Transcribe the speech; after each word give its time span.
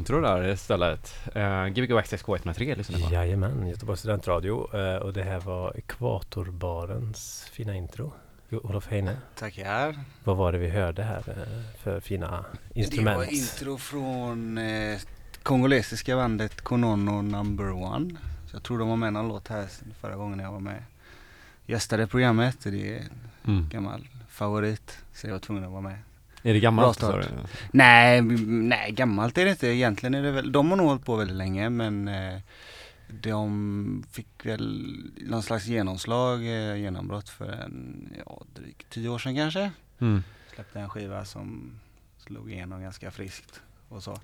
intro 0.00 0.20
där 0.20 0.48
istället. 0.48 1.14
Uh, 1.36 1.66
Gbg 1.66 1.92
Access 1.92 2.24
K103 2.24 2.76
lyssnar 2.76 2.98
på. 2.98 3.14
Jajamän, 3.14 3.66
Göteborgs 3.66 4.00
studentradio. 4.00 4.76
Uh, 4.76 4.96
och 4.96 5.12
det 5.12 5.22
här 5.22 5.40
var 5.40 5.76
Ekvatorbarens 5.76 7.48
fina 7.52 7.76
intro. 7.76 8.12
Olof 8.50 8.88
Heine. 8.88 9.16
Tackar. 9.34 9.98
Vad 10.24 10.36
var 10.36 10.52
det 10.52 10.58
vi 10.58 10.68
hörde 10.68 11.02
här 11.02 11.28
uh, 11.28 11.82
för 11.82 12.00
fina 12.00 12.44
instrument? 12.74 13.20
Det 13.20 13.26
var 13.26 13.32
intro 13.32 13.78
från 13.78 14.58
uh, 14.58 14.98
kongolesiska 15.42 16.16
bandet 16.16 16.60
Konono 16.60 17.22
Number 17.22 17.70
One. 17.70 18.10
Så 18.46 18.56
jag 18.56 18.62
tror 18.62 18.78
de 18.78 18.88
var 18.88 18.96
med 18.96 19.12
någon 19.12 19.28
låt 19.28 19.48
här 19.48 19.66
förra 20.00 20.16
gången 20.16 20.38
jag 20.38 20.52
var 20.52 20.60
med. 20.60 20.82
Gästade 21.66 22.06
programmet. 22.06 22.56
Det 22.62 22.96
är 22.96 23.00
en 23.00 23.10
mm. 23.54 23.68
gammal 23.68 24.08
favorit. 24.28 24.98
Så 25.12 25.26
jag 25.26 25.32
var 25.32 25.40
tvungen 25.40 25.64
att 25.64 25.70
vara 25.70 25.80
med. 25.80 25.98
Är 26.42 26.54
det 26.54 26.60
gammalt? 26.60 27.04
Nej, 27.72 28.22
nej, 28.22 28.92
gammalt 28.92 29.38
är 29.38 29.44
det 29.44 29.50
inte. 29.50 29.66
Egentligen 29.66 30.14
är 30.14 30.22
det 30.22 30.30
väl, 30.30 30.52
de 30.52 30.70
har 30.70 30.76
nog 30.76 30.86
hållit 30.86 31.04
på 31.04 31.16
väldigt 31.16 31.36
länge 31.36 31.70
men 31.70 32.08
eh, 32.08 32.38
de 33.08 34.04
fick 34.10 34.46
väl 34.46 34.86
någon 35.16 35.42
slags 35.42 35.66
genomslag, 35.66 36.38
eh, 36.44 36.76
genombrott 36.76 37.28
för 37.28 37.52
en, 37.52 38.08
ja, 38.26 38.42
drygt 38.54 38.90
tio 38.90 39.08
år 39.08 39.18
sedan 39.18 39.36
kanske. 39.36 39.70
Mm. 39.98 40.22
Släppte 40.54 40.80
en 40.80 40.90
skiva 40.90 41.24
som 41.24 41.72
slog 42.18 42.52
igenom 42.52 42.82
ganska 42.82 43.10
friskt 43.10 43.62
och 43.88 44.02
så. 44.02 44.20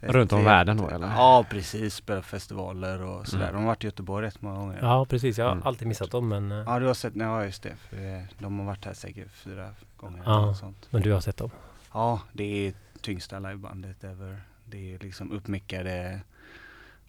Runt 0.00 0.32
om 0.32 0.44
världen 0.44 0.76
då 0.76 0.88
eller? 0.88 1.06
Ja 1.06 1.46
precis, 1.50 1.94
spelat 1.94 2.24
festivaler 2.24 3.02
och 3.02 3.26
sådär. 3.26 3.44
Mm. 3.44 3.54
De 3.54 3.60
har 3.60 3.66
varit 3.66 3.84
i 3.84 3.86
Göteborg 3.86 4.26
rätt 4.26 4.42
många 4.42 4.58
gånger. 4.58 4.78
Ja 4.82 5.04
precis, 5.04 5.38
jag 5.38 5.44
har 5.44 5.52
mm. 5.52 5.66
alltid 5.66 5.88
missat 5.88 6.10
dem 6.10 6.28
men... 6.28 6.52
Eh, 6.52 6.58
ja 6.66 6.78
du 6.78 6.86
har 6.86 6.94
sett, 6.94 7.16
ja 7.16 7.44
just 7.44 7.62
det. 7.62 7.76
För 7.76 8.26
de 8.38 8.58
har 8.58 8.66
varit 8.66 8.84
här 8.84 8.94
säkert 8.94 9.30
fyra 9.32 9.70
gånger. 9.96 10.22
Ja, 10.26 10.54
sånt. 10.54 10.88
men 10.90 11.02
du 11.02 11.12
har 11.12 11.20
sett 11.20 11.36
dem? 11.36 11.50
Ja, 11.92 12.20
det 12.32 12.44
är 12.44 12.74
tyngsta 13.00 13.38
livebandet 13.38 14.04
ever. 14.04 14.40
Det 14.64 14.94
är 14.94 14.98
liksom 14.98 15.32
uppmickade 15.32 16.20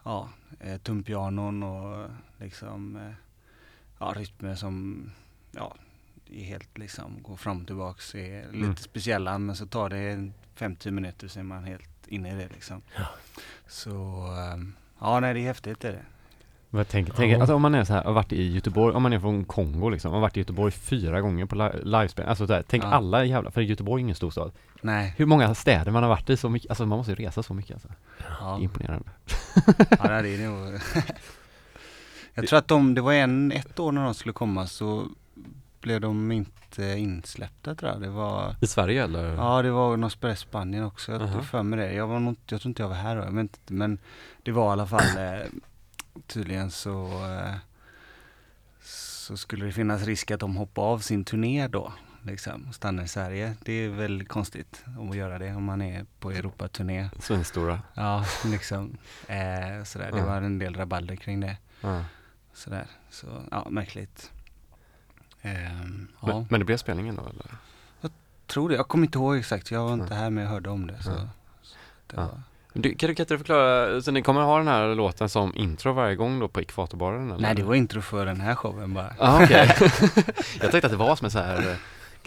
ja, 0.03 0.29
eh, 0.59 0.77
tumpianon 0.77 1.63
och 1.63 2.09
liksom 2.37 2.95
eh, 2.95 3.13
ja, 3.99 4.13
rytmer 4.15 4.55
som 4.55 5.09
ja, 5.51 5.75
är 6.31 6.43
helt 6.43 6.77
liksom 6.77 7.23
går 7.23 7.35
fram 7.35 7.61
och 7.61 7.67
tillbaks. 7.67 8.15
Är 8.15 8.45
lite 8.45 8.57
mm. 8.57 8.75
speciella 8.75 9.37
men 9.37 9.55
så 9.55 9.65
tar 9.65 9.89
det 9.89 10.31
50 10.55 10.91
minuter 10.91 11.27
så 11.27 11.39
är 11.39 11.43
man 11.43 11.63
helt 11.63 11.96
inne 12.09 12.31
i 12.31 12.35
det 12.35 12.47
liksom. 12.53 12.81
Ja. 12.97 13.05
Så 13.67 13.91
um, 14.53 14.75
ja, 14.99 15.19
nej 15.19 15.33
det 15.33 15.39
är 15.39 15.43
häftigt 15.43 15.83
är 15.83 15.91
det. 15.91 16.05
Jag 16.69 16.87
tänker, 16.87 17.13
tänker, 17.13 17.39
alltså 17.39 17.55
om 17.55 17.61
man 17.61 17.75
är 17.75 17.83
så 17.83 17.93
här, 17.93 18.03
har 18.03 18.13
varit 18.13 18.33
i 18.33 18.51
Göteborg, 18.51 18.95
om 18.95 19.03
man 19.03 19.13
är 19.13 19.19
från 19.19 19.45
Kongo 19.45 19.89
liksom, 19.89 20.13
har 20.13 20.19
varit 20.19 20.37
i 20.37 20.39
Göteborg 20.39 20.71
fyra 20.71 21.21
gånger 21.21 21.45
på 21.45 21.55
li 21.55 21.69
livespel, 21.83 22.27
alltså 22.27 22.47
så 22.47 22.53
här, 22.53 22.63
tänk 22.67 22.83
ja. 22.83 22.87
alla 22.87 23.25
jävla, 23.25 23.51
för 23.51 23.61
Göteborg 23.61 24.01
är 24.01 24.03
ingen 24.03 24.15
storstad. 24.15 24.51
Nej. 24.81 25.13
Hur 25.17 25.25
många 25.25 25.55
städer 25.55 25.91
man 25.91 26.03
har 26.03 26.09
varit 26.09 26.29
i 26.29 26.37
så 26.37 26.49
mycket, 26.49 26.69
alltså 26.69 26.85
man 26.85 26.97
måste 26.97 27.11
ju 27.11 27.15
resa 27.15 27.43
så 27.43 27.53
mycket 27.53 27.73
alltså. 27.73 27.89
Ja. 28.39 28.59
Imponerande. 28.59 29.09
ja 29.89 30.21
det 30.21 30.35
är 30.35 30.49
nog 30.49 30.79
Jag 32.33 32.47
tror 32.47 32.59
att 32.59 32.67
de, 32.67 32.93
det 32.93 33.01
var 33.01 33.13
en, 33.13 33.51
ett 33.51 33.79
år 33.79 33.91
när 33.91 34.03
de 34.03 34.13
skulle 34.13 34.33
komma 34.33 34.67
så 34.67 35.07
blev 35.81 36.01
de 36.01 36.31
inte 36.31 36.66
insläppta 36.79 37.75
tror 37.75 37.91
jag. 37.91 38.01
Det 38.01 38.09
var 38.09 38.55
I 38.61 38.67
Sverige 38.67 39.03
eller? 39.03 39.35
Ja 39.35 39.61
det 39.61 39.71
var 39.71 39.97
något 39.97 40.23
i 40.23 40.35
Spanien 40.35 40.83
också. 40.83 41.11
Jag 41.11 41.21
uh 41.21 41.27
-huh. 41.27 41.41
för 41.41 41.63
mig 41.63 41.79
det. 41.79 41.93
Jag 41.93 42.07
var 42.07 42.19
nog, 42.19 42.35
jag 42.47 42.61
tror 42.61 42.69
inte 42.69 42.83
jag 42.83 42.89
var 42.89 42.95
här 42.95 43.15
då, 43.15 43.21
jag 43.21 43.31
vet 43.31 43.41
inte, 43.41 43.73
men 43.73 43.99
det 44.43 44.51
var 44.51 44.69
i 44.69 44.71
alla 44.71 44.87
fall 44.87 45.17
eh, 45.17 45.45
tydligen 46.27 46.71
så 46.71 47.05
eh, 47.05 47.55
så 49.27 49.37
skulle 49.37 49.65
det 49.65 49.71
finnas 49.71 50.03
risk 50.03 50.31
att 50.31 50.39
de 50.39 50.55
hoppar 50.55 50.83
av 50.83 50.99
sin 50.99 51.25
turné 51.25 51.67
då. 51.67 51.93
Liksom, 52.21 52.73
stannar 52.73 53.03
i 53.03 53.07
Sverige. 53.07 53.55
Det 53.65 53.73
är 53.73 53.89
väl 53.89 54.25
konstigt 54.25 54.83
att 55.09 55.15
göra 55.15 55.39
det 55.39 55.53
om 55.53 55.63
man 55.63 55.81
är 55.81 56.05
på 56.19 56.31
Europaturné. 56.31 57.09
Svinstora. 57.19 57.81
Ja, 57.93 58.25
liksom. 58.45 58.97
Eh, 59.27 59.83
sådär. 59.83 60.11
Det 60.11 60.21
var 60.21 60.41
en 60.41 60.59
del 60.59 60.75
rabalder 60.75 61.15
kring 61.15 61.39
det. 61.39 61.57
Mm. 61.83 62.03
Sådär. 62.53 62.87
Så, 63.09 63.27
ja, 63.51 63.67
märkligt. 63.69 64.31
Eh, 65.41 65.51
men, 65.51 66.07
ja. 66.21 66.45
men 66.49 66.59
det 66.59 66.65
blev 66.65 66.77
spelningen 66.77 67.15
då 67.15 67.21
eller? 67.21 67.55
Jag 68.01 68.11
tror 68.47 68.69
det. 68.69 68.75
Jag 68.75 68.87
kommer 68.87 69.05
inte 69.05 69.17
ihåg 69.17 69.37
exakt. 69.37 69.71
Jag 69.71 69.83
var 69.83 69.93
inte 69.93 70.15
här 70.15 70.29
men 70.29 70.43
jag 70.43 70.51
hörde 70.51 70.69
om 70.69 70.87
det. 70.87 70.97
Så, 71.03 71.11
så 71.61 71.75
det 72.07 72.15
var, 72.17 72.41
du, 72.73 72.95
kan, 72.95 73.07
du, 73.07 73.15
kan 73.15 73.25
du 73.29 73.37
förklara, 73.37 74.01
så 74.01 74.11
ni 74.11 74.21
kommer 74.21 74.41
ha 74.41 74.57
den 74.57 74.67
här 74.67 74.95
låten 74.95 75.29
som 75.29 75.55
intro 75.55 75.93
varje 75.93 76.15
gång 76.15 76.39
då 76.39 76.47
på 76.47 76.61
Ekvatorbaren? 76.61 77.31
Eller? 77.31 77.41
Nej, 77.41 77.55
det 77.55 77.63
var 77.63 77.75
intro 77.75 78.01
för 78.01 78.25
den 78.25 78.41
här 78.41 78.55
showen 78.55 78.93
bara. 78.93 79.13
Ah, 79.19 79.43
okay. 79.43 79.67
jag 80.61 80.71
tänkte 80.71 80.85
att 80.85 80.91
det 80.91 80.97
var 80.97 81.15
som 81.15 81.25
en 81.25 81.31
så 81.31 81.39
här 81.39 81.77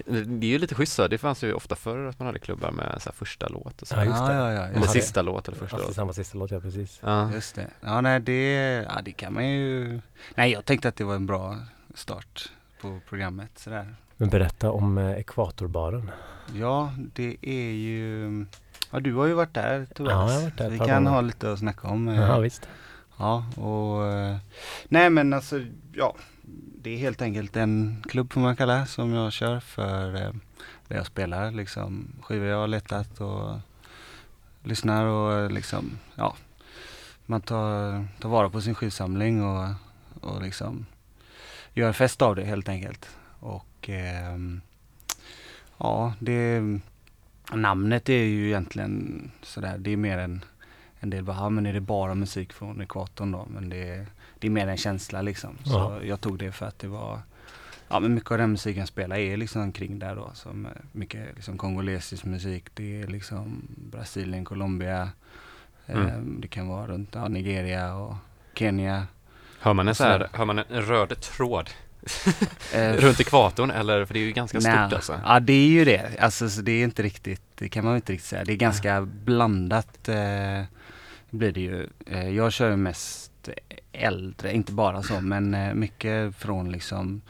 det 0.05 0.47
är 0.47 0.51
ju 0.51 0.59
lite 0.59 0.75
schysst 0.75 0.93
så, 0.93 1.09
det 1.09 1.19
fanns 1.19 1.43
ju 1.43 1.53
ofta 1.53 1.77
förr 1.77 2.07
att 2.07 2.19
man 2.19 2.27
hade 2.27 2.39
klubbar 2.39 2.71
med 2.71 3.03
så 3.03 3.13
första 3.13 3.49
låt 3.49 3.83
och 3.83 3.89
så. 3.89 3.95
Ja, 3.95 4.05
just 4.05 4.27
det. 4.27 4.35
Ja, 4.35 4.53
ja, 4.53 4.53
ja, 4.53 4.67
eller 4.67 4.87
sista 4.87 5.23
låt 5.23 5.49
eller 5.49 5.59
första 5.59 5.77
låt. 5.77 5.95
samma 5.95 6.13
sista 6.13 6.39
låt, 6.39 6.51
ja 6.51 6.61
precis. 6.61 7.01
Ja. 7.03 7.33
Just 7.33 7.55
det. 7.55 7.67
Ja, 7.81 8.01
nej 8.01 8.21
det, 8.21 8.53
ja 8.89 9.01
det 9.05 9.13
kan 9.13 9.35
man 9.35 9.49
ju. 9.49 10.01
Nej, 10.35 10.53
jag 10.53 10.65
tänkte 10.65 10.89
att 10.89 10.97
det 10.97 11.05
var 11.05 11.15
en 11.15 11.27
bra 11.27 11.57
start 11.95 12.53
på 12.83 13.01
programmet 13.09 13.51
sådär. 13.59 13.95
Men 14.17 14.29
berätta 14.29 14.71
om 14.71 14.99
eh, 14.99 15.19
Ekvatorbaren. 15.19 16.11
Ja, 16.55 16.93
det 17.15 17.37
är 17.43 17.73
ju 17.73 18.47
Ja 18.91 19.01
du 19.01 19.15
har 19.15 19.27
ju 19.27 19.35
varit 19.35 19.55
där 19.55 19.87
Tobias. 19.95 20.13
Ja, 20.15 20.27
jag 20.33 20.35
har 20.39 20.43
varit 20.43 20.59
där 20.59 20.71
Vi 20.71 20.79
kan 20.79 20.89
gånger. 20.89 21.11
ha 21.11 21.21
lite 21.21 21.53
att 21.53 21.59
snacka 21.59 21.89
om. 21.89 22.09
Eh. 22.09 22.21
Ja 22.21 22.39
visst. 22.39 22.69
Ja 23.19 23.45
och 23.57 24.07
eh, 24.07 24.37
Nej 24.89 25.11
men 25.11 25.33
alltså 25.33 25.61
ja 25.93 26.15
Det 26.83 26.91
är 26.91 26.97
helt 26.99 27.23
enkelt 27.23 27.57
en 27.57 28.03
klubb 28.09 28.33
får 28.33 28.41
man 28.41 28.57
kalla 28.57 28.87
som 28.87 29.13
jag 29.15 29.33
kör 29.33 29.61
för 29.61 30.15
eh, 30.15 30.31
där 30.89 30.97
jag 30.97 31.07
spelar 31.07 31.51
liksom 31.51 32.13
skivor 32.23 32.47
jag 32.47 32.59
har 32.59 32.69
letat 32.69 33.21
och 33.21 33.59
lyssnar 34.63 35.05
och 35.05 35.51
liksom 35.51 35.99
ja 36.15 36.35
Man 37.27 37.41
tar, 37.41 38.07
tar 38.21 38.29
vara 38.29 38.51
på 38.51 38.61
sin 38.61 38.75
skivsamling 38.75 39.45
och, 39.45 39.69
och 40.21 40.43
liksom 40.43 40.87
gör 41.75 41.93
fest 41.93 42.23
av 42.23 42.37
det 42.37 42.45
helt 42.45 42.69
enkelt. 42.69 43.09
Och 43.41 43.89
eh, 43.89 44.39
ja 45.79 46.15
det 46.19 46.63
Namnet 47.53 48.09
är 48.09 48.23
ju 48.23 48.47
egentligen 48.47 49.31
sådär, 49.43 49.79
det 49.79 49.91
är 49.91 49.97
mer 49.97 50.19
en, 50.19 50.45
en 51.01 51.11
del 51.11 51.25
bara, 51.25 51.51
men 51.51 51.67
är 51.67 51.73
det 51.73 51.81
bara 51.81 52.15
musik 52.15 52.53
från 52.53 52.81
ekvatorn 52.81 53.33
då? 53.33 53.47
Men 53.51 53.69
det 53.69 53.89
är, 53.89 54.07
det 54.39 54.47
är 54.47 54.51
mer 54.51 54.67
en 54.67 54.77
känsla 54.77 55.23
liksom. 55.23 55.59
Så 55.65 55.73
ja. 55.73 56.03
jag 56.03 56.21
tog 56.21 56.39
det 56.39 56.53
för 56.53 56.67
att 56.67 56.79
det 56.79 56.89
var, 56.89 57.21
ja 57.89 58.01
men 58.01 58.15
mycket 58.15 58.31
av 58.31 58.39
den 58.39 58.51
musiken 58.51 58.79
jag 58.81 58.89
spelar 58.89 59.17
är 59.17 59.37
liksom 59.37 59.73
kring 59.73 59.99
där 59.99 60.17
då. 60.17 60.31
Som 60.35 60.69
mycket 60.93 61.35
liksom 61.35 61.59
kongolesisk 61.59 62.25
musik, 62.25 62.65
det 62.75 63.03
är 63.03 63.07
liksom 63.07 63.63
Brasilien, 63.77 64.45
Colombia, 64.45 65.11
mm. 65.87 66.07
eh, 66.07 66.19
det 66.19 66.49
kan 66.49 66.69
vara 66.69 66.87
runt 66.87 67.15
ja, 67.15 67.29
Nigeria 67.29 67.95
och 67.95 68.15
Kenya. 68.55 69.07
Hör 69.61 69.75
man 69.75 69.89
en, 69.89 69.95
så 69.95 70.05
här, 70.05 70.29
hör 70.33 70.45
man 70.45 70.59
en 70.59 70.65
röd 70.69 71.21
tråd 71.21 71.71
Eh, 72.75 72.93
Runt 72.93 73.21
ekvatorn 73.21 73.71
eller? 73.71 74.05
För 74.05 74.15
det 74.15 74.21
är 74.21 74.25
ju 74.25 74.33
ganska 74.33 74.61
stort 74.61 74.73
Nej. 74.73 74.95
alltså. 74.95 75.21
Ja 75.25 75.41
det 75.41 75.53
är 75.53 75.69
ju 75.69 75.85
det. 75.85 76.21
Alltså 76.21 76.47
det 76.47 76.73
är 76.73 76.85
inte 76.85 77.03
riktigt, 77.03 77.43
det 77.55 77.69
kan 77.69 77.85
man 77.85 77.97
inte 77.97 78.13
riktigt 78.13 78.29
säga. 78.29 78.45
Det 78.45 78.53
är 78.53 78.57
ganska 78.57 78.93
mm. 78.93 79.11
blandat 79.25 80.09
eh, 80.09 80.63
blir 81.31 81.53
det 81.53 81.61
ju. 81.61 81.89
Eh, 82.07 82.29
jag 82.29 82.53
kör 82.53 82.77
mest 82.77 83.49
äldre, 83.93 84.53
inte 84.53 84.73
bara 84.73 85.03
så 85.03 85.21
men 85.21 85.55
eh, 85.55 85.75
mycket 85.75 86.37
från 86.37 86.73
liksom 86.73 87.23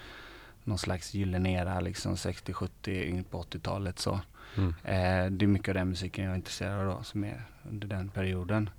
någon 0.65 0.79
slags 0.79 1.15
gyllene 1.15 1.53
era 1.53 1.81
liksom 1.81 2.15
60-70 2.15 3.05
in 3.05 3.25
på 3.25 3.43
80-talet 3.43 3.99
så. 3.99 4.21
Mm. 4.57 4.75
Eh, 4.85 5.31
det 5.31 5.45
är 5.45 5.47
mycket 5.47 5.69
av 5.69 5.75
den 5.75 5.89
musiken 5.89 6.25
jag 6.25 6.33
är 6.33 6.37
intresserad 6.37 6.81
av 6.81 6.97
då, 6.97 7.03
som 7.03 7.25
är 7.25 7.43
under 7.71 7.89
den 7.89 8.09
perioden. 8.09 8.71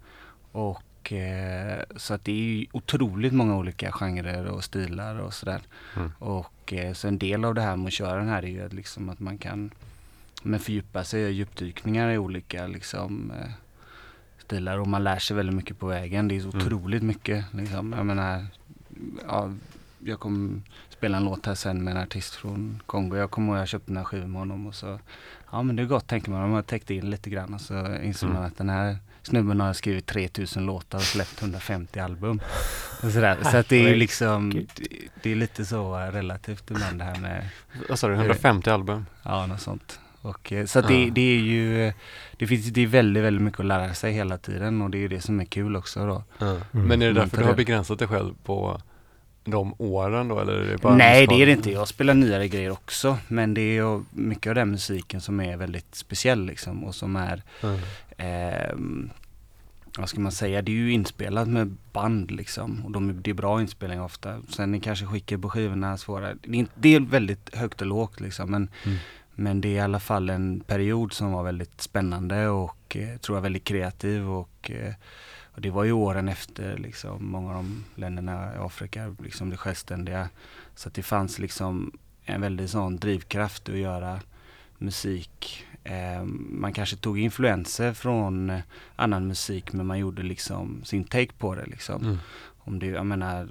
Och 0.51 0.83
och, 1.01 1.13
eh, 1.13 1.83
så 1.95 2.13
att 2.13 2.25
det 2.25 2.31
är 2.31 2.65
otroligt 2.71 3.33
många 3.33 3.57
olika 3.57 3.91
genrer 3.91 4.45
och 4.45 4.63
stilar 4.63 5.19
och 5.19 5.33
sådär. 5.33 5.61
Mm. 5.95 6.11
Och 6.19 6.73
eh, 6.73 6.93
så 6.93 7.07
en 7.07 7.17
del 7.17 7.45
av 7.45 7.55
det 7.55 7.61
här 7.61 7.75
med 7.75 7.87
att 7.87 7.93
köra 7.93 8.17
den 8.17 8.29
här 8.29 8.43
är 8.43 8.47
ju 8.47 8.69
liksom 8.69 9.09
att 9.09 9.19
man 9.19 9.37
kan 9.37 9.71
men 10.43 10.59
fördjupa 10.59 11.03
sig 11.03 11.21
i 11.21 11.31
djupdykningar 11.31 12.09
i 12.09 12.17
olika 12.17 12.67
liksom, 12.67 13.31
eh, 13.31 13.51
stilar 14.37 14.77
och 14.77 14.87
man 14.87 15.03
lär 15.03 15.19
sig 15.19 15.35
väldigt 15.37 15.55
mycket 15.55 15.79
på 15.79 15.87
vägen. 15.87 16.27
Det 16.27 16.35
är 16.35 16.39
så 16.39 16.49
mm. 16.51 16.65
otroligt 16.65 17.03
mycket. 17.03 17.45
Liksom. 17.53 17.93
Jag 17.97 18.05
menar, 18.05 18.45
ja, 19.27 19.51
jag 19.99 20.19
kommer 20.19 20.61
spela 20.89 21.17
en 21.17 21.23
låt 21.23 21.45
här 21.45 21.55
sen 21.55 21.83
med 21.83 21.91
en 21.95 22.03
artist 22.03 22.35
från 22.35 22.81
Kongo. 22.85 23.17
Jag 23.17 23.31
kommer 23.31 23.47
ihåg 23.47 23.55
att 23.55 23.59
jag 23.59 23.67
köpte 23.67 23.89
den 23.89 23.97
här 23.97 24.03
skivan 24.03 24.31
med 24.31 24.39
honom 24.39 24.67
och 24.67 24.75
så, 24.75 24.99
ja 25.51 25.63
men 25.63 25.75
det 25.75 25.83
är 25.83 25.87
gott 25.87 26.07
tänker 26.07 26.31
man. 26.31 26.41
De 26.41 26.51
har 26.51 26.61
täckt 26.61 26.89
in 26.89 27.09
lite 27.09 27.29
grann 27.29 27.53
och 27.53 27.61
så 27.61 27.73
mm. 27.73 28.13
man 28.23 28.43
att 28.43 28.57
den 28.57 28.69
här 28.69 28.97
snubben 29.23 29.59
har 29.59 29.73
skrivit 29.73 30.05
3000 30.05 30.65
låtar 30.65 30.97
och 30.97 31.03
släppt 31.03 31.41
150 31.41 31.99
album. 31.99 32.41
Och 33.03 33.11
sådär. 33.11 33.37
Så 33.51 33.57
att 33.57 33.69
det 33.69 33.89
är 33.89 33.95
liksom, 33.95 34.67
det 35.21 35.31
är 35.31 35.35
lite 35.35 35.65
så 35.65 35.95
relativt 35.95 36.71
ibland 36.71 36.99
det 36.99 37.03
här 37.03 37.19
med 37.19 37.49
Vad 37.89 37.99
sa 37.99 38.07
du, 38.07 38.13
150 38.13 38.69
album? 38.69 39.05
Ja, 39.23 39.45
något 39.45 39.61
sånt. 39.61 39.99
Och, 40.21 40.53
eh, 40.53 40.65
så 40.65 40.79
att 40.79 40.87
det, 40.87 41.09
det 41.09 41.21
är 41.21 41.39
ju, 41.39 41.93
det 42.37 42.47
finns, 42.47 42.65
det 42.65 42.81
är 42.81 42.87
väldigt, 42.87 43.23
väldigt 43.23 43.43
mycket 43.43 43.59
att 43.59 43.65
lära 43.65 43.93
sig 43.93 44.13
hela 44.13 44.37
tiden 44.37 44.81
och 44.81 44.89
det 44.89 45.03
är 45.03 45.09
det 45.09 45.21
som 45.21 45.39
är 45.39 45.45
kul 45.45 45.75
också 45.75 46.05
då. 46.05 46.23
Mm. 46.45 46.61
Men 46.71 47.01
är 47.01 47.07
det 47.07 47.13
därför 47.13 47.37
du 47.37 47.43
har 47.43 47.53
begränsat 47.53 47.99
dig 47.99 48.07
själv 48.07 48.33
på 48.43 48.81
de 49.43 49.73
åren 49.77 50.27
då 50.27 50.39
eller? 50.39 50.53
Är 50.53 50.71
det 50.71 50.77
bara 50.81 50.95
Nej 50.95 51.27
det 51.27 51.41
är 51.41 51.45
det 51.45 51.51
inte. 51.51 51.71
Jag 51.71 51.87
spelar 51.87 52.13
nyare 52.13 52.47
grejer 52.47 52.71
också. 52.71 53.17
Men 53.27 53.53
det 53.53 53.77
är 53.77 54.01
mycket 54.11 54.49
av 54.49 54.55
den 54.55 54.71
musiken 54.71 55.21
som 55.21 55.39
är 55.39 55.57
väldigt 55.57 55.95
speciell 55.95 56.45
liksom 56.45 56.83
och 56.83 56.95
som 56.95 57.15
är 57.15 57.43
Mm. 57.63 57.79
ehm, 58.17 59.09
vad 59.97 60.09
ska 60.09 60.19
man 60.19 60.31
säga, 60.31 60.61
det 60.61 60.71
är 60.71 60.75
ju 60.75 60.91
inspelat 60.91 61.47
med 61.47 61.75
band 61.93 62.31
liksom 62.31 62.85
och 62.85 62.91
de, 62.91 63.21
det 63.21 63.29
är 63.29 63.33
bra 63.33 63.61
inspelningar 63.61 64.03
ofta. 64.03 64.41
Sen 64.49 64.75
är 64.75 64.79
kanske 64.79 65.05
skicket 65.05 65.41
på 65.41 65.49
skivorna 65.49 65.97
svåra. 65.97 66.33
Det 66.33 66.59
är, 66.59 66.67
det 66.75 66.95
är 66.95 66.99
väldigt 66.99 67.55
högt 67.55 67.81
och 67.81 67.87
lågt 67.87 68.19
liksom 68.19 68.51
men, 68.51 68.69
Mm. 68.85 68.97
men 69.35 69.61
det 69.61 69.67
är 69.67 69.73
i 69.75 69.79
alla 69.79 69.99
fall 69.99 70.29
en 70.29 70.59
period 70.59 71.13
som 71.13 71.31
var 71.31 71.43
väldigt 71.43 71.81
spännande 71.81 72.47
och 72.47 72.97
eh, 72.97 73.17
tror 73.17 73.37
jag 73.37 73.41
väldigt 73.41 73.63
kreativ 73.63 74.29
och, 74.29 74.71
eh, 74.71 74.93
och 75.55 75.61
det 75.61 75.69
var 75.69 75.83
ju 75.83 75.91
åren 75.91 76.29
efter 76.29 76.77
liksom 76.77 77.31
många 77.31 77.49
av 77.49 77.55
de 77.55 77.83
länderna 77.95 78.55
i 78.55 78.57
Afrika 78.57 79.15
liksom 79.23 79.49
blev 79.49 79.57
självständiga. 79.57 80.29
Så 80.75 80.87
att 80.87 80.93
det 80.93 81.03
fanns 81.03 81.39
liksom 81.39 81.91
en 82.25 82.41
väldigt 82.41 82.69
sån 82.69 82.97
drivkraft 82.97 83.69
att 83.69 83.77
göra 83.77 84.19
musik. 84.77 85.65
Eh, 85.83 86.23
man 86.49 86.73
kanske 86.73 86.95
tog 86.95 87.19
influenser 87.19 87.93
från 87.93 88.61
annan 88.95 89.27
musik 89.27 89.73
men 89.73 89.85
man 89.85 89.99
gjorde 89.99 90.23
liksom 90.23 90.81
sin 90.83 91.03
take 91.03 91.33
på 91.37 91.55
det 91.55 91.65
liksom. 91.65 92.03
Mm. 92.03 92.17
Om 92.63 92.79
det, 92.79 92.85
jag 92.85 93.05
menar, 93.05 93.47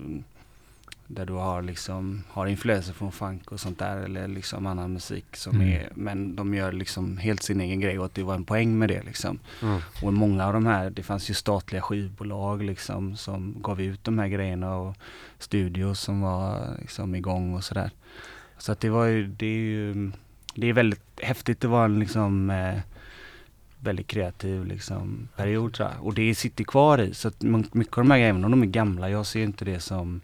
där 1.14 1.26
du 1.26 1.32
har 1.32 1.62
liksom, 1.62 2.22
har 2.28 2.46
influenser 2.46 2.92
från 2.92 3.12
funk 3.12 3.52
och 3.52 3.60
sånt 3.60 3.78
där 3.78 3.96
eller 3.96 4.28
liksom 4.28 4.66
annan 4.66 4.92
musik 4.92 5.36
som 5.36 5.54
Mm. 5.54 5.68
är, 5.68 5.88
men 5.94 6.36
de 6.36 6.54
gör 6.54 6.72
liksom 6.72 7.16
helt 7.16 7.42
sin 7.42 7.60
egen 7.60 7.80
grej 7.80 7.98
och 7.98 8.04
att 8.04 8.14
det 8.14 8.22
var 8.22 8.34
en 8.34 8.44
poäng 8.44 8.78
med 8.78 8.88
det 8.88 9.02
liksom. 9.02 9.38
Mm. 9.62 9.80
Och 10.02 10.12
många 10.12 10.46
av 10.46 10.52
de 10.52 10.66
här, 10.66 10.90
det 10.90 11.02
fanns 11.02 11.30
ju 11.30 11.34
statliga 11.34 11.82
skivbolag 11.82 12.62
liksom 12.62 13.16
som 13.16 13.56
gav 13.62 13.80
ut 13.80 14.04
de 14.04 14.18
här 14.18 14.28
grejerna 14.28 14.76
och 14.76 14.96
studios 15.38 16.00
som 16.00 16.20
var 16.20 16.76
liksom 16.80 17.14
igång 17.14 17.54
och 17.54 17.64
sådär. 17.64 17.90
Så 18.58 18.72
att 18.72 18.80
det 18.80 18.90
var 18.90 19.04
ju, 19.04 19.26
det 19.26 19.46
är 19.46 19.60
ju, 19.60 20.10
det 20.54 20.66
är 20.68 20.72
väldigt 20.72 21.20
häftigt 21.22 21.64
att 21.64 21.70
vara 21.70 21.84
en 21.84 21.98
liksom 21.98 22.50
eh, 22.50 22.80
väldigt 23.80 24.06
kreativ 24.06 24.66
liksom 24.66 25.28
period 25.36 25.72
tror 25.74 25.88
jag. 25.88 26.06
Och 26.06 26.14
det 26.14 26.34
sitter 26.34 26.64
kvar 26.64 26.98
i 27.00 27.14
så 27.14 27.28
att 27.28 27.42
mycket 27.42 27.98
av 27.98 28.04
de 28.04 28.10
här 28.10 28.18
grejerna, 28.18 28.48
de 28.48 28.62
är 28.62 28.66
gamla, 28.66 29.10
jag 29.10 29.26
ser 29.26 29.42
inte 29.42 29.64
det 29.64 29.80
som 29.80 30.20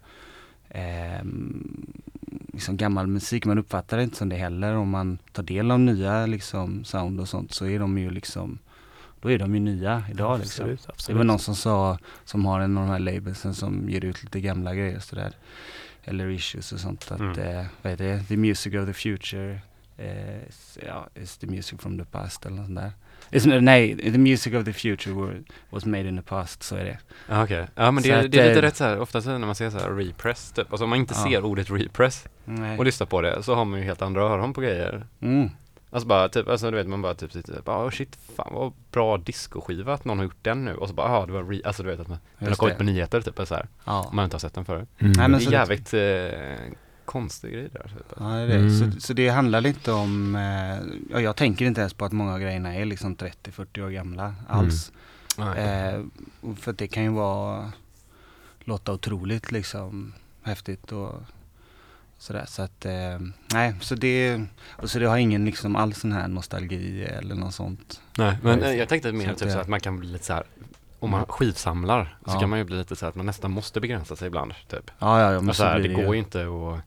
ehm, 0.71 1.93
liksom 2.53 2.77
gammal 2.77 3.07
musik, 3.07 3.45
man 3.47 3.59
uppfattar 3.59 3.97
det 3.97 4.03
inte 4.03 4.17
som 4.17 4.29
det 4.29 4.37
heller. 4.37 4.75
Om 4.77 4.89
man 4.91 5.19
tar 5.33 5.43
del 5.43 5.71
av 5.71 5.81
nya 5.81 6.27
liksom 6.27 6.85
sound 6.85 7.21
och 7.21 7.29
sånt 7.29 7.53
så 7.55 7.67
är 7.67 7.79
de 7.79 7.99
ju 7.99 8.11
liksom 8.11 8.59
då 9.21 9.31
är 9.31 9.39
de 9.39 9.55
ju 9.55 9.61
nya 9.61 10.03
idag 10.11 10.39
liksom. 10.41 10.65
Absolut, 10.71 11.07
Det 11.07 11.15
var 11.15 11.25
någon 11.25 11.39
som 11.39 11.55
sa, 11.57 11.99
som 12.25 12.45
har 12.47 12.61
en 12.61 12.79
av 12.79 12.85
de 12.87 12.91
här 12.93 12.99
labelsen 12.99 13.55
som 13.55 13.89
ger 13.91 14.05
ut 14.05 14.23
lite 14.25 14.41
gamla 14.41 14.75
grejer 14.75 14.99
sådär. 15.01 15.33
Eller 16.05 16.29
issues 16.29 16.73
och 16.73 16.81
sånt 16.81 17.11
att, 17.13 17.21
Mm. 17.21 17.39
eh, 17.39 17.67
vad 17.83 17.91
heter 17.93 18.05
det? 18.05 18.25
The 18.25 18.37
music 18.37 18.75
of 18.75 18.87
the 18.87 18.93
future 18.93 19.61
eh, 19.97 20.49
is, 20.49 20.79
ja, 20.87 21.09
is 21.15 21.37
the 21.37 21.47
music 21.47 21.81
from 21.81 21.99
the 21.99 22.05
past 22.05 22.47
eller 22.47 22.57
något 22.57 22.67
sånt 22.67 22.79
där. 22.79 22.93
Is, 23.31 23.46
nej, 23.46 23.96
the 24.12 24.19
music 24.19 24.55
of 24.55 24.64
the 24.64 24.73
future 24.73 25.14
were, 25.14 25.43
was 25.70 25.84
made 25.84 26.08
in 26.08 26.17
the 26.17 26.23
past, 26.23 26.62
så 26.62 26.76
är 26.76 26.84
det. 26.84 26.99
Ja, 27.28 27.44
okej. 27.44 27.67
Ja 27.75 27.90
men 27.90 28.02
det, 28.02 28.11
är- 28.11 28.28
det 28.28 28.38
är 28.40 28.49
lite 28.49 28.62
rätt 28.62 28.76
så 28.76 28.84
här, 28.84 29.00
ofta 29.00 29.23
så 29.23 29.31
när 29.38 29.46
man 29.46 29.55
ser 29.55 29.70
så 29.70 29.78
här 29.78 29.90
repress 29.90 30.52
typ, 30.52 30.67
alltså 30.73 30.84
om 30.84 30.90
man 30.90 30.99
inte 30.99 31.14
Ja. 31.17 31.25
ser 31.31 31.44
ordet 31.44 31.70
repress 31.70 32.25
Nej. 32.44 32.78
och 32.78 32.84
lyssnar 32.84 33.06
på 33.06 33.20
det 33.20 33.43
så 33.43 33.55
har 33.55 33.64
man 33.64 33.78
ju 33.78 33.84
helt 33.84 34.02
andra 34.02 34.23
öron 34.23 34.52
på 34.52 34.61
grejer. 34.61 35.06
Mm. 35.20 35.50
Alltså 35.90 36.08
bara 36.08 36.28
typ, 36.28 36.49
alltså 36.49 36.70
du 36.70 36.76
vet 36.76 36.87
man 36.87 37.02
bara 37.02 37.14
typ 37.14 37.32
sitter 37.32 37.61
bara 37.62 37.87
oh 37.87 37.90
shit, 37.90 38.19
fan 38.37 38.49
vad 38.55 38.73
bra 38.93 39.17
discoskiva 39.17 39.94
att 39.94 40.05
någon 40.05 40.19
har 40.19 40.25
gjort 40.25 40.37
den 40.43 40.64
nu 40.64 40.75
och 40.75 40.88
så 40.88 40.94
bara 40.94 41.08
ja 41.12 41.26
det 41.26 41.32
var 41.32 41.44
re, 41.44 41.61
alltså 41.64 41.82
du 41.82 41.88
vet 41.90 42.00
att 42.00 42.08
man, 42.08 42.19
den 42.38 42.46
har 42.46 42.49
Just 42.50 42.61
kommit 42.61 42.76
på 42.76 42.82
nyheter 42.84 43.20
typ 43.20 43.49
så 43.49 43.55
här, 43.55 43.67
Ja. 43.84 44.06
om 44.11 44.17
man 44.17 44.25
inte 44.25 44.34
har 44.34 44.38
sett 44.40 44.55
den 44.55 44.64
förut. 44.64 44.88
Mm. 44.99 45.12
Nej, 45.17 45.29
men 45.29 45.32
det 45.38 45.40
så 45.44 45.50
är 45.50 45.52
det- 45.52 45.56
jävligt 45.58 45.94
eh, 45.94 46.72
konstig 47.06 47.53
grej 47.53 47.69
där 47.73 47.82
typ. 47.82 48.12
Ja, 48.19 48.25
det 48.25 48.31
är 48.43 48.47
det. 48.47 48.55
Mm. 48.55 48.93
Så, 48.93 49.00
så 49.00 49.12
det 49.12 49.29
handlar 49.29 49.61
lite 49.61 49.93
om, 49.93 50.37
eh, 50.37 50.79
ja, 51.11 51.20
jag 51.20 51.37
tänker 51.37 51.64
inte 51.64 51.81
ens 51.81 51.94
på 51.94 52.05
att 52.05 52.12
många 52.12 52.32
av 52.35 52.41
grejerna 52.41 52.75
är 52.75 52.85
liksom 52.85 53.17
30-40 53.17 53.85
år 53.85 53.91
gamla 53.91 54.35
alls. 54.49 54.93
Eh, 55.38 56.00
och 56.41 56.58
för 56.58 56.73
det 56.73 56.88
kan 56.88 57.03
ju 57.03 57.11
vara, 57.11 57.73
låta 58.61 58.93
otroligt 58.93 59.53
liksom 59.53 60.13
häftigt 60.43 60.93
och 60.93 61.13
sådär. 62.19 62.44
Så 62.48 62.63
att, 62.63 62.84
eh, 62.86 63.19
nej, 63.53 63.75
så 63.81 63.94
det, 63.94 64.43
och 64.69 64.91
så 64.91 64.98
det 64.98 65.06
har 65.06 65.17
ingen 65.17 65.44
liksom 65.44 65.77
alls 65.77 66.01
sån 66.01 66.13
här 66.13 66.29
nostalgi 66.29 67.05
eller 67.05 67.34
något 67.34 67.55
sånt. 67.55 68.01
Nej, 68.19 68.39
men 68.43 68.58
Nej, 68.58 68.70
eh, 68.72 68.79
jag 68.79 68.89
tänkte 68.89 69.13
mer 69.13 69.25
så 69.27 69.31
att 69.32 69.39
typ 69.39 69.51
så 69.53 69.58
att 69.58 69.69
man 69.69 69.81
kan 69.81 69.98
bli 69.98 70.08
lite 70.08 70.25
så 70.25 70.32
här 70.32 70.44
om 70.98 71.10
man 71.10 71.27
skivsamlar 71.27 72.17
så 72.25 72.31
Ja. 72.34 72.41
kan 72.41 72.51
man 72.51 72.58
ju 72.58 72.65
bli 72.65 72.77
lite 72.79 72.96
så 72.96 73.05
här 73.05 73.10
att 73.10 73.17
man 73.17 73.27
nästan 73.27 73.51
måste 73.51 73.81
begränsa 73.81 74.17
sig 74.17 74.27
ibland 74.27 74.55
typ. 74.69 74.91
Ja, 74.98 75.20
ja, 75.20 75.32
ja 75.32 75.41
men 75.41 75.48
Alltså, 75.48 75.63
så 75.63 75.69
här, 75.69 75.79
det 75.79 75.89
det 75.89 75.94
går 75.94 76.15
ju 76.15 76.19
inte 76.19 76.41
att 76.41 76.81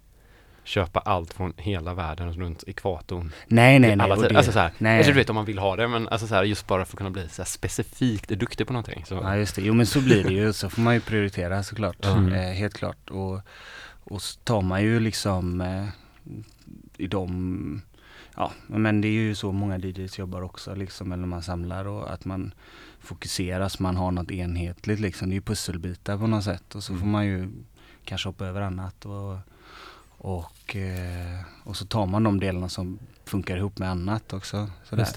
köpa 0.70 1.00
allt 1.00 1.34
från 1.34 1.54
hela 1.58 1.94
världen 1.94 2.34
runt 2.34 2.64
ekvatorn. 2.68 3.32
Nej, 3.48 3.80
nej, 3.80 3.96
nej. 3.96 4.10
Det- 4.10 4.38
Alltså 4.38 4.52
så 4.52 4.60
här, 4.60 4.72
nej. 4.78 4.98
alltså, 4.98 5.12
du 5.12 5.18
vet 5.18 5.30
om 5.30 5.36
man 5.36 5.46
vill 5.46 5.60
ha 5.60 5.76
det 5.76 5.88
men 5.88 6.08
alltså 6.08 6.28
så 6.28 6.36
här, 6.36 6.44
just 6.44 6.68
bara 6.68 6.86
för 6.86 6.94
att 6.94 6.98
kunna 6.98 7.10
bli 7.10 7.30
så 7.30 7.42
här 7.42 7.48
specifikt 7.48 8.30
duktig 8.30 8.68
på 8.68 8.74
någonting. 8.74 9.06
Så. 9.08 9.14
Ja 9.16 9.36
just 9.36 9.56
det, 9.56 9.62
jo 9.62 9.74
men 9.74 9.86
så 9.86 10.02
blir 10.02 10.24
det 10.24 10.34
ju. 10.34 10.54
Så 10.54 10.70
får 10.70 10.82
man 10.82 10.94
ju 10.94 11.00
prioritera 11.00 11.64
såklart. 11.64 12.06
Mm. 12.06 12.34
Eh, 12.34 12.40
helt 12.54 12.74
klart. 12.74 13.10
Och, 13.10 13.40
och 14.04 14.22
så 14.22 14.40
tar 14.40 14.62
man 14.62 14.82
ju 14.82 15.00
liksom 15.00 15.62
eh, 15.62 15.86
i 16.98 17.08
de, 17.08 17.82
ja 18.36 18.52
men 18.68 19.02
det 19.02 19.08
är 19.08 19.12
ju 19.12 19.36
så 19.36 19.52
många 19.52 19.78
DJs 19.78 20.20
jobbar 20.20 20.42
också 20.42 20.76
liksom. 20.76 21.12
Eller 21.12 21.26
man 21.28 21.42
samlar 21.44 21.86
och 21.88 22.14
att 22.14 22.26
man 22.26 22.54
fokuserar 23.00 23.70
så 23.70 23.84
man 23.84 23.96
har 23.96 24.12
något 24.12 24.32
enhetligt 24.32 25.00
liksom. 25.00 25.30
Det 25.30 25.34
är 25.34 25.36
ju 25.36 25.42
pusselbitar 25.42 26.18
på 26.18 26.28
något 26.28 26.44
sätt. 26.44 26.76
Och 26.76 26.84
så 26.84 26.94
får 26.94 27.00
Mm. 27.02 27.12
man 27.12 27.26
ju 27.26 27.50
kanske 28.06 28.30
hoppa 28.30 28.46
över 28.46 28.62
annat. 28.62 29.06
Och, 29.06 29.38
och, 30.20 30.76
eh, 30.76 31.40
och 31.64 31.78
så 31.78 31.86
tar 31.86 32.06
man 32.06 32.24
de 32.24 32.40
delarna 32.40 32.70
som 32.70 33.00
funkar 33.26 33.58
ihop 33.58 33.80
med 33.80 33.90
annat 33.90 34.34
också. 34.34 34.70
Sådär. 34.84 35.08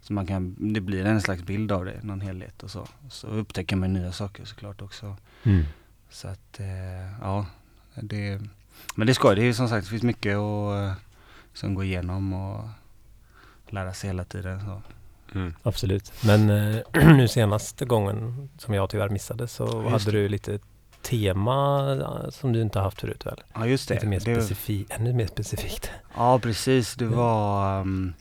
Så 0.00 0.12
man 0.12 0.26
kan, 0.26 0.72
det 0.72 0.80
blir 0.80 1.04
en 1.04 1.20
slags 1.20 1.42
bild 1.42 1.72
av 1.72 1.84
det, 1.84 2.02
någon 2.02 2.20
helhet 2.20 2.62
och 2.62 2.70
så. 2.70 2.86
Så 3.10 3.26
upptäcker 3.26 3.76
man 3.76 3.92
nya 3.92 4.12
saker 4.12 4.44
såklart 4.44 4.82
också. 4.82 5.16
Mm. 5.42 5.64
Så 6.10 6.28
att, 6.28 6.60
eh, 6.60 7.20
ja. 7.20 7.46
Det, 7.94 8.40
men 8.94 9.06
det 9.06 9.14
ska 9.14 9.34
det 9.34 9.42
är 9.42 9.44
ju 9.44 9.54
som 9.54 9.68
sagt, 9.68 9.86
det 9.86 9.90
finns 9.90 10.02
mycket 10.02 10.36
att 10.36 10.76
eh, 10.76 10.92
som 11.52 11.74
gå 11.74 11.84
igenom 11.84 12.32
och 12.32 12.64
lära 13.68 13.94
sig 13.94 14.08
hela 14.08 14.24
tiden. 14.24 14.60
Så. 14.60 14.82
Mm. 15.38 15.54
Absolut. 15.62 16.12
Men 16.24 16.50
eh, 16.50 16.82
nu 17.16 17.28
senaste 17.28 17.84
gången 17.84 18.48
som 18.58 18.74
jag 18.74 18.90
tyvärr 18.90 19.08
missade 19.08 19.48
så 19.48 19.64
Just 19.64 19.90
hade 19.90 20.04
det. 20.04 20.22
du 20.22 20.28
lite 20.28 20.58
tema 21.02 21.90
eh, 21.92 22.30
som 22.30 22.52
du 22.52 22.62
inte 22.62 22.78
har 22.78 22.84
haft 22.84 23.00
förut 23.00 23.26
väl? 23.26 23.40
Ja 23.54 23.66
just 23.66 23.88
det. 23.88 23.94
Lite 23.94 24.06
mer 24.06 24.20
det 24.20 24.34
specifikt, 24.42 24.90
ännu 24.92 25.12
mer 25.12 25.26
specifikt. 25.26 25.90
ja 26.16 26.38
precis, 26.38 26.94
det 26.94 27.04
Ja. 27.04 27.10
var 27.10 27.80
um, 27.80 28.14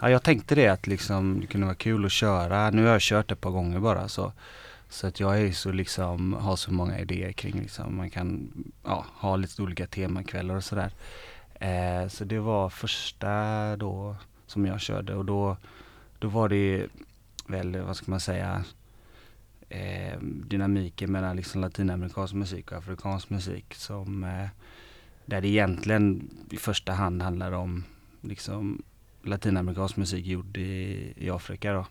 Ja 0.00 0.10
jag 0.10 0.22
tänkte 0.22 0.54
det 0.54 0.68
att 0.68 0.86
liksom 0.86 1.40
det 1.40 1.46
kunde 1.46 1.66
vara 1.66 1.76
kul 1.76 2.04
att 2.06 2.12
köra. 2.12 2.70
Nu 2.70 2.84
har 2.84 2.92
jag 2.92 3.00
kört 3.00 3.30
ett 3.32 3.40
par 3.40 3.50
gånger 3.50 3.78
bara 3.80 4.08
så. 4.08 4.32
Så 4.90 5.06
att 5.06 5.20
jag 5.20 5.40
är 5.40 5.52
så 5.52 5.72
liksom, 5.72 6.32
har 6.32 6.56
så 6.56 6.72
många 6.72 6.98
idéer 6.98 7.32
kring 7.32 7.54
liksom, 7.60 7.96
man 7.96 8.10
kan 8.10 8.50
ja, 8.84 9.04
ha 9.14 9.36
lite 9.36 9.62
olika 9.62 9.86
temakvällar 9.86 10.54
och 10.54 10.64
sådär. 10.64 10.90
Eh, 11.54 12.08
så 12.08 12.24
det 12.24 12.38
var 12.38 12.68
första 12.70 13.30
då 13.76 14.16
som 14.46 14.66
jag 14.66 14.80
körde 14.80 15.14
och 15.14 15.24
då, 15.24 15.56
då 16.18 16.28
var 16.28 16.48
det 16.48 16.86
väl, 17.46 17.80
vad 17.80 17.96
ska 17.96 18.10
man 18.10 18.20
säga, 18.20 18.64
eh, 19.68 20.18
dynamiken 20.22 21.12
mellan 21.12 21.36
liksom 21.36 21.60
latinamerikansk 21.60 22.34
musik 22.34 22.72
och 22.72 22.78
afrikansk 22.78 23.30
musik 23.30 23.74
som 23.74 24.24
eh, 24.24 24.46
där 25.26 25.40
det 25.40 25.48
egentligen 25.48 26.30
i 26.50 26.56
första 26.56 26.92
hand 26.92 27.22
handlar 27.22 27.52
om 27.52 27.84
liksom 28.20 28.82
latinamerikansk 29.22 29.96
musik 29.96 30.26
gjord 30.26 30.56
i, 30.56 31.12
i 31.16 31.30
Afrika 31.30 31.72
då. 31.72 31.86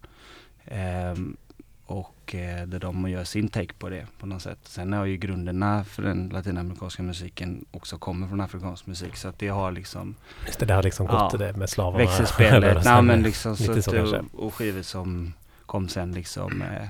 Ehm, 0.65 1.37
och 1.85 2.35
eh, 2.35 2.67
där 2.67 2.79
de 2.79 3.09
gör 3.09 3.23
sin 3.23 3.47
take 3.49 3.73
på 3.73 3.89
det 3.89 4.07
på 4.19 4.25
något 4.25 4.41
sätt. 4.41 4.59
Sen 4.63 4.93
har 4.93 5.05
ju 5.05 5.17
grunderna 5.17 5.83
för 5.83 6.03
den 6.03 6.29
latinamerikanska 6.29 7.03
musiken 7.03 7.65
också 7.71 7.97
kommer 7.97 8.27
från 8.27 8.41
afrikansk 8.41 8.87
musik 8.87 9.15
så 9.15 9.27
att 9.27 9.39
det 9.39 9.47
har 9.47 9.71
liksom 9.71 10.15
Just 10.45 10.59
det, 10.59 10.65
det 10.65 10.73
har 10.73 10.83
liksom 10.83 11.05
gått 11.07 11.33
Ja. 11.33 11.37
det 11.37 11.53
med 11.57 11.69
slavarna. 11.69 11.97
växelspelet, 12.05 12.77
och 12.77 12.83
nej 12.85 13.01
men 13.01 13.21
liksom 13.23 13.57
så, 13.57 13.71
att, 13.71 13.83
så 13.83 13.91
det- 13.91 13.97
kanske. 13.97 14.23
och 14.33 14.53
skivor 14.53 14.81
som 14.81 15.33
kom 15.65 15.89
sen 15.89 16.11
liksom 16.11 16.61
eh, 16.61 16.87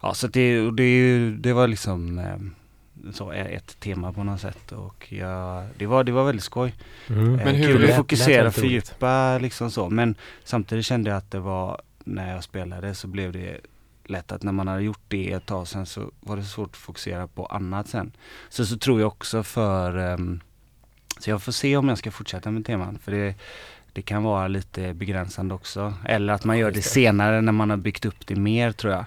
Ja 0.00 0.14
så 0.14 0.26
det, 0.26 0.60
och 0.60 0.74
det, 0.74 1.30
det 1.30 1.52
var 1.52 1.68
liksom 1.68 2.18
eh, 2.18 2.36
så 3.12 3.30
ett 3.32 3.80
tema 3.80 4.12
på 4.12 4.24
något 4.24 4.40
sätt 4.40 4.72
och 4.72 5.12
jag, 5.12 5.66
det, 5.78 5.86
var, 5.86 6.04
det 6.04 6.12
var 6.12 6.24
väldigt 6.24 6.44
skoj. 6.44 6.74
Mm. 7.08 7.34
Eh, 7.38 7.44
Men 7.44 7.54
hur- 7.54 7.66
Kul 7.78 7.90
att 7.90 7.96
fokusera, 7.96 8.42
roligt. 8.44 8.54
fördjupa 8.54 9.38
liksom 9.38 9.70
så. 9.70 9.90
Men 9.90 10.14
samtidigt 10.44 10.86
kände 10.86 11.10
jag 11.10 11.16
att 11.16 11.30
det 11.30 11.38
var, 11.40 11.80
när 12.04 12.34
jag 12.34 12.44
spelade 12.44 12.94
så 12.94 13.06
blev 13.08 13.32
det 13.32 13.60
lätt 14.04 14.32
att 14.32 14.42
när 14.42 14.52
man 14.52 14.68
hade 14.68 14.82
gjort 14.82 15.00
det 15.08 15.32
ett 15.32 15.46
tag 15.46 15.68
sen 15.68 15.86
så 15.86 16.10
var 16.20 16.36
det 16.36 16.44
svårt 16.44 16.68
att 16.70 16.76
fokusera 16.76 17.26
på 17.26 17.46
annat 17.46 17.88
sen. 17.88 18.12
Så 18.48 18.66
så 18.66 18.78
tror 18.78 19.00
jag 19.00 19.06
också 19.08 19.42
för, 19.42 19.96
ehm, 19.98 20.40
så 21.18 21.30
jag 21.30 21.42
får 21.42 21.52
se 21.52 21.76
om 21.76 21.88
jag 21.88 21.98
ska 21.98 22.10
fortsätta 22.10 22.50
med 22.50 22.64
teman. 22.66 22.98
För 23.04 23.12
det, 23.12 23.34
det 23.92 24.02
kan 24.02 24.22
vara 24.22 24.48
lite 24.48 24.94
begränsande 24.94 25.54
också. 25.54 25.94
Eller 26.04 26.32
att 26.32 26.44
man 26.44 26.58
gör 26.58 26.70
det. 26.70 26.82
senare 26.82 27.40
när 27.40 27.52
man 27.52 27.70
har 27.70 27.76
byggt 27.76 28.04
upp 28.04 28.26
det 28.26 28.36
mer 28.36 28.72
tror 28.72 28.92
jag. 28.92 29.04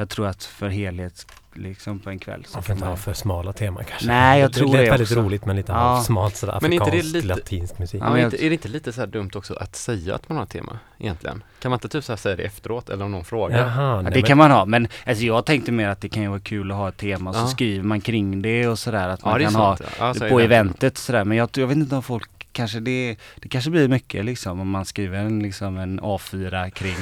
Jag 0.00 0.08
tror 0.08 0.26
att 0.26 0.44
för 0.44 0.68
helhet 0.68 1.26
liksom 1.54 1.98
på 1.98 2.10
en 2.10 2.18
kväll 2.18 2.44
så 2.44 2.56
Man 2.56 2.62
får 2.62 2.74
inte 2.74 2.86
ha 2.86 2.96
för 2.96 3.12
smala 3.12 3.52
teman 3.52 3.84
kanske. 3.88 4.06
Nej, 4.06 4.40
jag 4.40 4.50
det, 4.50 4.54
tror 4.58 4.72
det. 4.72 4.76
det 4.78 4.82
lät 4.82 4.92
väldigt 4.92 5.10
också. 5.10 5.20
roligt 5.20 5.44
men 5.44 5.56
lite 5.56 5.72
Ja. 5.72 5.78
halvsmalt 5.78 6.36
sådär 6.36 6.58
Men 6.62 6.70
det 6.70 6.76
afrikansk, 6.80 7.14
lite- 7.14 7.26
latinsk 7.26 7.78
musik. 7.78 8.00
Ja, 8.00 8.04
men 8.04 8.12
men 8.12 8.24
inte, 8.24 8.44
är 8.44 8.48
det 8.50 8.52
inte 8.54 8.68
lite 8.68 8.92
så 8.92 9.00
här 9.00 9.06
dumt 9.06 9.30
också 9.34 9.54
att 9.54 9.76
säga 9.76 10.14
att 10.14 10.28
man 10.28 10.36
har 10.38 10.44
ett 10.44 10.50
tema 10.50 10.78
egentligen? 10.98 11.42
Kan 11.60 11.70
man 11.70 11.76
inte 11.76 11.88
typ 11.88 12.04
så 12.04 12.12
här 12.12 12.16
säga 12.16 12.36
det 12.36 12.42
efteråt 12.42 12.90
eller 12.90 13.04
om 13.04 13.12
någon 13.12 13.24
frågar? 13.24 13.58
Jaha, 13.58 13.82
Ja, 13.82 14.02
nej, 14.02 14.12
det 14.12 14.20
men- 14.20 14.26
kan 14.28 14.38
man 14.38 14.50
ha, 14.50 14.64
men 14.64 14.88
alltså 15.06 15.24
jag 15.24 15.46
tänkte 15.46 15.72
mer 15.72 15.88
att 15.88 16.00
det 16.00 16.08
kan 16.08 16.22
ju 16.22 16.28
vara 16.28 16.40
kul 16.40 16.70
att 16.70 16.76
ha 16.76 16.88
ett 16.88 16.96
tema 16.96 17.30
och 17.30 17.36
så 17.36 17.42
Ja. 17.42 17.46
skriver 17.46 17.84
man 17.84 18.00
kring 18.00 18.42
det 18.42 18.68
och 18.68 18.78
sådär 18.78 19.08
att 19.08 19.24
man 19.24 19.38
det 19.38 19.44
kan 19.44 19.54
ha 19.54 19.76
sant, 19.76 19.90
ja. 19.98 20.06
Ja, 20.06 20.14
så 20.14 20.24
är 20.24 20.30
på 20.30 20.38
det. 20.38 20.44
eventet 20.44 20.98
sådär. 20.98 21.24
Men 21.24 21.36
jag, 21.36 21.48
jag 21.54 21.66
vet 21.66 21.76
inte 21.76 21.96
om 21.96 22.02
folk 22.02 22.30
kanske 22.52 22.80
det, 22.80 23.16
det 23.40 23.48
kanske 23.48 23.70
blir 23.70 23.88
mycket 23.88 24.24
liksom 24.24 24.60
om 24.60 24.70
man 24.70 24.84
skriver 24.84 25.18
en, 25.18 25.42
liksom 25.42 25.78
en 25.78 26.00
A4 26.00 26.70
kring 26.70 26.96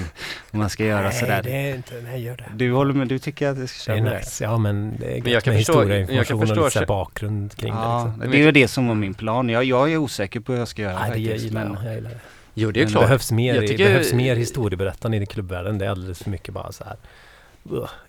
vad 0.51 0.61
man 0.61 0.71
ska 0.71 0.85
göra 0.85 1.03
nej, 1.09 1.13
sådär. 1.13 1.43
det 1.43 1.51
är 1.51 1.75
inte, 1.75 1.95
nej 2.05 2.23
gör 2.23 2.37
det. 2.37 2.45
Du 2.57 2.73
håller 2.73 2.95
med, 2.95 3.09
du 3.09 3.19
tycker 3.19 3.49
att 3.49 3.57
det 3.57 3.69
ska 3.69 3.93
Det 3.93 3.99
köra 3.99 4.09
är 4.09 4.13
det? 4.15 4.19
nice. 4.19 4.45
Ja 4.45 4.59
men 4.59 4.97
det 5.01 5.07
är 5.07 5.11
Men 5.11 5.17
gött 5.17 5.33
jag 5.33 5.43
kan 5.45 5.55
med 5.55 5.61
förstå- 5.61 5.73
historia, 5.73 5.99
jag 6.11 6.27
kan 6.27 6.37
och 6.59 6.65
lite 6.65 6.85
bakgrund 6.87 7.57
kring 7.57 7.73
Ja, 7.73 8.03
det. 8.05 8.11
Liksom. 8.13 8.31
det 8.31 8.39
är 8.39 8.43
ju 8.47 8.53
det 8.53 8.69
som 8.69 8.89
var 8.89 8.95
min 8.95 9.15
plan. 9.15 9.49
Jag, 9.49 9.65
jag 9.65 9.93
är 9.93 9.97
osäker 9.97 10.41
på 10.41 10.53
hur 10.53 10.59
jag 10.59 10.69
ska 10.69 10.83
göra 10.83 10.99
Nej, 10.99 11.11
det 11.11 11.27
faktiskt. 11.29 11.45
gillar 11.45 11.65
Men, 11.65 11.75
jag. 11.75 11.85
jag 11.87 11.95
gillar 11.95 12.11
det. 12.11 12.21
Jo, 12.55 12.71
det 12.71 12.81
är 12.81 12.85
Men 12.85 12.87
Det 12.87 12.93
klart. 12.93 13.05
behövs 13.05 13.33
mer, 13.33 13.61
det 13.61 13.69
tycker- 13.69 13.85
behövs 13.85 14.13
mer 14.13 14.37
historieberättande 14.37 15.17
i 15.17 15.27
klubbvärlden. 15.27 15.79
Det 15.79 15.87
är 15.87 15.91
alldeles 15.91 16.23
för 16.23 16.31
mycket 16.31 16.55
bara 16.55 16.73
så 16.73 16.85
här. 16.85 16.97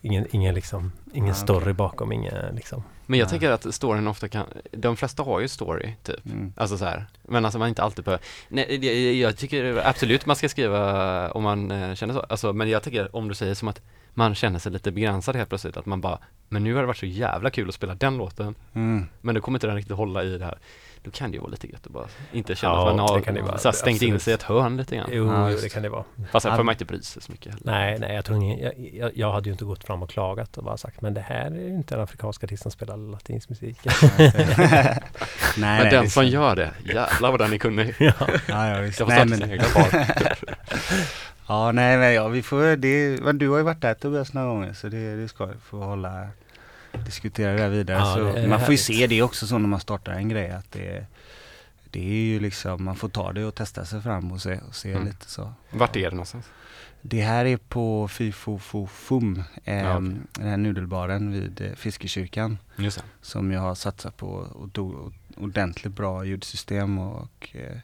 Ingen, 0.01 0.25
ingen, 0.31 0.55
liksom, 0.55 0.91
ingen 1.13 1.27
Ja, 1.27 1.33
story 1.33 1.61
okej. 1.63 1.73
bakom, 1.73 2.11
ingen 2.11 2.55
liksom. 2.55 2.83
Men 3.09 3.19
jag 3.19 3.25
Nej. 3.25 3.29
tänker 3.29 3.51
att 3.51 3.75
storyn 3.75 4.07
ofta 4.07 4.27
kan, 4.27 4.45
de 4.71 4.97
flesta 4.97 5.23
har 5.23 5.39
ju 5.39 5.47
story 5.47 5.93
typ. 6.03 6.25
mm. 6.25 6.53
Alltså 6.57 6.77
så 6.77 6.85
här. 6.85 7.05
men 7.23 7.45
alltså 7.45 7.59
man 7.59 7.69
inte 7.69 7.83
alltid 7.83 8.05
behöver, 8.05 8.25
nej 8.47 8.77
det- 8.77 9.13
jag 9.19 9.37
tycker 9.37 9.81
absolut 9.87 10.25
man 10.25 10.35
ska 10.35 10.49
skriva 10.49 11.31
om 11.31 11.43
man 11.43 11.71
eh, 11.71 11.93
känner 11.95 12.13
så, 12.13 12.19
alltså, 12.19 12.53
men 12.53 12.69
jag 12.69 12.83
tycker 12.83 13.15
om 13.15 13.27
du 13.27 13.35
säger 13.35 13.53
som 13.53 13.67
att 13.67 13.81
man 14.13 14.35
känner 14.35 14.59
sig 14.59 14.71
lite 14.71 14.91
begränsad 14.91 15.35
helt 15.35 15.49
plötsligt, 15.49 15.77
att 15.77 15.85
man 15.85 16.01
bara, 16.01 16.19
men 16.49 16.63
nu 16.63 16.73
har 16.73 16.81
det 16.81 16.87
varit 16.87 16.97
så 16.97 17.05
jävla 17.05 17.49
kul 17.49 17.69
att 17.69 17.75
spela 17.75 17.95
den 17.95 18.17
låten, 18.17 18.55
Mm. 18.73 19.05
men 19.21 19.35
då 19.35 19.41
kommer 19.41 19.55
inte 19.55 19.67
den 19.67 19.75
riktigt 19.75 19.95
hålla 19.97 20.23
i 20.23 20.37
det 20.37 20.45
här. 20.45 20.57
Då 21.03 21.11
kan 21.11 21.31
det 21.31 21.35
ju 21.35 21.41
vara 21.41 21.51
lite 21.51 21.67
gött 21.71 21.85
att 21.85 21.91
bara 21.91 22.07
inte 22.31 22.55
känna 22.55 22.73
Ja, 22.73 22.89
att 22.89 22.95
man 22.95 22.99
har 23.09 23.17
det 23.19 23.25
kan 23.25 23.33
det 23.35 23.41
vara. 23.41 23.57
så 23.57 23.71
stängt 23.71 24.01
in 24.01 24.07
Absolut. 24.07 24.21
sig 24.21 24.31
i 24.31 24.35
ett 24.35 24.43
hörn 24.43 24.77
lite 24.77 24.95
grann. 24.95 25.09
Jo, 25.13 25.27
Ja, 25.33 25.55
det 25.61 25.69
kan 25.69 25.83
det 25.83 25.89
vara. 25.89 26.03
Fast 26.31 26.45
Ja. 26.45 26.55
får 26.55 26.63
man 26.63 26.73
inte 26.73 26.85
bry 26.85 27.01
sig 27.01 27.21
så 27.21 27.31
mycket 27.31 27.53
heller. 27.53 27.71
Nej, 27.71 27.99
nej, 27.99 28.15
jag 28.15 28.25
tror 28.25 28.37
ingen, 28.43 28.59
jag, 28.59 28.73
jag, 28.93 29.11
jag 29.17 29.31
hade 29.31 29.45
ju 29.49 29.51
inte 29.51 29.65
gått 29.65 29.83
fram 29.83 30.03
och 30.03 30.09
klagat 30.09 30.57
och 30.57 30.63
bara 30.63 30.77
sagt 30.77 31.01
men 31.01 31.13
det 31.13 31.21
här 31.21 31.45
är 31.51 31.55
ju 31.61 31.67
inte 31.75 31.95
en 31.95 32.01
afrikansk 32.01 32.43
artist 32.43 32.61
som 32.63 32.71
spelar 32.71 32.97
latinsk 32.97 33.49
musik. 33.49 33.77
nej, 34.17 35.01
Men 35.57 35.61
nej, 35.61 35.89
den 35.91 36.03
det- 36.03 36.09
som 36.09 36.25
gör 36.27 36.55
det, 36.55 36.71
jävlar 36.85 37.31
vad 37.31 37.39
den 37.39 37.53
är 37.53 37.57
kunnig. 37.57 37.95
ja. 37.99 38.13
Ja, 38.47 38.67
ja, 38.69 38.79
visst. 38.81 38.99
Jag 38.99 39.07
får 39.07 39.15
Nej, 39.25 39.39
men, 39.39 39.51
egna 39.51 39.65
ja, 41.47 41.71
nej, 41.71 41.97
men 41.97 42.13
ja, 42.13 42.27
vi 42.27 42.41
får, 42.41 42.75
det, 42.75 43.21
men 43.23 43.37
du 43.37 43.49
har 43.49 43.57
ju 43.57 43.63
varit 43.63 43.81
där 43.81 43.93
Tobias 43.93 44.33
några 44.33 44.47
gånger 44.47 44.73
så 44.73 44.87
det, 44.87 45.15
det 45.15 45.27
ska 45.27 45.45
vi 45.45 45.53
få 45.63 45.77
hålla, 45.77 46.27
diskutera 47.05 47.53
det 47.53 47.61
här 47.61 47.69
vidare. 47.69 47.97
Ja, 47.97 48.15
så 48.15 48.23
det 48.41 48.47
man 48.47 48.59
får 48.59 48.71
ju 48.71 48.77
se 48.77 49.07
det 49.07 49.21
också 49.21 49.47
så 49.47 49.57
när 49.57 49.67
man 49.67 49.79
startar 49.79 50.11
en 50.13 50.29
grej 50.29 50.51
att 50.51 50.71
det, 50.71 51.05
det 51.89 51.99
är 52.09 52.13
ju 52.25 52.39
liksom, 52.39 52.83
man 52.83 52.95
får 52.95 53.09
ta 53.09 53.33
det 53.33 53.45
och 53.45 53.55
testa 53.55 53.85
sig 53.85 54.01
fram 54.01 54.31
och 54.31 54.41
se, 54.41 54.59
och 54.67 54.75
se 54.75 54.91
Mm. 54.91 55.05
lite 55.05 55.29
så. 55.29 55.53
Vart 55.69 55.95
är 55.95 56.01
det 56.03 56.09
någonstans? 56.09 56.45
Det 57.01 57.21
här 57.21 57.45
är 57.45 57.57
på 57.57 58.07
Fifofofum, 58.07 59.43
eh, 59.63 59.75
Ja, 59.77 59.97
okej. 59.97 60.17
den 60.33 60.47
här 60.47 60.57
nudelbaren 60.57 61.31
vid 61.31 61.61
eh, 61.61 61.73
Fiskekyrkan. 61.75 62.57
Just 62.75 62.97
det. 62.97 63.03
som 63.21 63.51
jag 63.51 63.61
har 63.61 63.75
satsat 63.75 64.17
på 64.17 64.27
och 64.29 64.67
do, 64.69 65.13
ordentligt 65.37 65.93
bra 65.93 66.25
ljudsystem 66.25 66.99
och 66.99 67.49
eh, 67.51 67.77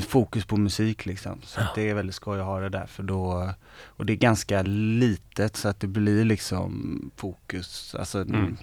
fokus 0.00 0.44
på 0.46 0.56
musik 0.56 1.06
liksom. 1.06 1.40
Så 1.42 1.60
att 1.60 1.74
det 1.74 1.90
är 1.90 1.94
väldigt 1.94 2.14
skoj 2.14 2.40
att 2.40 2.46
ha 2.46 2.60
det 2.60 2.68
där 2.68 2.86
för 2.86 3.02
då 3.02 3.50
och 3.86 4.06
det 4.06 4.12
är 4.12 4.16
ganska 4.16 4.62
litet 4.62 5.56
så 5.56 5.68
att 5.68 5.80
det 5.80 5.86
blir 5.86 6.24
liksom 6.24 7.10
fokus, 7.16 7.94
alltså 7.98 8.18
Mm. 8.22 8.56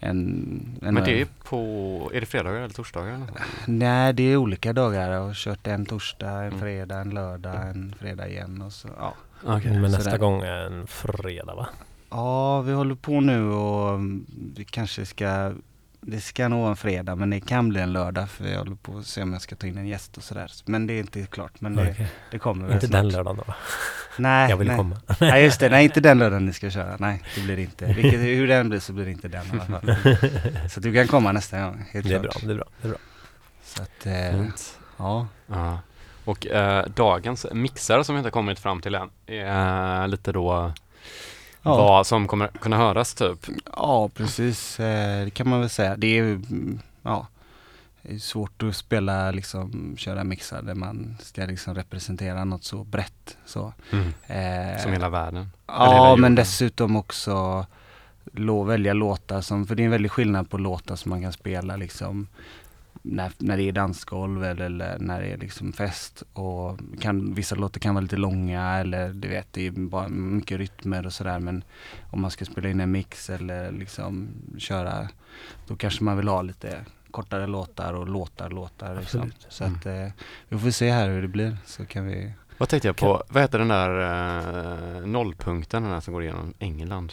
en, 0.00 0.78
en 0.82 0.94
Men 0.94 1.04
det 1.04 1.20
är 1.20 1.26
på, 1.44 2.10
är 2.14 2.20
det 2.20 2.26
fredagar 2.26 2.60
eller 2.60 2.74
torsdagar? 2.74 3.14
Eller? 3.14 3.26
Nej 3.66 4.12
det 4.12 4.22
är 4.22 4.36
olika 4.36 4.72
dagar. 4.72 5.12
Jag 5.12 5.20
har 5.22 5.34
kört 5.34 5.66
en 5.66 5.86
torsdag, 5.86 6.30
en 6.30 6.46
Mm. 6.46 6.60
fredag, 6.60 6.98
en 6.98 7.10
lördag, 7.10 7.68
en 7.68 7.94
fredag 8.00 8.28
igen 8.28 8.62
och 8.62 8.72
så 8.72 8.88
ja. 8.98 9.14
Okej. 9.44 9.80
Men 9.80 9.90
så 9.90 9.96
nästa 9.96 10.10
där. 10.10 10.18
gång 10.18 10.42
är 10.42 10.56
en 10.66 10.86
fredag 10.86 11.54
va? 11.54 11.68
Ja, 12.10 12.60
vi 12.60 12.72
håller 12.72 12.94
på 12.94 13.20
nu 13.20 13.44
och 13.50 14.00
vi 14.56 14.64
kanske 14.70 15.06
ska 15.06 15.52
Det 16.10 16.20
ska 16.20 16.48
nog 16.48 16.60
vara 16.60 16.70
en 16.70 16.76
fredag 16.76 17.14
men 17.14 17.30
det 17.30 17.40
kan 17.40 17.68
bli 17.68 17.80
en 17.80 17.92
lördag 17.92 18.30
för 18.30 18.44
jag 18.48 18.58
håller 18.58 18.74
på 18.74 18.98
att 18.98 19.06
se 19.06 19.22
om 19.22 19.32
jag 19.32 19.42
ska 19.42 19.56
ta 19.56 19.66
in 19.66 19.78
en 19.78 19.86
gäst 19.86 20.16
och 20.16 20.22
sådär. 20.22 20.52
Men 20.64 20.86
det 20.86 20.92
är 20.94 21.00
inte 21.00 21.26
klart 21.26 21.60
men 21.60 21.76
det, 21.76 21.90
Okej. 21.90 22.08
det 22.30 22.38
kommer 22.38 22.64
väl 22.66 22.74
Inte 22.74 22.86
snart. 22.86 23.02
den 23.02 23.08
lördagen 23.08 23.42
då? 23.46 23.54
Nej, 24.18 24.50
Jag 24.50 24.56
vill 24.56 24.68
nej. 24.68 24.76
komma. 24.76 24.96
Nej 25.20 25.44
just 25.44 25.60
det, 25.60 25.68
nej 25.68 25.84
inte 25.84 26.00
den 26.00 26.18
lördagen 26.18 26.46
ni 26.46 26.52
ska 26.52 26.70
köra. 26.70 26.96
Nej 26.98 27.22
det 27.34 27.40
blir 27.40 27.56
det 27.56 27.62
inte. 27.62 27.86
Vilket, 27.86 28.20
hur 28.20 28.48
den 28.48 28.68
blir 28.68 28.80
så 28.80 28.92
blir 28.92 29.04
det 29.04 29.10
inte 29.10 29.28
den 29.28 29.46
i 29.46 29.50
alla 29.50 29.64
fall. 29.80 29.96
Så 30.70 30.80
du 30.80 30.94
kan 30.94 31.06
komma 31.06 31.32
nästa 31.32 31.60
gång. 31.64 31.84
Helt 31.92 32.08
Det 32.08 32.14
är 32.14 32.20
bra, 32.20 32.30
klart. 32.30 32.44
det 32.46 32.52
är 32.52 32.56
bra. 32.56 32.66
Det 32.82 32.88
är 32.88 32.90
bra. 32.90 32.98
Så 33.64 33.82
att, 33.82 34.06
eh, 34.06 34.44
ja. 34.96 35.26
Ja. 35.46 35.78
Och 36.24 36.46
eh, 36.46 36.86
dagens 36.96 37.46
mixar 37.52 38.02
som 38.02 38.14
vi 38.14 38.18
inte 38.18 38.26
har 38.26 38.32
kommit 38.32 38.58
fram 38.58 38.80
till 38.80 38.94
än 38.94 39.10
är 39.26 40.06
lite 40.06 40.32
då 40.32 40.72
Ja. 41.62 41.76
vad 41.76 42.06
som 42.06 42.26
kommer 42.26 42.46
kunna 42.48 42.76
höras 42.76 43.14
typ. 43.14 43.46
Ja 43.76 44.08
precis, 44.08 44.80
eh, 44.80 45.24
det 45.24 45.30
kan 45.30 45.48
man 45.48 45.60
väl 45.60 45.70
säga. 45.70 45.96
Det 45.96 46.18
är 46.18 46.22
mm, 46.22 46.80
ja, 47.02 47.26
det 48.02 48.14
är 48.14 48.18
svårt 48.18 48.62
att 48.62 48.76
spela 48.76 49.30
liksom, 49.30 49.94
köra 49.98 50.24
mixar 50.24 50.62
där 50.62 50.74
man 50.74 51.16
ska 51.20 51.44
liksom 51.44 51.74
representera 51.74 52.44
något 52.44 52.64
så 52.64 52.84
brett 52.84 53.36
så. 53.46 53.72
Eh, 54.26 54.82
Som 54.82 54.92
hela 54.92 55.08
världen. 55.08 55.50
Ja 55.66 55.92
hela 55.92 56.16
men 56.16 56.34
dessutom 56.34 56.96
också 56.96 57.66
lå, 58.32 58.62
välja 58.62 58.92
låtar 58.92 59.40
som, 59.40 59.66
för 59.66 59.74
det 59.74 59.82
är 59.82 59.84
en 59.84 59.90
väldig 59.90 60.10
skillnad 60.10 60.50
på 60.50 60.58
låtar 60.58 60.96
som 60.96 61.10
man 61.10 61.22
kan 61.22 61.32
spela 61.32 61.76
liksom 61.76 62.28
när, 63.10 63.32
när 63.38 63.56
det 63.56 63.62
är 63.62 63.72
dansgolv 63.72 64.44
eller, 64.44 64.64
eller 64.64 64.98
när 64.98 65.20
det 65.20 65.26
är 65.26 65.36
liksom 65.36 65.72
fest. 65.72 66.22
Och 66.32 66.78
kan, 67.00 67.34
vissa 67.34 67.54
låtar 67.54 67.80
kan 67.80 67.94
vara 67.94 68.02
lite 68.02 68.16
långa 68.16 68.78
eller 68.78 69.12
du 69.12 69.28
vet 69.28 69.52
det 69.52 69.66
är 69.66 69.70
bara 69.70 70.08
mycket 70.08 70.58
rytmer 70.58 71.06
och 71.06 71.12
sådär. 71.12 71.38
Men 71.38 71.64
om 72.10 72.20
man 72.20 72.30
ska 72.30 72.44
spela 72.44 72.68
in 72.68 72.80
en 72.80 72.90
mix 72.90 73.30
eller 73.30 73.72
liksom 73.72 74.28
köra 74.58 75.08
då 75.66 75.76
kanske 75.76 76.04
man 76.04 76.16
vill 76.16 76.28
ha 76.28 76.42
lite 76.42 76.84
kortare 77.10 77.46
låtar 77.46 77.94
och 77.94 78.08
låtar 78.08 78.50
låtar 78.50 79.00
liksom. 79.00 79.32
Så 79.48 79.64
att 79.64 79.86
eh, 79.86 80.08
vi 80.48 80.58
får 80.58 80.70
se 80.70 80.90
här 80.90 81.08
hur 81.08 81.22
det 81.22 81.28
blir 81.28 81.56
så 81.64 81.86
kan 81.86 82.06
vi 82.06 82.32
Vad 82.58 82.68
tänkte 82.68 82.88
jag 82.88 82.96
på, 82.96 83.22
vad 83.28 83.42
heter 83.42 83.58
den 83.58 83.68
där 83.68 84.00
eh, 85.00 85.06
nollpunkten, 85.06 85.82
den 85.82 85.92
där 85.92 86.00
som 86.00 86.14
går 86.14 86.22
igenom 86.22 86.54
England? 86.58 87.12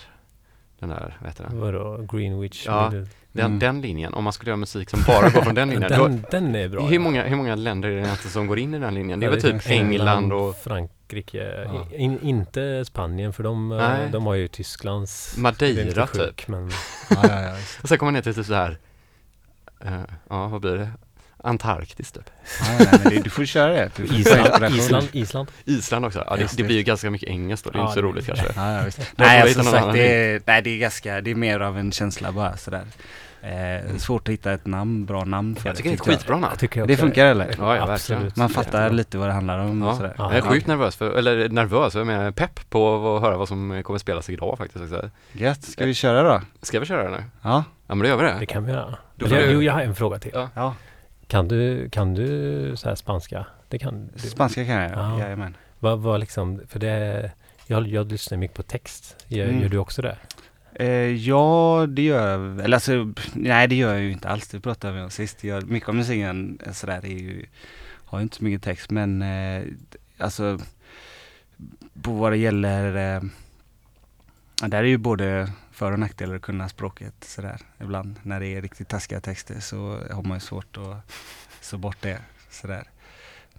Den 0.80 0.90
där, 0.90 1.18
vad 1.22 1.30
heter 1.30 1.44
den? 1.44 1.60
Vadå, 1.60 2.06
Greenwich? 2.12 2.64
Ja, 2.66 2.90
Middle- 2.90 3.08
Den, 3.32 3.46
Mm. 3.46 3.60
den 3.60 3.82
linjen, 3.82 4.14
om 4.14 4.24
man 4.24 4.34
skulle 4.34 4.50
göra 4.50 4.58
musik 4.58 4.90
som 4.90 5.00
bara 5.08 5.30
går 5.30 5.42
från 5.42 5.56
den 5.56 5.70
linjen. 5.70 5.92
då, 5.98 6.08
den, 6.08 6.26
den 6.32 6.56
är 6.56 6.68
bra. 6.70 6.86
hur, 6.86 7.00
många, 7.00 7.24
hur 7.24 7.36
många 7.36 7.56
länder 7.56 7.90
är 7.90 7.94
det 7.96 8.02
egentligen 8.02 8.32
som 8.32 8.48
går 8.48 8.60
in 8.60 8.74
i 8.74 8.80
den 8.80 8.94
linjen? 8.94 9.20
Det 9.20 9.26
är 9.26 9.28
Ja, 9.28 9.32
väl 9.32 9.60
typ. 9.62 9.70
England 9.72 10.34
och 10.34 10.56
Frankrike. 10.56 11.66
Ja. 11.66 11.88
In, 11.98 12.20
inte 12.22 12.86
Spanien 12.86 13.34
för 13.34 13.44
de, 13.44 13.72
eh, 13.72 13.78
Nej. 13.78 14.10
de 14.12 14.26
har 14.26 14.34
ju 14.34 14.48
Tysklands... 14.48 15.38
Madeira, 15.38 15.84
lite 15.86 16.02
typ. 16.08 16.10
sjuk, 16.22 16.48
Men 16.48 16.70
ja, 17.10 17.18
ja, 17.24 17.42
ja. 17.42 17.54
Och 17.84 17.90
sen 17.90 17.98
kommer 17.98 18.08
man 18.08 18.14
ner 18.14 18.22
till 18.22 18.36
typ 18.36 18.46
så 18.46 18.54
här. 18.54 18.78
eh, 19.86 20.02
ja, 20.30 20.48
vad 20.48 20.62
blir 20.62 20.76
det? 20.78 20.90
Antarktis 21.46 22.12
typ. 22.12 22.30
Ja, 22.60 22.66
nej, 22.80 22.88
men 23.04 23.14
det, 23.14 23.20
du 23.24 23.30
får 23.30 23.46
köra 23.46 23.74
det. 23.74 23.90
Får 23.90 24.06
Island. 24.06 24.76
Island, 24.76 25.08
Island. 25.12 25.48
Island 25.66 26.06
också. 26.06 26.24
Ja, 26.28 26.36
det, 26.36 26.42
det 26.42 26.58
det. 26.58 26.64
blir 26.64 26.78
ju 26.78 26.84
ganska 26.84 27.10
mycket 27.12 27.30
engelskt 27.30 27.66
då. 27.66 27.72
Det 27.72 27.78
är 27.78 27.80
Ja, 27.80 27.84
inte 27.84 27.94
så 27.94 28.02
det- 28.02 28.08
roligt 28.08 28.26
kanske. 28.26 28.46
Ja, 28.46 28.52
Nej, 29.16 29.42
alltså, 29.42 29.64
sagt, 29.64 29.94
det 29.94 30.26
är, 30.34 30.42
nej, 30.46 30.62
det 30.62 30.70
är 30.70 30.78
ganska, 30.78 31.22
det 31.22 31.32
är 31.32 31.36
mer 31.36 31.60
av 31.60 31.78
en 31.78 31.92
känsla 31.92 32.32
bara 32.32 32.58
sådär. 32.58 32.82
Eh, 33.42 33.98
svårt 33.98 34.28
att 34.28 34.34
hitta 34.34 34.54
ett 34.54 34.66
namn, 34.66 35.06
bra 35.06 35.26
namn 35.26 35.56
för 35.56 35.70
Jag 35.70 35.76
tycker 35.78 35.90
det 35.90 35.94
är 35.94 36.14
ett 36.14 36.18
skitbra 36.20 36.36
namn. 36.36 36.48
Jag 36.52 36.60
tycker 36.60 36.80
jag 36.80 36.88
Det 36.88 36.98
funkar 36.98 37.26
eller? 37.26 37.56
Ja, 37.60 37.76
ja, 37.76 37.92
Absolut. 37.94 38.22
verkligen. 38.24 38.32
Man 38.36 38.50
fattar 38.50 38.90
lite 38.90 39.18
vad 39.18 39.28
det 39.30 39.34
handlar 39.34 39.60
om 39.60 39.84
och 39.84 39.90
Ja. 39.90 39.96
sådär. 39.96 40.16
Ja. 40.18 40.34
Jag 40.34 40.46
är 40.46 40.50
sjukt 40.50 40.68
nervös, 40.68 40.96
för, 40.96 41.12
eller 41.12 41.50
nervös, 41.50 41.96
jag 41.96 42.08
menar 42.08 42.32
pepp 42.32 42.70
på 42.70 43.16
att 43.16 43.22
höra 43.22 43.38
vad 43.38 43.48
som 43.48 43.84
kommer 43.84 44.00
spelas 44.00 44.30
idag 44.30 44.58
faktiskt. 44.58 44.84
också. 44.84 45.10
Gött, 45.32 45.64
ska 45.64 45.86
vi 45.86 45.94
köra 45.94 46.24
då? 46.24 46.42
Ska 46.62 46.80
vi 46.80 46.86
köra 46.86 47.04
det 47.04 47.10
nu? 47.18 47.24
Ja. 47.42 47.64
Ja 47.88 47.96
men 47.96 48.00
då 48.00 48.08
gör 48.08 48.18
vi 48.18 48.24
Det 48.24 48.36
det. 48.40 48.46
kan 48.46 48.66
vi 48.66 48.72
göra. 48.72 48.96
Jo, 49.16 49.62
jag 49.64 49.74
har 49.74 49.82
en 49.82 49.96
fråga 49.96 50.20
till. 50.20 50.32
Ja. 50.54 50.76
Kan 51.28 51.48
du, 51.48 51.90
kan 51.90 52.14
du 52.14 52.74
så 52.78 52.96
spanska? 52.96 53.46
Det 53.70 53.80
kan 53.80 54.10
du. 54.14 54.20
spanska 54.20 54.66
kan 54.66 54.76
jag 54.76 54.92
Ja. 54.92 54.96
ja. 54.96 55.20
Jajamän. 55.20 55.58
Vad, 55.80 56.00
vad 56.00 56.20
liksom, 56.20 56.62
för 56.68 56.80
det, 56.80 57.32
jag, 57.68 57.88
jag 57.88 58.12
lyssnar 58.12 58.38
mycket 58.38 58.58
på 58.58 58.64
text. 58.64 59.26
Gör, 59.28 59.48
Mm. 59.48 59.62
gör 59.62 59.70
du 59.70 59.78
också 59.78 60.02
det? 60.02 60.18
Eh, 60.74 60.88
ja, 61.28 61.86
det 61.90 62.02
gör 62.02 62.32
jag 62.32 62.60
Eller 62.60 62.78
alltså, 62.78 63.14
nej 63.34 63.68
det 63.68 63.76
gör 63.76 63.94
jag 63.94 64.02
ju 64.04 64.12
inte 64.12 64.30
alls. 64.30 64.48
Det 64.48 64.60
pratade 64.60 64.94
vi 64.94 65.02
om 65.02 65.10
sist. 65.10 65.44
Jag, 65.44 65.70
mycket 65.70 65.90
av 65.90 65.96
musiken 65.96 66.60
sådär 66.72 67.06
är 67.06 67.10
ju, 67.10 67.46
har 68.06 68.20
ju 68.20 68.24
inte 68.24 68.36
så 68.38 68.44
mycket 68.44 68.64
text 68.64 68.92
men 68.92 69.22
eh, 69.22 69.64
alltså 70.18 70.60
på 72.02 72.12
vad 72.12 72.32
det 72.32 72.38
gäller 72.38 73.16
eh, 73.16 73.22
där 74.68 74.78
är 74.78 74.84
ju 74.84 74.98
både 74.98 75.52
för 75.76 75.92
och 75.92 76.00
nackdelar 76.00 76.36
att 76.36 76.42
kunna 76.42 76.70
språket 76.70 77.14
sådär. 77.22 77.58
Ibland 77.82 78.20
när 78.24 78.40
det 78.40 78.48
är 78.48 78.62
riktigt 78.62 78.88
taskiga 78.88 79.20
texter 79.20 79.60
så 79.60 80.00
har 80.12 80.24
man 80.24 80.38
ju 80.38 80.42
svårt 80.42 80.78
att 80.78 81.14
så 81.62 81.78
bort 81.78 81.98
det 82.02 82.20
sådär. 82.50 82.84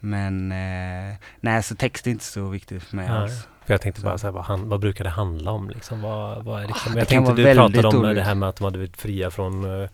Men 0.00 0.52
eh, 0.52 1.14
nej, 1.40 1.62
så 1.62 1.76
text 1.76 2.06
är 2.06 2.10
inte 2.10 2.24
så 2.24 2.48
viktigt 2.48 2.82
för 2.82 2.96
mig 2.96 3.08
Nej. 3.08 3.18
alls. 3.18 3.48
För 3.64 3.74
jag 3.74 3.80
tänkte 3.80 4.00
Så. 4.00 4.06
bara 4.06 4.18
så 4.18 4.26
här, 4.26 4.32
vad, 4.32 4.44
han, 4.44 4.68
vad 4.68 4.80
brukar 4.80 5.04
det 5.04 5.10
handla 5.10 5.50
om 5.50 5.68
liksom? 5.70 6.02
Vad, 6.02 6.44
vad 6.44 6.62
är 6.62 6.66
liksom? 6.66 6.92
Det 6.92 6.98
jag 6.98 7.08
tänkte 7.08 7.32
du 7.32 7.54
pratade 7.54 7.88
om 7.88 7.96
olika. 7.96 8.14
det 8.14 8.22
här 8.22 8.34
med 8.34 8.48
att 8.48 8.56
de 8.56 8.64
hade 8.64 8.78
blivit 8.78 8.96
fria 8.96 9.30
från 9.30 9.64
uh, 9.64 9.88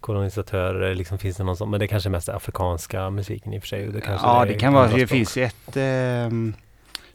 kolonisatörer, 0.00 0.94
liksom 0.94 1.18
finns 1.18 1.36
det 1.36 1.44
någon 1.44 1.56
sån, 1.56 1.70
men 1.70 1.80
det 1.80 1.88
kanske 1.88 2.08
är 2.08 2.10
mest 2.10 2.28
afrikanska 2.28 3.10
musiken 3.10 3.52
i 3.52 3.58
och 3.58 3.62
för 3.62 3.68
sig. 3.68 3.86
Det 3.86 4.02
ja, 4.06 4.42
är 4.42 4.46
det 4.46 4.54
kan 4.54 4.72
vara, 4.72 4.88
det 4.88 5.06
finns 5.06 5.36
ju 5.36 5.44
ett 5.44 5.76
ehm, 5.76 6.54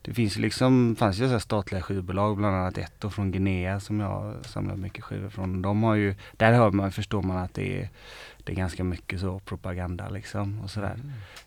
det 0.01 0.13
finns 0.13 0.37
liksom, 0.37 0.95
fanns 0.99 1.17
ju 1.17 1.29
så 1.29 1.39
statliga 1.39 1.81
skivbolag, 1.81 2.37
bland 2.37 2.55
annat 2.55 2.77
ett 2.77 2.93
då 2.99 3.09
från 3.09 3.31
Guinea 3.31 3.79
som 3.79 3.99
jag 3.99 4.07
har 4.07 4.35
samlat 4.43 4.79
mycket 4.79 5.03
skivor 5.03 5.29
från. 5.29 5.61
De 5.61 5.83
har 5.83 5.95
ju, 5.95 6.15
där 6.37 6.53
hör 6.53 6.71
man, 6.71 6.91
förstår 6.91 7.21
man 7.21 7.37
att 7.37 7.53
det 7.53 7.81
är, 7.81 7.89
det 8.43 8.51
är 8.51 8.55
ganska 8.55 8.83
mycket 8.83 9.19
så 9.19 9.39
propaganda 9.39 10.09
liksom 10.09 10.59
och 10.61 10.69
sådär. 10.69 10.95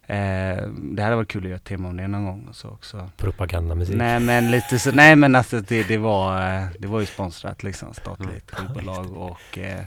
Eh, 0.07 0.69
det 0.69 1.03
hade 1.03 1.17
varit 1.17 1.29
kul 1.29 1.43
att 1.43 1.49
göra 1.49 1.57
ett 1.57 1.65
tema 1.65 1.89
om 1.89 1.97
det 1.97 2.09
någon 2.09 2.25
gång 2.25 2.47
och 2.49 2.57
så 2.57 2.69
också. 2.69 3.11
Propagandamusik. 3.17 3.97
Nej 3.97 4.21
men 4.21 4.51
lite 4.51 4.79
så, 4.79 4.93
nej 4.93 5.17
men 5.17 5.35
alltså 5.35 5.61
det, 5.61 5.89
det 5.89 5.99
var, 5.99 6.57
eh, 6.57 6.65
det 6.79 6.87
var 6.87 7.01
ju 7.01 7.07
sponsrat 7.07 7.63
liksom, 7.63 7.95
statligt 7.95 8.53
Mm. 8.59 8.67
skivbolag 8.75 9.17
och 9.17 9.59
eh, 9.59 9.85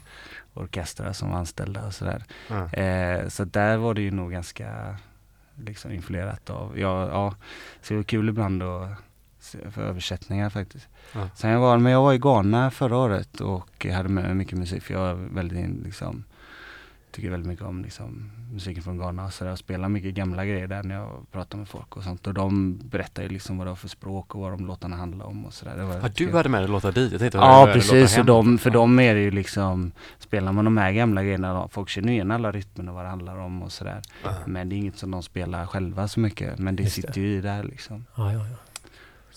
orkestrar 0.53 1.13
som 1.13 1.29
var 1.31 1.37
anställda 1.37 1.85
och 1.85 1.93
sådär. 1.93 2.23
Ja. 2.47 2.73
Eh, 2.73 3.27
så 3.27 3.43
där 3.45 3.77
var 3.77 3.93
det 3.93 4.01
ju 4.01 4.11
nog 4.11 4.31
ganska 4.31 4.95
liksom 5.57 5.91
influerat 5.91 6.49
av, 6.49 6.79
ja, 6.79 7.07
ja 7.07 7.35
så 7.81 7.93
det 7.93 7.97
var 7.97 8.03
kul 8.03 8.29
ibland 8.29 8.63
att 8.63 8.89
för 9.71 9.81
översättningar 9.81 10.49
faktiskt. 10.49 10.87
Ja. 11.13 11.29
Sen 11.35 11.49
jag 11.49 11.59
var, 11.59 11.77
men 11.77 11.91
jag 11.91 12.01
var 12.01 12.13
i 12.13 12.17
Ghana 12.17 12.71
förra 12.71 12.97
året 12.97 13.41
och 13.41 13.85
hade 13.85 14.09
med 14.09 14.35
mycket 14.35 14.57
musik 14.57 14.83
för 14.83 14.93
jag 14.93 15.09
är 15.09 15.13
väldigt 15.13 15.83
liksom 15.83 16.23
tycker 17.17 17.29
väldigt 17.31 17.47
mycket 17.47 17.65
om 17.65 17.83
liksom, 17.83 18.31
musiken 18.53 18.83
från 18.83 18.97
Ghana 18.97 19.31
sådär 19.31 19.51
och 19.51 19.57
spelar 19.59 19.89
mycket 19.89 20.13
gamla 20.13 20.45
grejer 20.45 20.67
där 20.67 20.83
när 20.83 20.95
jag 20.95 21.25
pratar 21.31 21.57
med 21.57 21.67
folk 21.67 21.97
och 21.97 22.03
sånt 22.03 22.27
och 22.27 22.33
de 22.33 22.77
berättar 22.77 23.23
ju 23.23 23.29
liksom 23.29 23.57
vad 23.57 23.67
det 23.67 23.71
var 23.71 23.75
för 23.75 23.87
språk 23.87 24.35
och 24.35 24.41
vad 24.41 24.51
de 24.51 24.65
låtarna 24.65 24.95
handlar 24.95 25.25
om 25.25 25.45
och 25.45 25.53
sådär. 25.53 25.75
Det 25.77 25.83
Ja, 25.83 25.89
rätt 26.07 26.15
du 26.15 26.31
hade 26.33 26.49
med 26.49 26.61
dig 26.61 26.69
låtar 26.69 26.91
dit, 26.91 27.11
jag 27.11 27.19
tänkte 27.21 27.37
Ja 27.37 27.65
det 27.65 27.73
precis, 27.73 27.91
låtar 27.91 28.07
så 28.07 28.15
hem. 28.17 28.25
de, 28.25 28.57
för 28.57 28.69
dem 28.69 28.99
är 28.99 29.13
det 29.15 29.21
ju 29.21 29.31
liksom 29.31 29.91
Spelar 30.19 30.51
man 30.51 30.65
de 30.65 30.77
här 30.77 30.91
gamla 30.91 31.23
grejerna, 31.23 31.67
folk 31.71 31.89
känner 31.89 32.13
igen 32.13 32.31
alla 32.31 32.51
rytmer 32.51 32.89
och 32.89 32.95
vad 32.95 33.05
det 33.05 33.09
handlar 33.09 33.37
om 33.37 33.61
och 33.63 33.71
sådär 33.71 34.01
Ja. 34.23 34.31
Men 34.45 34.69
det 34.69 34.75
är 34.75 34.77
inget 34.77 34.97
som 34.97 35.11
de 35.11 35.23
spelar 35.23 35.65
själva 35.65 36.07
så 36.07 36.19
mycket, 36.19 36.59
men 36.59 36.75
det 36.75 36.83
Just 36.83 36.95
det. 36.95 37.01
sitter 37.01 37.21
ju 37.21 37.27
i 37.37 37.41
där 37.41 37.63
liksom 37.63 38.05
Ja, 38.15 38.33
ja, 38.33 38.39
ja. 38.39 38.55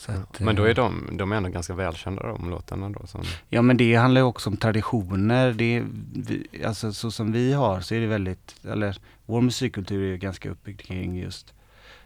Så 0.01 0.13
Ja. 0.13 0.19
att, 0.19 0.41
Men 0.41 0.57
då 0.57 0.65
eh, 0.65 0.71
är 0.71 0.75
de, 0.75 1.09
de 1.13 1.33
är 1.33 1.37
ändå 1.37 1.49
ganska 1.49 1.75
välkända 1.75 2.23
de 2.27 2.51
låtarna 2.51 2.89
då 2.91 3.07
som, 3.07 3.23
Ja 3.49 3.63
men 3.63 3.77
det 3.77 3.95
handlar 3.95 4.21
ju 4.21 4.25
också 4.27 4.51
om 4.51 4.57
traditioner, 4.57 5.53
det 5.53 5.77
är, 5.77 5.87
vi, 6.15 6.47
alltså 6.67 6.93
så 6.93 7.11
som 7.11 7.33
vi 7.33 7.53
har 7.53 7.81
så 7.81 7.95
är 7.95 8.01
det 8.01 8.07
väldigt, 8.07 8.55
eller 8.65 8.97
vår 9.27 9.41
musikkultur 9.41 10.03
är 10.03 10.07
ju 10.07 10.17
ganska 10.17 10.51
uppbyggd 10.51 10.81
kring 10.81 11.17
just 11.19 11.55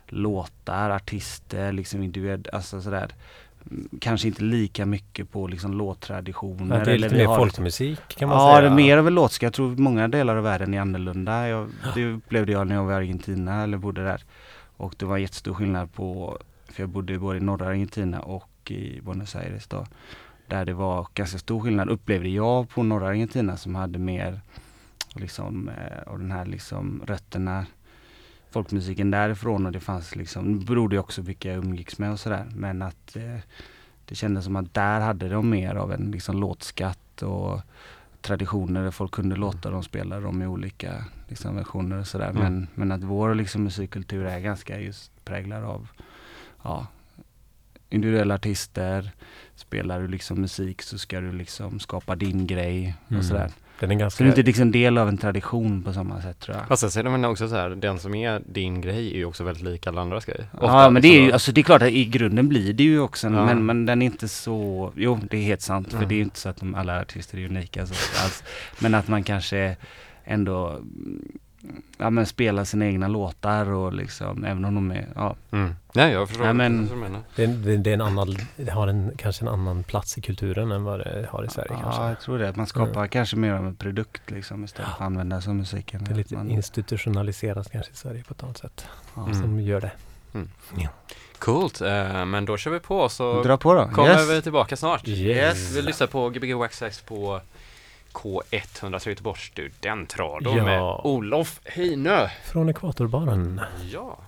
låtar, 0.09 0.91
artister, 0.91 1.73
liksom 1.73 2.03
individ, 2.03 2.49
alltså 2.53 2.81
sådär 2.81 3.09
Kanske 4.01 4.29
inte 4.29 4.43
lika 4.43 4.87
mycket 4.87 5.31
på 5.33 5.47
liksom 5.47 5.73
låttraditioner. 5.75 6.79
Ja, 6.79 6.85
det 6.85 6.91
är 6.91 6.95
eller 6.95 7.09
lite 7.09 7.15
vi 7.15 7.21
mer 7.21 7.27
har- 7.29 7.37
folkmusik 7.37 7.99
kan 8.09 8.29
man 8.29 8.39
ja, 8.39 8.51
säga. 8.57 8.61
det 8.61 8.67
är 8.75 8.77
mer 8.77 8.99
av 8.99 9.07
en 9.07 9.15
låtska. 9.15 9.47
Jag 9.47 9.53
tror 9.53 9.77
många 9.77 10.09
delar 10.09 10.37
av 10.37 10.43
världen 10.45 10.75
är 10.75 10.81
annorlunda. 10.81 11.49
Jag, 11.49 11.69
det 11.95 12.07
upplevde 12.13 12.53
jag 12.53 12.67
när 12.67 12.75
jag 12.75 12.85
var 12.85 12.93
i 12.93 12.95
Argentina 12.95 13.63
eller 13.63 13.79
bodde 13.79 14.05
där. 14.05 14.25
Och 14.77 14.95
det 14.99 15.05
var 15.07 15.17
jättestor 15.19 15.55
skillnad 15.55 15.93
på, 15.95 16.39
för 16.75 16.83
jag 16.83 16.91
bodde 16.91 17.19
både 17.19 17.39
i 17.39 17.41
norra 17.41 17.67
Argentina 17.67 18.21
och 18.21 18.71
i 18.71 19.01
Buenos 19.01 19.37
Aires 19.37 19.67
då. 19.67 19.87
Där 20.47 20.65
det 20.65 20.75
var 20.75 21.07
ganska 21.15 21.39
stor 21.39 21.61
skillnad 21.61 21.89
upplevde 21.89 22.29
jag 22.29 22.69
på 22.69 22.83
norra 22.83 23.09
Argentina 23.09 23.57
som 23.57 23.75
hade 23.75 23.99
mer 23.99 24.41
liksom 25.15 25.69
eh, 25.69 26.13
av 26.13 26.19
den 26.19 26.31
här 26.31 26.47
liksom 26.47 27.03
rötterna 27.07 27.67
folkmusiken 28.51 29.11
därifrån 29.11 29.67
och 29.67 29.73
det 29.73 29.81
fanns 29.81 30.17
liksom, 30.17 30.59
det 30.59 30.67
berodde 30.67 30.97
ju 30.97 31.01
också 31.01 31.23
vilka 31.23 31.49
jag 31.49 31.65
umgicks 31.65 31.99
med 31.99 32.13
och 32.13 32.21
sådär 32.21 32.47
men 32.55 32.83
att 32.83 33.17
eh, 33.17 33.39
det 34.05 34.15
kändes 34.15 34.45
som 34.45 34.57
att 34.57 34.75
där 34.75 35.01
hade 35.01 35.29
de 35.29 35.51
mer 35.51 35.75
av 35.75 35.93
en 35.93 36.11
liksom 36.11 36.37
låtskatt 36.41 37.23
och 37.23 37.61
traditioner 38.21 38.83
där 38.85 38.91
folk 38.91 39.13
kunde 39.13 39.37
låta 39.37 39.71
dem 39.71 39.83
spela 39.83 40.21
dem 40.21 40.43
i 40.43 40.47
olika 40.47 41.05
liksom, 41.29 41.57
versioner 41.57 41.99
och 41.99 42.07
sådär. 42.07 42.31
Mm. 42.31 42.43
Men, 42.43 42.69
men 42.75 42.93
att 42.93 43.05
vår 43.05 43.35
liksom, 43.35 43.65
musikkultur 43.65 44.27
är 44.27 44.41
ganska 44.41 44.81
just 44.81 45.25
präglad 45.25 45.65
av 45.65 45.89
ja, 46.65 46.87
individuella 47.91 48.35
artister. 48.35 49.11
Spelar 49.57 50.01
du 50.01 50.09
liksom 50.09 50.41
musik 50.41 50.83
så 50.83 50.99
ska 50.99 51.21
du 51.21 51.33
liksom 51.33 51.81
skapa 51.81 52.17
din 52.17 52.47
grej 52.47 52.95
och 53.07 53.11
Mm. 53.13 53.23
sådär. 53.23 53.51
Den 53.81 53.91
är 53.91 53.95
Så 53.95 53.99
ganska... 53.99 54.25
du 54.25 54.29
är 54.29 54.33
inte 54.33 54.43
liksom 54.43 54.73
del 54.73 54.99
av 54.99 55.09
en 55.09 55.19
tradition 55.19 55.83
på 55.83 55.93
samma 55.93 56.23
sätt 56.23 56.41
tror 56.41 56.57
jag. 56.57 56.69
Fast 56.69 56.81
sen 56.81 56.91
så 56.91 56.99
är 56.99 57.03
det 57.05 57.11
väl 57.11 57.25
också 57.25 57.49
så 57.49 57.55
här, 57.55 57.71
den 57.71 57.99
som 57.99 58.15
är 58.15 58.43
din 58.47 58.81
grej 58.81 59.13
är 59.13 59.17
ju 59.17 59.25
också 59.25 59.45
väldigt 59.45 59.63
lik 59.65 59.87
alla 59.87 60.01
andras 60.01 60.25
grejer. 60.25 60.47
Ja 60.61 60.91
men 60.91 61.03
det 61.03 61.09
är 61.09 61.11
liksom 61.11 61.23
ju, 61.25 61.29
då- 61.29 61.33
alltså 61.35 61.53
det 61.53 61.61
är 61.61 61.63
klart 61.63 61.83
att 61.83 61.89
i 61.89 62.05
grunden 62.05 62.49
blir 62.49 62.73
det 62.73 62.83
ju 62.85 63.01
också 63.01 63.27
en, 63.27 63.35
Ja. 63.35 63.45
men, 63.47 63.67
men 63.67 63.87
den 63.87 64.03
är 64.03 64.07
inte 64.07 64.29
så, 64.29 64.93
jo 64.97 65.21
det 65.31 65.37
är 65.37 65.43
helt 65.43 65.61
sant 65.63 65.89
för 65.91 65.97
Mm. 65.97 66.09
det 66.09 66.15
är 66.15 66.17
ju 66.17 66.23
inte 66.23 66.39
så 66.39 66.49
att 66.49 66.57
de, 66.57 66.75
alla 66.75 67.01
artister 67.01 67.39
är 67.39 67.45
unika 67.49 67.87
så 67.87 67.95
alls. 68.25 68.43
Men 68.79 68.95
att 68.95 69.09
man 69.09 69.23
kanske 69.23 69.77
ändå 70.25 70.81
ja, 71.99 72.11
men 72.11 72.27
spelar 72.27 72.65
sina 72.65 72.87
egna 72.87 73.09
låtar 73.09 73.67
och 73.71 73.93
liksom, 73.93 74.45
även 74.45 74.65
om 74.65 74.75
de 74.75 74.91
är, 74.91 75.09
ja. 75.15 75.37
Mm. 75.51 75.75
Nej 75.95 76.13
jag 76.13 76.29
förstår 76.29 76.45
Nej, 76.45 76.55
men- 76.55 76.81
vad 76.87 76.97
du 76.97 77.01
menar. 77.01 77.21
Det, 77.37 77.43
är- 77.45 77.47
det, 77.49 77.77
det, 77.77 77.91
är 77.91 77.95
en 77.95 78.01
annan, 78.01 78.37
det 78.57 78.71
har 78.71 78.89
en, 78.89 79.13
kanske 79.17 79.45
en 79.45 79.49
annan 79.49 79.83
plats 79.85 80.19
i 80.19 80.21
kulturen 80.21 80.73
än 80.73 80.85
vad 80.85 80.99
det 81.01 81.29
har 81.31 81.45
i 81.45 81.49
Sverige 81.49 81.71
ja, 81.73 81.81
kanske. 81.83 82.03
jag 82.03 82.21
tror 82.21 82.39
det. 82.39 82.57
Man 82.57 82.67
skapar 82.67 83.07
kanske 83.07 83.37
mer 83.37 83.53
av 83.53 83.67
en 83.67 83.77
produkt 83.77 84.31
liksom 84.31 84.65
istället 84.65 84.89
för 84.89 84.95
att 84.97 85.07
använda 85.07 85.41
som 85.41 85.57
musiken. 85.57 86.05
Det 86.05 86.11
är 86.11 86.15
lite 86.17 86.35
man, 86.35 86.51
institutionaliserat 86.51 87.71
kanske 87.73 87.93
i 87.93 87.97
Sverige 87.97 88.23
på 88.25 88.35
ett 88.35 88.43
annat 88.43 88.59
sätt. 88.59 88.87
ja. 89.15 89.23
Mm. 89.27 89.41
Som 89.43 89.61
gör 89.61 89.81
det. 89.81 89.91
Coolt, 91.39 91.81
eh, 91.81 92.25
men 92.25 92.45
då 92.45 92.57
kör 92.57 92.71
vi 92.71 92.81
på 92.81 93.09
så 93.09 93.43
Dra 93.43 93.57
på 93.57 93.75
då. 93.75 93.89
kommer 93.89 94.09
Yes. 94.11 94.31
vi 94.31 94.43
tillbaka 94.43 94.77
snart. 94.77 95.09
Yes. 95.09 95.77
Vi 95.77 95.83
lyssnar 95.83 96.07
på 96.07 96.29
Gbg 96.31 96.55
Waxax 96.55 97.01
på 97.01 97.41
K103 98.15 99.09
Göteborgs 99.09 99.41
studentradio 99.47 100.57
Ja. 100.57 100.65
med 100.65 100.83
Olof 100.83 101.61
Heinö. 101.65 102.29
Från 102.45 102.69
ekvatorbaren. 102.69 103.61
Ja. 103.93 104.19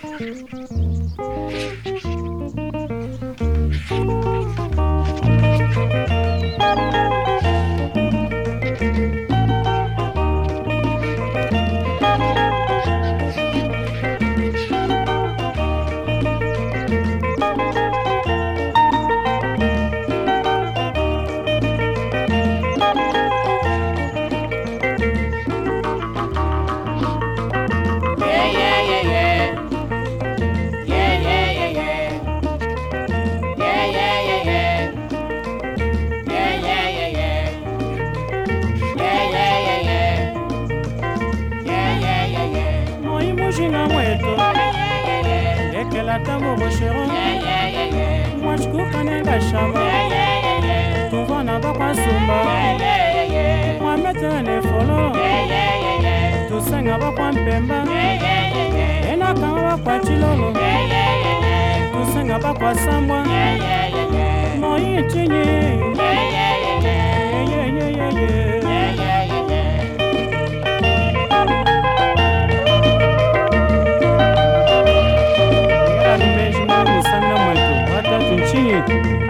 Thank 0.00 0.20
you. 2.04 2.11
mpemba. 57.32 57.84
Eh, 57.94 58.20
eh, 58.22 58.76
eh, 58.76 59.12
Enakanga 59.12 59.62
bakwa 59.62 59.98
cilolo 60.00 60.52
kosenga 61.92 62.38
bakwa 62.38 62.74
sambwa 62.74 63.24
moi 64.60 65.02
tinyi 65.10 65.42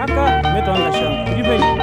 Aka, 0.03 0.25
meto 0.53 0.71
anga 0.73 0.91
shang, 0.91 1.37
ibeni. 1.39 1.82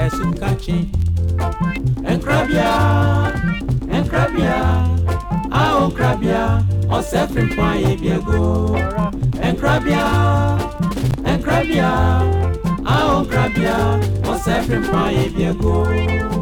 dɛsum 0.00 0.30
kakye 0.40 0.78
nkrabea 2.14 2.70
nkrabea 4.00 4.58
awo 5.60 5.80
nkrabea 5.90 6.42
ɔsɛ 6.96 7.20
firi 7.32 7.46
mpo 7.48 7.62
ayɛ 7.72 7.90
bi 8.00 8.08
ego 8.16 8.42
nkrabea 9.50 10.04
nkrabea 11.36 11.90
awo 12.94 13.14
nkrabea 13.24 13.76
ɔsɛ 14.32 14.54
firi 14.66 14.78
mpo 14.84 14.96
ayɛ 15.06 15.24
bi 15.34 15.42
ego. 15.50 16.39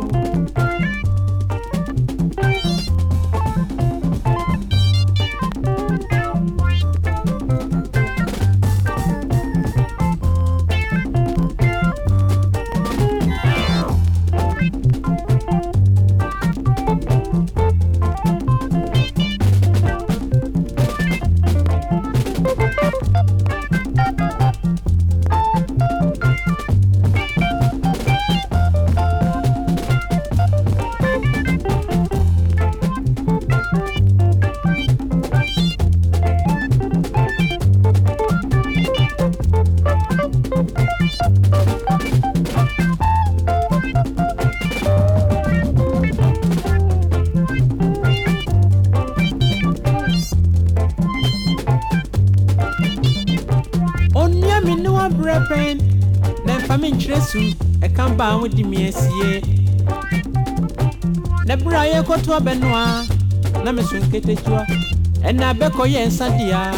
Ɛna 65.98 66.04
bɛkɔyɛ 66.04 66.06
nsa 66.06 66.28
dea 66.38 66.72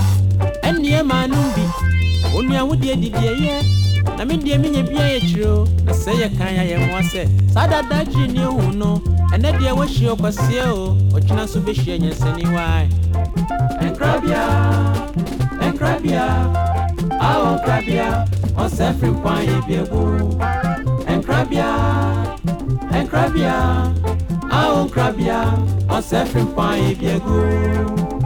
ɛnneɛ 0.63 1.03
maa 1.05 1.27
nom 1.27 1.53
bi 1.55 1.63
onua 2.37 2.65
wodeɛ 2.69 2.95
didiɛyɛ 3.03 3.55
na 4.17 4.25
me 4.25 4.37
deɛ 4.37 4.59
menya 4.61 4.83
bia 4.83 5.05
yɛ 5.15 5.21
kyerɛ 5.21 5.85
na 5.85 5.93
sɛ 5.93 6.13
yɛ 6.21 6.29
kan 6.39 6.55
yɛ 6.57 6.77
mmoa 6.81 7.03
sɛ 7.03 7.29
saa 7.53 7.67
dada 7.67 8.05
kyiri 8.05 8.33
ne 8.33 8.41
ehu 8.41 8.73
no. 8.75 9.01
Ɛnɛ 9.33 9.59
deɛ 9.59 9.73
wahyia 9.79 10.11
ɔkwaseɛ 10.17 10.65
o 10.73 10.97
ɔkyena 11.17 11.45
nso 11.45 11.61
bɛhyia 11.61 11.99
nyansani 12.01 12.45
wae 12.55 12.89
ɛnkrabea 13.85 14.43
ɛnkrabea 15.65 16.25
awo 17.21 17.57
nkrabea 17.57 18.09
ɔsɛ 18.57 18.87
firi 18.99 19.13
kwan 19.23 19.41
yɛ 19.49 19.57
biagu 19.67 20.05
ɛnkrabea 21.13 21.69
ɛnkrabea 22.99 23.57
awo 24.51 24.85
nkrabea 24.87 25.39
ɔsɛ 25.97 26.27
firi 26.31 26.45
kwan 26.55 26.79
yɛ 26.79 26.93
biagu 27.01 28.20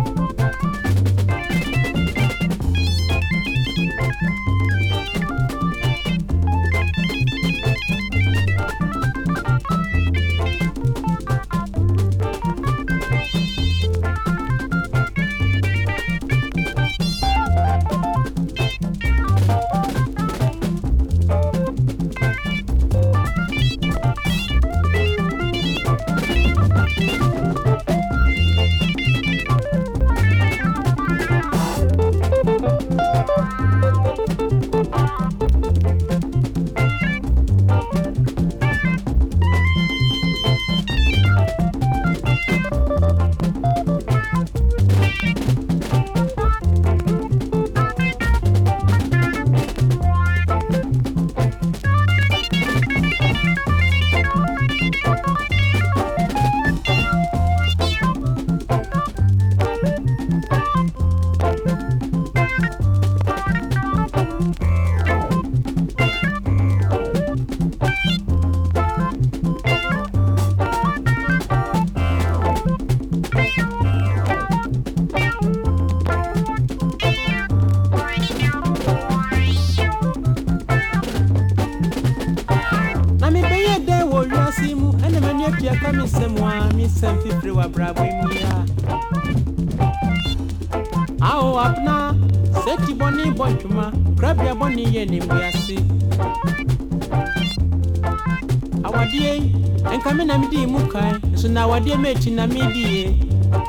awadeɛ 101.75 101.97
ma 101.99 102.09
akyi 102.15 102.31
na 102.31 102.47
medie 102.47 103.19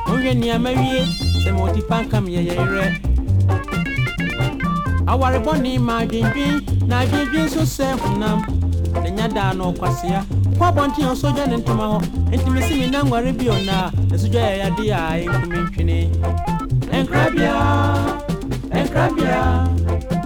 monhwɛ 0.06 0.32
nneɛma 0.38 0.70
wie 0.78 1.02
sɛ 1.42 1.50
mewɔte 1.54 1.80
pa 1.88 1.96
nka 2.02 2.20
me 2.22 2.30
yɛyɛyerɛ 2.36 2.84
aware 5.10 5.38
bɔne 5.44 5.70
ma 5.80 5.94
adwendwen 6.02 6.54
na 6.86 7.02
adwendwen 7.02 7.44
nso 7.46 7.62
sɛ 7.66 7.86
honam. 8.00 8.38
Na 9.02 9.08
nya 9.10 9.26
daa 9.28 9.52
na 9.54 9.64
ɔkwasea 9.70 10.20
kɔ 10.58 10.64
abɔnten 10.70 11.04
a 11.04 11.12
ɔsogya 11.14 11.44
ne 11.50 11.56
ntoma 11.56 11.86
hɔ. 11.92 11.98
Enti 12.32 12.48
mesi 12.54 12.74
me 12.78 12.86
na 12.90 13.02
nware 13.02 13.32
bio 13.36 13.54
na 13.66 13.90
ne 14.10 14.16
sogya 14.16 14.42
yɛ 14.50 14.56
yade 14.62 14.84
a 14.98 15.00
ɛnkumi 15.26 15.58
ntwene. 15.66 15.98
Ɛnkrabea 16.96 17.54
ɛnkrabea 18.78 19.42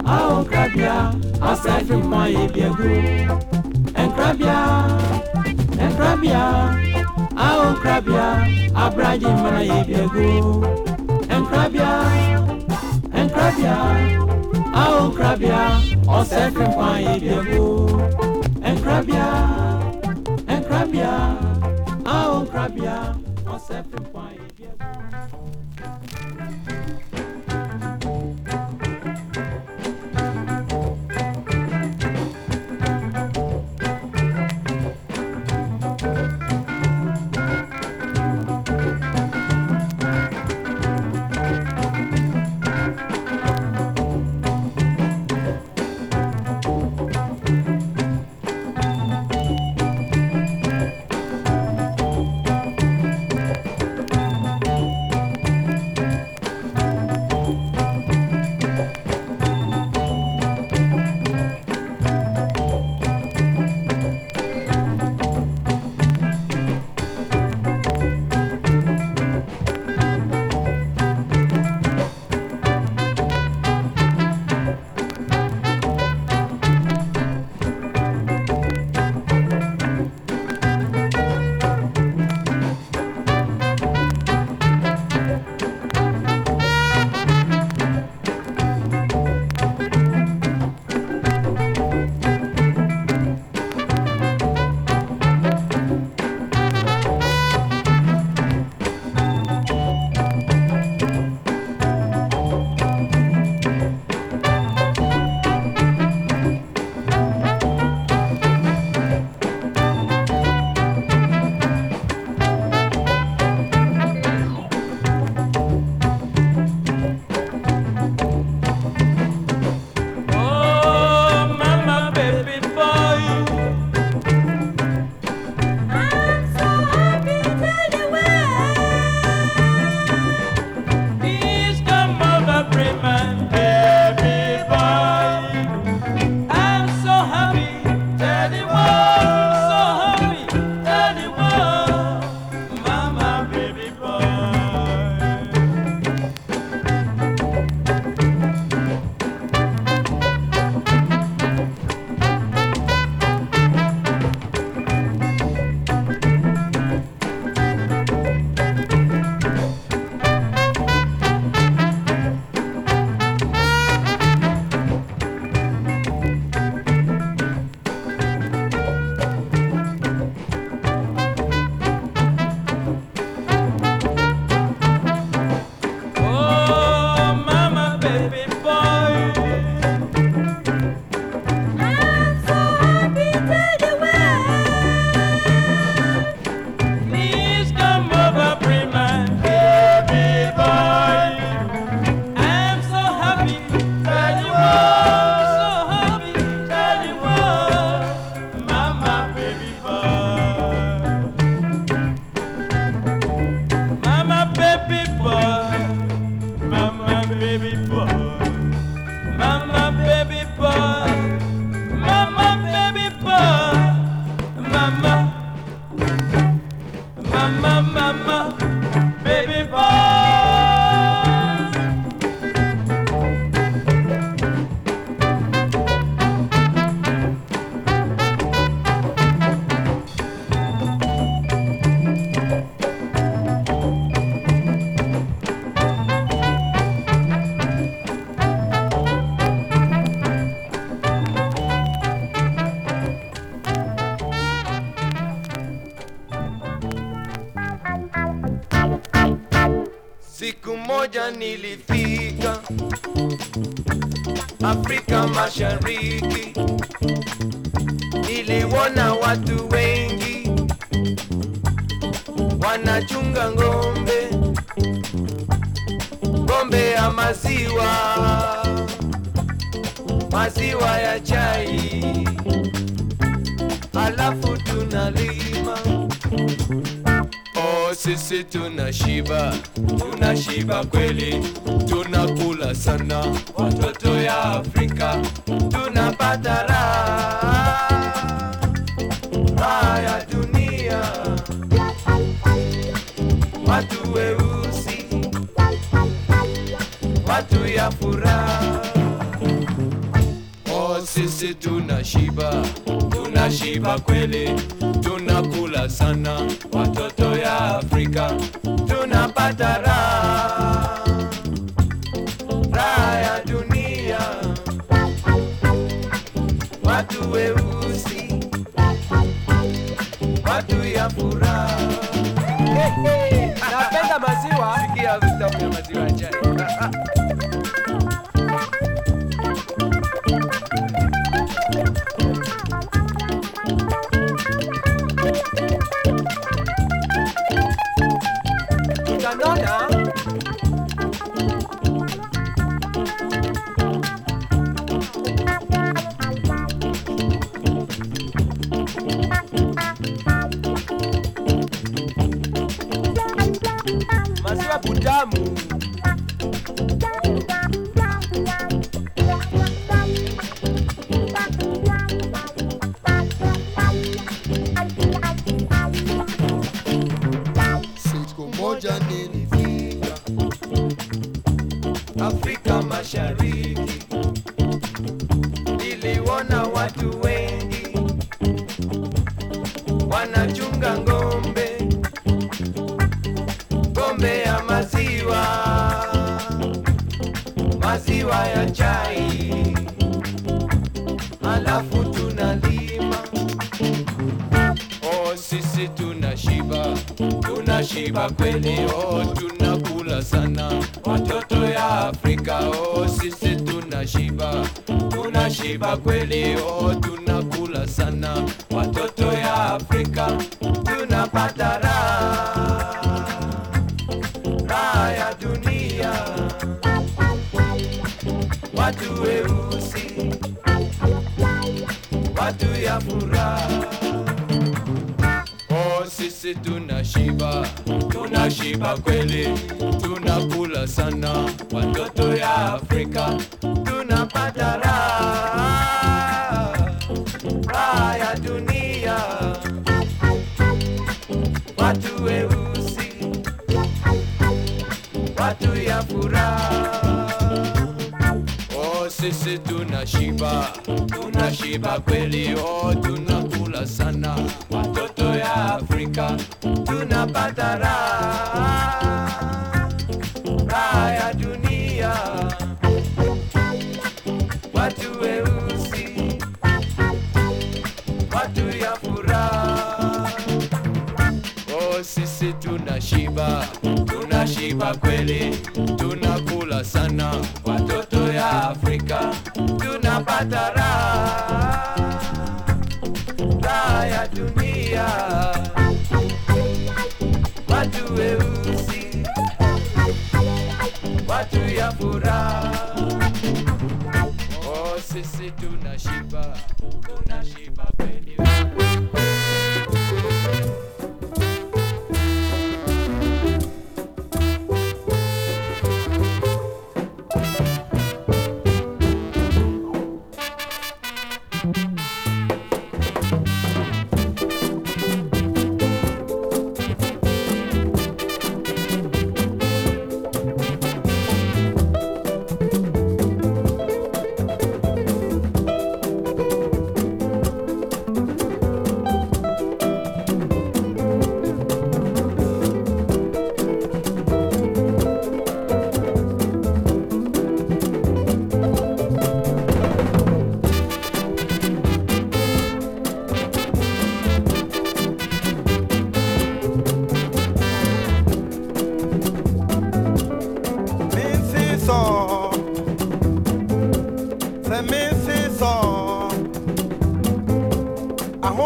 ao 0.04 0.44
nkrabea 0.44 0.96
asa 1.40 1.80
firi 1.86 2.02
mpa 2.02 2.20
yɛ 2.34 2.42
biagu 2.52 2.92
ɛnkrabea 4.00 4.58
ɛnkrabea 5.84 6.89
nkrabia 7.72 8.26
abraji 8.84 9.26
mana 9.42 9.60
yebiego 9.70 10.66
nkrabia 11.40 11.92
nkrabia 13.24 13.76
awo 14.82 15.00
nkrabia 15.08 15.60
ọsẹ 16.18 16.42
fi 16.54 16.62
nkwa 16.68 16.88
yebiego 17.06 17.68
nkrabia 18.74 19.26
nkrabia. 20.58 21.12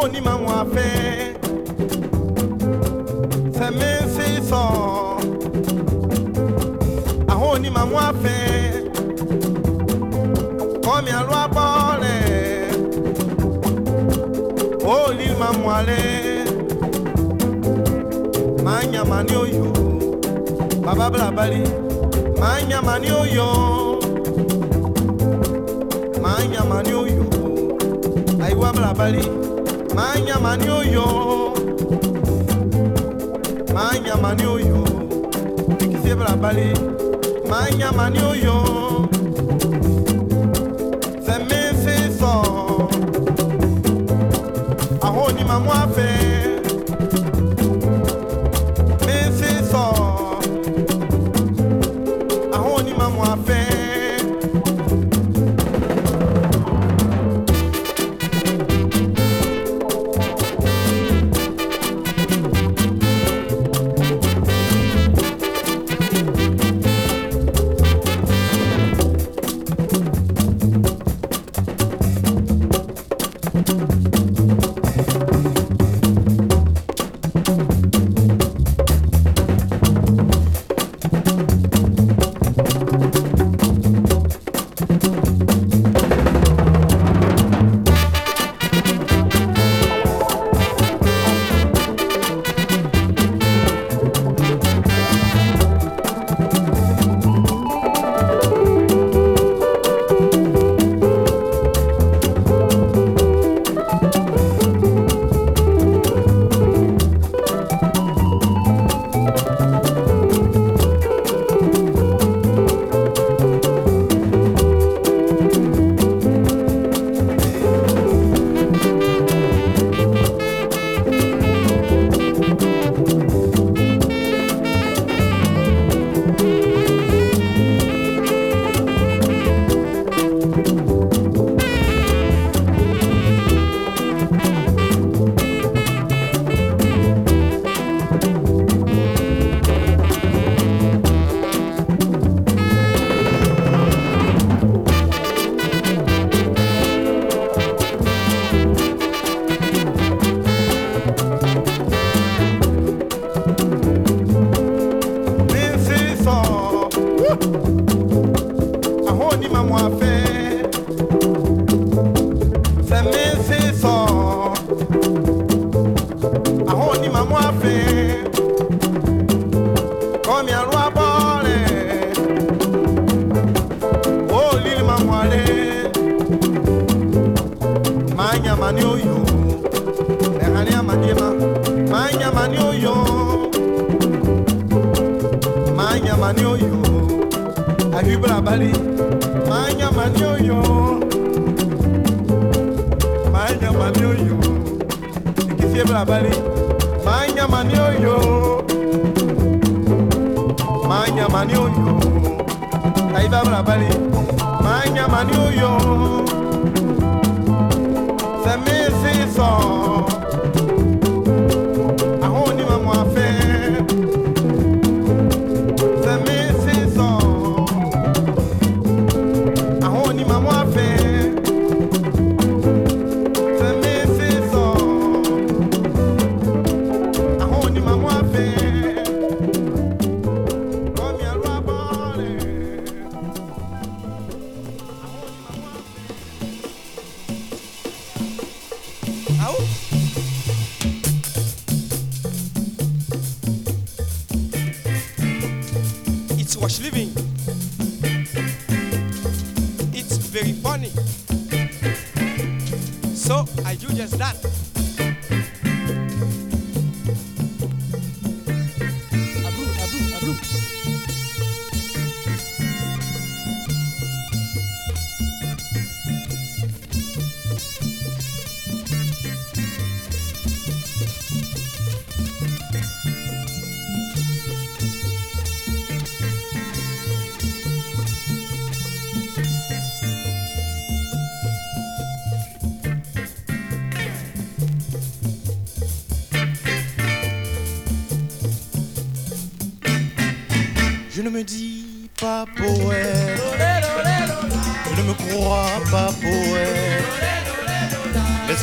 mo 0.05 0.11
ni 0.13 0.21
ma 0.21 0.35
wọn 0.37 0.57
afẹ 0.63 0.89
sẹmi 3.57 3.91
n 4.01 4.05
si 4.15 4.27
sọ. 4.51 4.63
Àwọn 7.33 7.49
òní 7.55 7.69
ma 7.77 7.83
wọn 7.93 8.03
afẹ 8.11 8.37
kọmi 10.85 11.11
alo 11.19 11.35
abọ 11.45 11.65
rẹ. 12.03 12.17
Òòlì 14.93 15.27
ma 15.41 15.49
mọ 15.59 15.69
alẹ 15.79 16.01
máa 18.65 18.83
ń 18.85 18.93
yàmà 18.95 19.19
ní 19.27 19.35
oyò 19.43 19.65
bàbá 20.85 21.07
balabali 21.13 21.63
máa 22.41 22.59
ń 22.61 22.71
yàmà 22.73 22.95
ní 23.03 23.09
oyò 23.23 23.49
máa 26.23 26.41
ń 26.45 26.53
yàmà 26.57 26.79
ní 26.87 26.93
oyò 27.03 27.23
àyíwá 28.45 28.69
balabali. 28.77 29.25
manyama 29.97 30.57
ni 30.57 30.69
oyo 30.79 31.07
manyama 33.75 34.35
ni 34.35 34.45
oyo 34.47 34.85
bali. 36.43 36.69
Manya 37.51 37.93
manyama 37.93 38.11
ni 38.11 38.21
oyo 38.31 38.57
sẹmẹsẹ 41.27 41.97
sọ 42.19 42.33
àwọn 45.07 45.23
onímọ̀ 45.29 45.59
mú 45.65 45.71
afẹ́. 45.83 46.24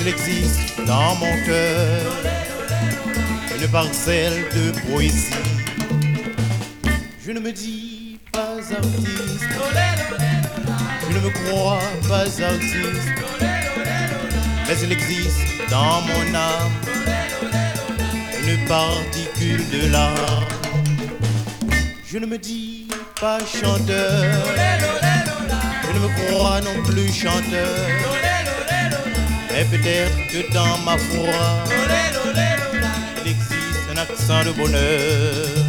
il 0.02 0.08
existe 0.08 0.84
dans 0.88 1.16
mon 1.16 1.46
cœur 1.46 2.02
une 3.56 3.68
parcelle 3.68 4.44
de 4.56 4.72
poésie. 4.90 5.34
Je 7.24 7.32
ne 7.32 7.40
me 7.40 7.52
dis 7.52 8.20
pas 8.32 8.58
artiste, 8.58 9.46
je 11.08 11.16
ne 11.16 11.20
me 11.20 11.30
crois 11.30 11.80
pas 12.10 12.24
artiste, 12.24 13.12
mais 14.68 14.78
il 14.84 14.92
existe 14.92 15.70
dans 15.70 16.02
mon 16.02 16.36
âme 16.36 16.72
une 18.48 18.66
particule 18.68 19.70
de 19.70 19.92
l'art. 19.92 20.48
Je 22.08 22.18
ne 22.18 22.26
me 22.26 22.40
dis 22.40 22.88
pas 23.20 23.38
chanteur, 23.40 24.26
je 25.84 25.92
ne 25.94 26.00
me 26.00 26.10
crois 26.26 26.60
non 26.62 26.82
plus 26.84 27.14
chanteur. 27.14 28.21
Mais 29.54 29.66
peut-être 29.66 30.16
que 30.32 30.54
dans 30.54 30.78
ma 30.80 30.96
voix, 30.96 31.64
il 33.24 33.32
existe 33.32 33.90
un 33.94 33.98
accent 33.98 34.44
de 34.46 34.52
bonheur. 34.52 35.61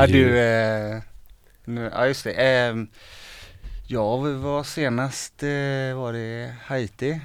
Ja 0.00 0.06
du, 0.06 0.38
eh, 0.38 1.02
nu, 1.64 1.90
ja 1.94 2.06
just 2.06 2.24
det. 2.24 2.32
Eh, 2.32 2.74
ja, 3.86 4.16
vi 4.20 4.32
var 4.32 4.62
senast 4.64 5.42
eh, 5.42 5.48
var 5.98 6.12
det 6.12 6.54
Haiti 6.64 7.20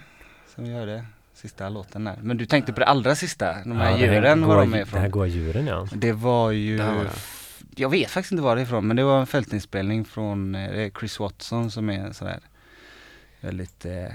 som 0.55 0.63
vi 0.63 0.73
hörde 0.73 1.05
sista 1.33 1.69
låten 1.69 2.03
där. 2.03 2.15
Men 2.21 2.37
du 2.37 2.45
tänkte 2.45 2.73
på 2.73 2.79
det 2.79 2.85
allra 2.85 3.15
sista, 3.15 3.53
de 3.63 3.71
här 3.71 3.91
Ja, 3.91 3.97
djuren 3.97 4.45
var 4.47 4.55
de 4.55 4.63
djur- 4.63 4.69
med 4.71 4.79
Det 4.87 4.97
här 4.99 5.07
ifrån. 5.07 5.11
goa 5.11 5.25
djuren 5.27 5.67
ja. 5.67 5.87
Det 5.93 6.11
var 6.11 6.51
ju, 6.51 6.77
Det 6.77 6.83
var 6.83 7.07
jag 7.77 7.89
vet 7.89 8.11
faktiskt 8.11 8.31
inte 8.31 8.43
var 8.43 8.55
det 8.55 8.61
ifrån, 8.61 8.87
men 8.87 8.95
det 8.95 9.03
var 9.03 9.19
en 9.19 9.27
fältinspelning 9.27 10.05
från 10.05 10.55
eh, 10.55 10.71
det 10.71 10.81
är 10.81 10.89
Chris 10.99 11.19
Watson 11.19 11.71
som 11.71 11.89
är 11.89 12.11
sådär 12.11 12.39
väldigt 13.41 13.85
eh, 13.85 14.07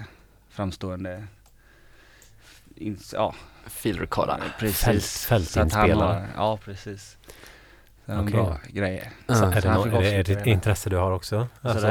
framstående, 0.51 1.25
ins- 2.77 3.15
ja 3.17 3.35
Field 3.67 4.01
recorder. 4.01 4.43
precis. 4.59 4.85
Fält- 4.85 5.49
fältinspelare. 5.51 5.95
har- 6.19 6.29
Ja 6.37 6.59
precis. 6.65 7.17
Så 8.11 8.15
en 8.17 8.21
Okej. 8.21 8.33
bra 8.33 8.59
grejer. 8.69 9.11
Så 9.29 9.33
Ja. 9.33 9.51
är, 9.51 9.55
det 9.55 9.63
Så 9.63 9.69
han 9.69 9.77
nå- 9.79 9.85
fick 9.85 9.93
är, 9.93 10.01
det, 10.01 10.09
är 10.11 10.25
det 10.25 10.33
ett 10.33 10.45
det. 10.45 10.51
intresse 10.51 10.91
du 10.91 10.97
har 10.97 11.11
också? 11.11 11.49
Alltså 11.63 11.87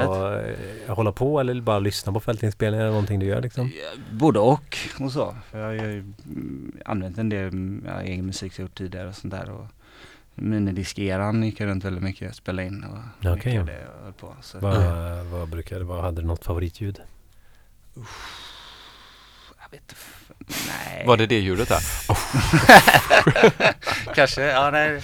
eh, 0.88 0.96
hålla 0.96 1.12
på 1.12 1.40
eller 1.40 1.62
bara 1.62 1.80
lyssna 1.80 2.14
på 2.14 2.20
fältinspelningar 2.20 2.84
eller 2.84 2.92
någonting 2.94 3.20
du 3.20 3.26
gör 3.26 3.42
liksom? 3.42 3.72
Både 4.12 4.40
och 4.40 4.78
och 5.00 5.12
så. 5.12 5.36
För 5.52 5.60
jag 5.60 5.66
har 5.66 5.74
ju 5.74 6.00
mm, 6.00 6.78
använt 6.86 7.18
en 7.18 7.30
del 7.30 7.48
mm, 7.48 7.84
ja, 7.88 8.02
egen 8.02 8.26
musik 8.26 8.54
jag 8.56 8.60
gjort 8.64 8.78
tidigare 8.78 9.08
och 9.08 9.16
sånt 9.16 9.34
där. 9.34 9.50
Och 9.50 9.66
minidiskeran 10.36 11.44
gick 11.44 11.60
jag 11.60 11.68
runt 11.68 11.84
väldigt 11.84 12.04
mycket 12.04 12.30
och 12.30 12.36
spelade 12.36 12.68
in 12.68 12.84
och 12.84 12.98
Okej. 13.20 13.36
mycket 13.36 13.60
av 13.60 13.66
det 13.66 13.82
jag 13.98 14.04
höll 14.04 14.14
på. 14.14 14.36
Så, 14.42 14.60
Vad, 14.60 14.76
vad 15.26 15.50
brukar 15.50 15.80
det 15.80 15.86
vara? 15.86 16.02
Hade 16.02 16.22
du 16.22 16.28
något 16.28 16.46
favoritljud? 16.46 17.00
jag 19.62 19.72
vet 19.72 19.82
inte, 19.82 19.96
f- 19.98 20.32
nej. 20.68 21.04
Var 21.08 21.18
det 21.18 21.26
det 21.26 21.40
ljudet 21.40 21.70
där? 21.70 21.80
Kanske, 24.16 24.42
ja 24.42 24.70
nej. 24.72 25.02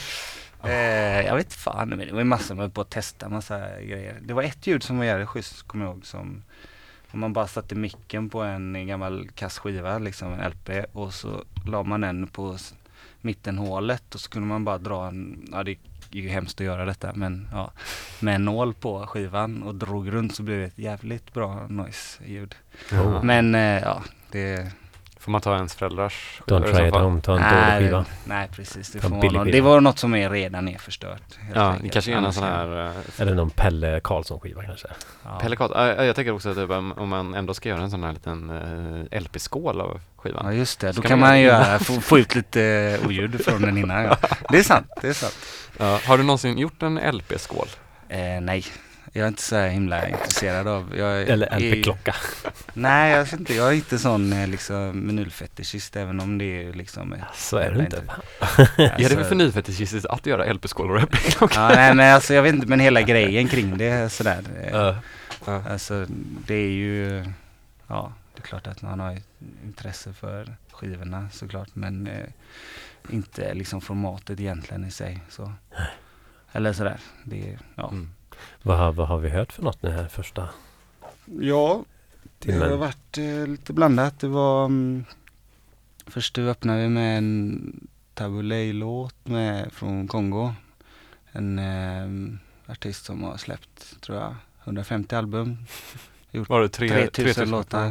Eh, 0.68 1.26
jag 1.26 1.36
vet 1.36 1.46
inte 1.46 1.56
fan, 1.56 1.90
men 1.90 2.00
det 2.00 2.12
var 2.12 2.20
ju 2.20 2.26
massor 2.26 2.56
med 2.56 2.74
på 2.74 2.82
att 2.82 2.90
testa 2.90 3.30
massa 3.30 3.82
grejer. 3.82 4.20
Det 4.22 4.34
var 4.34 4.44
ett 4.44 4.68
ljud 4.68 4.84
som 4.84 4.98
var 4.98 5.06
jävligt 5.06 5.30
schysst, 5.30 5.68
kommer 5.68 5.86
jag 5.86 5.94
ihåg, 5.94 6.06
som 6.06 6.44
om 7.12 7.20
man 7.20 7.34
bara 7.34 7.48
satte 7.48 7.76
micken 7.76 8.30
på 8.30 8.42
en 8.42 8.88
gammal 8.88 9.30
kass 9.36 9.60
skiva, 9.60 10.00
liksom 10.00 10.34
en 10.34 10.50
LP 10.50 10.70
och 10.94 11.14
så 11.14 11.44
la 11.66 11.84
man 11.84 12.02
den 12.02 12.28
på 12.28 12.58
mittenhålet 13.22 14.16
och 14.16 14.22
så 14.22 14.30
kunde 14.30 14.48
man 14.48 14.66
bara 14.66 14.78
dra 14.78 15.08
en, 15.08 15.48
ja 15.52 15.64
det 15.64 15.72
är 15.72 15.78
ju 16.12 16.30
hemskt 16.30 16.62
att 16.62 16.66
göra 16.66 16.86
detta 16.86 17.12
men 17.16 17.48
ja, 17.52 17.72
med 18.20 18.36
en 18.36 18.46
nål 18.46 18.74
på 18.74 19.08
skivan 19.08 19.64
och 19.64 19.76
drog 19.76 20.14
runt 20.14 20.36
så 20.36 20.44
blev 20.44 20.60
det 20.60 20.66
ett 20.66 20.80
jävligt 20.80 21.34
bra 21.34 21.68
noise-ljud. 21.68 22.56
Ja. 22.92 23.24
Men 23.24 23.56
eh, 23.56 23.82
ja, 23.82 24.04
det 24.32 24.72
Får 25.26 25.32
man 25.32 25.42
ta 25.42 25.56
ens 25.56 25.76
föräldrars? 25.76 26.42
Don't 26.46 26.74
try 26.74 26.88
it 26.88 26.94
home, 26.94 27.22
ta 27.22 27.38
en 27.38 27.42
dålig 27.42 27.88
skiva. 27.88 28.06
Nej 28.26 28.48
precis, 28.52 28.92
det, 28.92 29.00
Ta 29.00 29.10
får 29.10 29.22
skiva. 29.22 29.44
det 29.44 29.62
var 29.62 29.82
något 29.82 30.00
som 30.00 30.16
är 30.16 30.30
redan 30.30 30.68
är 30.68 30.78
förstört. 30.78 31.22
Ja, 31.54 31.62
enkelt. 31.62 31.84
det 31.84 31.90
kanske 31.90 32.12
är 32.14 32.16
en 32.18 32.34
sån 32.34 32.44
här 32.44 32.88
uh, 32.88 32.92
Eller 33.18 33.36
någon 33.36 33.50
Pelle 33.50 34.00
Karlsson-skiva 34.04 34.64
kanske? 34.64 34.88
Ja. 35.24 35.40
Pelle 35.42 35.56
ja, 35.60 36.04
jag 36.04 36.16
tänker 36.16 36.32
också 36.32 36.50
att 36.50 36.56
typ, 36.56 36.70
om 36.70 37.10
man 37.10 37.34
ändå 37.34 37.54
ska 37.54 37.70
göra 37.70 37.82
en 37.82 37.92
sån 37.92 38.04
här 38.04 38.14
liten 38.14 38.50
eh, 39.12 39.22
LP-skål 39.22 39.82
av 39.82 40.00
skivan. 40.16 40.46
Ja 40.46 40.54
just 40.54 40.80
det, 40.80 40.92
då 40.92 41.02
kan 41.02 41.20
man 41.20 41.30
man 41.30 41.42
göra- 41.42 41.68
göra, 41.68 41.80
få, 41.80 42.02
få 42.02 42.20
ut 42.20 42.36
lite 42.36 42.62
eh, 43.02 43.08
oljud 43.08 43.46
från 43.46 43.62
den 43.62 43.78
innan. 43.78 44.04
Ja. 44.04 44.18
Det 44.50 44.58
är 44.58 44.64
sant, 44.64 44.88
det 45.02 45.08
är 45.08 45.14
sant. 45.14 45.38
Ja, 45.78 46.00
har 46.08 46.18
du 46.18 46.24
någonsin 46.24 46.58
gjort 46.58 46.84
en 46.84 46.96
LP-skål? 46.96 47.68
Eh, 48.10 48.20
nej, 48.42 48.66
jag 49.16 49.24
är 49.24 49.28
inte 49.28 49.42
så 49.42 49.56
här 49.56 49.68
himla 49.70 50.10
intresserad 50.10 50.68
av 50.68 50.94
jag, 50.98 51.22
Eller 51.22 51.48
är- 51.48 51.60
LP-klocka? 51.60 52.16
Nej, 52.74 53.12
jag 53.12 53.24
vet 53.24 53.34
inte, 53.34 53.54
jag 53.54 53.68
är 53.68 53.74
inte 53.74 54.00
sån 54.00 54.34
eh, 54.34 54.48
liksom 54.48 55.00
menylfetischist 55.00 55.96
även 55.96 56.20
om 56.20 56.38
det 56.38 56.46
är 56.64 56.74
liksom 56.74 57.16
Så 57.34 57.58
är 57.58 57.72
du 57.72 57.80
inte. 57.80 58.04
Alltså, 58.40 58.62
Ja, 58.62 58.92
det 58.98 59.04
är 59.06 59.16
väl 59.16 59.26
för 59.26 59.36
nyfetischistiskt 59.36 60.06
att 60.06 60.26
göra 60.26 60.54
LP-skålor 60.54 60.96
och 60.96 61.02
LP-klockor? 61.04 61.58
Ja, 61.62 61.70
nej 61.70 61.94
men 61.94 62.16
alltså 62.16 62.34
jag 62.34 62.44
vet 62.44 62.54
inte, 62.56 62.68
men 62.68 62.80
hela 62.80 63.02
grejen 63.02 63.48
kring 63.48 63.78
det 63.78 63.86
är 63.88 64.10
sådär. 64.10 64.44
Ja. 64.72 64.96
Ja. 65.46 65.64
Alltså 65.70 66.06
det 66.48 66.56
är 66.56 66.70
ju, 66.72 67.26
ja 67.88 68.14
det 68.36 68.42
är 68.42 68.48
klart 68.48 68.68
att 68.68 68.82
man 68.82 69.00
har 69.00 69.18
intresse 69.66 70.14
för 70.14 70.56
skivorna 70.72 71.30
såklart 71.34 71.70
men 71.74 72.08
eh, 72.08 72.26
inte 73.10 73.54
liksom 73.54 73.82
formatet 73.82 74.40
egentligen 74.40 74.86
i 74.86 74.92
sig 74.92 75.20
så. 75.30 75.54
Eller 76.52 76.74
sådär. 76.74 76.98
Det 77.24 77.50
är, 77.50 77.60
ja. 77.76 77.88
Mm. 77.90 78.10
Vad, 78.62 78.78
har- 78.78 78.92
vad 78.92 79.08
har 79.08 79.18
vi 79.18 79.30
hört 79.30 79.52
för 79.54 79.64
något 79.64 79.84
nu 79.84 79.90
här 79.90 80.08
första 80.08 80.50
Ja, 81.40 81.84
det 82.40 82.54
har 82.54 82.78
varit 82.78 83.18
eh, 83.18 83.48
lite 83.48 83.74
blandat. 83.74 84.20
Det 84.20 84.28
var 84.28 84.66
um, 84.66 85.06
Först 86.08 86.38
öppnade 86.38 86.82
vi 86.82 86.90
med 86.90 87.18
en 87.18 87.88
Tabulej-låt 88.14 89.16
med, 89.24 89.74
från 89.74 90.08
Kongo. 90.08 90.54
En 91.32 91.60
ehm, 91.60 92.40
artist 92.68 93.06
som 93.06 93.24
har 93.24 93.38
släppt, 93.38 94.02
tror 94.02 94.18
jag, 94.18 94.36
150 94.64 95.16
album. 95.16 95.58
Var 96.32 96.62
det 96.62 96.70
tre, 96.70 96.88
3000 97.08 97.50
låtar. 97.52 97.86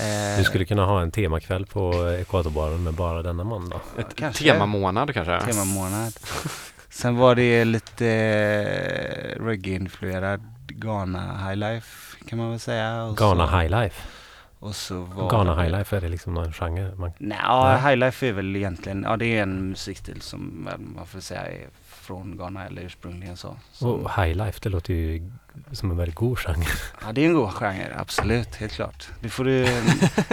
Eh, 0.00 0.38
Du 0.38 0.44
skulle 0.44 0.64
kunna 0.64 0.84
ha 0.84 1.02
en 1.02 1.10
temakväll 1.10 1.66
på 1.66 2.10
Ekvatorbaren 2.20 2.82
med 2.82 2.94
bara 2.94 3.22
denna 3.22 3.44
man 3.44 3.68
då? 3.70 3.80
Ett 3.98 4.14
Kanske. 4.16 4.44
temamånad 4.44 5.14
kanske? 5.14 5.40
temamånad. 5.52 6.12
Sen 6.92 7.16
var 7.16 7.34
det 7.34 7.64
lite 7.64 8.06
eh, 8.06 9.42
reggae-influerad 9.44 10.40
Ghana 10.68 11.48
highlife 11.48 12.16
kan 12.28 12.38
man 12.38 12.50
väl 12.50 12.60
säga. 12.60 13.02
Och 13.02 13.16
Ghana 13.16 13.48
så, 13.48 13.56
Highlife? 13.58 14.02
Och 14.58 14.74
så 14.76 15.00
var 15.00 15.30
Ghana 15.30 15.54
det- 15.54 15.62
Highlife, 15.62 15.96
är 15.96 16.00
det 16.00 16.08
liksom 16.08 16.34
någon 16.34 16.52
genre? 16.52 16.94
Man, 16.96 17.12
Nej, 17.18 17.38
Nej. 17.48 17.80
highlife 17.90 18.28
är 18.28 18.32
väl 18.32 18.56
egentligen, 18.56 19.02
ja 19.08 19.16
det 19.16 19.26
är 19.38 19.42
en 19.42 19.68
musikstil 19.68 20.20
som 20.20 20.68
man 20.96 21.06
får 21.06 21.20
säga 21.20 21.46
är 21.46 21.66
från 22.12 22.36
Ghana 22.36 22.66
eller 22.66 22.82
ursprungligen 22.82 23.36
så. 23.36 23.56
Som, 23.72 23.88
och 23.90 24.22
Highlife, 24.22 24.58
det 24.62 24.68
låter 24.68 24.94
ju 24.94 25.30
som 25.72 25.90
en 25.90 25.96
väldigt 25.96 26.14
god 26.16 26.38
genre. 26.38 26.66
Ja 27.06 27.12
det 27.12 27.20
är 27.20 27.26
en 27.26 27.34
god 27.34 27.50
genre, 27.52 27.94
absolut, 27.96 28.54
helt 28.56 28.72
klart. 28.72 29.08
Du, 29.20 29.28
får 29.28 29.44
du, 29.44 29.64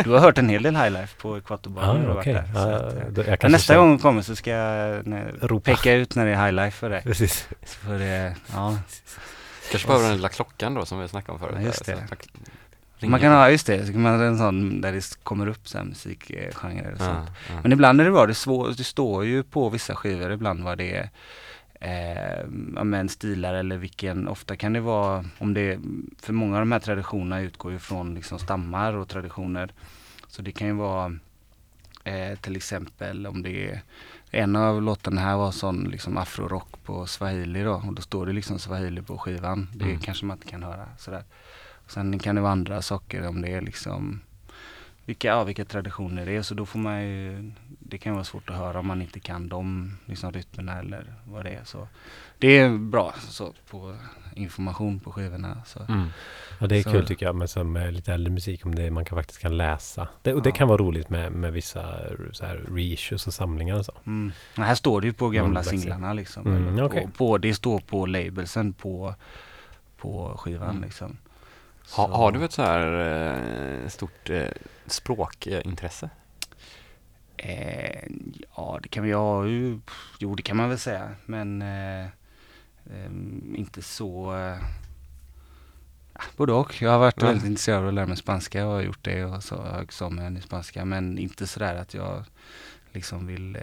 du 0.03 0.09
har 0.09 0.19
hört 0.19 0.37
en 0.37 0.49
hel 0.49 0.63
del 0.63 0.75
highlife 0.75 1.21
på 1.21 1.37
Ekvatorbanan 1.37 1.97
när 2.01 2.07
varit 2.07 2.17
okej. 2.19 2.33
där. 2.33 2.43
så 2.53 2.59
Ja, 2.69 2.75
att, 2.75 2.93
eh, 2.93 3.01
då- 3.09 3.23
jag 3.41 3.51
nästa 3.51 3.77
gång 3.77 3.91
du 3.97 4.01
kommer 4.01 4.21
så 4.21 4.35
ska 4.35 4.51
jag 4.51 5.07
nej, 5.07 5.23
Ropa. 5.41 5.71
peka 5.71 5.93
ut 5.93 6.15
när 6.15 6.25
det 6.25 6.31
är 6.31 6.45
highlife 6.45 6.77
för 6.77 6.89
dig. 6.89 7.01
Precis. 7.03 7.47
Så 7.65 7.89
det, 7.89 8.35
ja. 8.53 8.77
Kanske 9.71 9.87
behöver 9.87 10.07
den 10.07 10.15
lilla 10.15 10.29
klockan 10.29 10.73
då 10.73 10.85
som 10.85 10.99
vi 10.99 11.07
snackade 11.07 11.33
om 11.33 11.39
förut. 11.39 11.55
Ja, 11.59 11.65
just 11.65 11.85
det. 11.85 11.95
så 12.07 12.13
att 12.13 12.27
man 13.09 13.19
kan 13.19 13.31
ha, 13.31 13.49
just 13.49 13.67
det, 13.67 13.85
så 13.85 13.91
kan 13.91 14.01
man 14.01 14.19
ha 14.19 14.25
en 14.25 14.37
sån 14.37 14.81
där 14.81 14.91
det 14.91 15.23
kommer 15.23 15.47
upp 15.47 15.67
så 15.67 15.77
här 15.77 15.85
musikgenrer 15.85 16.91
och 16.91 16.97
sånt. 16.97 17.29
ja, 17.29 17.53
ja. 17.53 17.59
Men 17.63 17.71
ibland 17.71 18.01
är 18.01 18.05
det 18.05 18.11
bra, 18.11 18.25
det, 18.25 18.33
svår, 18.33 18.73
det 18.77 18.83
står 18.83 19.25
ju 19.25 19.43
på 19.43 19.69
vissa 19.69 19.95
skivor 19.95 20.31
ibland 20.31 20.63
vad 20.63 20.77
det 20.77 20.95
är 20.95 21.09
eh, 21.79 22.47
men 22.83 23.09
stilar 23.09 23.53
eller 23.53 23.77
vilken, 23.77 24.27
ofta 24.27 24.55
kan 24.55 24.73
det 24.73 24.79
vara, 24.81 25.25
om 25.37 25.53
det, 25.53 25.79
för 26.19 26.33
många 26.33 26.55
av 26.55 26.61
de 26.61 26.71
här 26.71 26.79
traditionerna 26.79 27.41
utgår 27.41 27.71
ju 27.71 27.79
från 27.79 28.15
liksom 28.15 28.39
stammar 28.39 28.93
och 28.93 29.07
traditioner. 29.07 29.71
Så 30.27 30.41
det 30.41 30.51
kan 30.51 30.67
ju 30.67 30.73
vara 30.73 31.15
eh, 32.03 32.39
till 32.39 32.55
exempel 32.55 33.27
om 33.27 33.41
det 33.43 33.69
är, 33.69 33.81
en 34.31 34.55
av 34.55 34.81
låtarna 34.81 35.21
här 35.21 35.37
var 35.37 35.51
sån 35.51 35.83
liksom 35.83 36.17
afrorock 36.17 36.83
på 36.83 37.05
swahili 37.07 37.63
då 37.63 37.73
och 37.87 37.93
då 37.93 38.01
står 38.01 38.25
det 38.25 38.33
liksom 38.33 38.59
swahili 38.59 39.01
på 39.01 39.17
skivan. 39.17 39.67
Det 39.75 39.85
Mm. 39.85 39.99
kanske 39.99 40.25
man 40.25 40.37
inte 40.37 40.47
kan 40.47 40.63
höra 40.63 40.85
sådär. 40.97 41.23
Sen 41.87 42.19
kan 42.19 42.35
det 42.35 42.41
vara 42.41 42.51
andra 42.51 42.81
saker 42.81 43.27
om 43.27 43.41
det 43.41 43.47
är 43.53 43.61
liksom 43.61 44.21
vilka, 45.05 45.27
ja, 45.27 45.43
vilka 45.43 45.65
traditioner 45.65 46.25
det 46.25 46.35
är 46.35 46.41
så 46.41 46.53
då 46.53 46.65
får 46.65 46.79
man 46.79 47.01
ju 47.03 47.51
Det 47.89 47.97
kan 47.97 48.13
vara 48.13 48.23
svårt 48.23 48.49
att 48.49 48.55
höra 48.55 48.79
om 48.79 48.87
man 48.87 49.01
inte 49.01 49.19
kan 49.19 49.49
de 49.49 49.91
liksom 50.05 50.31
rytmerna 50.31 50.79
eller 50.79 51.13
vad 51.25 51.43
det 51.45 51.49
är 51.49 51.63
så 51.63 51.87
Det 52.37 52.57
är 52.57 52.77
bra 52.77 53.13
så 53.19 53.53
på 53.69 53.95
information 54.35 54.99
på 54.99 55.11
skivorna 55.11 55.61
så. 55.65 55.79
Mm. 55.83 56.07
Ja, 56.59 56.67
det 56.67 56.77
är 56.77 56.83
Så- 56.83 56.91
kul 56.91 57.05
tycker 57.07 57.25
jag 57.25 57.35
med, 57.35 57.49
som, 57.49 57.71
med 57.71 57.93
lite 57.93 58.13
äldre 58.13 58.33
musik 58.33 58.65
om 58.65 58.75
det 58.75 58.91
man 58.91 59.05
kan, 59.05 59.17
faktiskt 59.17 59.39
kan 59.41 59.57
läsa. 59.57 60.07
Det, 60.21 60.33
och 60.33 60.41
det 60.41 60.49
Ja. 60.49 60.55
kan 60.55 60.67
vara 60.67 60.77
roligt 60.77 61.09
med, 61.09 61.31
med 61.31 61.53
vissa 61.53 61.95
så 62.31 62.45
här, 62.45 62.55
reissues 62.75 63.27
och 63.27 63.33
samlingar 63.33 63.75
och 63.77 63.85
så. 63.85 63.93
Mm. 64.05 64.31
Här 64.57 64.75
står 64.75 65.01
det 65.01 65.07
ju 65.07 65.13
på 65.13 65.29
gamla 65.29 65.47
Nollväxel. 65.47 65.79
singlarna 65.79 66.13
liksom. 66.13 66.47
Mm, 66.47 66.85
okej. 66.85 67.03
på, 67.03 67.11
på, 67.11 67.37
det 67.37 67.53
står 67.53 67.79
på 67.79 68.05
labelsen 68.05 68.73
på, 68.73 69.15
på 69.97 70.37
skivan 70.37 70.69
Mm. 70.69 70.81
liksom. 70.83 71.17
Ha, 71.95 72.07
har 72.17 72.31
du 72.31 72.45
ett 72.45 72.51
så 72.51 72.61
här 72.61 72.99
eh, 73.83 73.87
stort 73.87 74.29
eh, 74.29 74.43
språkintresse? 74.87 76.09
Eh, 77.43 78.03
ja, 78.55 78.79
det 78.83 78.89
kan 78.89 79.03
vi 79.03 79.11
ha 79.11 79.45
ju. 79.45 79.79
Jo, 80.19 80.35
det 80.35 80.43
kan 80.43 80.57
man 80.57 80.69
väl 80.69 80.79
säga. 80.79 81.09
Men 81.25 81.61
eh, 81.61 82.05
ehm, 82.95 83.55
inte 83.57 83.81
så. 83.81 84.35
Eh, 84.35 84.57
ja, 86.13 86.21
både 86.37 86.53
och. 86.53 86.81
Jag 86.81 86.91
har 86.91 86.99
varit 86.99 87.21
Ja. 87.21 87.27
väldigt 87.27 87.45
intresserad 87.45 87.79
av 87.81 87.87
att 87.87 87.93
lära 87.93 88.05
mig 88.05 88.17
spanska 88.17 88.65
och 88.67 88.73
har 88.73 88.81
gjort 88.81 88.99
det 89.03 89.25
och 89.25 89.43
så 89.43 89.55
har 89.55 89.67
jag 89.67 89.83
examen 89.83 90.37
i 90.37 90.41
spanska. 90.41 90.85
Men 90.85 91.17
inte 91.17 91.47
sådär 91.47 91.75
att 91.75 91.93
jag 91.93 92.23
liksom 92.91 93.27
vill. 93.27 93.55
Eh, 93.55 93.61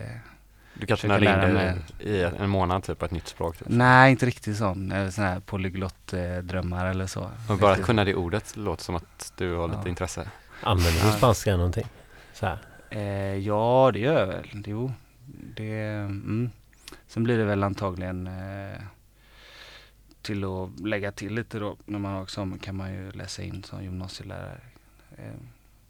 Du 0.74 0.86
kanske 0.86 1.06
in 1.06 1.12
lära 1.24 1.46
dig 1.46 1.76
i 2.00 2.22
en 2.22 2.50
månad 2.50 2.82
typ 2.84 2.98
på 2.98 3.04
ett 3.04 3.10
nytt 3.10 3.28
språk? 3.28 3.56
Typ. 3.58 3.68
nej, 3.70 4.10
inte 4.10 4.26
riktigt 4.26 4.56
sån. 4.56 4.92
Eller 4.92 5.10
sån 5.10 5.24
här 5.24 5.40
polyglott 5.40 6.12
eh, 6.12 6.36
drömmar 6.36 6.86
eller 6.86 7.06
så. 7.06 7.30
Och 7.48 7.58
bara 7.58 7.70
Riktigt. 7.70 7.86
kunna 7.86 8.04
det 8.04 8.14
ordet 8.14 8.56
låter 8.56 8.84
som 8.84 8.96
att 8.96 9.32
du 9.36 9.54
har 9.54 9.68
lite 9.68 9.80
Ja. 9.84 9.88
intresse. 9.88 10.28
Använder 10.62 11.00
du 11.02 11.06
Ja. 11.06 11.12
spanska 11.12 11.56
någonting? 11.56 11.86
Så 12.34 12.46
här. 12.46 12.58
Eh, 12.90 13.36
ja, 13.36 13.90
det 13.92 13.98
gör 13.98 14.20
jag 14.20 14.26
väl. 14.26 14.62
Jo, 14.66 14.92
det, 15.56 15.80
mm. 15.80 16.50
Sen 17.06 17.24
blir 17.24 17.38
det 17.38 17.44
väl 17.44 17.62
antagligen 17.62 18.26
eh, 18.26 18.80
till 20.22 20.44
att 20.44 20.80
lägga 20.80 21.12
till 21.12 21.34
lite 21.34 21.58
då. 21.58 21.76
När 21.84 21.98
man 21.98 22.12
har 22.12 22.22
examen 22.22 22.58
kan 22.58 22.76
man 22.76 22.92
ju 22.94 23.10
läsa 23.10 23.42
in 23.42 23.62
som 23.62 23.84
gymnasielärare. 23.84 24.60
Eh, 25.18 25.34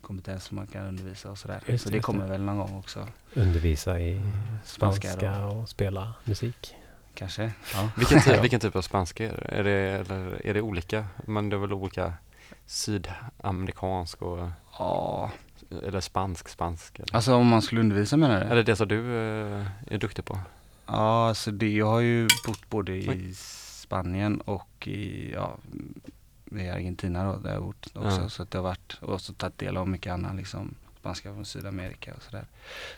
kompetens 0.01 0.45
som 0.45 0.57
man 0.57 0.67
kan 0.67 0.87
undervisa 0.87 1.31
och 1.31 1.39
sådär. 1.39 1.63
Just 1.67 1.85
Så 1.85 1.91
det, 1.91 2.01
kommer 2.01 2.25
det. 2.25 2.31
väl 2.31 2.43
någon 2.43 2.59
gång 2.59 2.79
också. 2.79 3.09
Undervisa 3.35 4.01
i 4.01 4.21
Spanska 4.65 5.09
spanska 5.09 5.47
och 5.47 5.69
spela 5.69 6.15
musik. 6.25 6.75
Kanske. 7.15 7.53
Ja. 7.75 7.91
Vilken, 7.97 8.21
typ, 8.21 8.43
vilken 8.43 8.61
typ 8.61 8.77
av 8.77 8.83
spanska 8.83 9.25
är 9.33 9.33
det? 9.33 9.51
Är 9.55 9.65
det, 9.65 9.73
eller 9.73 10.47
är 10.47 10.55
det 10.55 10.61
olika? 10.61 11.07
Men 11.27 11.49
det 11.49 11.57
är 11.57 11.59
väl 11.59 11.73
olika 11.73 12.13
sydamerikansk 12.67 14.23
och 14.23 14.49
ja. 14.79 15.31
Eller 15.71 16.01
spansk, 16.01 16.49
spansk? 16.49 16.99
Eller? 16.99 17.17
Alltså 17.17 17.35
om 17.35 17.47
man 17.47 17.63
skulle 17.63 17.81
undervisa 17.81 18.17
menar 18.17 18.41
du? 18.41 18.47
Är 18.47 18.63
det 18.63 18.77
som 18.77 18.89
du 18.89 18.99
eh, 18.99 19.67
är 19.87 19.99
duktig 19.99 20.25
på? 20.25 20.39
Ja, 20.87 21.29
alltså 21.29 21.51
det, 21.51 21.73
jag 21.73 21.87
har 21.87 22.01
ju 22.01 22.29
bott 22.47 22.71
både 22.71 22.97
i 22.97 23.09
Oj. 23.09 23.35
Spanien 23.35 24.41
och 24.41 24.89
i, 24.89 25.33
ja, 25.33 25.59
i 26.51 26.69
Argentina 26.69 27.33
då, 27.33 27.39
där 27.39 27.51
jag 27.51 27.61
har 27.61 27.67
bott 27.67 27.91
också. 27.95 28.21
Ja. 28.21 28.29
Så 28.29 28.43
att 28.43 28.51
det 28.51 28.59
har 28.59 28.63
varit, 28.63 28.99
och 29.01 29.15
också 29.15 29.33
tagit 29.33 29.59
del 29.59 29.77
av 29.77 29.89
mycket 29.89 30.13
annat 30.13 30.37
liksom, 30.37 30.75
spanska 31.01 31.35
från 31.35 31.45
Sydamerika 31.45 32.15
och 32.15 32.23
sådär. 32.23 32.47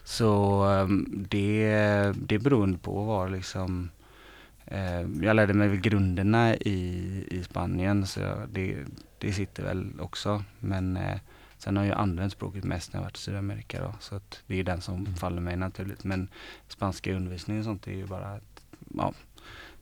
Så 0.05 0.63
ehm, 0.65 1.27
det, 1.29 1.69
det 2.17 2.35
är 2.35 2.39
beroende 2.39 2.79
på 2.79 3.05
vad 3.05 3.33
liksom, 3.33 3.91
eh, 4.67 5.01
jag 5.01 5.37
lärde 5.37 5.55
mig 5.55 5.69
väl 5.69 5.81
grunderna 5.81 6.57
i, 6.57 7.25
i 7.31 7.43
Spanien 7.45 8.07
så 8.07 8.21
det, 8.53 8.77
det 9.19 9.33
sitter 9.33 9.63
väl 9.63 10.01
också. 10.01 10.45
Men 10.61 10.97
eh, 10.97 11.19
sen 11.59 11.77
har 11.77 11.85
jag 11.85 11.99
använt 11.99 12.33
språket 12.33 12.65
mest 12.65 12.93
när 12.93 13.01
jag 13.01 13.05
varit 13.05 13.17
i 13.17 13.21
Sydamerika 13.21 13.81
då. 13.83 13.95
Så 14.01 14.15
att 14.15 14.43
det 14.47 14.61
är 14.61 14.65
den 14.65 14.81
som 14.81 15.07
faller 15.17 15.41
mig 15.41 15.57
naturligt. 15.57 16.05
Men 16.05 16.29
spanska 16.69 17.15
undervisning 17.15 17.59
och 17.59 17.65
sånt 17.65 17.87
är 17.87 17.93
ju 17.93 18.07
bara 18.07 18.27
att, 18.27 18.65
ja, 18.97 19.13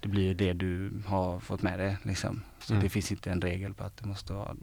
det 0.00 0.08
blir 0.08 0.22
ju 0.24 0.34
det 0.34 0.52
du 0.52 0.92
har 1.06 1.40
fått 1.40 1.62
med 1.62 1.78
dig 1.78 1.96
liksom. 2.02 2.42
Så 2.60 2.72
Mm. 2.72 2.84
det 2.84 2.88
finns 2.90 3.12
inte 3.12 3.30
en 3.30 3.40
regel 3.40 3.74
på 3.74 3.84
att 3.84 3.96
det 3.96 4.06
måste 4.08 4.32
vara 4.32 4.56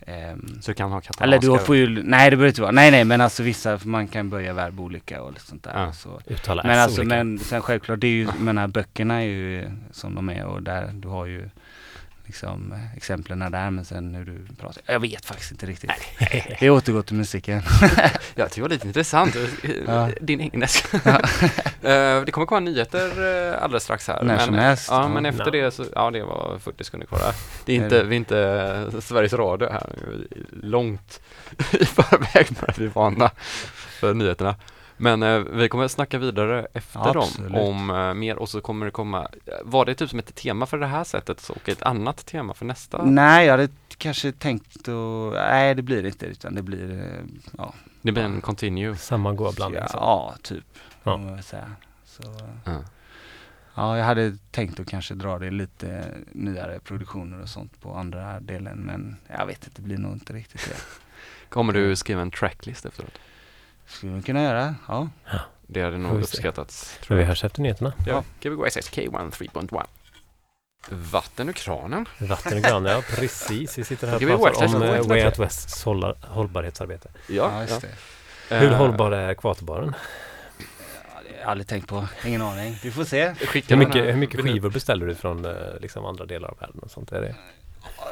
ehm, 0.00 0.62
Så 0.62 0.70
du 0.70 0.74
kan 0.74 0.90
ha 0.92 1.00
katalanska? 1.00 1.24
eller 1.24 1.58
du 1.58 1.64
får 1.64 1.76
ju, 1.76 2.02
nej 2.02 2.30
det 2.30 2.36
behöver 2.36 2.48
inte 2.48 2.60
vara, 2.62 2.72
nej 2.72 2.90
nej 2.90 3.04
men 3.04 3.20
alltså 3.20 3.42
vissa, 3.42 3.80
man 3.84 4.08
kan 4.08 4.30
börja 4.30 4.52
verb 4.52 4.80
olika 4.80 5.22
och 5.22 5.32
lite 5.32 5.44
sånt 5.46 5.62
där. 5.64 5.84
Ja. 5.84 5.92
Så. 5.92 6.20
Uttala 6.26 6.62
Men 6.62 6.78
alltså 6.78 7.00
olika. 7.00 7.16
men 7.16 7.38
sen 7.38 7.62
självklart, 7.62 8.00
det 8.00 8.06
är 8.06 8.12
ju, 8.12 8.22
jag 8.24 8.40
menar 8.40 8.68
böckerna 8.68 9.14
är 9.14 9.26
ju 9.26 9.70
som 9.90 10.14
de 10.14 10.28
är 10.28 10.44
och 10.44 10.62
där, 10.62 10.90
du 10.92 11.08
har 11.08 11.26
ju 11.26 11.50
liksom 12.28 12.72
eh, 12.72 12.96
exemplen 12.96 13.38
där 13.38 13.70
men 13.70 13.84
sen 13.84 14.14
hur 14.14 14.24
du 14.24 14.54
pratar, 14.60 14.82
jag 14.86 15.00
vet 15.00 15.24
faktiskt 15.24 15.50
inte 15.50 15.66
riktigt. 15.66 15.90
Vi 16.60 16.70
återgår 16.70 17.02
till 17.02 17.16
musiken. 17.16 17.62
Ja, 18.34 18.48
det 18.54 18.60
var 18.60 18.68
lite 18.68 18.86
intressant. 18.86 19.36
Ja. 19.86 20.10
Din 20.20 20.40
engelska. 20.40 20.98
Eh, 21.82 22.22
det 22.24 22.32
kommer 22.32 22.46
komma 22.46 22.60
nyheter 22.60 23.06
eh, 23.52 23.62
alldeles 23.62 23.82
strax 23.84 24.08
här. 24.08 24.22
När 24.22 24.38
som 24.38 24.54
helst. 24.54 24.88
Ja, 24.90 25.02
Ja. 25.02 25.08
men 25.08 25.26
efter 25.26 25.44
Ja. 25.44 25.50
det 25.50 25.70
så, 25.70 25.84
ja 25.94 26.10
det 26.10 26.22
var 26.22 26.58
40 26.58 26.84
sekunder 26.84 27.06
kvar 27.06 27.18
där. 27.18 27.34
Det 27.64 27.72
är 27.72 27.76
inte, 27.76 27.88
det? 27.98 28.04
vi 28.04 28.14
är 28.14 28.16
inte 28.16 28.38
eh, 28.94 29.00
Sveriges 29.00 29.32
Radio 29.32 29.70
här, 29.72 29.92
långt 30.62 31.20
i 31.72 31.84
förväg 31.84 32.46
att 32.60 32.78
vi 32.78 32.84
är 32.84 32.88
vana 32.90 33.30
för 34.00 34.14
nyheterna. 34.14 34.54
Men 34.98 35.22
eh, 35.22 35.38
vi 35.38 35.68
kommer 35.68 35.84
att 35.84 35.90
snacka 35.90 36.18
vidare 36.18 36.66
efter 36.72 37.14
dem 37.14 37.16
Absolut. 37.22 37.54
om 37.54 37.90
eh, 37.90 38.14
mer 38.14 38.36
och 38.36 38.48
så 38.48 38.60
kommer 38.60 38.86
det 38.86 38.92
komma, 38.92 39.28
var 39.62 39.84
det 39.84 39.94
typ 39.94 40.10
som 40.10 40.18
ett 40.18 40.34
tema 40.34 40.66
för 40.66 40.78
det 40.78 40.86
här 40.86 41.04
sättet 41.04 41.48
och 41.50 41.68
ett 41.68 41.82
annat 41.82 42.26
tema 42.26 42.54
för 42.54 42.64
nästa? 42.64 43.04
Nej 43.04 43.46
jag 43.46 43.52
hade 43.52 43.68
kanske 43.96 44.32
tänkt 44.32 44.88
att, 44.88 45.32
nej 45.32 45.74
det 45.74 45.82
blir 45.82 46.02
det 46.02 46.08
inte 46.08 46.26
utan 46.26 46.54
det 46.54 46.62
blir, 46.62 46.90
eh, 47.00 47.24
ja. 47.58 47.74
Det 48.02 48.12
blir 48.12 48.22
en 48.24 48.40
continue. 48.40 48.96
Samma 48.96 49.32
goa 49.32 49.52
blandning. 49.52 49.82
Ja, 49.82 49.88
så. 49.88 49.96
ja 49.96 50.34
typ, 50.42 50.64
Ja. 51.02 51.12
får 51.18 51.24
man 51.24 51.42
säga. 51.42 51.72
Så, 52.04 52.22
Ja. 52.64 52.80
Ja, 53.74 53.98
jag 53.98 54.04
hade 54.04 54.36
tänkt 54.50 54.80
att 54.80 54.86
kanske 54.86 55.14
dra 55.14 55.38
det 55.38 55.50
lite 55.50 56.04
nyare 56.32 56.80
produktioner 56.80 57.42
och 57.42 57.48
sånt 57.48 57.80
på 57.80 57.94
andra 57.94 58.40
delen 58.40 58.78
men 58.78 59.16
jag 59.38 59.46
vet 59.46 59.64
inte, 59.64 59.82
det 59.82 59.86
blir 59.86 59.98
nog 59.98 60.12
inte 60.12 60.32
riktigt 60.32 60.68
det. 60.68 60.76
Kommer 61.48 61.72
du 61.72 61.96
skriva 61.96 62.22
en 62.22 62.30
tracklist 62.30 62.86
efteråt? 62.86 63.18
Skulle 63.88 64.12
vi 64.12 64.22
kunna 64.22 64.42
göra, 64.42 64.74
ja. 64.88 65.08
Det 65.66 65.82
hade 65.82 65.92
Får 65.96 65.98
nog 66.02 66.16
vi 66.16 66.24
se. 66.26 66.36
uppskattats. 66.36 66.98
Men 67.08 67.18
vi 67.18 67.24
hörs 67.24 67.44
efter 67.44 67.62
nyheterna. 67.62 67.92
Ja. 68.06 68.24
Gbg 68.40 68.70
SSK 68.70 68.98
1 68.98 69.12
Vatten 70.90 71.48
ur 71.48 71.52
kranen. 71.52 72.06
Vatten 72.18 72.56
och 72.58 72.62
gran, 72.64 72.84
ja 72.84 73.02
precis. 73.16 73.78
Vi 73.78 73.84
sitter 73.84 74.06
här 74.06 74.14
och 74.14 74.20
pratar 74.40 74.60
West- 74.62 74.74
om 74.74 74.80
West- 74.80 74.90
eh, 74.92 74.96
West- 74.98 75.08
Way 75.08 75.24
Out 75.24 75.38
Wests 75.38 75.84
hålla- 75.84 76.14
hållbarhetsarbete. 76.22 77.10
Ja, 77.28 77.60
just 77.62 77.80
det. 77.80 78.56
Hur 78.56 78.70
Eh, 78.72 78.76
hållbar 78.78 79.12
är 79.12 79.30
ekvatorbaren? 79.30 79.94
Ja, 80.58 80.64
det 81.24 81.32
har 81.34 81.40
jag 81.40 81.48
aldrig 81.50 81.66
tänkt 81.68 81.88
på, 81.88 82.08
ingen 82.26 82.42
aning. 82.42 82.78
Vi 82.82 82.90
får 82.90 83.04
se. 83.04 83.34
skicka 83.34 83.74
Hur 83.74 83.78
den 83.80 83.88
mycket, 83.88 84.04
här- 84.04 84.12
hur 84.12 84.18
mycket 84.18 84.40
skivor 84.40 84.70
beställer 84.70 85.06
du 85.06 85.14
från 85.14 85.44
eh, 85.44 85.52
liksom 85.80 86.04
andra 86.04 86.26
delar 86.26 86.48
av 86.48 86.58
världen 86.60 86.78
och 86.78 86.90
sånt? 86.90 87.12
Är 87.12 87.20
det? 87.20 87.34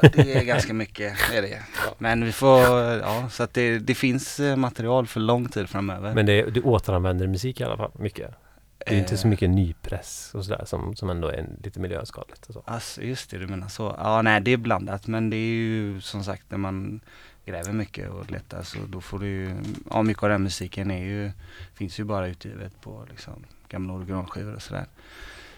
Det 0.01 0.33
är 0.33 0.43
ganska 0.43 0.73
mycket, 0.73 1.13
är 1.33 1.41
det. 1.41 1.61
Men 1.97 2.25
vi 2.25 2.31
får, 2.31 2.61
ja, 2.81 3.29
så 3.29 3.43
att 3.43 3.53
det, 3.53 3.79
det 3.79 3.95
finns 3.95 4.39
eh, 4.39 4.55
material 4.55 5.07
för 5.07 5.19
lång 5.19 5.49
tid 5.49 5.69
framöver. 5.69 6.13
Men 6.13 6.25
det, 6.25 6.41
du 6.41 6.61
återanvänder 6.61 7.27
musik 7.27 7.61
i 7.61 7.63
alla 7.63 7.77
fall, 7.77 7.91
mycket? 7.99 8.31
Det 8.77 8.95
är 8.95 8.99
inte 8.99 9.17
så 9.17 9.27
Eh, 9.27 9.29
mycket 9.29 9.49
nypress 9.49 10.31
och 10.33 10.45
sådär 10.45 10.65
som, 10.65 10.95
som 10.95 11.09
ändå 11.09 11.27
är 11.27 11.45
lite 11.63 11.79
miljöskadligt 11.79 12.45
och 12.45 12.53
så. 12.53 12.63
Alltså 12.65 13.01
just 13.01 13.31
det, 13.31 13.37
du 13.37 13.47
menar 13.47 13.67
så. 13.67 13.95
Ja, 13.97 14.21
nej 14.21 14.41
det 14.41 14.51
är 14.51 14.57
blandat 14.57 15.07
men 15.07 15.29
det 15.29 15.37
är 15.37 15.55
ju 15.55 16.01
som 16.01 16.23
sagt 16.23 16.43
när 16.49 16.57
man 16.57 16.99
gräver 17.45 17.73
mycket 17.73 18.09
och 18.09 18.31
letar 18.31 18.63
så 18.63 18.77
då 18.87 19.01
får 19.01 19.19
du 19.19 19.27
ju, 19.27 19.55
ja 19.91 20.03
mycket 20.03 20.23
av 20.23 20.29
den 20.29 20.43
musiken 20.43 20.91
är 20.91 21.03
ju, 21.03 21.31
finns 21.73 21.99
ju 21.99 22.03
bara 22.03 22.27
utgivet 22.27 22.81
på 22.81 23.05
liksom 23.09 23.45
gamla 23.69 23.93
originalskivor 23.93 24.55
och 24.55 24.61
sådär. 24.61 24.85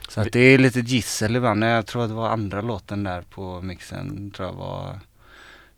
Så 0.09 0.21
att 0.21 0.31
det 0.31 0.39
är 0.39 0.57
lite 0.57 0.79
gissel 0.79 1.35
ibland. 1.35 1.63
Jag 1.63 1.85
tror 1.85 2.03
att 2.03 2.09
det 2.09 2.15
var 2.15 2.29
andra 2.29 2.61
låten 2.61 3.03
där 3.03 3.21
på 3.21 3.61
mixen, 3.61 4.31
tror 4.31 4.47
jag 4.47 4.55
var, 4.55 4.99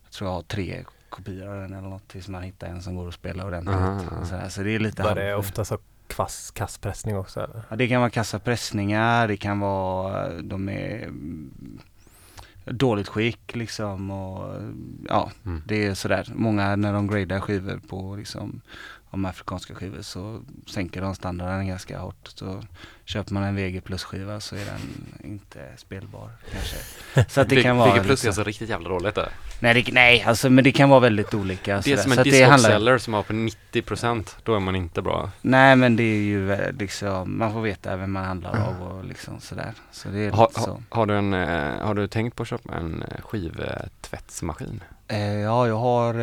jag 0.04 0.12
tror 0.12 0.30
jag 0.30 0.36
har 0.36 0.42
tre 0.42 0.84
kopior 1.10 1.48
av 1.48 1.56
den 1.62 1.74
eller 1.74 1.90
något 1.90 2.08
tills 2.08 2.28
man 2.28 2.44
hittar 2.44 2.68
en 2.68 2.82
som 2.82 2.96
går 2.96 3.08
att 3.08 3.14
spela 3.14 3.46
ordentligt. 3.46 3.76
Så, 4.30 4.36
här. 4.36 4.50
så 4.50 4.64
det 4.64 4.72
är 4.76 4.80
lite 4.80 5.04
Var 5.04 5.16
det 5.16 5.36
ofta 5.36 5.66
så 5.66 5.78
kvass, 6.08 6.52
kasspressning 6.52 7.18
också 7.18 7.40
eller? 7.40 7.62
Ja, 7.70 7.76
det 7.76 7.88
kan 7.88 8.00
vara 8.02 8.10
kassapressningar, 8.10 9.28
det 9.28 9.38
kan 9.38 9.60
vara, 9.60 10.42
de 10.42 10.70
är 10.70 11.04
mm, 11.04 11.52
dåligt 12.66 13.08
skick 13.08 13.56
liksom 13.56 14.12
och 14.12 14.62
ja, 15.10 15.32
Mm. 15.46 15.62
det 15.68 15.86
är 15.86 15.94
sådär. 15.94 16.28
Många 16.36 16.76
när 16.76 16.94
de 16.94 17.08
gradar 17.08 17.40
skivor 17.40 17.80
på 17.90 18.16
liksom 18.16 18.62
om 19.12 19.26
afrikanska 19.26 19.76
skivor 19.76 20.02
så 20.02 20.42
sänker 20.68 21.02
de 21.02 21.16
standarden 21.16 21.68
ganska 21.68 22.00
hårt. 22.00 22.28
Så 22.36 22.64
köper 23.06 23.34
man 23.34 23.44
en 23.44 23.56
VG 23.56 23.82
plus 23.82 24.04
skiva 24.04 24.40
så 24.40 24.56
är 24.56 24.66
den 24.66 24.82
inte 25.32 25.60
spelbar 25.78 26.30
kanske. 26.52 26.76
Så 27.30 27.42
att 27.42 27.50
det 27.50 27.64
kan 27.64 27.78
vara 27.78 27.92
Vilket 27.94 28.08
plus 28.08 28.24
är 28.24 28.28
alltså 28.28 28.44
riktigt 28.44 28.70
jävla 28.70 28.90
dåligt 28.90 29.16
där. 29.16 29.30
nej, 29.60 29.74
det, 29.84 29.94
nej 29.94 30.24
alltså 30.24 30.50
men 30.50 30.64
det 30.64 30.72
kan 30.72 30.90
vara 30.90 31.00
väldigt 31.00 31.34
olika. 31.34 31.82
Det 31.82 31.92
är 31.92 31.98
som 31.98 32.12
en 32.12 32.24
discopseller 32.24 32.98
som 32.98 33.14
har 33.14 33.24
på 33.24 33.34
90% 33.34 34.36
då 34.44 34.56
är 34.56 34.60
man 34.60 34.76
inte 34.76 35.02
bra. 35.02 35.32
Nej 35.42 35.76
men 35.76 35.96
det 35.96 36.04
är 36.04 36.22
ju 36.22 36.52
eh, 36.54 36.72
liksom, 36.74 37.38
man 37.38 37.54
får 37.54 37.62
veta 37.62 37.96
vem 37.98 38.12
man 38.12 38.26
handlar 38.26 38.68
av 38.68 38.82
och 38.82 39.06
liksom 39.06 39.40
sådär. 39.40 39.72
Så 39.92 40.10
det 40.10 40.20
är 40.20 40.32
Ha, 40.32 40.50
så. 40.54 40.60
ha, 40.60 40.80
har, 40.90 41.06
du 41.06 41.18
en, 41.18 41.34
eh, 41.34 41.86
har 41.86 41.94
du 41.96 42.08
tänkt 42.08 42.36
på 42.36 42.44
att 42.44 42.50
köpa 42.50 42.74
en 42.74 43.04
eh, 43.04 43.22
skivtvättsmaskin? 43.22 44.84
Ja, 45.44 45.68
jag 45.68 45.78
har, 45.78 46.14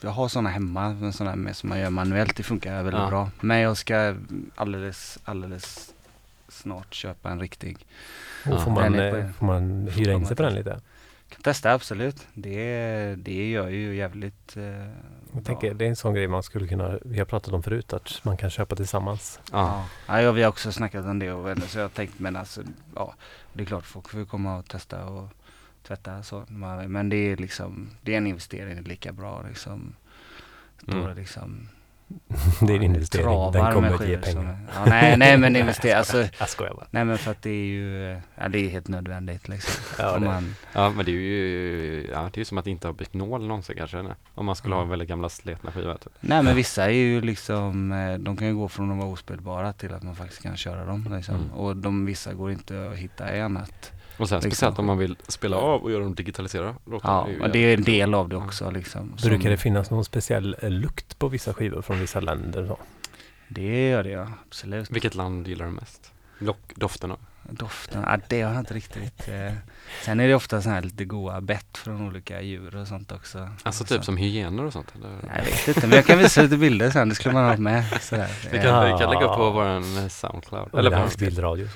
jag 0.00 0.10
har 0.10 0.28
sådana 0.28 0.48
hemma, 0.50 0.80
här 0.88 1.36
med 1.36 1.56
som 1.56 1.68
man 1.68 1.78
gör 1.80 1.90
manuellt. 1.90 2.36
Det 2.36 2.42
funkar 2.42 2.82
väldigt 2.82 3.02
Ja. 3.02 3.08
bra. 3.08 3.30
Men 3.40 3.58
jag 3.58 3.76
ska 3.76 4.14
alldeles, 4.54 5.18
alldeles 5.24 5.94
snart 6.48 6.94
köpa 6.94 7.30
en 7.30 7.40
riktig. 7.40 7.86
Ja. 8.44 8.54
Och 8.54 8.62
får, 8.62 8.70
man, 8.70 8.94
är 8.94 9.10
på- 9.10 9.16
eh, 9.16 9.30
får 9.30 9.46
man 9.46 9.88
hyra 9.92 10.12
in 10.12 10.26
sig 10.26 10.36
på 10.36 10.42
den 10.42 10.54
lite? 10.54 10.80
Kan 11.28 11.42
testa 11.42 11.72
absolut. 11.72 12.26
Det, 12.34 13.14
det 13.18 13.50
gör 13.50 13.68
ju 13.68 13.96
jävligt 13.96 14.56
eh, 14.56 14.62
Jag 14.62 14.88
bra. 15.32 15.42
tänker, 15.42 15.74
det 15.74 15.84
är 15.84 15.88
en 15.88 15.96
sån 15.96 16.14
grej 16.14 16.28
man 16.28 16.42
skulle 16.42 16.68
kunna, 16.68 16.98
vi 17.04 17.18
har 17.18 17.24
pratat 17.26 17.54
om 17.54 17.62
förut, 17.62 17.92
att 17.92 18.20
man 18.24 18.36
kan 18.36 18.50
köpa 18.50 18.76
tillsammans. 18.76 19.40
Ja. 19.52 19.84
Ja. 20.06 20.20
ja, 20.20 20.32
vi 20.32 20.42
har 20.42 20.48
också 20.48 20.72
snackat 20.72 21.04
om 21.06 21.18
det 21.18 21.32
och 21.32 21.58
så 21.68 21.78
jag 21.78 21.84
har 21.84 21.88
tänkt 21.88 22.18
men 22.18 22.36
alltså, 22.36 22.62
ja, 22.94 23.14
det 23.52 23.62
är 23.62 23.66
klart 23.66 23.84
folk 23.84 24.08
får 24.08 24.24
komma 24.24 24.56
och 24.58 24.68
testa 24.68 25.04
och 25.04 25.28
tvätta 25.86 26.22
så. 26.22 26.44
Men 26.86 27.08
det 27.08 27.16
är 27.16 27.36
liksom, 27.36 27.90
det 28.02 28.12
är 28.14 28.18
en 28.18 28.26
investering 28.26 28.82
lika 28.82 29.12
bra 29.12 29.44
liksom. 29.48 29.94
Stora 30.82 31.00
Mm. 31.04 31.16
liksom 31.16 31.68
det 32.60 32.72
är 32.72 32.76
en 32.76 32.82
investering, 32.82 33.52
den 33.52 33.72
kommer 33.72 33.94
att 33.94 34.08
ge 34.08 34.22
som- 34.22 34.34
pengar. 34.34 34.58
Ja, 34.74 34.84
nej, 34.86 35.16
nej 35.16 35.38
men 35.38 35.56
investera, 35.56 35.98
alltså, 35.98 36.24
Jag 36.38 36.48
skojar 36.48 36.74
bara. 36.74 36.86
nej 36.90 37.04
men 37.04 37.18
för 37.18 37.30
att 37.30 37.42
det 37.42 37.50
är 37.50 37.64
ju, 37.64 38.20
ja 38.34 38.48
det 38.48 38.58
är 38.58 38.68
helt 38.68 38.88
nödvändigt 38.88 39.48
liksom. 39.48 39.84
Ja, 40.04 40.14
Om 40.14 40.20
det- 40.20 40.26
man, 40.26 40.54
ja, 40.72 40.90
men 40.90 41.04
det 41.04 41.10
är 41.10 41.14
ju 41.14 42.08
ja, 42.12 42.22
det 42.32 42.36
är 42.36 42.38
ju 42.38 42.44
som 42.44 42.58
att 42.58 42.66
inte 42.66 42.88
ha 42.88 42.92
bytt 42.92 43.14
nål 43.14 43.46
någonsin 43.46 43.76
kanske. 43.78 44.02
Nej. 44.02 44.12
Om 44.34 44.46
man 44.46 44.56
skulle 44.56 44.74
ha 44.74 44.82
Mm. 44.82 44.90
väldigt 44.90 45.08
gamla 45.08 45.28
sletna 45.28 45.72
skivor. 45.72 45.94
Typ. 45.94 46.12
nej 46.20 46.42
men 46.42 46.56
vissa 46.56 46.84
är 46.84 46.88
ju 46.90 47.20
liksom, 47.20 47.92
eh, 47.92 48.18
de 48.18 48.36
kan 48.36 48.46
ju 48.48 48.54
gå 48.54 48.68
från 48.68 48.90
att 48.92 48.98
vara 48.98 49.08
ospelbara 49.08 49.72
till 49.72 49.94
att 49.94 50.02
man 50.02 50.16
faktiskt 50.16 50.42
kan 50.42 50.56
köra 50.56 50.84
dem 50.84 51.08
liksom. 51.16 51.34
Mm. 51.34 51.50
Och 51.52 51.76
de 51.76 52.06
vissa 52.06 52.32
går 52.34 52.50
inte 52.52 52.88
att 52.90 52.96
hitta 52.96 53.36
i 53.36 53.40
annat. 53.40 53.92
Och 54.18 54.28
sen 54.28 54.36
Liksom. 54.36 54.50
speciellt 54.50 54.78
om 54.78 54.86
man 54.86 54.98
vill 54.98 55.16
spela 55.28 55.56
av 55.56 55.82
och 55.82 55.90
göra 55.90 56.02
dem 56.02 56.14
digitalisera. 56.14 56.74
låtar, 56.86 57.28
Ja, 57.38 57.44
och 57.46 57.50
det 57.52 57.58
är 57.58 57.74
en 57.76 57.82
del 57.84 58.14
av 58.14 58.28
det 58.28 58.36
också 58.36 58.70
liksom. 58.70 59.18
som- 59.18 59.28
Brukar 59.28 59.50
det 59.50 59.56
finnas 59.56 59.90
någon 59.90 60.04
speciell 60.04 60.56
eh, 60.62 60.70
lukt 60.70 61.18
på 61.18 61.28
vissa 61.28 61.54
skivor 61.54 61.82
från 61.82 62.00
vissa 62.00 62.20
länder? 62.20 62.66
Så? 62.66 62.78
Det 63.48 63.88
gör 63.88 64.02
det 64.02 64.10
ja, 64.10 64.28
absolut. 64.46 64.90
Vilket 64.90 65.14
land 65.14 65.48
gillar 65.48 65.64
du 65.66 65.70
mest? 65.72 66.12
Lock, 66.38 66.72
doften 66.74 67.10
av? 67.10 67.18
Doften, 67.50 68.02
ja, 68.06 68.18
det 68.28 68.42
har 68.42 68.52
jag 68.52 68.60
inte 68.60 68.74
riktigt. 68.74 69.28
Eh. 69.28 69.52
Sen 70.04 70.20
är 70.20 70.28
det 70.28 70.34
ofta 70.34 70.62
så 70.62 70.70
här 70.70 70.82
lite 70.82 71.04
goda 71.04 71.40
bett 71.40 71.76
från 71.78 72.06
olika 72.08 72.40
djur 72.42 72.76
och 72.76 72.88
sånt 72.88 73.12
också. 73.12 73.48
Alltså 73.62 73.84
Så- 73.84 73.94
typ 73.94 74.04
som 74.04 74.16
hygiener 74.16 74.64
och 74.64 74.72
sånt 74.72 74.92
eller? 74.94 75.08
Jag 75.36 75.44
vet 75.44 75.68
inte, 75.68 75.86
men 75.86 75.96
jag 75.96 76.06
kan 76.06 76.18
visa 76.18 76.42
lite 76.42 76.56
bilder 76.56 76.90
sen. 76.90 77.08
Det 77.08 77.14
skulle 77.14 77.34
man 77.34 77.44
ha 77.44 77.56
med. 77.56 77.84
Sådär. 78.00 78.28
Vi 78.50 78.58
Eh, 78.58 78.62
kan, 78.64 78.84
vi 78.84 78.90
kan 78.98 79.10
lägga 79.10 79.24
upp 79.24 79.30
Ja. 79.30 79.36
på 79.36 79.50
våran 79.50 80.10
Soundcloud. 80.10 80.74
Eller 80.78 80.90
på 80.90 80.96
hans 80.96 81.18
bildradio. 81.18 81.68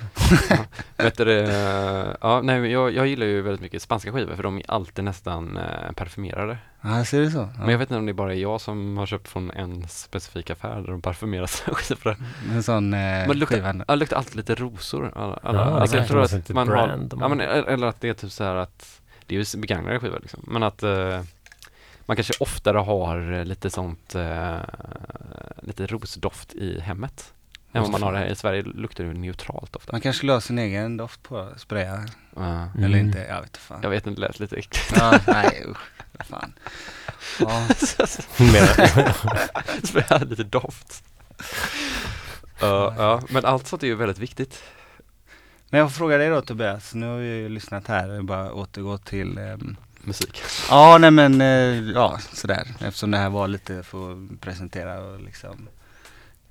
Vet 0.97 1.17
du 1.17 1.25
det, 1.25 1.43
eh, 1.43 2.15
ja, 2.21 2.41
nej, 2.43 2.71
jag, 2.71 2.93
jag 2.95 3.07
gillar 3.07 3.25
ju 3.25 3.41
väldigt 3.41 3.61
mycket 3.61 3.81
spanska 3.81 4.11
skivor 4.11 4.35
för 4.35 4.43
de 4.43 4.57
är 4.57 4.63
alltid 4.67 5.03
nästan 5.05 5.57
eh, 5.57 5.91
parfymerade. 5.95 6.57
Ja, 6.81 7.05
ser 7.05 7.21
du 7.21 7.31
så? 7.31 7.37
Ja. 7.37 7.49
Men 7.59 7.69
jag 7.69 7.77
vet 7.77 7.89
inte 7.91 7.99
om 7.99 8.05
det 8.05 8.11
är 8.11 8.13
bara 8.13 8.33
jag 8.33 8.61
som 8.61 8.97
har 8.97 9.05
köpt 9.05 9.27
från 9.27 9.51
en 9.51 9.87
specifik 9.87 10.49
affär 10.49 10.75
där 10.81 10.91
de 10.91 11.01
parfymerar 11.01 11.45
sina 11.47 11.75
skivor. 11.75 12.17
En 12.51 12.63
sån 12.63 12.93
eh, 12.93 12.99
Men 12.99 13.39
luktar, 13.39 13.55
skiva. 13.55 13.67
ja, 13.87 13.93
det 13.93 13.95
luktar 13.95 14.17
alltid 14.17 14.35
lite 14.35 14.55
rosor. 14.55 15.11
Alla, 15.15 15.39
alla, 15.43 15.59
Ja, 15.59 15.79
alltså, 15.79 15.95
det 15.95 16.01
jag 16.01 16.07
tror 16.07 16.19
kanske 16.19 16.35
att 16.35 16.41
lite 16.41 16.53
man 16.53 16.67
brand, 16.67 17.13
har, 17.13 17.21
ja, 17.21 17.27
men, 17.27 17.39
eller 17.41 17.87
att 17.87 18.01
det 18.01 18.09
är 18.09 18.13
typ 18.13 18.31
så 18.31 18.43
här 18.43 18.55
att 18.55 19.01
det 19.25 19.35
är 19.35 19.39
ju 19.55 19.59
begagnade 19.61 19.99
skivor 19.99 20.19
liksom, 20.21 20.43
men 20.47 20.63
att 20.63 20.83
eh, 20.83 21.21
man 22.05 22.15
kanske 22.15 22.33
oftare 22.39 22.77
har 22.77 23.45
lite 23.45 23.69
sånt, 23.69 24.15
eh, 24.15 24.57
lite 25.61 25.87
rosdoft 25.87 26.53
i 26.53 26.79
hemmet. 26.79 27.33
Än 27.71 27.81
vad 27.81 27.91
man 27.91 28.03
har 28.03 28.13
här 28.13 28.25
i 28.25 28.35
Sverige 28.35 28.61
luktar 28.61 29.03
det 29.03 29.07
ju 29.09 29.17
neutralt 29.17 29.75
ofta. 29.75 29.91
Man 29.91 30.01
kanske 30.01 30.17
skulle 30.17 30.31
ha 30.31 30.41
sin 30.41 30.59
egen 30.59 30.97
doft 30.97 31.23
på 31.23 31.47
spraya. 31.57 32.05
Ja. 32.39 32.69
Eller 32.77 32.87
Mm. 32.97 33.07
inte, 33.07 33.19
jag 33.19 33.35
vet 33.41 33.49
inte 33.49 33.59
fan. 33.59 33.79
jag 33.83 33.89
vet 33.89 34.07
inte, 34.07 34.21
det 34.21 34.27
lät 34.27 34.39
lite 34.39 34.55
äckligt. 34.55 34.93
Ja, 34.95 35.19
nej 35.27 35.63
usch. 35.67 35.77
Fan. 36.29 36.53
Ja, 37.39 37.67
Spraya 39.83 40.23
lite 40.29 40.43
doft. 40.43 41.03
Ja, 42.59 42.93
ja, 42.97 43.21
men 43.29 43.45
allt 43.45 43.67
sånt 43.67 43.83
är 43.83 43.87
ju 43.87 43.95
väldigt 43.95 44.17
viktigt. 44.19 44.63
men 45.69 45.79
jag 45.79 45.89
får 45.91 45.97
fråga 45.97 46.17
dig 46.17 46.29
då 46.29 46.41
Tobias. 46.41 46.93
Nu 46.93 47.05
har 47.07 47.17
vi 47.17 47.27
ju 47.27 47.49
lyssnat 47.49 47.87
här. 47.87 48.07
Jag 48.09 48.25
bara 48.25 48.53
återgå 48.53 48.97
till 48.97 49.37
ehm, 49.37 49.75
Musik. 50.01 50.41
Ja, 50.69 50.97
nej 50.97 51.11
men 51.11 51.41
eh, 51.41 51.91
ja, 51.93 52.19
sådär. 52.33 52.67
Eftersom 52.79 53.11
det 53.11 53.17
här 53.17 53.29
var 53.29 53.47
lite 53.47 53.83
för 53.83 54.13
att 54.13 54.41
presentera 54.41 54.99
och 55.01 55.21
liksom 55.21 55.69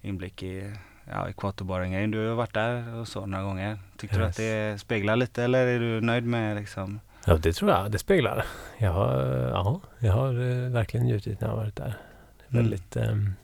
inblick 0.03 0.43
i 0.43 0.73
ja, 1.11 1.29
ekvatorborren 1.29 2.11
Du 2.11 2.29
har 2.29 2.35
varit 2.35 2.55
där 2.55 2.95
och 2.95 3.09
så 3.09 3.27
några 3.27 3.45
gånger. 3.45 3.79
Tyckte 3.97 4.17
du 4.17 4.23
Yes. 4.23 4.31
att 4.31 4.37
det 4.37 4.81
speglar 4.81 5.17
lite 5.17 5.45
eller 5.45 5.67
är 5.67 5.81
du 5.81 6.01
nöjd 6.01 6.25
med 6.25 6.57
liksom? 6.57 7.01
Ja, 7.27 7.37
det 7.37 7.53
tror 7.53 7.71
jag. 7.71 7.91
Det 7.91 7.99
speglar. 7.99 8.45
Jag 8.79 8.93
har, 8.93 9.23
ja, 9.53 9.81
jag 9.99 10.13
har 10.13 10.29
eh, 10.35 10.71
verkligen 10.71 11.07
njutit 11.07 11.41
när 11.41 11.49
jag 11.49 11.57
varit 11.57 11.77
där. 11.77 11.95
Det, 12.39 12.45
är 12.57 12.61
Mm. 12.61 12.63
väldigt, 12.71 12.97
ehm, 12.97 13.35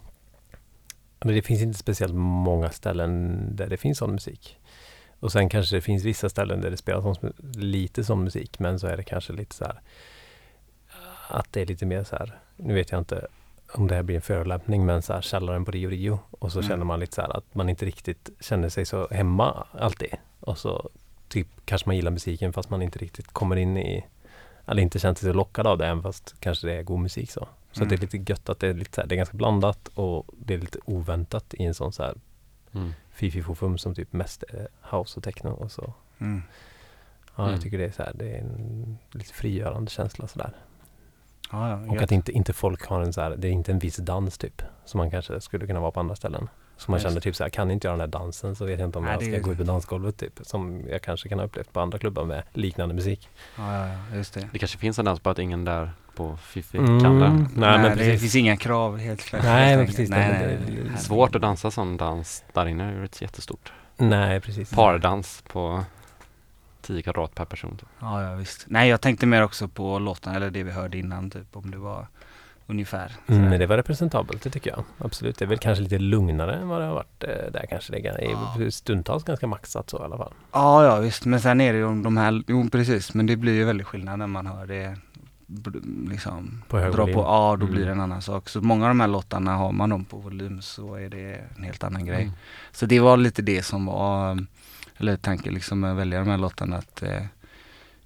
men 1.24 1.34
det 1.34 1.42
finns 1.42 1.62
inte 1.62 1.78
speciellt 1.78 2.14
många 2.14 2.70
ställen 2.70 3.40
där 3.56 3.66
det 3.68 3.76
finns 3.76 3.98
sån 3.98 4.12
musik. 4.12 4.58
Och 5.20 5.32
sen 5.32 5.48
kanske 5.48 5.76
det 5.76 5.80
finns 5.80 6.04
vissa 6.04 6.28
ställen 6.28 6.60
där 6.60 6.70
det 6.70 6.76
spelas 6.76 7.02
sån, 7.02 7.32
lite 7.54 8.04
sån 8.04 8.24
musik, 8.24 8.58
men 8.58 8.78
så 8.78 8.86
är 8.86 8.96
det 8.96 9.02
kanske 9.02 9.32
lite 9.32 9.54
så 9.56 9.64
här 9.64 9.80
att 11.28 11.52
det 11.52 11.60
är 11.62 11.66
lite 11.66 11.86
mer 11.86 12.04
så 12.04 12.16
här, 12.16 12.38
nu 12.56 12.74
vet 12.74 12.90
jag 12.92 12.98
inte 13.00 13.26
om 13.74 13.86
det 13.86 13.94
här 13.94 14.02
blir 14.02 14.16
en 14.16 14.22
förolämpning, 14.22 14.86
men 14.86 15.02
så 15.02 15.12
här 15.12 15.20
källaren 15.20 15.64
på 15.64 15.70
Rio 15.70 15.88
Rio. 15.90 16.18
Och 16.30 16.52
så 16.52 16.58
Mm. 16.58 16.68
känner 16.68 16.84
man 16.84 17.00
lite 17.00 17.14
så 17.14 17.20
här 17.22 17.36
att 17.36 17.54
man 17.54 17.68
inte 17.68 17.86
riktigt 17.86 18.30
känner 18.40 18.68
sig 18.68 18.86
så 18.86 19.08
hemma 19.10 19.66
alltid. 19.72 20.14
Och 20.40 20.58
så 20.58 20.90
typ 21.28 21.48
kanske 21.64 21.88
man 21.88 21.96
gillar 21.96 22.10
musiken 22.10 22.52
fast 22.52 22.70
man 22.70 22.82
inte 22.82 22.98
riktigt 22.98 23.28
kommer 23.32 23.56
in 23.56 23.76
i 23.76 24.06
eller 24.66 24.82
inte 24.82 24.98
känner 24.98 25.14
sig 25.14 25.28
så 25.28 25.32
lockad 25.36 25.66
av 25.66 25.78
det 25.78 25.86
även 25.86 26.02
fast 26.02 26.34
kanske 26.40 26.66
det 26.66 26.72
är 26.74 26.82
god 26.82 27.00
musik 27.00 27.30
så. 27.30 27.48
Så 27.72 27.80
Mm. 27.80 27.88
det 27.88 27.94
är 27.94 28.00
lite 28.00 28.32
gött 28.32 28.48
att 28.48 28.58
det 28.60 28.68
är 28.68 28.74
lite 28.74 28.94
så 28.94 29.00
här, 29.00 29.08
det 29.08 29.14
är 29.14 29.16
ganska 29.16 29.36
blandat 29.36 29.88
och 29.94 30.26
det 30.38 30.54
är 30.54 30.58
lite 30.58 30.78
oväntat 30.84 31.54
i 31.54 31.64
en 31.64 31.74
sån 31.74 31.92
så 31.92 32.02
här 32.02 32.14
Mm. 32.74 32.92
fifi-fofum 33.14 33.78
som 33.78 33.94
typ 33.94 34.12
mest 34.12 34.42
är 34.42 34.68
house 34.96 35.16
och 35.20 35.24
techno 35.24 35.48
och 35.50 35.72
så. 35.72 35.92
Mm. 36.18 36.42
Ja, 37.36 37.42
Mm. 37.42 37.52
jag 37.54 37.62
tycker 37.62 37.78
det 37.78 37.84
är 37.84 37.90
så 37.92 38.02
här, 38.02 38.12
det 38.14 38.30
är 38.30 38.38
en 38.38 38.98
lite 39.10 39.34
frigörande 39.34 39.90
känsla 39.90 40.28
sådär. 40.28 40.52
Ja, 41.52 41.68
ja, 41.70 41.92
Och 41.94 42.02
att 42.02 42.12
inte, 42.12 42.32
inte 42.32 42.52
folk 42.52 42.86
har 42.86 43.00
en 43.00 43.12
så 43.12 43.20
här, 43.20 43.34
det 43.38 43.48
är 43.48 43.52
inte 43.52 43.72
en 43.72 43.78
viss 43.78 43.96
dans 43.96 44.38
typ 44.38 44.62
som 44.84 44.98
man 44.98 45.10
kanske 45.10 45.40
skulle 45.40 45.66
kunna 45.66 45.80
vara 45.80 45.90
på 45.90 46.00
andra 46.00 46.16
ställen. 46.16 46.48
Så 46.76 46.90
man 46.90 46.96
Just 46.98 47.02
känner 47.06 47.14
det. 47.14 47.20
typ 47.20 47.36
så 47.36 47.42
här, 47.44 47.50
kan 47.50 47.70
inte 47.70 47.86
göra 47.86 47.96
den 47.96 48.00
här 48.00 48.20
dansen 48.20 48.56
så 48.56 48.64
vet 48.64 48.78
jag 48.80 48.88
inte 48.88 48.98
om 48.98 49.04
Nej, 49.04 49.12
jag 49.12 49.20
det 49.20 49.26
ska 49.30 49.40
gå 49.40 49.46
det. 49.46 49.52
ut 49.52 49.58
på 49.58 49.64
dansgolvet 49.64 50.16
typ. 50.16 50.40
Som 50.42 50.82
jag 50.90 51.02
kanske 51.02 51.28
kan 51.28 51.38
ha 51.38 51.46
upplevt 51.46 51.72
på 51.72 51.80
andra 51.80 51.98
klubbar 51.98 52.24
med 52.24 52.42
liknande 52.52 52.94
musik. 52.94 53.28
ja, 53.58 53.78
ja, 53.88 54.16
just 54.16 54.34
det. 54.34 54.48
Det 54.52 54.58
kanske 54.58 54.78
finns 54.78 54.98
en 54.98 55.04
dans 55.04 55.20
på 55.20 55.30
att 55.30 55.38
ingen 55.38 55.64
där 55.64 55.90
på 56.16 56.36
Fifi 56.36 56.78
Mm. 56.78 57.00
kan 57.02 57.20
den. 57.20 57.36
Nej, 57.36 57.48
Nej, 57.56 57.78
men 57.78 57.90
det 57.90 57.96
precis. 57.96 58.20
finns 58.20 58.36
inga 58.36 58.56
krav 58.56 58.98
helt 58.98 59.20
klart. 59.22 59.42
Nej, 59.42 59.76
men 59.76 59.86
precis, 59.86 60.10
Nej, 60.10 60.28
det- 60.32 60.38
nej, 60.38 60.56
det- 60.56 60.72
nej, 60.72 60.82
det- 60.84 60.90
nej. 60.90 60.98
Svårt 60.98 61.34
att 61.34 61.42
dansa 61.42 61.70
sån 61.70 61.96
dans 61.96 62.44
där 62.52 62.66
inne, 62.66 62.90
det 62.92 63.00
är 63.00 63.04
ett 63.04 63.22
jättestort. 63.22 63.72
Nej, 63.96 64.40
precis. 64.40 64.70
Pardans 64.74 65.42
på 65.52 65.84
10 66.86 67.02
kvadrat 67.02 67.34
per 67.34 67.44
person. 67.44 67.76
Typ. 67.76 67.88
Ja, 68.00 68.22
ja, 68.22 68.34
visst. 68.34 68.64
Nej, 68.68 68.88
jag 68.88 69.00
tänkte 69.00 69.26
mer 69.26 69.42
också 69.42 69.68
på 69.68 69.98
låten, 69.98 70.34
eller 70.34 70.50
det 70.50 70.62
vi 70.62 70.70
hörde 70.70 70.98
innan, 70.98 71.30
typ 71.30 71.56
om 71.56 71.70
det 71.70 71.78
var 71.78 72.06
ungefär. 72.66 73.12
Mm, 73.26 73.48
men 73.48 73.58
det 73.60 73.66
var 73.66 73.76
representabelt, 73.76 74.42
det 74.42 74.50
tycker 74.50 74.70
jag. 74.70 74.84
Absolut. 74.98 75.38
Det 75.38 75.44
är 75.44 75.46
väl 75.46 75.58
kanske 75.58 75.82
lite 75.82 75.98
lugnare 75.98 76.54
än 76.56 76.68
vad 76.68 76.80
det 76.80 76.86
har 76.86 76.94
varit 76.94 77.24
eh, 77.24 77.52
där 77.52 77.66
kanske. 77.70 77.92
Det 77.92 78.08
är 78.08 78.30
Ja. 78.30 78.70
stundtals 78.70 79.24
ganska 79.24 79.46
maxat 79.46 79.90
så 79.90 79.98
i 79.98 80.02
alla 80.02 80.16
fall. 80.16 80.32
Ja, 80.52 80.84
ja 80.84 80.96
visst. 81.00 81.24
Men 81.24 81.40
sen 81.40 81.60
är 81.60 81.72
det 81.72 81.78
ju 81.78 82.02
de 82.02 82.16
här, 82.16 82.42
jo 82.48 82.68
precis, 82.70 83.14
men 83.14 83.26
det 83.26 83.36
blir 83.36 83.52
ju 83.54 83.64
väldigt 83.64 83.86
skillnad 83.86 84.18
när 84.18 84.26
man 84.26 84.46
hör 84.46 84.66
det 84.66 84.96
liksom 86.10 86.62
På 86.68 86.76
dra 86.76 86.90
volym. 86.90 87.14
på, 87.14 87.20
ja 87.20 87.56
då 87.60 87.66
blir 87.66 87.76
Mm. 87.82 87.86
det 87.86 87.92
en 87.92 88.00
annan 88.00 88.22
sak. 88.22 88.48
Så 88.48 88.60
många 88.60 88.84
av 88.84 88.88
de 88.90 89.00
här 89.00 89.08
låtarna 89.08 89.54
har 89.56 89.72
man 89.72 89.90
dem 89.90 90.04
på 90.04 90.16
volym 90.16 90.62
så 90.62 90.94
är 90.94 91.08
det 91.08 91.40
en 91.56 91.64
helt 91.64 91.84
annan 91.84 92.04
grej. 92.06 92.22
Mm. 92.22 92.34
Så 92.72 92.86
det 92.86 93.00
var 93.00 93.16
lite 93.16 93.42
det 93.42 93.62
som 93.62 93.86
var, 93.86 94.46
eller 94.96 95.16
tanken 95.16 95.54
liksom 95.54 95.80
med 95.80 95.90
att 95.90 95.96
välja 95.96 96.18
de 96.18 96.28
här 96.28 96.38
låtarna 96.38 96.76
att 96.76 97.02
eh, 97.02 97.22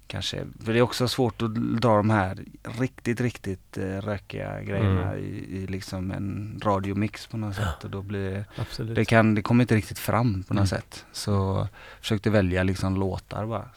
kanske, 0.07 0.45
för 0.65 0.73
det 0.73 0.79
är 0.79 0.83
också 0.83 1.07
svårt 1.07 1.41
att 1.41 1.55
dra 1.55 1.97
de 1.97 2.09
här 2.09 2.37
riktigt, 2.79 3.21
riktigt 3.21 3.77
eh, 3.77 3.83
rökiga 3.83 4.61
grejerna 4.61 5.11
Mm. 5.11 5.23
i, 5.25 5.27
i 5.27 5.67
liksom 5.67 6.11
en 6.11 6.59
radiomix 6.63 7.27
på 7.27 7.37
något 7.37 7.55
sätt 7.55 7.83
och 7.83 7.89
då 7.89 8.01
blir 8.01 8.45
Absolut. 8.57 8.95
det, 8.95 9.05
kan, 9.05 9.35
det 9.35 9.41
kommer 9.41 9.63
inte 9.63 9.75
riktigt 9.75 9.99
fram 9.99 10.43
på 10.43 10.53
något 10.53 10.59
Mm. 10.59 10.67
sätt. 10.67 11.05
Så 11.11 11.67
försökte 12.01 12.29
välja 12.29 12.63
liksom 12.63 12.95
låtar 12.95 13.45
bara. 13.45 13.69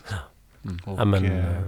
Mm. 0.64 0.78
Och, 0.84 1.00
ja, 1.00 1.04
men, 1.04 1.24
eh, 1.24 1.56
eh, 1.58 1.62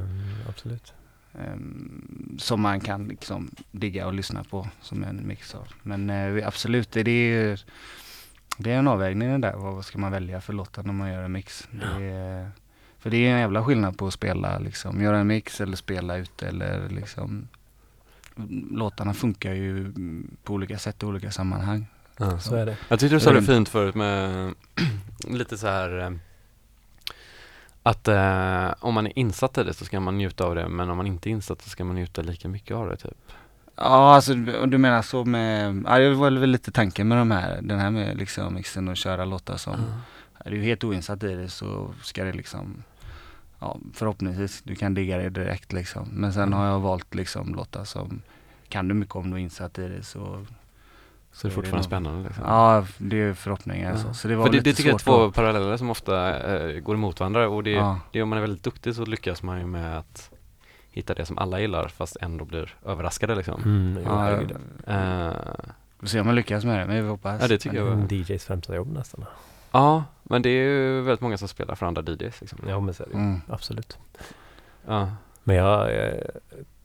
absolut. 0.49 0.92
ehm, 1.38 2.36
som 2.38 2.61
man 2.61 2.80
kan 2.80 3.09
liksom 3.09 3.51
digga 3.70 4.07
och 4.07 4.14
lyssna 4.14 4.45
på 4.45 4.68
som 4.80 5.05
en 5.05 5.26
mix 5.26 5.55
av. 5.55 5.68
Men 5.82 6.11
eh, 6.11 6.49
absolut, 6.49 6.90
det 6.92 7.01
är, 7.01 7.49
ju- 7.49 7.57
det 8.59 8.72
är 8.72 8.78
en 8.78 8.88
avvägning 8.88 9.28
det 9.30 9.38
där. 9.38 9.57
Vad 9.57 9.84
ska 9.84 9.98
man 9.98 10.12
välja 10.12 10.40
för 10.40 10.52
låtar 10.52 10.82
när 10.82 10.92
man 10.92 11.12
gör 11.12 11.22
en 11.22 11.32
mix? 11.32 11.68
Det 11.70 12.05
är, 12.05 12.50
för 12.98 13.11
det 13.11 13.16
är 13.16 13.32
en 13.32 13.40
jävla 13.40 13.64
skillnad 13.64 13.98
på 13.98 14.07
att 14.07 14.14
spela 14.14 14.59
liksom, 14.59 15.02
göra 15.02 15.18
en 15.18 15.26
mix 15.26 15.61
eller 15.61 15.76
spela 15.76 16.16
ute 16.16 16.48
eller 16.48 16.88
liksom 16.88 17.48
Låtarna 18.70 19.14
funkar 19.14 19.52
ju 19.52 19.92
på 20.42 20.55
olika 20.55 20.78
sätt 20.78 21.02
i 21.02 21.07
olika 21.07 21.30
sammanhang. 21.30 21.86
Ja. 22.16 22.38
Så 22.38 22.55
är 22.55 22.66
det. 22.66 22.76
Jag 22.88 23.00
tyckte 23.00 23.16
du 23.16 23.20
sa 23.20 23.30
det 23.30 23.38
Mm. 23.38 23.46
fint 23.46 23.68
förut 23.68 23.94
med 23.94 24.55
lite 25.28 25.59
så 25.59 25.66
här 25.66 25.98
eh, 25.98 26.11
att 27.82 28.09
eh, 28.09 28.74
om 28.80 28.94
man 28.94 29.07
är 29.07 29.18
insatt 29.18 29.59
i 29.59 29.64
det 29.64 29.74
så 29.74 29.84
ska 29.84 30.00
man 30.00 30.18
njuta 30.18 30.44
av 30.44 30.55
det 30.55 30.68
men 30.68 30.90
om 30.90 30.96
man 30.96 31.07
inte 31.07 31.28
är 31.28 31.30
insatt 31.30 31.62
så 31.62 31.70
ska 31.70 31.84
man 31.84 31.96
njuta 31.96 32.22
lika 32.22 32.48
mycket 32.48 32.76
av 32.76 32.88
det 32.88 32.96
typ. 32.96 33.32
Ja, 33.76 34.14
alltså 34.14 34.34
du 34.66 34.78
menar 34.78 35.02
så 35.02 35.24
med, 35.24 35.82
ja 35.86 35.98
det 35.98 36.14
var 36.14 36.30
väl 36.30 36.50
lite 36.50 36.70
tanken 36.72 37.08
med 37.08 37.18
de 37.18 37.30
här, 37.30 37.58
den 37.62 37.78
här 37.78 37.90
med 37.90 38.16
liksom 38.16 38.54
mixen 38.54 38.88
och 38.88 38.96
köra 38.96 39.24
låtar 39.24 39.56
som, 39.56 39.74
är 40.38 40.50
du 40.50 40.62
helt 40.62 40.84
oinsatt 40.84 41.22
i 41.22 41.34
det 41.34 41.48
så 41.48 41.90
ska 42.02 42.24
det 42.24 42.32
liksom, 42.32 42.82
ja 43.60 43.78
förhoppningsvis, 43.94 44.62
du 44.62 44.74
kan 44.74 44.94
digga 44.94 45.18
det 45.18 45.28
direkt 45.28 45.72
liksom. 45.72 46.08
Men 46.12 46.32
sen 46.32 46.52
har 46.52 46.66
jag 46.66 46.80
valt 46.80 47.14
liksom 47.14 47.54
låtar 47.54 47.84
som, 47.84 48.22
kan 48.68 48.88
du 48.88 48.94
mycket 48.94 49.16
om 49.16 49.30
du 49.30 49.36
är 49.36 49.40
insatt 49.40 49.78
i 49.78 49.88
det 49.88 50.02
så 50.02 50.46
Så 51.32 51.46
det 51.46 51.52
är 51.52 51.54
fortfarande 51.54 51.76
nog- 51.78 51.84
spännande 51.84 52.24
liksom. 52.28 52.44
Ja, 52.46 52.86
det 52.98 53.20
är 53.22 53.34
förhoppningar 53.34 53.90
Ja. 53.90 53.98
så. 53.98 54.14
Så 54.14 54.28
det 54.28 54.36
var 54.36 54.44
För 54.44 54.52
det, 54.52 54.58
lite 54.58 54.70
det 54.70 54.74
tycker 54.74 54.90
jag 54.90 55.00
är 55.00 55.04
två 55.04 55.24
att- 55.24 55.34
paralleller 55.34 55.76
som 55.76 55.90
ofta 55.90 56.38
eh, 56.56 56.80
går 56.80 56.94
emot 56.94 57.20
varandra 57.20 57.48
och 57.48 57.62
det, 57.62 57.70
Ja. 57.70 58.00
det 58.12 58.22
om 58.22 58.28
man 58.28 58.36
är 58.36 58.40
väldigt 58.42 58.62
duktig 58.64 58.94
så 58.94 59.04
lyckas 59.04 59.42
man 59.42 59.58
ju 59.60 59.66
med 59.66 59.98
att 59.98 60.30
hitta 60.95 61.14
det 61.14 61.26
som 61.26 61.38
alla 61.38 61.61
gillar 61.61 61.88
fast 61.88 62.16
ändå 62.20 62.45
blir 62.45 62.74
överraskade 62.86 63.34
liksom. 63.34 63.62
Mm, 63.62 64.03
Ja, 64.05 64.18
herregud. 64.18 64.57
Eh, 64.86 65.32
vi 65.99 66.01
får 66.01 66.07
se 66.07 66.20
om 66.20 66.26
jag 66.26 66.34
lyckas 66.34 66.64
med 66.64 66.78
det, 66.80 66.86
men 66.86 67.03
vi 67.03 67.09
hoppas. 67.09 67.42
Ja, 67.42 67.49
det 67.49 67.59
tycker 67.59 67.84
Men 67.84 68.01
jag. 68.01 68.12
DJs 68.12 68.45
främsta 68.45 68.74
jobb 68.76 68.92
nästan. 68.92 69.24
ja, 69.70 70.05
men 70.22 70.42
det 70.42 70.49
är 70.49 70.64
ju 70.64 71.01
väldigt 71.01 71.20
många 71.20 71.38
som 71.38 71.49
spelar 71.49 71.74
för 71.74 71.86
andra 71.86 72.03
DJs 72.03 72.40
liksom. 72.40 72.59
Ja, 72.68 72.80
men 72.80 72.95
så 72.95 73.03
är 73.03 73.07
det. 73.09 73.14
Mm. 73.14 73.40
Absolut. 73.49 73.99
Ja. 74.86 75.11
Men 75.45 75.57
jag 75.57 75.97
eh, 75.97 76.14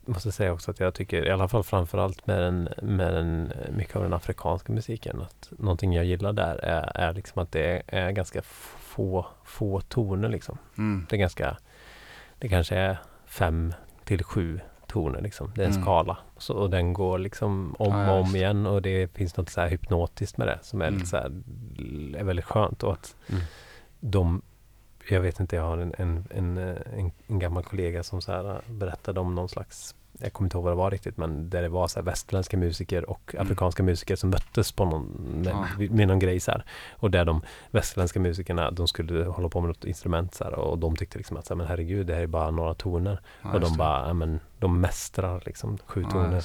måste 0.04 0.32
säga 0.32 0.52
också 0.52 0.70
att 0.70 0.80
jag 0.80 0.94
tycker, 0.94 1.26
i 1.26 1.30
alla 1.30 1.48
fall 1.48 1.64
framförallt 1.64 2.26
med, 2.26 2.42
den, 2.42 2.68
med 2.82 3.14
den, 3.14 3.52
mycket 3.76 3.96
av 3.96 4.02
den 4.02 4.12
afrikanska 4.12 4.72
musiken, 4.72 5.22
att 5.22 5.48
någonting 5.58 5.92
jag 5.92 6.04
gillar 6.04 6.32
där 6.32 6.56
är, 6.56 6.92
är 6.96 7.12
liksom 7.14 7.42
att 7.42 7.52
det 7.52 7.62
är, 7.62 7.82
är 7.86 8.10
ganska 8.10 8.42
få, 8.42 9.26
få 9.44 9.80
toner 9.80 10.28
liksom. 10.28 10.58
Mm. 10.78 11.06
Det 11.10 11.16
är 11.16 11.20
ganska, 11.20 11.56
det 12.38 12.48
kanske 12.48 12.76
är 12.76 12.98
fem 13.26 13.74
till 14.10 14.24
sju 14.24 14.60
toner 14.86 15.20
liksom. 15.20 15.52
Det 15.54 15.62
är 15.62 15.66
en 15.66 15.70
Mm. 15.72 15.82
skala. 15.82 16.18
Så, 16.38 16.54
och 16.54 16.70
den 16.70 16.92
går 16.92 17.18
liksom 17.18 17.76
om 17.78 17.92
ja, 17.92 18.12
och 18.12 18.20
om 18.20 18.36
igen 18.36 18.66
och 18.66 18.82
det 18.82 19.12
finns 19.16 19.36
något 19.36 19.48
så 19.50 19.60
här 19.60 19.68
hypnotiskt 19.68 20.36
med 20.38 20.46
det 20.48 20.58
som 20.62 20.82
är 20.82 20.86
Mm. 20.86 20.94
lite 20.98 21.10
så 21.10 21.16
här, 21.16 21.32
är 22.16 22.24
väldigt 22.24 22.44
skönt 22.44 22.82
och 22.82 22.92
att 22.92 23.16
Mm. 23.28 23.42
de 24.00 24.42
jag 25.10 25.20
vet 25.20 25.40
inte, 25.40 25.56
jag 25.56 25.62
har 25.62 25.78
en, 25.78 25.94
en, 25.98 26.24
en, 26.30 26.58
eh, 26.58 26.76
en, 26.98 27.12
en 27.26 27.38
gammal 27.38 27.62
kollega 27.64 28.02
som 28.02 28.20
så 28.22 28.32
här 28.32 28.50
eh, 28.50 28.60
berättade 28.72 29.20
om 29.20 29.34
någon 29.34 29.48
slags 29.48 29.94
jag 30.22 30.32
kommer 30.32 30.46
inte 30.46 30.56
ihåg 30.56 30.64
vad 30.64 30.72
det 30.72 30.76
var 30.76 30.90
riktigt 30.90 31.16
men 31.16 31.50
där 31.50 31.62
det 31.62 31.68
var 31.68 31.88
så 31.88 32.02
västerländska 32.02 32.56
musiker 32.56 33.10
och 33.10 33.20
Mm. 33.34 33.46
afrikanska 33.46 33.82
musiker 33.82 34.16
som 34.16 34.30
möttes 34.30 34.72
på 34.72 34.84
någon, 34.84 35.04
med, 35.78 35.90
med 35.90 36.08
någon 36.08 36.18
grej 36.18 36.40
så 36.40 36.50
här. 36.50 36.64
Och 36.92 37.10
där 37.10 37.24
de 37.24 37.42
västerländska 37.70 38.20
musikerna, 38.20 38.70
de 38.70 38.88
skulle 38.88 39.24
hålla 39.24 39.48
på 39.48 39.60
med 39.60 39.68
något 39.68 39.84
instrument 39.84 40.34
så 40.34 40.44
här, 40.44 40.54
och 40.54 40.78
de 40.78 40.96
tyckte 40.96 41.18
liksom 41.18 41.36
att 41.36 41.46
så 41.46 41.54
här, 41.54 41.56
men 41.58 41.66
herregud, 41.66 42.06
det 42.06 42.14
här 42.14 42.22
är 42.22 42.26
bara 42.26 42.50
några 42.50 42.74
toner. 42.74 43.20
Ja, 43.42 43.52
och 43.52 43.60
de 43.60 43.72
det. 43.72 43.78
bara, 43.78 44.06
ja, 44.08 44.12
men 44.14 44.40
de 44.58 44.80
mästrar 44.80 45.42
liksom 45.46 45.78
sju 45.86 46.02
Ja, 46.02 46.10
toner. 46.10 46.30
det. 46.30 46.44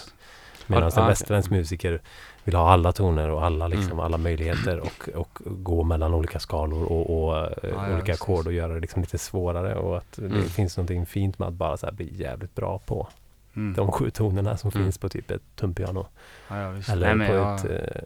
Medan 0.68 0.92
en 0.96 1.08
västerländsk 1.08 1.52
musiker 1.52 2.02
vill 2.44 2.56
ha 2.56 2.70
alla 2.72 2.92
toner 2.92 3.30
och 3.30 3.44
alla, 3.46 3.68
liksom, 3.68 3.92
Mm. 3.92 4.00
alla 4.00 4.18
möjligheter 4.18 4.80
och, 4.80 5.10
och 5.16 5.40
gå 5.46 5.84
mellan 5.84 6.14
olika 6.14 6.40
skalor 6.40 6.84
och, 6.84 7.24
och 7.28 7.38
eh, 7.38 7.50
Ja, 7.64 7.94
olika 7.94 8.14
ackord 8.14 8.48
och 8.48 8.54
göra 8.54 8.74
det 8.74 8.80
liksom 8.80 9.02
lite 9.02 9.18
svårare. 9.18 9.76
Och 9.76 9.98
att 9.98 10.12
det 10.16 10.26
Mm. 10.26 10.44
finns 10.44 10.78
någonting 10.78 11.06
fint 11.06 11.40
med 11.40 11.48
att 11.48 11.54
bara 11.54 11.78
så 11.78 11.92
bli 11.92 12.10
jävligt 12.22 12.56
bra 12.56 12.80
på 12.86 13.08
Mm. 13.56 13.74
de 13.74 13.92
sju 13.92 14.10
tonerna 14.10 14.58
som 14.58 14.72
Mm. 14.74 14.84
finns 14.84 14.98
på 14.98 15.10
typ 15.10 15.32
ett 15.32 15.42
tumpiano. 15.56 16.08
Ja, 16.48 16.60
ja, 16.62 16.70
visst. 16.70 16.90
Eller 16.90 17.16
Nej, 17.16 17.28
på 17.28 17.34
jag- 17.34 17.56
ett 17.60 17.66
eh, 17.66 18.02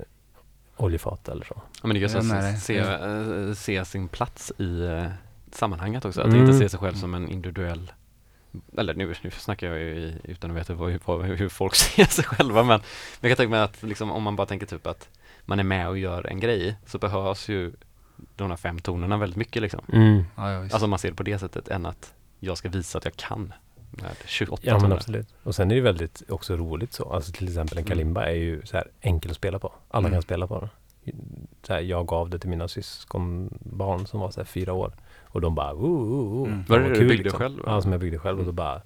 oljefat 0.78 1.30
eller 1.30 1.46
så. 1.46 1.54
Ja, 1.82 1.88
men 1.88 1.94
det 2.00 2.04
är 2.16 2.32
dig. 2.42 2.54
att 2.54 2.60
se, 2.62 2.78
eh, 2.78 3.54
se 3.54 3.86
sin 3.86 4.08
plats 4.08 4.52
i 4.58 4.82
eh, 4.86 5.06
sammanhanget 5.52 6.06
också. 6.06 6.22
Att 6.22 6.28
Mm. 6.28 6.40
inte 6.42 6.54
se 6.58 6.70
sig 6.70 6.80
själv 6.80 6.94
som 6.96 7.14
en 7.14 7.30
individuell 7.30 7.92
eller 8.78 8.94
nu, 8.94 9.14
nu 9.22 9.32
snackar 9.32 9.68
jag 9.68 9.80
ju 9.80 9.86
i, 9.86 10.14
utan 10.24 10.52
att 10.52 10.58
veta 10.58 10.74
vad, 10.74 11.00
vad, 11.06 11.26
hur 11.26 11.50
folk 11.50 11.76
ser 11.76 12.06
sig 12.06 12.24
själva 12.26 12.64
men, 12.64 12.68
men 12.68 13.30
jag 13.30 13.30
kan 13.30 13.38
tänka 13.38 13.50
mig 13.52 13.60
att 13.62 13.84
liksom, 13.84 14.12
om 14.12 14.24
man 14.24 14.36
bara 14.36 14.48
tänker 14.48 14.66
typ 14.66 14.88
att 14.88 15.10
man 15.46 15.60
är 15.60 15.64
med 15.64 15.88
och 15.88 15.98
gör 15.98 16.28
en 16.28 16.40
grej 16.40 16.76
så 16.86 16.98
behövs 16.98 17.50
ju 17.50 17.74
de 18.36 18.50
här 18.50 18.58
fem 18.58 18.80
tonerna 18.80 19.18
väldigt 19.18 19.38
mycket 19.38 19.62
liksom. 19.62 19.82
Ja, 20.36 20.52
ja, 20.54 20.60
visst. 20.60 20.74
Alltså 20.74 20.88
man 20.88 21.00
ser 21.00 21.10
det 21.10 21.16
på 21.16 21.24
det 21.24 21.40
sättet 21.40 21.68
än 21.68 21.86
att 21.86 22.14
jag 22.40 22.58
ska 22.58 22.70
visa 22.70 22.98
att 22.98 23.06
jag 23.06 23.16
kan 23.16 23.54
med 23.92 24.12
28 24.26 24.62
Ja 24.66 24.80
men 24.80 24.92
absolut. 24.92 25.28
Och 25.44 25.56
sen 25.56 25.72
är 25.72 25.76
det 25.76 25.82
väldigt 25.82 26.24
också 26.30 26.56
roligt 26.56 26.94
så. 26.94 27.14
Alltså 27.14 27.32
till 27.32 27.48
exempel 27.48 27.78
en 27.78 27.84
Mm. 27.84 27.90
kalimba 27.90 28.26
är 28.26 28.34
ju 28.36 28.62
så 28.66 28.78
här 28.78 28.88
enkel 29.02 29.32
att 29.32 29.38
spela 29.38 29.60
på. 29.60 29.74
Alla 29.88 30.08
Mm. 30.08 30.12
kan 30.16 30.22
spela 30.22 30.48
på 30.48 30.60
den. 30.60 30.70
Så 31.64 31.74
här, 31.74 31.82
jag 31.82 32.08
gav 32.08 32.30
det 32.30 32.40
till 32.40 32.50
mina 32.50 32.68
syskonbarn 32.68 34.08
som 34.08 34.20
var 34.20 34.32
så 34.32 34.40
här 34.40 34.46
fyra 34.46 34.74
år. 34.74 34.92
Och 35.24 35.42
de 35.42 35.56
bara, 35.56 35.74
oh, 35.74 35.84
oh, 35.86 36.42
oh. 36.44 36.48
Mm. 36.48 36.64
Var 36.68 36.80
det 36.80 36.88
det 36.88 36.94
du 36.94 37.00
byggde 37.08 37.24
liksom. 37.24 37.40
själv? 37.40 37.60
Ja, 37.66 37.82
som 37.82 37.92
jag 37.92 38.02
byggde 38.02 38.20
själv. 38.20 38.38
Och 38.40 38.44
då 38.46 38.50
Mm. 38.52 38.56
bara 38.56 38.82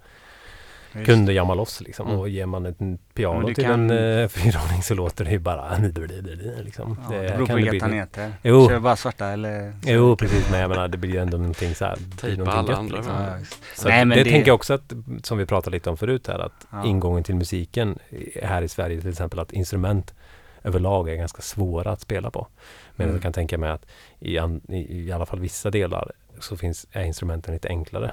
Kunde 1.06 1.34
jamma 1.34 1.54
loss 1.54 1.82
liksom. 1.82 2.08
Mm. 2.08 2.20
Och 2.20 2.30
ger 2.30 2.46
man 2.46 2.66
ett 2.66 2.78
piano 3.14 3.54
till 3.54 3.64
kan- 3.66 3.90
en 3.90 4.20
eh, 4.22 4.28
fyraåring 4.28 4.82
så 4.84 4.94
låter 4.96 5.26
det 5.26 5.32
ju 5.32 5.40
bara 5.40 5.78
liksom. 6.64 6.98
Ja, 7.12 7.18
det 7.22 7.28
beror 7.30 7.46
på 7.46 7.56
vilka 7.56 7.80
taneter. 7.80 8.34
Jo. 8.44 8.70
Kör 8.70 8.80
bara 8.80 8.96
svarta 8.96 9.28
eller? 9.28 9.74
Jo, 9.86 10.16
precis. 10.16 10.52
Men 10.52 10.60
jag 10.60 10.70
menar, 10.70 10.88
det 10.88 10.98
blir 10.98 11.12
ju 11.12 11.18
ändå 11.20 11.38
någonting 11.38 11.76
så 11.76 11.86
här. 11.86 11.98
det 12.22 12.28
någonting 12.28 12.48
alla 12.48 12.70
gött, 12.70 12.78
andra 12.80 12.96
liksom. 12.98 13.14
Ja. 13.14 13.38
Så 13.76 13.88
Nej, 13.88 14.06
men 14.06 14.18
det, 14.18 14.24
det- 14.24 14.30
tänker 14.32 14.48
jag 14.48 14.56
också 14.56 14.74
att, 14.74 14.94
som 15.24 15.38
vi 15.38 15.46
pratade 15.46 15.76
lite 15.76 15.90
om 15.90 15.98
förut 15.98 16.28
här, 16.28 16.40
att 16.40 16.68
Ja. 16.72 16.86
ingången 16.86 17.24
till 17.24 17.36
musiken 17.36 18.00
här 18.44 18.62
i 18.62 18.68
Sverige 18.68 19.02
till 19.02 19.10
exempel, 19.10 19.40
att 19.40 19.52
instrument 19.54 20.14
överlag 20.64 21.10
är 21.10 21.16
ganska 21.16 21.42
svåra 21.42 21.92
att 21.92 22.02
spela 22.02 22.32
på. 22.32 22.48
Men 22.96 23.04
Mm. 23.06 23.16
jag 23.16 23.24
kan 23.24 23.34
tänka 23.34 23.58
mig 23.58 23.70
att 23.70 23.86
i, 24.20 24.38
an, 24.38 24.62
i, 24.70 25.00
i 25.08 25.12
alla 25.12 25.26
fall 25.26 25.40
vissa 25.40 25.70
delar 25.72 26.12
så 26.40 26.58
finns, 26.58 26.88
är 26.92 27.04
instrumenten 27.04 27.54
lite 27.54 27.68
enklare. 27.68 28.12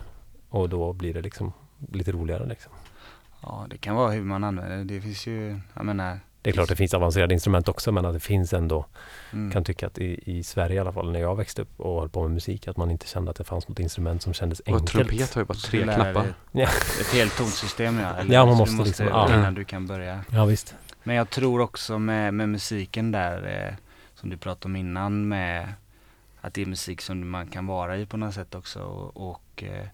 Och 0.48 0.68
då 0.68 0.92
blir 0.92 1.14
det 1.14 1.20
liksom 1.22 1.52
lite 1.92 2.12
roligare 2.12 2.46
liksom. 2.46 2.72
Ja, 3.42 3.66
det 3.70 3.78
kan 3.78 3.94
vara 3.96 4.10
hur 4.10 4.22
man 4.22 4.44
använder 4.44 4.76
det. 4.76 4.84
Det 4.84 5.00
finns 5.00 5.26
ju, 5.26 5.60
jag 5.74 5.84
menar, 5.84 6.20
Det 6.42 6.50
är 6.50 6.54
klart 6.54 6.68
det 6.68 6.76
finns 6.76 6.94
avancerade 6.94 7.34
instrument 7.34 7.68
också 7.68 7.92
men 7.92 8.04
att 8.04 8.14
det 8.14 8.20
finns 8.20 8.52
ändå, 8.52 8.86
mm. 9.32 9.50
kan 9.50 9.64
tycka 9.64 9.86
att 9.86 9.98
i, 9.98 10.20
i 10.24 10.42
Sverige 10.42 10.76
i 10.76 10.78
alla 10.78 10.92
fall 10.92 11.12
när 11.12 11.20
jag 11.20 11.36
växte 11.36 11.62
upp 11.62 11.80
och 11.80 12.00
höll 12.00 12.08
på 12.08 12.22
med 12.22 12.30
musik, 12.30 12.68
att 12.68 12.76
man 12.76 12.90
inte 12.90 13.06
kände 13.06 13.30
att 13.30 13.36
det 13.36 13.44
fanns 13.44 13.68
något 13.68 13.78
instrument 13.78 14.22
som 14.22 14.32
kändes 14.32 14.60
Och 14.60 14.68
enkelt. 14.68 14.88
trumpet 14.90 15.34
har 15.34 15.42
ju 15.42 15.46
bara 15.46 15.58
tre 15.58 15.82
knappar. 15.82 16.34
Ja. 16.52 16.68
Ett 17.00 17.12
helt 17.12 17.36
tonsystem 17.36 17.98
ja. 17.98 18.14
Eller, 18.14 18.34
Ja, 18.34 18.46
man 18.46 18.56
måste 18.56 18.76
du 18.76 18.84
liksom- 18.84 19.06
ja. 19.06 19.34
innan 19.34 19.54
du 19.54 19.64
kan 19.64 19.86
börja. 19.86 20.24
Ja 20.32 20.44
visst. 20.44 20.74
Men 21.02 21.16
jag 21.16 21.30
tror 21.30 21.60
också 21.60 21.98
med, 21.98 22.34
med 22.34 22.48
musiken 22.48 23.12
där, 23.12 23.66
eh, 23.68 23.74
som 24.14 24.30
du 24.30 24.36
pratade 24.36 24.64
om 24.66 24.76
innan 24.76 25.28
med 25.28 25.72
att 26.40 26.54
det 26.54 26.62
är 26.62 26.66
musik 26.66 27.00
som 27.00 27.30
man 27.30 27.46
kan 27.46 27.66
vara 27.66 27.96
i 27.96 28.06
på 28.06 28.16
något 28.16 28.34
sätt 28.34 28.54
också. 28.54 28.82
Och, 28.82 29.30
och 29.30 29.62
eh, 29.62 29.86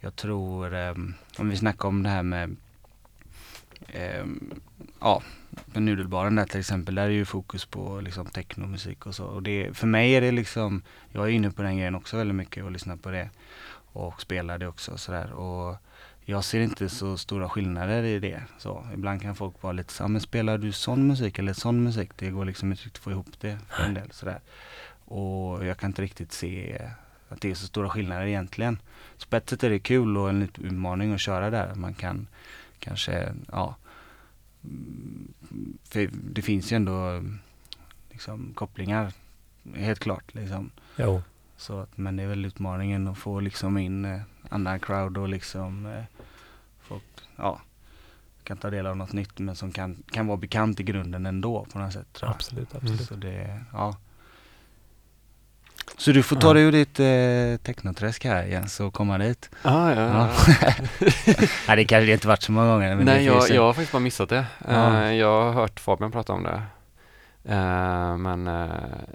jag 0.00 0.16
tror, 0.16 0.74
eh, 0.74 0.94
om 1.38 1.48
vi 1.48 1.56
snackar 1.56 1.88
om 1.88 2.02
det 2.02 2.08
här 2.08 2.22
med 2.22 2.56
eh, 3.88 4.24
ja, 5.00 5.22
med 5.66 5.82
Nudelbaren 5.82 6.34
där 6.34 6.44
till 6.44 6.60
exempel, 6.60 6.94
där 6.94 7.04
är 7.04 7.08
ju 7.08 7.24
fokus 7.24 7.64
på 7.64 8.00
liksom 8.00 8.26
technomusik 8.26 9.06
och 9.06 9.14
så. 9.14 9.24
Och 9.24 9.42
det, 9.42 9.76
för 9.76 9.86
mig 9.86 10.12
är 10.12 10.20
det 10.20 10.32
liksom, 10.32 10.82
jag 11.12 11.24
är 11.24 11.30
inne 11.30 11.50
på 11.50 11.62
den 11.62 11.76
grejen 11.76 11.94
också 11.94 12.16
väldigt 12.16 12.36
mycket 12.36 12.64
och 12.64 12.70
lyssnar 12.70 12.96
på 12.96 13.10
det. 13.10 13.30
Och 13.92 14.20
spelar 14.20 14.58
det 14.58 14.66
också 14.66 14.92
och 14.92 15.00
sådär. 15.00 15.32
Och 15.32 15.76
jag 16.24 16.44
ser 16.44 16.60
inte 16.60 16.88
så 16.88 17.16
stora 17.16 17.48
skillnader 17.48 18.02
i 18.02 18.18
det. 18.18 18.42
Så 18.58 18.86
ibland 18.94 19.22
kan 19.22 19.34
folk 19.34 19.62
vara 19.62 19.72
lite 19.72 19.92
så, 19.92 20.02
"Ja, 20.02 20.08
men 20.08 20.20
spelar 20.20 20.58
du 20.58 20.72
sån 20.72 21.06
musik 21.06 21.38
eller 21.38 21.52
sån 21.52 21.82
musik? 21.84 22.10
Det 22.16 22.30
går 22.30 22.44
liksom 22.44 22.70
inte 22.70 22.82
riktigt 22.84 22.98
att 22.98 23.04
få 23.04 23.10
ihop 23.10 23.40
det 23.40 23.58
för 23.68 23.84
en 23.84 23.94
del 23.94 24.10
sådär. 24.12 24.40
Och 25.04 25.66
jag 25.66 25.78
kan 25.78 25.90
inte 25.90 26.02
riktigt 26.02 26.32
se 26.32 26.82
att 27.28 27.40
det 27.40 27.50
är 27.50 27.54
så 27.54 27.66
stora 27.66 27.88
skillnader 27.88 28.26
egentligen. 28.26 28.78
Så 29.20 29.28
på 29.28 29.36
ett 29.36 29.50
sätt 29.50 29.64
är 29.64 29.70
det 29.70 29.78
kul 29.78 30.16
och 30.16 30.28
en 30.28 30.40
liten 30.40 30.64
utmaning 30.64 31.12
att 31.12 31.20
köra 31.20 31.50
där. 31.50 31.74
Man 31.74 31.94
kan 31.94 32.26
kanske, 32.78 33.32
ja. 33.52 33.76
mm, 34.64 35.32
För 35.84 36.10
det 36.12 36.42
finns 36.42 36.72
ju 36.72 36.76
ändå 36.76 37.24
liksom 38.10 38.52
kopplingar, 38.54 39.12
helt 39.74 39.98
klart 39.98 40.34
liksom. 40.34 40.70
Jo. 40.96 41.22
Så 41.56 41.80
att, 41.80 41.96
men 41.96 42.16
det 42.16 42.22
är 42.22 42.26
väl 42.26 42.44
utmaningen 42.44 43.08
att 43.08 43.18
få 43.18 43.40
liksom 43.40 43.78
in 43.78 44.04
eh, 44.04 44.20
annan 44.48 44.80
crowd 44.80 45.18
och 45.18 45.28
liksom 45.28 45.86
eh, 45.86 46.04
folk, 46.80 47.04
ja, 47.36 47.60
kan 48.44 48.56
ta 48.56 48.70
del 48.70 48.86
av 48.86 48.96
något 48.96 49.12
nytt 49.12 49.38
men 49.38 49.56
som 49.56 49.72
kan, 49.72 50.02
kan 50.10 50.26
vara 50.26 50.36
bekant 50.36 50.80
i 50.80 50.82
grunden 50.82 51.26
ändå 51.26 51.66
på 51.72 51.78
något 51.78 51.92
sätt. 51.92 52.18
Absolut, 52.22 52.74
absolut. 52.74 53.02
Så 53.02 53.14
det, 53.14 53.60
ja. 53.72 53.96
Så 55.96 56.12
du 56.12 56.22
får 56.22 56.36
ta 56.36 56.46
Ja. 56.48 56.52
dig 56.54 56.62
ur 56.62 56.72
ditt 56.72 57.00
eh, 57.00 57.64
technoträsk 57.66 58.24
här 58.24 58.42
Jens 58.44 58.80
och 58.80 58.94
komma 58.94 59.18
dit. 59.18 59.50
Ah, 59.62 59.90
ja, 59.90 60.00
Ja. 60.00 60.28
ja. 60.60 60.66
Nej 61.68 61.76
det 61.76 61.84
kanske 61.84 62.12
inte 62.12 62.28
varit 62.28 62.42
så 62.42 62.52
många 62.52 62.72
gånger. 62.72 62.96
Men 62.96 63.04
Nej, 63.04 63.18
det 63.18 63.22
jag, 63.24 63.50
jag 63.50 63.62
har 63.62 63.72
faktiskt 63.72 63.92
bara 63.92 63.98
missat 64.00 64.28
det. 64.28 64.46
Ja. 64.68 65.02
Eh, 65.02 65.12
jag 65.14 65.42
har 65.42 65.52
hört 65.52 65.80
Fabian 65.80 66.10
prata 66.12 66.32
om 66.32 66.42
det. 66.42 66.62
Eh, 67.44 68.16
men 68.16 68.46
eh, 68.48 68.70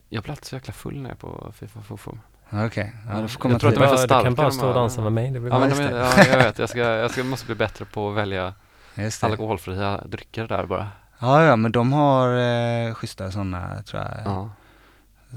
jag 0.10 0.24
blir 0.24 0.32
alltid 0.32 0.46
så 0.46 0.56
jäkla 0.56 0.74
full 0.74 1.02
när 1.02 1.10
jag 1.10 1.16
är 1.16 1.20
på 1.20 1.54
Fifa 1.60 1.82
Fofo. 1.82 2.18
Okej, 2.50 2.94
ja, 3.10 3.10
du 3.10 3.16
får 3.16 3.22
Jag 3.22 3.32
komma 3.40 3.60
tror 3.60 3.70
att 3.70 3.76
till 3.76 3.84
är 3.84 3.88
för 3.98 4.08
du 4.18 4.24
kan 4.24 4.36
bara 4.36 4.52
stå 4.52 4.68
och 4.68 4.74
dansa 4.74 5.02
med 5.02 5.12
mig. 5.14 5.32
Det 5.32 5.40
blir 5.40 5.52
Ja, 5.52 5.60
men 5.60 5.70
det. 5.70 5.90
ja, 6.18 6.24
jag 6.32 6.38
vet. 6.38 6.60
Jag, 6.60 6.70
ska, 6.70 6.80
jag 6.80 7.12
ska, 7.12 7.24
måste 7.24 7.46
bli 7.46 7.56
bättre 7.56 7.86
på 7.86 8.10
att 8.10 8.16
välja 8.16 8.54
det. 8.96 9.24
alkoholfria 9.24 10.02
drycker 10.06 10.48
där 10.48 10.66
bara. 10.66 10.88
Ja, 11.20 11.44
ja, 11.44 11.56
men 11.56 11.72
de 11.72 11.94
har 11.94 12.38
eh, 12.88 12.94
schyssta 12.94 13.32
sådana 13.32 13.84
tror 13.86 14.02
jag. 14.04 14.12
Ja, 14.26 14.50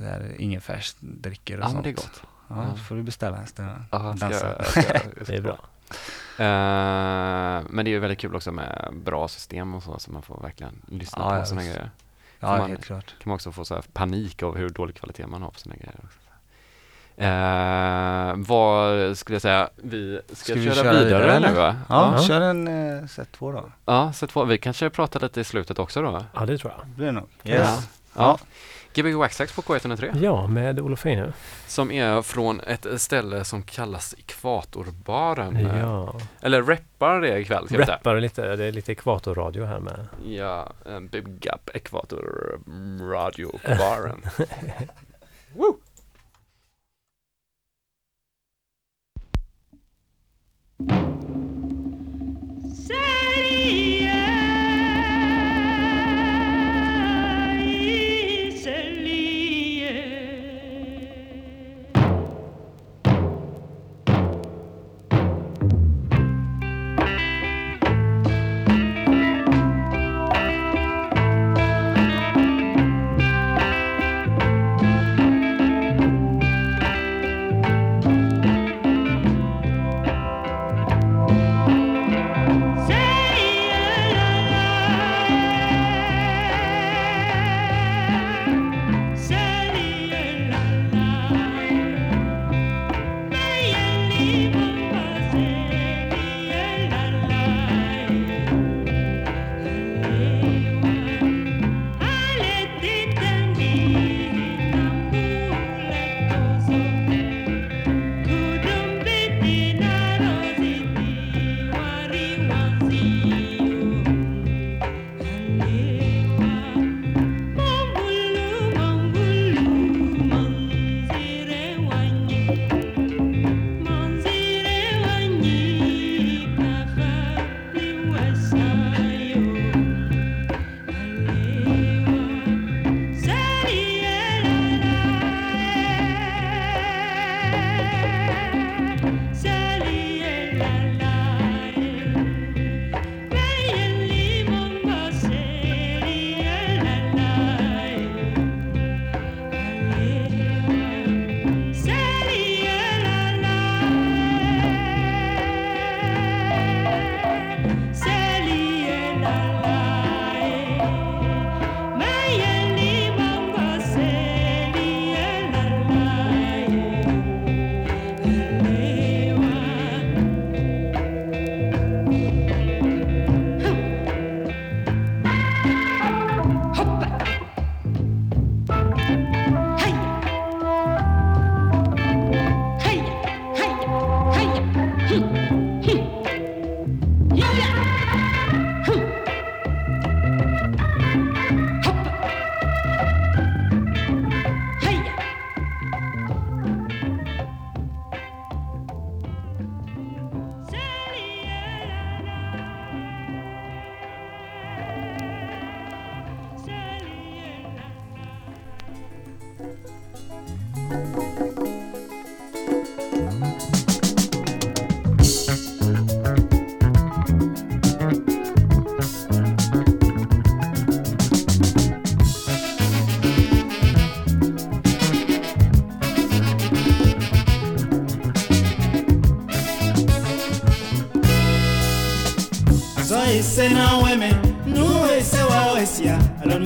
Här, 0.05 0.35
ingefärsdrycker 0.39 1.59
och 1.59 1.65
ja 1.65 1.69
sånt. 1.69 1.85
det 1.85 1.91
är 1.91 1.95
gott. 1.95 2.23
Ja, 2.49 2.57
Ja. 2.57 2.77
så 2.77 2.83
får 2.83 2.95
du 2.97 3.03
beställa 3.03 3.37
en 3.37 3.47
stund. 3.47 3.69
Ja, 3.91 4.17
ska, 4.17 4.31
jag 4.31 4.67
ska, 4.67 4.81
jag 4.81 5.03
Det 5.27 5.35
är 5.37 5.41
bra. 5.41 5.59
Eh, 6.39 7.63
men 7.71 7.85
det 7.85 7.91
är 7.91 7.93
ju 7.93 7.99
väldigt 7.99 8.19
kul 8.19 8.37
också 8.37 8.53
med 8.53 8.91
bra 9.05 9.29
system 9.29 9.75
och 9.75 9.83
så, 9.83 9.99
så 9.99 10.11
man 10.13 10.23
får 10.23 10.41
verkligen 10.43 10.83
lyssna 10.89 11.23
Ja, 11.23 11.29
på 11.31 11.35
ja, 11.37 11.41
visst. 11.41 11.53
grejer. 11.55 11.91
Ja, 12.41 12.57
man- 12.59 12.71
helt 12.71 12.85
klart. 12.85 13.07
kan 13.07 13.23
man 13.31 13.35
också 13.35 13.53
få 13.53 13.65
så 13.65 13.75
här 13.75 13.83
panik 13.93 14.43
av 14.43 14.57
hur 14.57 14.69
dålig 14.69 14.97
kvalitet 14.97 15.27
man 15.27 15.43
har 15.43 15.51
på 15.51 15.59
sina 15.59 15.75
grejer. 15.75 15.95
Också. 16.05 16.19
Eh, 17.17 18.35
vad 18.37 19.17
skulle 19.19 19.35
jag 19.35 19.43
säga, 19.43 19.69
vi 19.77 20.21
ska, 20.27 20.35
Ska 20.35 20.55
vi 20.55 20.65
köra, 20.65 20.75
köra 20.75 20.93
vidare, 20.93 21.05
vidare, 21.39 21.41
nu 21.41 21.55
va? 21.55 21.77
Ja, 21.89 22.13
Ja. 22.17 22.23
kör 22.23 22.41
en 22.41 22.69
eh, 22.99 23.07
set 23.07 23.33
2 23.33 23.53
då. 23.53 23.73
ja, 23.85 24.13
så 24.13 24.27
två, 24.27 24.45
vi 24.45 24.59
kanske 24.59 24.91
pratar 24.91 25.21
lite 25.21 25.41
i 25.41 25.45
slutet 25.45 25.79
också 25.79 26.03
då. 26.03 26.25
Ja, 26.35 26.47
det 26.47 26.59
tror 26.59 26.73
jag. 26.77 26.87
Det 26.87 26.95
blir 26.97 27.13
nog. 27.13 27.29
Ja. 27.43 27.55
Yes. 27.55 27.89
Ja. 28.17 28.39
Gbg 29.03 29.15
Waxax 29.15 29.53
på 29.53 29.63
K103 29.63 30.23
Ja, 30.23 30.47
med 30.47 30.81
Olof 30.81 31.07
Eine. 31.07 31.33
som 31.67 31.91
är 31.91 32.23
från 32.23 32.61
ett 32.61 32.87
ställe 33.01 33.45
som 33.45 33.63
kallas 33.63 34.15
Ekvatorbaren. 34.19 35.57
Ja. 35.79 36.15
Eller 36.41 36.63
reppar 36.63 37.21
det 37.21 37.39
ikväll. 37.39 37.67
Rappar 37.71 38.21
lite, 38.21 38.57
det 38.57 38.65
är 38.65 38.73
lite 38.73 38.93
ekvatorradio 38.93 39.65
här 39.65 39.81
med. 39.81 40.07
Ja, 40.25 40.73
Big 41.11 41.47
Up 41.55 41.71
Ekvator 41.77 42.59
Radio 43.11 43.61
Baren. 43.79 44.23
Woo! 45.57 45.77
Salia 50.79 51.18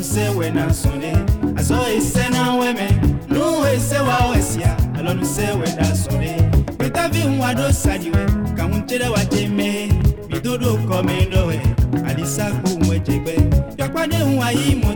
se 0.02 0.28
we 0.30 0.50
na 0.50 0.72
sune 0.72 1.12
aso 1.56 1.76
ise 1.96 2.28
na 2.30 2.56
we 2.56 2.72
me 2.72 2.88
nu 3.28 3.64
ese 3.66 3.98
wa 3.98 4.30
wesia 4.32 4.76
alonu 4.98 5.24
se 5.24 5.46
we 5.52 5.66
da 5.76 5.94
sune 5.94 6.50
beta 6.78 7.08
vi 7.08 7.24
nwa 7.24 7.54
do 7.54 7.72
sadi 7.72 8.10
we 8.10 8.26
ka 8.56 8.64
hun 8.64 8.86
chere 8.86 9.08
wa 9.08 9.24
je 9.30 9.46
me 9.48 9.88
bi 10.28 10.40
dodo 10.40 10.76
ko 10.88 11.02
me 11.02 11.26
do 11.30 11.46
we. 11.46 11.60
Alisa 12.08 12.50
ku 12.64 12.78
nwe 12.84 12.98
je 12.98 13.20
pe 13.24 13.34
yakwa 13.78 14.06
de 14.08 14.16
hun 14.16 14.42
ayi 14.42 14.74
mo 14.74 14.90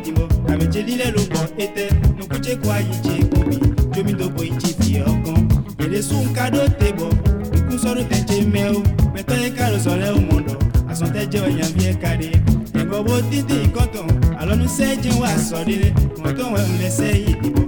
ka 0.47 0.57
me 0.57 0.67
je 0.67 0.83
lile 0.83 1.11
lu 1.15 1.23
bo 1.31 1.41
ete 1.59 1.89
nu 2.19 2.27
ku 2.27 2.39
je 2.39 2.57
ku 2.57 2.71
ayi 2.71 2.95
je 3.05 3.16
ti 15.07 15.13
wá 15.21 15.29
sọ̀rí 15.49 15.77
wọn 16.23 16.33
tó 16.39 16.45
wọn 16.53 16.67
mẹsẹ̀ 16.81 17.13
yìí. 17.25 17.66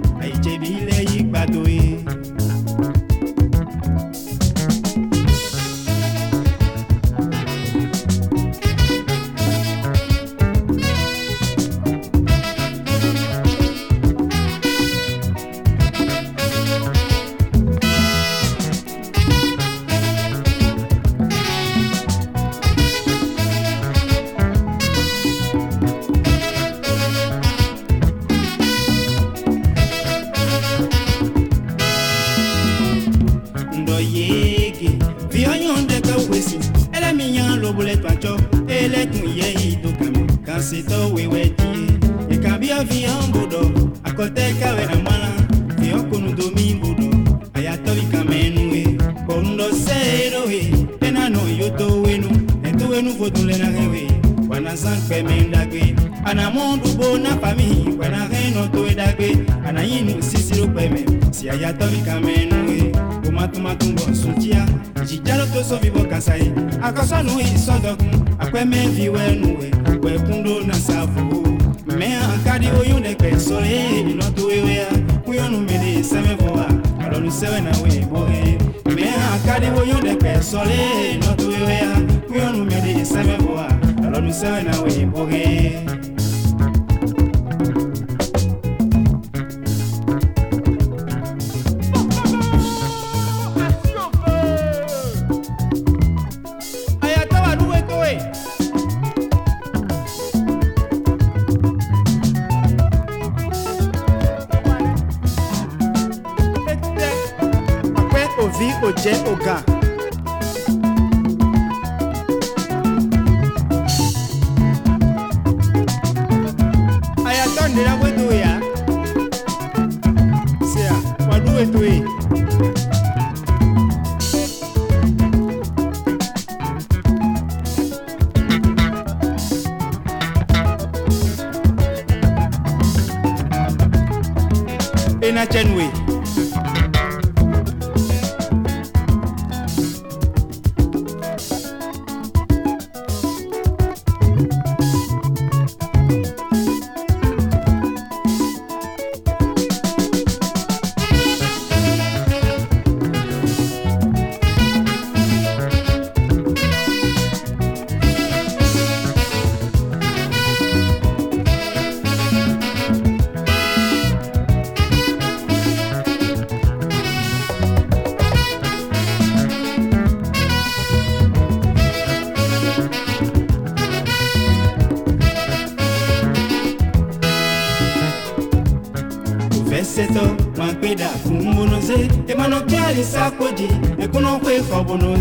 China 135.39 135.45
Genway. 135.47 136.08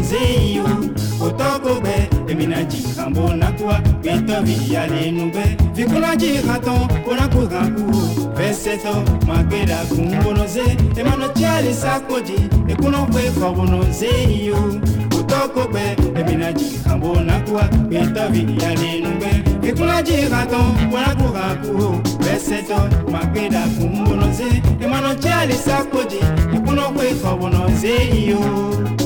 nzeyi 0.08 0.60
o 0.60 0.72
o 1.26 1.28
tɔgɔ 1.38 1.72
bɛ 1.84 1.94
eminaji 2.30 2.80
kanbo 2.96 3.22
nakuwa 3.40 3.76
gbɛtɔbi 4.02 4.54
yalenu 4.72 5.24
bɛ 5.34 5.44
fikulaji 5.76 6.30
hatɔn 6.48 6.80
konaku 7.04 7.40
kanku 7.52 7.84
fɛsɛtɔ 8.36 8.92
magbera 9.28 9.78
kunbono 9.90 10.46
ze 10.46 10.64
emanɔtiali 11.00 11.72
sakoji 11.82 12.38
ekunɔkwe 12.72 13.22
kɔbono 13.38 13.78
nzeyi 13.90 14.50
o 15.16 15.20
toko 15.30 15.62
bɛ 15.74 15.84
eminaji 16.18 16.68
kanbo 16.84 17.20
nakuwa 17.28 17.64
gbɛtɔbi 17.90 18.40
yalenu 18.62 19.10
bɛ 19.20 19.30
ikulaji 19.68 20.16
katɔn 20.32 20.68
wanaku 20.92 21.26
kaku 21.36 21.70
o 21.84 21.90
bɛsɛtɔ 22.24 22.78
magbeda 23.12 23.62
kunbono 23.76 24.32
ze 24.32 24.48
emanɔtiali 24.84 25.56
sakoji 25.66 26.20
ekunɔkwe 26.56 27.06
kɔbono 27.22 27.60
nzeyi 27.68 28.32
o. 28.32 28.97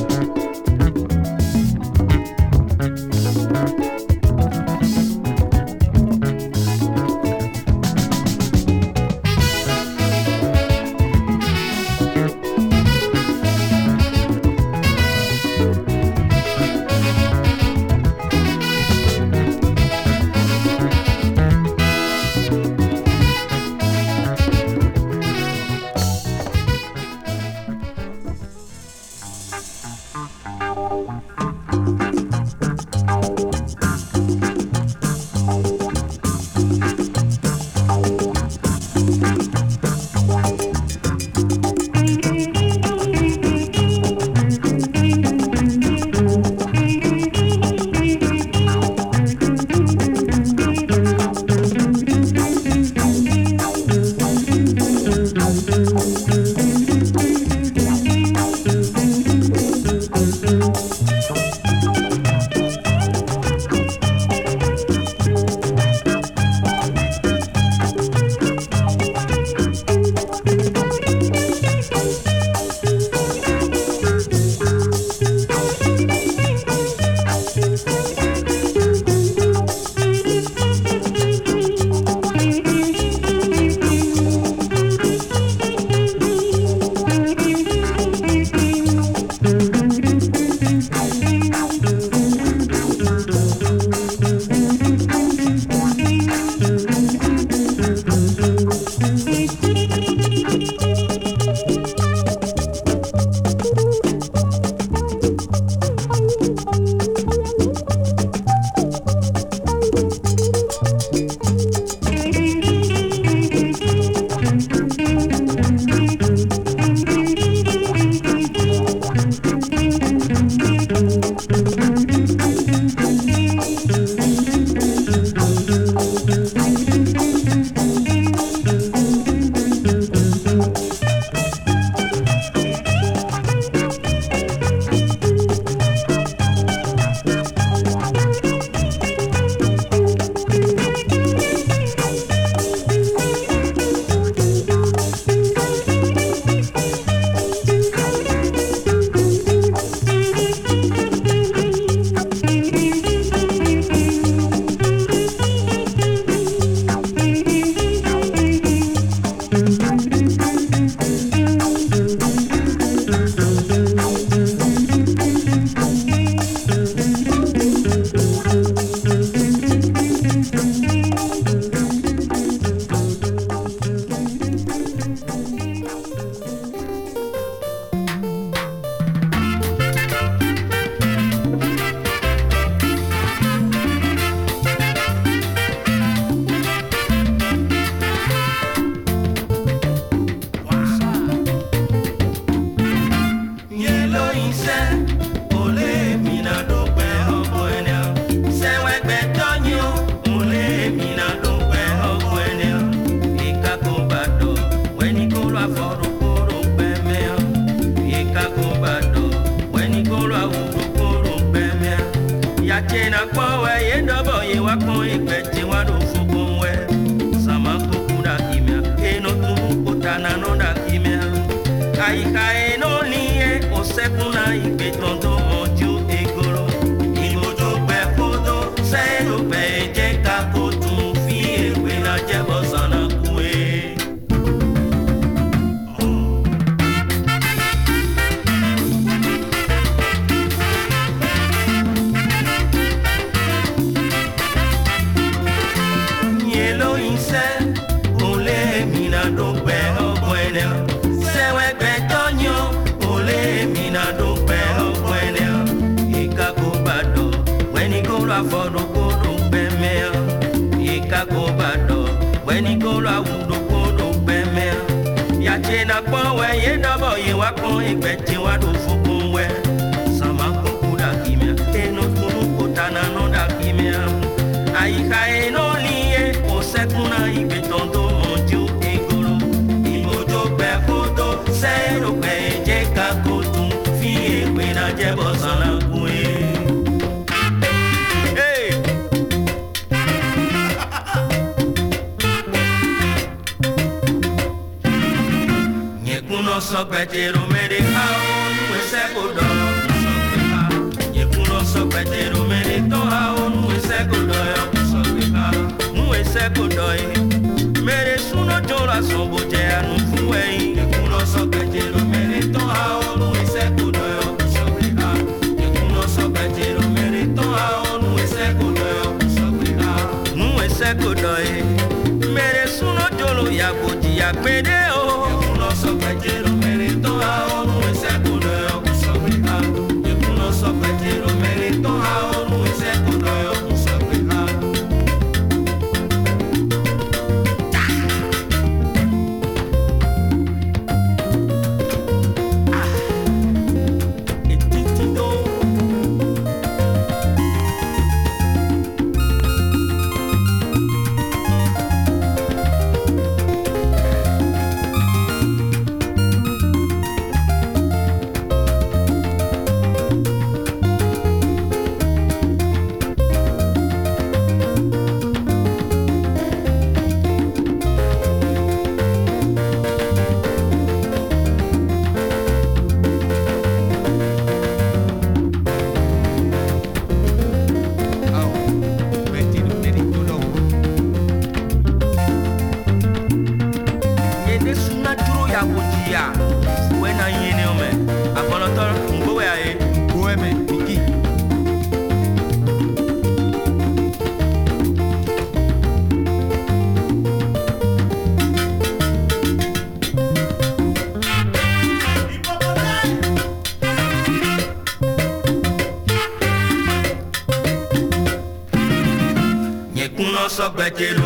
só 410.63 410.69
back 410.69 411.01
it 411.01 411.22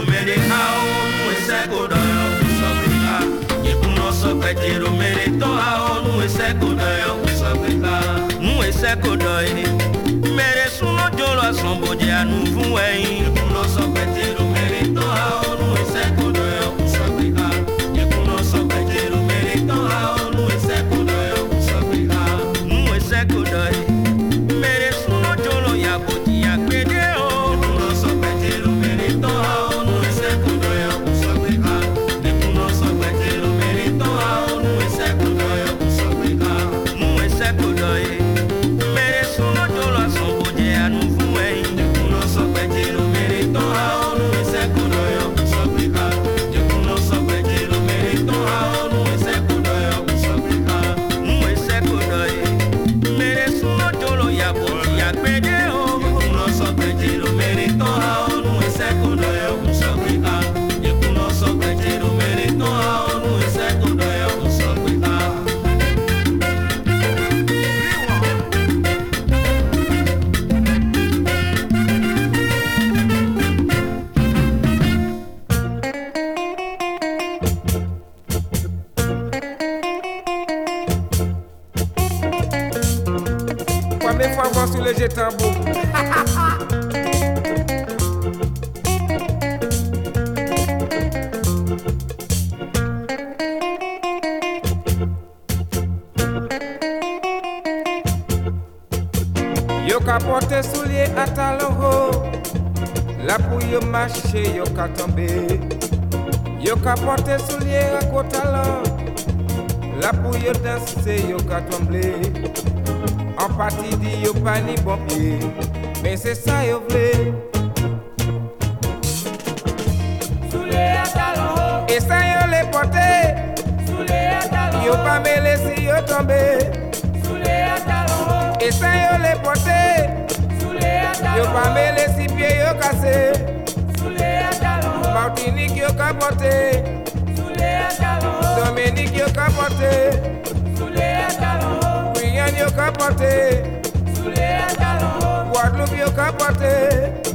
What 143.07 143.19
Sous 143.19 144.25
you 144.25 144.33
talons. 144.75 145.49
Guadeloupe, 145.53 145.97
yo. 145.97 147.26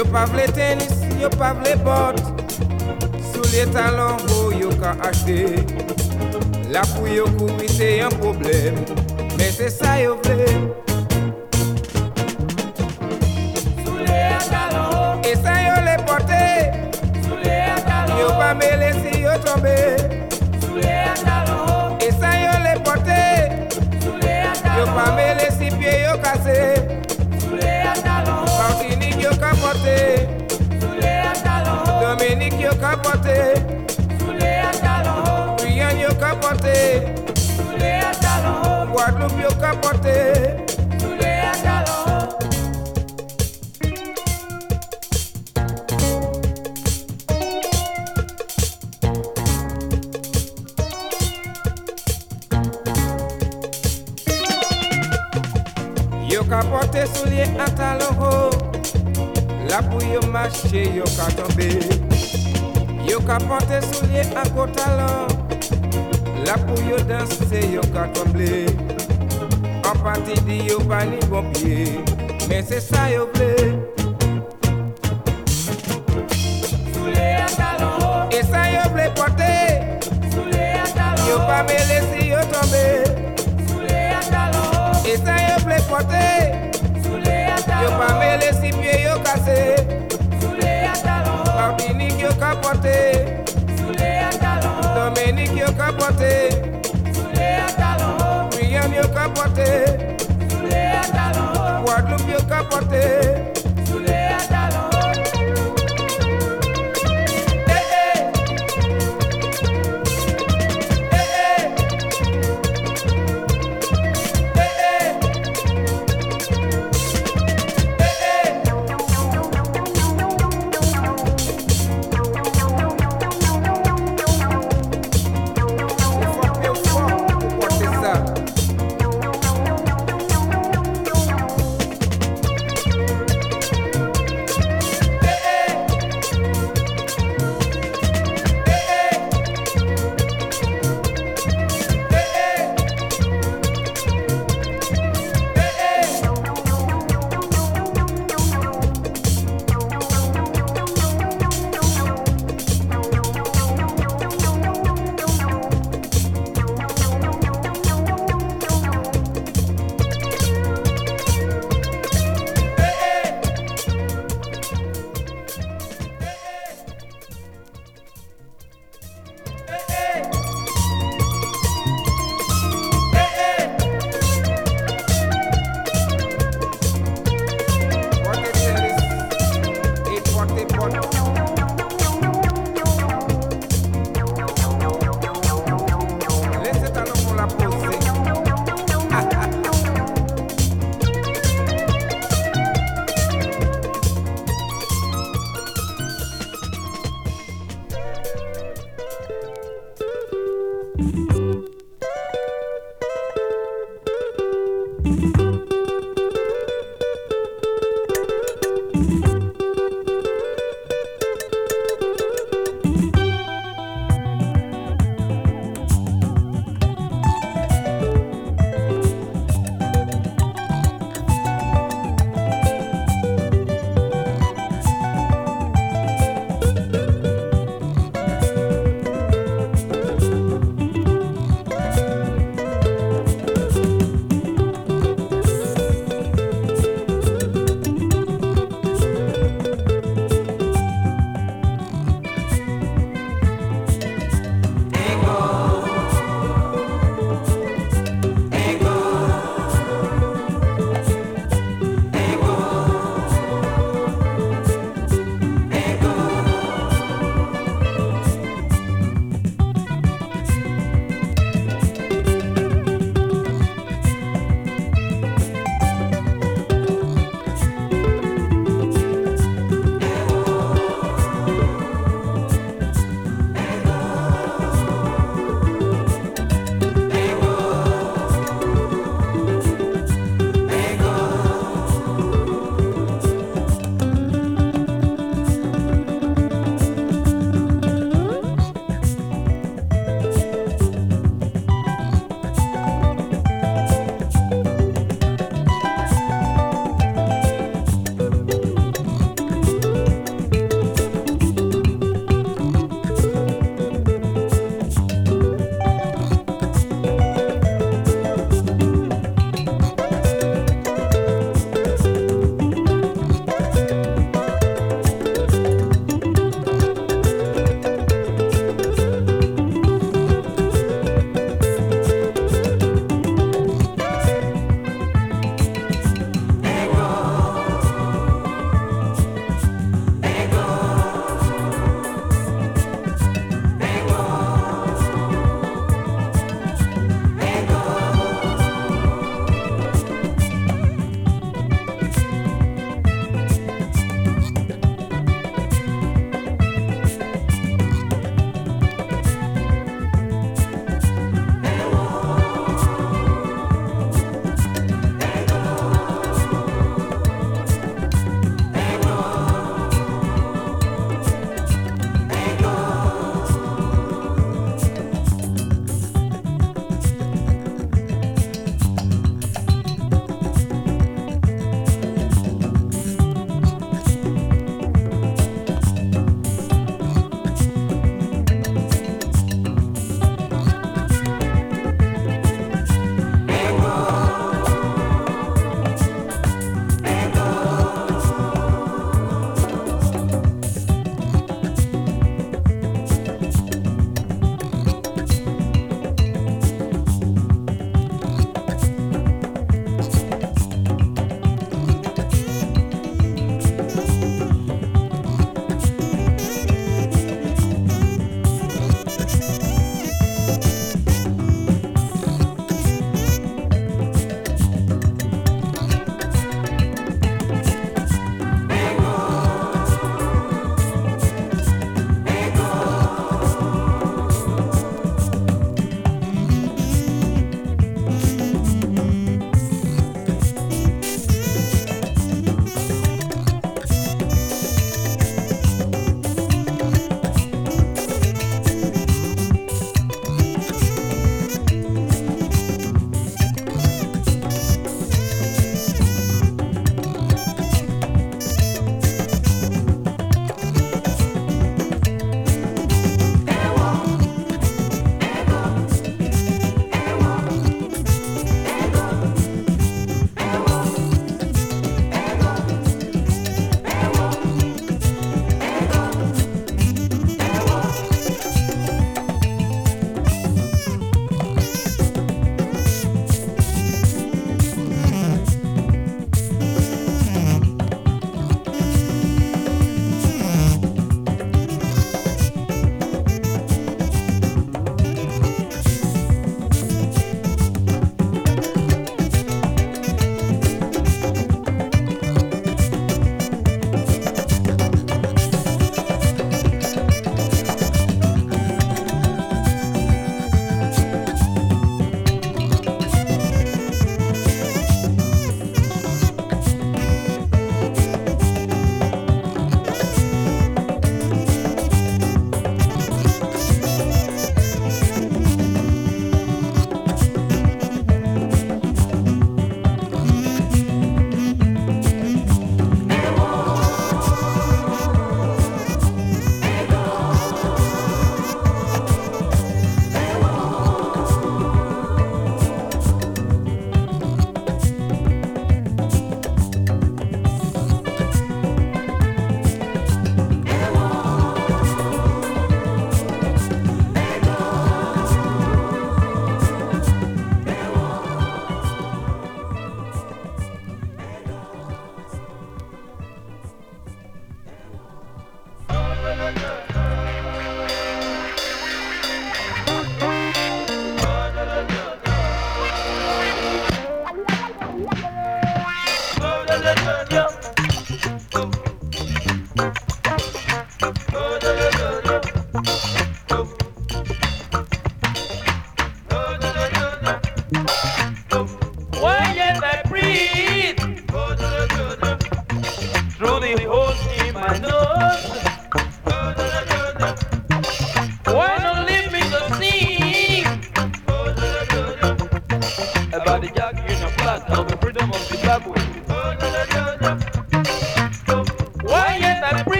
Je 0.00 0.04
ne 0.06 0.10
pas 0.12 0.24
tennis, 0.54 0.88
je 1.20 1.26
pas 1.36 1.54
le 1.62 1.76
bot. 1.76 2.16
Sous 3.34 3.52
les 3.52 3.70
talons, 3.70 4.16
vous 4.28 4.50
avez 4.50 5.06
acheté. 5.06 5.44
La 6.70 6.82
fouille 6.84 7.20
au 7.20 7.28
coup, 7.28 7.50
c'est 7.68 8.00
un 8.00 8.08
problème. 8.08 8.76
Mais 9.36 9.50
c'est 9.50 9.68
ça 9.68 10.00
y'a 10.00 10.12
vous. 10.12 10.89
kapote. 29.80 30.28
Sule 30.80 31.20
ataloho. 31.20 32.00
Dominique 32.00 32.60
yo 32.60 32.74
kapote. 32.74 33.54
Sule 34.18 34.60
ataloho. 34.60 35.56
Brian 35.56 35.98
yo 35.98 36.14
kapote. 36.14 37.02
Sule 37.56 38.00
ataloho. 38.00 38.86
Guadeloupe 38.92 39.42
yo 39.42 39.50
kapote. 39.50 40.69
ka 61.20 61.28
tombe. 61.36 61.68
Yo 63.04 63.20
ka 63.20 63.36
pante 63.48 63.78
soulye 63.88 64.22
an 64.40 64.48
go 64.54 64.64
talan 64.76 65.28
La 66.46 66.56
pou 66.56 66.80
yo 66.88 66.96
danse 67.04 67.60
yo 67.74 67.82
ka 67.92 68.06
tombe. 68.14 68.64
An 69.84 69.96
pati 70.04 70.34
di 70.46 70.56
yo 70.68 70.78
pa 70.88 71.04
ni 71.04 71.20
bon 71.28 71.44
pie 71.52 72.00
Men 72.48 72.64
se 72.64 72.80
sa 72.80 73.08
yo 73.12 73.26
vle. 73.34 73.52
Soulye 76.94 77.28
an 77.44 77.52
talon 77.58 78.00
ho 78.00 78.12
E 78.32 78.40
sa 78.50 78.64
yo 78.72 78.88
vle 78.94 79.06
pote 79.18 79.52
Soulye 80.32 80.64
an 80.80 80.90
talon 80.96 81.20
ho 81.20 81.28
Yo 81.28 81.38
pa 81.44 81.60
me 81.68 81.78
lesi 81.90 82.30
yo 82.32 82.40
tombe 82.54 82.84
Soulye 83.68 84.02
an 84.16 84.26
talon 84.32 84.66
ho 84.72 84.84
E 85.04 85.16
sa 85.20 85.36
yo 85.48 85.56
vle 85.68 85.78
pote 85.92 86.26
Soulye 87.04 87.38
an 87.52 87.62
talon 87.68 87.80
ho 87.80 87.84
Yo 87.84 87.96
pa 88.00 88.08
me 88.20 88.36
lesi 88.44 88.72
pie 88.80 89.02
yo 89.04 89.20
kase 89.26 89.89
capoter. 92.50 93.44
Soulé 93.78 94.10
à 94.26 94.30
talon. 94.30 95.14
Dominique, 95.14 95.56
yo 95.56 95.66
capoter. 95.78 96.50
Soulé 97.14 97.48
à 97.66 97.70
talon. 97.80 98.48
Guyane, 98.50 98.94
yo 98.94 99.08
capoter. 99.14 99.84
Soulé 100.50 100.82
à 101.00 101.04
talon. 101.14 101.84
Guadeloupe, 101.84 102.28
yo. 102.28 103.29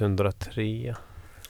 103. 0.00 0.94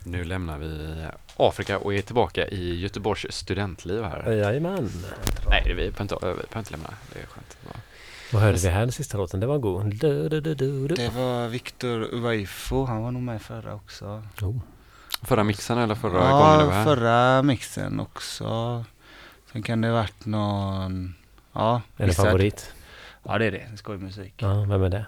Nu 0.05 0.25
lämnar 0.25 0.59
vi 0.59 1.07
Afrika 1.37 1.79
och 1.79 1.95
är 1.95 2.03
tillbaka 2.03 2.49
i 2.49 2.81
Göteborgs 2.81 3.27
studentliv 3.31 4.05
här. 4.05 4.33
Jajamän. 4.33 4.91
Nej, 5.49 5.63
vi 5.67 5.75
behöver 5.75 6.03
inte, 6.03 6.15
vi 6.15 6.21
behöver 6.21 6.59
inte 6.59 6.71
lämna. 6.71 6.95
Det 7.13 7.21
är 7.21 7.27
skönt. 7.27 7.57
Vad 8.33 8.43
hörde 8.43 8.59
vi 8.59 8.69
här 8.69 8.81
den 8.81 8.93
sista 8.93 9.19
låten? 9.19 9.41
Det 9.41 9.47
var 9.47 9.59
god. 9.59 9.95
Du, 9.95 10.29
du, 10.29 10.41
du, 10.41 10.89
det 10.89 11.09
var 11.09 11.49
Viktor 11.49 12.15
Uwaifo. 12.15 12.85
Han 12.85 13.03
var 13.03 13.11
nog 13.11 13.23
med 13.23 13.43
förra 13.43 13.75
också. 13.75 14.23
Oh. 14.43 14.57
Förra 15.23 15.45
mixen 15.45 15.79
eller 15.79 15.95
förra 15.95 16.25
ja, 16.25 16.39
gången 16.39 16.59
du 16.59 16.65
var 16.65 16.73
här? 16.73 16.85
förra 16.85 17.43
mixen 17.43 18.01
också. 18.01 18.85
Sen 19.53 19.63
kan 19.63 19.81
det 19.81 19.93
varit 19.93 20.27
någon... 20.27 21.15
Ja, 21.53 21.83
Är 21.97 22.07
det 22.07 22.13
favorit? 22.13 22.75
Ja, 23.23 23.39
det 23.39 23.45
är 23.45 23.51
det. 23.51 23.77
Skojmusik. 23.77 24.35
Ja, 24.37 24.65
vem 24.69 24.83
är 24.83 24.89
det? 24.89 25.07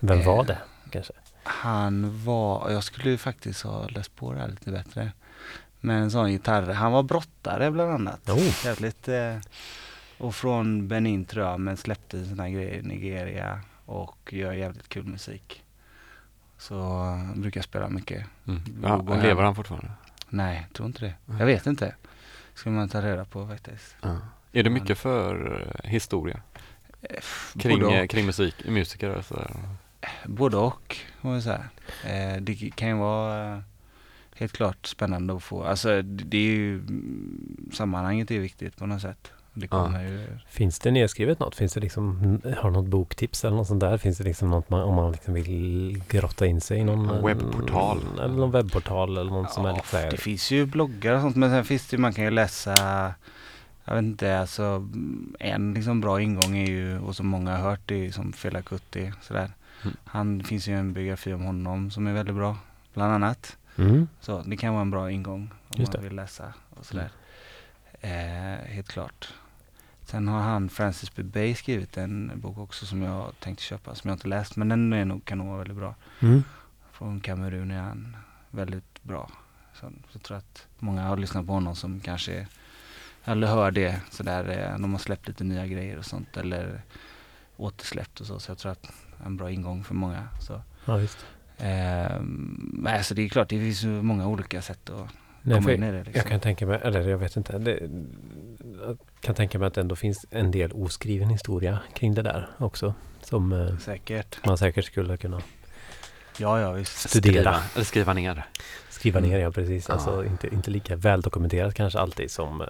Vem 0.00 0.20
eh, 0.20 0.26
var 0.26 0.44
det 0.44 0.58
kanske? 0.90 1.12
Han 1.42 2.24
var, 2.24 2.70
jag 2.70 2.84
skulle 2.84 3.10
ju 3.10 3.18
faktiskt 3.18 3.62
ha 3.62 3.88
läst 3.88 4.16
på 4.16 4.32
det 4.32 4.40
här 4.40 4.48
lite 4.48 4.70
bättre. 4.70 5.12
Men 5.80 6.02
en 6.02 6.10
sån 6.10 6.32
gitarr, 6.32 6.72
han 6.72 6.92
var 6.92 7.02
brottare 7.02 7.70
bland 7.70 7.90
annat. 7.90 8.28
Oh. 8.28 8.64
Jävligt, 8.64 9.08
eh, 9.08 9.36
och 10.18 10.34
från 10.34 10.88
Benin 10.88 11.24
tror 11.24 11.46
jag, 11.46 11.60
men 11.60 11.76
släppte 11.76 12.24
sina 12.24 12.50
grejer 12.50 12.74
i 12.74 12.82
Nigeria 12.82 13.60
och 13.86 14.32
gör 14.32 14.52
jävligt 14.52 14.88
kul 14.88 15.04
musik. 15.04 15.64
Så 16.58 17.04
eh, 17.04 17.40
brukar 17.40 17.62
spela 17.62 17.88
mycket. 17.88 18.26
Mm. 18.46 18.62
Ja, 18.82 19.16
lever 19.22 19.42
han 19.42 19.54
fortfarande? 19.54 19.90
Nej, 20.28 20.66
tror 20.72 20.86
inte 20.86 21.04
det. 21.04 21.14
Jag 21.38 21.46
vet 21.46 21.66
inte. 21.66 21.94
Ska 22.54 22.70
man 22.70 22.88
ta 22.88 23.02
reda 23.02 23.24
på 23.24 23.46
faktiskt. 23.46 23.96
Ja. 24.00 24.18
Är 24.52 24.62
du 24.62 24.70
mycket 24.70 24.98
för 24.98 25.62
eh, 25.84 25.90
historia? 25.90 26.40
Kring, 27.58 27.80
både 27.80 28.00
eh, 28.00 28.06
kring 28.06 28.26
musik, 28.26 28.54
musiker 28.68 29.10
och 29.10 29.24
sådär? 29.24 29.50
Både 30.26 30.56
och, 30.56 30.96
får 31.20 31.28
man 31.28 31.42
säga. 31.42 31.64
Eh, 32.04 32.40
det 32.40 32.54
kan 32.54 32.88
ju 32.88 32.94
vara 32.94 33.52
eh, 33.52 33.60
helt 34.36 34.52
klart 34.52 34.86
spännande 34.86 35.34
att 35.34 35.42
få, 35.42 35.64
alltså 35.64 36.02
det 36.02 36.36
är 36.36 36.42
ju, 36.42 36.74
mm, 36.74 37.70
sammanhanget 37.72 38.30
är 38.30 38.38
viktigt 38.38 38.76
på 38.76 38.86
något 38.86 39.02
sätt. 39.02 39.32
Det 39.54 39.68
Ja. 39.70 40.02
ju, 40.02 40.26
Finns 40.48 40.78
det 40.78 40.90
nedskrivet 40.90 41.38
något? 41.38 41.54
Finns 41.54 41.72
det 41.72 41.80
liksom, 41.80 42.40
har 42.58 42.70
något 42.70 42.86
boktips 42.86 43.44
eller 43.44 43.56
något 43.56 43.66
sånt 43.66 43.80
där? 43.80 43.98
Finns 43.98 44.18
det 44.18 44.24
liksom 44.24 44.50
något 44.50 44.70
man, 44.70 44.82
om 44.82 44.94
man 44.94 45.12
liksom 45.12 45.34
vill 45.34 46.02
grotta 46.08 46.46
in 46.46 46.60
sig 46.60 46.78
i 46.78 46.84
någon 46.84 47.10
En 47.10 47.24
webbportal. 47.24 48.00
Eller 48.22 48.34
någon 48.34 48.50
webbportal 48.50 49.18
eller 49.18 49.30
något 49.30 49.52
som 49.52 49.64
är 49.66 49.72
lite 49.72 49.86
så 49.88 49.96
här, 49.96 50.10
det 50.10 50.16
finns 50.16 50.50
ju 50.50 50.66
bloggar 50.66 51.14
och 51.14 51.20
sånt 51.20 51.36
men 51.36 51.50
sen 51.50 51.64
finns 51.64 51.88
det 51.88 51.96
ju, 51.96 52.00
man 52.00 52.12
kan 52.12 52.24
ju 52.24 52.30
läsa 52.30 52.74
jag 53.84 53.94
vet 53.94 54.02
inte, 54.02 54.38
alltså 54.38 54.62
mm, 54.62 55.34
en 55.40 55.74
liksom 55.74 56.00
bra 56.00 56.20
ingång 56.22 56.56
är 56.56 56.66
ju, 56.66 56.98
och 56.98 57.16
som 57.16 57.26
många 57.26 57.56
har 57.56 57.70
hört, 57.70 57.80
det 57.86 57.94
är 57.94 57.98
ju 57.98 58.12
som 58.12 58.32
Fela 58.32 58.62
Kuti 58.62 59.12
sådär. 59.22 59.50
Mm. 59.84 59.96
Han, 60.04 60.44
finns 60.44 60.68
ju 60.68 60.78
en 60.78 60.92
biografi 60.92 61.32
om 61.32 61.42
honom 61.42 61.90
som 61.90 62.06
är 62.06 62.12
väldigt 62.12 62.34
bra, 62.34 62.56
bland 62.94 63.12
annat. 63.12 63.56
Mm. 63.76 64.08
Så 64.20 64.42
det 64.42 64.56
kan 64.56 64.72
vara 64.72 64.82
en 64.82 64.90
bra 64.90 65.10
ingång 65.10 65.50
om 65.68 65.80
Just 65.80 65.94
man 65.94 66.02
vill 66.02 66.14
läsa 66.14 66.54
och 66.70 66.86
sådär. 66.86 67.10
Eh, 68.00 68.66
helt 68.66 68.88
klart. 68.88 69.34
Sen 70.04 70.28
har 70.28 70.40
han, 70.40 70.68
Francis 70.68 71.14
B. 71.14 71.22
Bay, 71.22 71.54
skrivit 71.54 71.96
en 71.96 72.32
bok 72.34 72.58
också 72.58 72.86
som 72.86 73.02
jag 73.02 73.40
tänkte 73.40 73.64
köpa, 73.64 73.94
som 73.94 74.08
jag 74.08 74.14
inte 74.14 74.28
läst, 74.28 74.56
men 74.56 74.68
den 74.68 74.92
är 74.92 75.04
nog, 75.04 75.24
kan 75.24 75.38
nog 75.38 75.46
vara 75.46 75.58
väldigt 75.58 75.76
bra. 75.76 75.94
Mm. 76.20 76.42
Från 76.92 77.20
Kamerun 77.20 77.70
är 77.70 77.80
han 77.80 78.16
väldigt 78.50 79.02
bra. 79.02 79.30
Så, 79.74 79.80
så 79.80 79.92
jag 80.12 80.22
tror 80.22 80.36
att 80.36 80.66
många 80.78 81.02
har 81.02 81.16
lyssnat 81.16 81.46
på 81.46 81.52
honom 81.52 81.76
som 81.76 82.00
kanske, 82.00 82.46
eller 83.24 83.46
hör 83.46 83.70
det 83.70 84.00
sådär, 84.10 84.48
eh, 84.48 84.78
de 84.78 84.92
har 84.92 84.98
släppt 84.98 85.28
lite 85.28 85.44
nya 85.44 85.66
grejer 85.66 85.98
och 85.98 86.06
sånt, 86.06 86.36
eller 86.36 86.82
återsläppt 87.56 88.20
och 88.20 88.26
så, 88.26 88.38
så 88.38 88.50
jag 88.50 88.58
tror 88.58 88.72
att 88.72 88.92
en 89.26 89.36
bra 89.36 89.50
ingång 89.50 89.84
för 89.84 89.94
många. 89.94 90.28
Så. 90.40 90.62
Ja, 90.84 90.96
visst. 90.96 91.26
Eh, 91.58 92.20
men 92.22 92.94
alltså 92.96 93.14
det 93.14 93.22
är 93.22 93.28
klart, 93.28 93.48
det 93.48 93.58
finns 93.58 93.82
ju 93.84 93.88
många 93.88 94.26
olika 94.28 94.62
sätt 94.62 94.90
att 94.90 95.06
Nej, 95.42 95.56
komma 95.56 95.72
in 95.72 95.82
i 95.82 95.90
det. 95.92 95.96
Liksom. 95.98 96.12
Jag 96.14 96.26
kan 96.26 96.40
tänka 96.40 96.66
mig, 96.66 96.80
eller 96.82 97.08
jag 97.08 97.18
vet 97.18 97.36
inte. 97.36 97.58
Det, 97.58 97.90
jag 98.86 98.98
kan 99.20 99.34
tänka 99.34 99.58
mig 99.58 99.66
att 99.66 99.74
det 99.74 99.80
ändå 99.80 99.96
finns 99.96 100.26
en 100.30 100.50
del 100.50 100.72
oskriven 100.72 101.28
historia 101.28 101.78
kring 101.94 102.14
det 102.14 102.22
där 102.22 102.48
också. 102.58 102.94
Som 103.22 103.52
eh, 103.52 103.78
Säkert. 103.78 104.46
man 104.46 104.58
säkert 104.58 104.84
skulle 104.84 105.16
kunna 105.16 105.40
Ja, 106.38 106.60
ja 106.60 106.72
visst. 106.72 107.08
studera. 107.10 107.32
Skriva, 107.42 107.62
eller 107.74 107.84
skriva 107.84 108.12
ner. 108.12 108.44
Skriva 108.90 109.18
Mm. 109.18 109.30
ner, 109.30 109.38
ja 109.38 109.50
precis. 109.50 109.88
Ja. 109.88 109.94
Alltså 109.94 110.24
inte, 110.24 110.54
inte 110.54 110.70
lika 110.70 110.96
väldokumenterat 110.96 111.74
kanske 111.74 111.98
alltid 111.98 112.30
som 112.30 112.60
eh, 112.60 112.66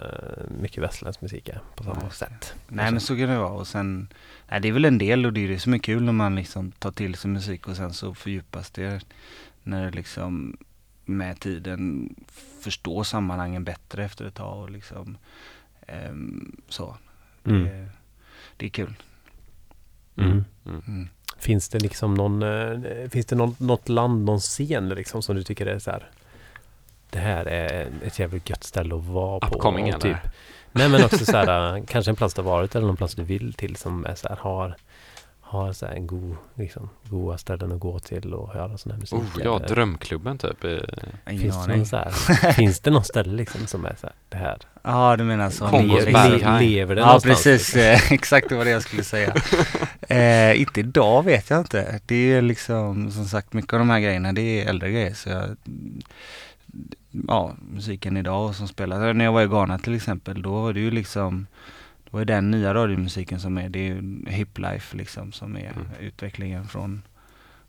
mycket 0.61 0.83
västländsk 0.83 1.21
musik 1.21 1.49
är 1.49 1.61
på 1.75 1.83
samma 1.83 1.99
Nej. 2.01 2.11
sätt. 2.11 2.53
Nej 2.67 2.91
men 2.91 2.99
så 3.01 3.17
kan 3.17 3.29
det 3.29 3.37
vara 3.37 3.49
och 3.49 3.67
sen, 3.67 4.07
nej, 4.49 4.61
det 4.61 4.67
är 4.67 4.71
väl 4.71 4.85
en 4.85 4.97
del 4.97 5.25
och 5.25 5.33
det 5.33 5.43
är 5.43 5.47
det 5.47 5.59
som 5.59 5.73
är 5.73 5.77
kul 5.77 6.03
när 6.03 6.13
man 6.13 6.35
liksom 6.35 6.71
tar 6.71 6.91
till 6.91 7.15
sig 7.15 7.31
musik 7.31 7.67
och 7.67 7.75
sen 7.75 7.93
så 7.93 8.13
fördjupas 8.13 8.71
det 8.71 9.05
när 9.63 9.85
det 9.85 9.91
liksom 9.91 10.57
med 11.05 11.39
tiden 11.39 12.15
förstår 12.61 13.03
sammanhangen 13.03 13.63
bättre 13.63 14.05
efter 14.05 14.25
ett 14.25 14.35
tag 14.35 14.63
och 14.63 14.69
liksom 14.69 15.17
ehm, 15.87 16.61
så. 16.69 16.97
Mm. 17.45 17.63
Det, 17.63 17.89
det 18.57 18.65
är 18.65 18.69
kul. 18.69 18.93
Mm. 20.17 20.45
Mm. 20.65 21.09
Finns 21.37 21.69
det 21.69 21.79
liksom 21.79 22.13
någon, 22.13 22.43
eh, 22.43 23.09
finns 23.09 23.25
det 23.25 23.35
någon, 23.35 23.55
något 23.57 23.89
land, 23.89 24.25
någon 24.25 24.39
scen 24.39 24.89
liksom 24.89 25.21
som 25.21 25.35
du 25.35 25.43
tycker 25.43 25.65
är 25.65 25.79
så 25.79 25.91
här 25.91 26.09
Det 27.09 27.19
här 27.19 27.45
är 27.45 27.87
ett 28.03 28.19
jävligt 28.19 28.49
gött 28.49 28.63
ställe 28.63 28.95
att 28.95 29.05
vara 29.05 29.39
på. 29.39 29.55
Upcoming, 29.55 29.89
eller? 29.89 30.21
Nej 30.73 30.89
men 30.89 31.03
också 31.05 31.25
så 31.25 31.37
här, 31.37 31.77
eh, 31.77 31.83
kanske 31.87 32.11
en 32.11 32.15
plats 32.15 32.33
du 32.33 32.41
har 32.41 32.49
varit 32.49 32.75
eller 32.75 32.87
någon 32.87 32.97
plats 32.97 33.15
du 33.15 33.23
vill 33.23 33.53
till 33.53 33.75
som 33.75 34.05
är 34.05 34.15
så 34.15 34.27
här, 34.27 34.35
har 34.35 34.75
har 35.53 35.73
så 35.73 35.85
här 35.85 35.93
en 35.93 36.07
god, 36.07 36.35
liksom, 36.55 36.89
goda 37.09 37.37
ställen 37.37 37.71
att 37.71 37.79
gå 37.79 37.99
till 37.99 38.33
och 38.33 38.53
höra 38.53 38.77
sån 38.77 38.91
här 38.91 38.99
musik. 38.99 39.19
Oh, 39.19 39.25
ja, 39.43 39.55
eller- 39.57 39.67
drömklubben 39.67 40.37
typ. 40.37 40.63
Ingen 40.63 41.41
Finns 41.41 41.65
det, 41.65 41.75
någon 41.75 41.85
så 41.85 41.97
här, 41.97 42.51
finns 42.53 42.79
det 42.79 42.91
något 42.91 43.07
ställe 43.07 43.33
liksom 43.33 43.67
som 43.67 43.85
är 43.85 43.95
så 44.01 44.07
här, 44.07 44.15
det 44.29 44.37
här? 44.37 44.57
Ja 44.83 45.15
du 45.17 45.23
menar 45.23 45.49
så. 45.49 45.67
Kongos. 45.67 46.05
Le, 46.05 46.59
lever 46.59 46.95
det 46.95 47.01
Ja 47.01 47.19
precis, 47.23 47.75
eh, 47.75 47.99
exakt 48.11 48.49
det 48.49 48.55
var 48.55 48.65
det 48.65 48.71
jag 48.71 48.81
skulle 48.81 49.03
säga. 49.03 49.35
eh, 50.01 50.61
inte 50.61 50.79
idag 50.79 51.23
vet 51.23 51.49
jag 51.49 51.59
inte. 51.59 51.99
Det 52.05 52.33
är 52.33 52.41
liksom 52.41 53.11
som 53.11 53.25
sagt 53.25 53.53
mycket 53.53 53.73
av 53.73 53.79
de 53.79 53.89
här 53.89 53.99
grejerna 53.99 54.33
det 54.33 54.41
är 54.41 54.69
äldre 54.69 54.91
grejer. 54.91 55.13
Så 55.13 55.29
jag, 55.29 55.57
ja, 57.27 57.53
musiken 57.71 58.17
idag 58.17 58.45
och 58.49 58.55
som 58.55 58.67
spelas. 58.67 58.99
När 59.15 59.25
jag 59.25 59.31
var 59.31 59.41
i 59.41 59.47
Ghana 59.47 59.77
till 59.79 59.95
exempel 59.95 60.41
då 60.41 60.61
var 60.61 60.73
det 60.73 60.79
ju 60.79 60.91
liksom 60.91 61.47
då 62.11 62.17
är 62.17 62.25
den 62.25 62.51
nya 62.51 62.73
radiomusiken 62.73 63.39
som 63.39 63.57
är, 63.57 63.69
det 63.69 63.79
är 63.79 63.83
ju 63.83 64.25
hiplife 64.27 64.97
liksom 64.97 65.31
som 65.31 65.55
är 65.57 65.59
Mm. 65.71 65.87
utvecklingen 65.99 66.67
från 66.67 67.01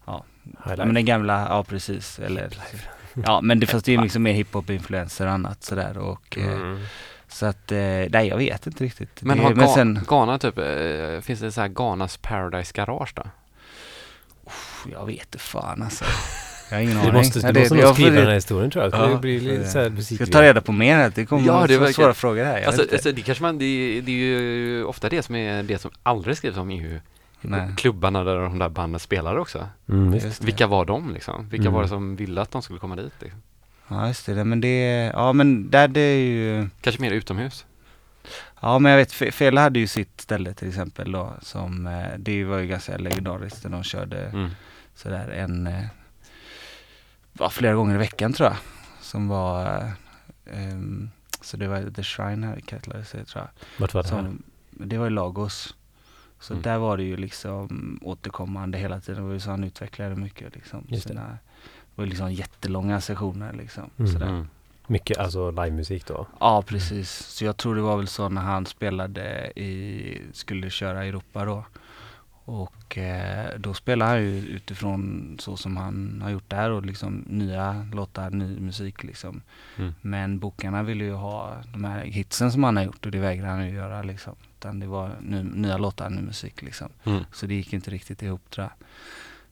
ja, 0.06 0.24
men 0.76 0.94
den 0.94 1.04
gamla, 1.04 1.46
ja 1.48 1.64
precis. 1.64 2.18
Eller, 2.18 2.48
ja 3.26 3.40
men 3.40 3.60
det, 3.60 3.66
fast 3.66 3.86
det 3.86 3.94
är 3.94 4.02
liksom 4.02 4.22
mer 4.22 4.32
hiphop-influenser 4.32 5.26
och 5.26 5.32
annat 5.32 5.62
sådär 5.64 5.98
och 5.98 6.38
eh, 6.38 6.52
Mm. 6.52 6.78
så 7.28 7.46
att, 7.46 7.72
eh, 7.72 7.78
nej 8.10 8.26
jag 8.28 8.36
vet 8.36 8.66
inte 8.66 8.84
riktigt. 8.84 9.22
Men 9.22 9.36
det, 9.36 9.42
har 9.42 9.54
men 9.54 9.64
Ga- 9.66 9.74
sen, 9.74 10.00
Ghana 10.08 10.38
typ, 10.38 10.58
eh, 10.58 11.20
finns 11.20 11.40
det 11.40 11.52
så 11.52 11.60
här 11.60 11.68
Ghanas 11.68 12.16
Paradise 12.16 12.72
Garage 12.74 13.12
då? 13.14 13.22
jag 14.92 15.06
vet 15.06 15.20
inte 15.24 15.38
fan 15.38 15.82
alltså. 15.82 16.04
Jag 16.70 16.76
har 16.76 16.82
ingen 16.82 16.94
Du 16.94 17.00
aning. 17.00 17.12
måste, 17.12 17.38
Nej, 17.42 17.52
du 17.52 17.60
måste 17.60 17.74
nog 17.74 17.84
jag 17.84 17.94
skriva 17.94 18.16
den 18.16 18.26
här 18.26 18.34
historien 18.34 18.70
tror 18.70 18.84
jag. 18.84 18.92
Det 18.92 18.98
Ja, 18.98 19.18
blir 19.18 19.40
lite 19.40 19.64
så 19.68 19.78
här 19.78 20.00
Ska 20.02 20.14
jag 20.18 20.32
ta 20.32 20.42
reda 20.42 20.60
på 20.60 20.72
mer? 20.72 20.96
här? 20.96 21.12
Det 21.14 21.26
kommer 21.26 21.46
Ja, 21.46 21.66
det 21.66 21.74
så 21.74 21.80
verkar- 21.80 21.92
svåra 21.92 22.14
frågor 22.14 22.44
här. 22.44 22.62
Alltså, 22.66 22.82
alltså 22.92 23.12
det 23.12 23.22
kanske 23.22 23.42
man, 23.42 23.58
det, 23.58 24.00
det 24.00 24.12
är 24.12 24.16
ju 24.16 24.84
ofta 24.84 25.08
det 25.08 25.22
som 25.22 25.34
är 25.34 25.62
det 25.62 25.78
som 25.78 25.90
aldrig 26.02 26.36
skrivs 26.36 26.56
om 26.56 27.00
Nej. 27.40 27.68
klubbarna 27.76 28.24
där 28.24 28.36
de 28.36 28.58
där 28.58 28.68
banden 28.68 29.00
spelar 29.00 29.36
också. 29.36 29.68
Mm, 29.88 30.10
det. 30.10 30.40
Vilka 30.40 30.66
var 30.66 30.84
de 30.84 31.12
liksom? 31.14 31.48
Vilka 31.48 31.62
Mm. 31.62 31.72
var 31.72 31.82
det 31.82 31.88
som 31.88 32.16
ville 32.16 32.40
att 32.40 32.50
de 32.50 32.62
skulle 32.62 32.78
komma 32.78 32.96
dit? 32.96 33.12
Liksom? 33.20 33.42
Ja 33.88 34.06
just 34.08 34.26
det, 34.26 34.44
men 34.44 34.60
det, 34.60 35.10
ja 35.14 35.32
men 35.32 35.70
där 35.70 35.88
det 35.88 36.00
är 36.00 36.18
ju, 36.18 36.68
Kanske 36.80 37.02
mer 37.02 37.10
utomhus? 37.10 37.64
ja 38.60 38.78
men 38.78 38.90
jag 38.92 38.98
vet, 38.98 39.12
Fe- 39.12 39.30
Fela 39.30 39.60
hade 39.60 39.78
ju 39.78 39.86
sitt 39.86 40.20
ställe 40.20 40.54
till 40.54 40.68
exempel 40.68 41.12
då 41.12 41.32
som, 41.42 41.86
eh, 41.86 42.18
det 42.18 42.44
var 42.44 42.58
ju 42.58 42.66
ganska 42.66 42.96
legendariskt 42.96 43.64
när 43.64 43.70
de 43.70 43.82
körde 43.82 44.18
Mm. 44.26 44.50
sådär 44.94 45.28
en, 45.30 45.66
eh, 45.66 45.82
var 47.38 47.48
flera 47.50 47.74
gånger 47.74 47.94
i 47.94 47.98
veckan 47.98 48.32
tror 48.32 48.48
jag. 48.48 48.56
Som 49.00 49.28
var, 49.28 49.90
ehm, 50.52 51.10
så 51.40 51.56
det 51.56 51.66
var 51.68 51.90
The 51.90 52.02
Shrine 52.02 52.44
här 52.46 52.60
kallades 52.60 53.10
det 53.12 53.24
tror 53.24 53.42
jag. 53.44 53.80
Vart 53.80 53.94
var 53.94 54.02
det 54.02 54.08
här? 54.08 54.16
Som, 54.16 54.42
det 54.70 54.98
var 54.98 55.06
i 55.06 55.10
Lagos. 55.10 55.74
Så 56.40 56.52
Mm. 56.52 56.62
där 56.62 56.78
var 56.78 56.96
det 56.96 57.02
ju 57.02 57.16
liksom 57.16 57.98
återkommande 58.02 58.78
hela 58.78 59.00
tiden. 59.00 59.22
Det 59.22 59.26
var 59.26 59.34
ju 59.34 59.40
så 59.40 59.50
han 59.50 59.64
utvecklade 59.64 60.16
mycket 60.16 60.54
liksom. 60.54 60.84
Just 60.88 61.02
det. 61.02 61.08
Sina, 61.08 61.22
det 61.28 61.38
var 61.94 62.04
ju 62.04 62.10
liksom 62.10 62.32
jättelånga 62.32 63.00
sessioner 63.00 63.52
liksom. 63.52 63.90
Mm. 63.98 64.12
Sådär. 64.12 64.26
Mm. 64.28 64.48
Mycket, 64.86 65.18
alltså 65.18 65.50
livemusik 65.50 66.06
då? 66.06 66.26
Ja 66.40 66.62
precis. 66.62 67.10
Så 67.10 67.44
jag 67.44 67.56
tror 67.56 67.74
det 67.74 67.80
var 67.80 67.96
väl 67.96 68.08
så 68.08 68.28
när 68.28 68.42
han 68.42 68.66
spelade 68.66 69.52
i, 69.60 70.22
skulle 70.32 70.70
köra 70.70 71.06
i 71.06 71.08
Europa 71.08 71.44
då. 71.44 71.64
Och 72.46 72.98
eh, 72.98 73.58
då 73.58 73.74
spelade 73.74 74.10
han 74.10 74.20
ju 74.22 74.38
utifrån 74.38 75.36
så 75.40 75.56
som 75.56 75.76
han 75.76 76.20
har 76.22 76.30
gjort 76.30 76.50
där 76.50 76.70
och 76.70 76.86
liksom 76.86 77.24
nya 77.26 77.86
låtar, 77.92 78.30
ny 78.30 78.60
musik 78.60 79.02
liksom. 79.02 79.42
Mm. 79.76 79.94
Men 80.00 80.38
bokarna 80.38 80.82
ville 80.82 81.04
ju 81.04 81.12
ha 81.12 81.56
de 81.72 81.84
här 81.84 82.04
hitsen 82.04 82.52
som 82.52 82.64
han 82.64 82.76
har 82.76 82.84
gjort 82.84 83.06
och 83.06 83.12
det 83.12 83.18
vägrade 83.18 83.50
han 83.52 83.66
ju 83.66 83.74
göra 83.74 84.02
liksom. 84.02 84.34
Utan 84.58 84.80
det 84.80 84.86
var 84.86 85.10
ny, 85.20 85.42
nya 85.42 85.76
låtar, 85.76 86.10
ny 86.10 86.20
musik 86.22 86.62
liksom. 86.62 86.88
Mm. 87.04 87.24
Så 87.32 87.46
det 87.46 87.54
gick 87.54 87.72
inte 87.72 87.90
riktigt 87.90 88.22
ihop 88.22 88.50
tror 88.50 88.64
jag. 88.64 88.86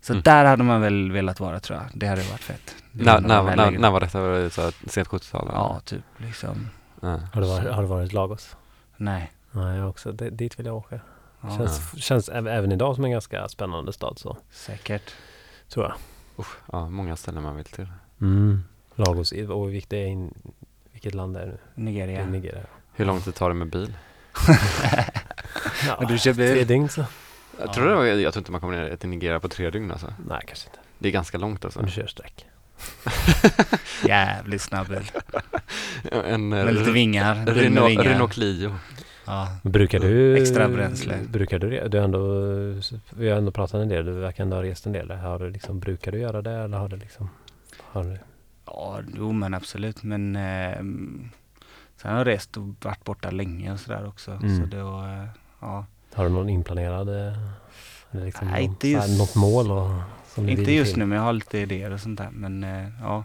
Så 0.01 0.13
Mm. 0.13 0.23
där 0.23 0.45
hade 0.45 0.63
man 0.63 0.81
väl 0.81 1.13
velat 1.13 1.41
vara 1.41 1.61
tror 1.61 1.79
jag. 1.79 1.87
Det 1.95 2.07
hade 2.07 2.23
varit 2.23 2.41
fett. 2.41 2.75
Det 2.93 3.05
När, 3.05 3.13
var 3.13 3.21
när, 3.21 3.43
väl 3.43 3.57
när, 3.57 3.67
läge- 3.71 3.79
när 3.79 3.91
var 3.91 4.01
detta? 4.01 4.21
Var 4.21 4.29
det 4.39 4.51
så 4.51 4.63
här 4.63 4.75
sent 4.89 5.09
70-tal? 5.09 5.43
eller? 5.49 5.53
Ja, 5.59 5.81
typ 5.85 6.05
liksom. 6.17 6.69
Ja. 7.01 7.21
Har 7.33 7.41
du 7.41 7.49
varit, 7.49 7.73
har 7.73 7.83
du 7.83 7.89
varit 7.89 8.13
Lagos? 8.13 8.57
Nej. 8.97 9.33
Nej, 9.51 9.79
jag 9.79 9.89
också. 9.89 10.13
Det, 10.13 10.31
dit 10.31 10.59
vill 10.59 10.67
jag 10.67 10.77
åka. 10.77 11.01
Ja, 11.43 11.57
Känns, 11.57 12.03
känns 12.03 12.31
äv- 12.31 12.51
även 12.51 12.73
idag 12.73 12.95
som 12.95 13.05
en 13.05 13.11
ganska 13.11 13.49
spännande 13.49 13.93
stad 13.93 14.19
så, 14.19 14.37
säkert. 14.51 15.15
tror 15.69 15.85
jag. 15.87 15.95
Usch, 16.39 16.57
ja, 16.73 16.89
många 16.89 17.17
ställen 17.17 17.43
man 17.43 17.57
vill 17.57 17.65
till. 17.65 17.87
Mm. 18.21 18.63
Lagos, 18.95 19.33
i- 19.33 19.47
och 19.47 19.73
vilket, 19.75 19.93
är 19.93 20.07
in, 20.07 20.35
vilket 20.93 21.15
land 21.15 21.37
är 21.37 21.41
det 21.41 21.47
nu? 21.47 21.59
Det 21.75 21.83
Nigeria. 21.83 22.21
är 22.21 22.27
Nigeria. 22.27 22.63
Hur 22.95 23.05
lång 23.05 23.21
tid 23.21 23.35
tar 23.35 23.49
det 23.49 23.55
med 23.55 23.71
bil? 23.71 23.95
Ja, 25.87 25.97
Men 26.01 26.09
du 26.09 26.19
kör 26.19 26.33
bil? 26.33 26.53
Tre 26.55 26.65
dygn 26.65 26.89
så. 26.89 27.05
Jag 27.59 27.73
tror, 27.73 27.87
det 27.89 27.95
var, 27.95 28.05
jag 28.05 28.33
tror 28.33 28.41
inte 28.41 28.53
man 28.53 28.61
kommer 28.61 28.77
ner 28.89 28.97
till 28.97 29.09
Nigeria 29.09 29.41
på 29.41 29.49
tre 29.49 29.71
dygn 29.71 29.91
alltså. 29.91 30.15
Nej, 30.29 30.41
kanske 30.47 30.69
inte. 30.69 30.79
Det 30.99 31.09
är 31.09 31.13
ganska 31.13 31.39
långt 31.39 31.65
alltså. 31.65 31.81
Om 31.81 31.87
du 31.87 31.93
kör 31.93 32.07
sträck. 32.07 32.47
Jävligt 34.05 34.63
snabb 34.63 34.89
bil. 34.89 35.11
En 36.13 36.53
eh, 36.53 36.65
Med 36.65 36.75
lite 36.75 36.91
vingar. 36.91 37.47
Renault, 37.47 37.91
vingar. 37.91 38.05
Renault 38.05 38.33
Clio. 38.33 38.75
Ja. 39.27 39.49
Brukar 39.63 40.01
du... 40.01 40.37
Extra 40.37 40.69
bränsle. 40.69 41.19
Brukar 41.29 41.59
du 41.59 41.71
det? 41.71 41.89
Du 41.89 41.99
har 41.99 42.05
ändå... 42.05 42.21
Vi 43.11 43.31
har 43.31 43.39
ändå 43.39 43.51
pratat 43.51 43.75
en 43.83 43.89
del. 43.89 44.05
Du 44.05 44.13
verkar 44.13 44.45
ändå 44.45 44.57
ha 44.57 44.63
rest 44.63 44.87
en 44.87 44.93
del. 44.93 45.11
Har 45.11 45.39
du 45.39 45.51
liksom, 45.51 45.81
brukar 45.81 46.13
du 46.13 46.19
göra 46.19 46.43
det 46.43 46.51
eller 46.53 46.79
har 46.79 46.89
du 46.89 46.97
liksom... 46.97 47.29
Har 47.81 48.05
du, 48.05 48.19
ja, 48.67 49.01
jo 49.17 49.33
men 49.33 49.55
absolut. 49.55 50.03
Men 50.03 50.37
ehm, 50.37 51.31
sen 51.97 52.11
har 52.11 52.19
jag 52.19 52.27
rest 52.27 52.57
och 52.57 52.63
varit 52.83 53.05
borta 53.05 53.31
länge 53.31 53.73
och 53.73 53.81
sådär 53.81 54.07
också. 54.07 54.31
Mm. 54.31 54.57
Så 54.61 54.77
det 54.77 54.83
var, 54.83 55.09
eh, 55.09 55.25
ja. 55.61 55.87
har 56.15 56.25
du 56.25 56.31
någon 56.31 56.49
inplanerad... 56.49 57.09
eh, 57.09 57.35
Eller 58.11 58.25
liksom 58.25 58.49
Nej, 58.49 58.67
någon, 58.67 58.77
så 58.81 58.87
här, 58.87 58.95
just- 58.95 59.19
något 59.19 59.35
mål 59.37 59.71
och, 59.71 59.91
Inte 60.49 60.73
just 60.73 60.91
till? 60.91 60.99
nu 60.99 61.07
men 61.07 61.19
jag 61.19 61.25
har 61.25 61.33
lite 61.33 61.59
idéer 61.59 61.91
och 61.91 62.01
sånt 62.01 62.19
där. 62.19 62.29
Men 62.33 62.65
eh, 62.65 62.89
ja, 63.01 63.25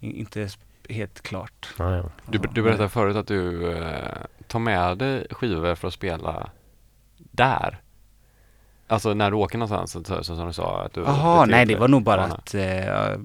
inte 0.00 0.48
helt 0.88 1.20
klart. 1.22 1.74
Ja, 1.78 1.96
ja. 1.96 2.02
Du, 2.26 2.38
du 2.54 2.62
berättade 2.62 2.88
förut 2.88 3.16
att 3.16 3.26
du 3.26 3.72
eh, 3.72 4.08
tar 4.56 4.60
med 4.60 4.98
dig 4.98 5.26
skivor 5.30 5.74
för 5.74 5.88
att 5.88 5.94
spela 5.94 6.50
där. 7.16 7.78
Alltså 8.88 9.14
när 9.14 9.30
du 9.30 9.36
åker 9.36 9.58
någonstans, 9.58 9.92
så, 10.08 10.24
så, 10.24 10.36
som 10.36 10.46
du 10.46 10.52
sa 10.52 10.82
att 10.84 10.92
du... 10.94 11.00
Jaha, 11.00 11.44
nej 11.44 11.66
det 11.66 11.76
var 11.76 11.88
nog 11.88 12.02
bara 12.02 12.24
att 12.24 12.54
eh, 12.54 13.18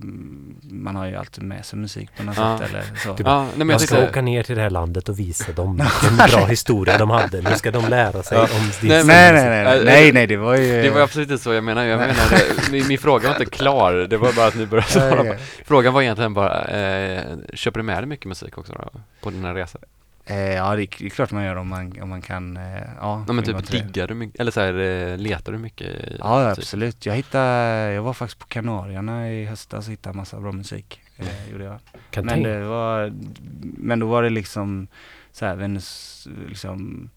man 0.62 0.96
har 0.96 1.06
ju 1.06 1.16
alltid 1.16 1.44
med 1.44 1.66
sig 1.66 1.80
musik 1.80 2.10
på 2.18 2.24
något 2.24 2.38
Ja. 2.38 2.58
sätt 2.58 2.70
eller 2.70 2.84
så. 3.04 3.14
Du 3.14 3.24
Ja, 3.24 3.42
nej, 3.44 3.52
men 3.58 3.70
jag 3.70 3.74
jag 3.74 3.82
ska 3.82 4.04
åka 4.04 4.22
ner 4.22 4.44
till 4.44 4.56
det 4.56 4.62
här 4.62 4.70
landet 4.70 5.10
och 5.10 5.20
visa 5.20 5.52
dem 5.52 5.78
vilken 6.02 6.18
bra 6.38 6.46
historia 6.50 6.98
de 6.98 7.10
hade. 7.10 7.42
Nu 7.42 7.56
ska 7.56 7.72
de 7.72 7.88
lära 7.90 8.24
sig 8.24 8.38
Ja. 8.38 8.44
om 8.44 8.72
din 8.82 8.90
Nej, 8.90 9.04
Nej, 9.06 9.34
nej, 9.34 9.50
nej, 9.50 9.64
nej, 9.66 9.78
Äh, 9.80 9.86
nej, 9.86 10.12
nej, 10.14 10.28
det 10.28 10.38
var 10.38 10.56
ju... 10.56 10.82
Det 10.82 10.90
var 10.90 11.02
absolut 11.02 11.32
inte 11.32 11.44
så 11.44 11.54
jag 11.54 11.64
menade. 11.64 11.88
Jag 11.88 12.00
menade, 12.00 12.42
min, 12.72 12.88
min 12.88 12.98
fråga 12.98 13.28
var 13.28 13.36
inte 13.36 13.58
klar. 13.58 13.94
Det 13.94 14.18
var 14.18 14.34
bara 14.34 14.48
att 14.48 14.56
ni 14.56 14.66
började 14.66 14.88
svara 14.92 15.24
på. 15.24 15.36
Frågan 15.66 15.94
var 15.94 16.02
egentligen 16.02 16.34
bara, 16.34 16.64
eh, 16.66 17.24
köper 17.54 17.80
du 17.80 17.84
med 17.84 17.98
dig 17.98 18.06
mycket 18.08 18.26
musik 18.26 18.58
också 18.58 18.74
då, 18.74 19.00
på 19.22 19.30
dina 19.30 19.56
resor? 19.56 19.82
Eh, 20.26 20.54
ja, 20.54 20.76
det 20.76 20.82
är 20.82 21.10
klart 21.10 21.32
man 21.32 21.44
gör 21.44 21.56
om 21.56 21.68
man, 21.68 22.02
om 22.02 22.10
man 22.10 22.22
kan, 22.22 22.58
eh, 22.58 22.82
ja. 23.00 23.26
Ja 23.28 23.34
men 23.34 23.44
typ 23.44 23.72
diggar 23.72 24.08
du 24.08 24.14
mycket, 24.14 24.40
eller 24.40 24.52
så 24.52 24.60
här, 24.60 24.74
eh, 24.80 25.18
letar 25.18 25.52
du 25.52 25.58
mycket? 25.58 25.96
Ja, 26.20 26.44
musik? 26.44 26.60
absolut. 26.60 27.06
Jag 27.06 27.16
hittade, 27.16 27.92
jag 27.94 28.04
var 28.04 28.14
faktiskt 28.14 28.40
på 28.40 28.48
Kanarierna 28.48 29.32
i 29.32 29.46
höstas 29.46 29.88
och 29.88 29.92
hittade 29.92 30.18
massa 30.18 30.40
bra 30.40 30.52
musik. 30.52 31.02
Eh, 31.18 31.52
gjorde 31.52 31.64
jag. 31.64 31.80
Kan 32.10 32.26
Men 32.26 32.44
det 32.44 32.66
var, 32.66 33.14
men 33.62 34.00
då 34.00 34.08
var 34.08 34.24
det 34.24 34.30
liksom 34.30 34.88
så 35.32 35.46
här, 35.46 35.56
Venez, 35.56 36.28
liksom 36.48 37.10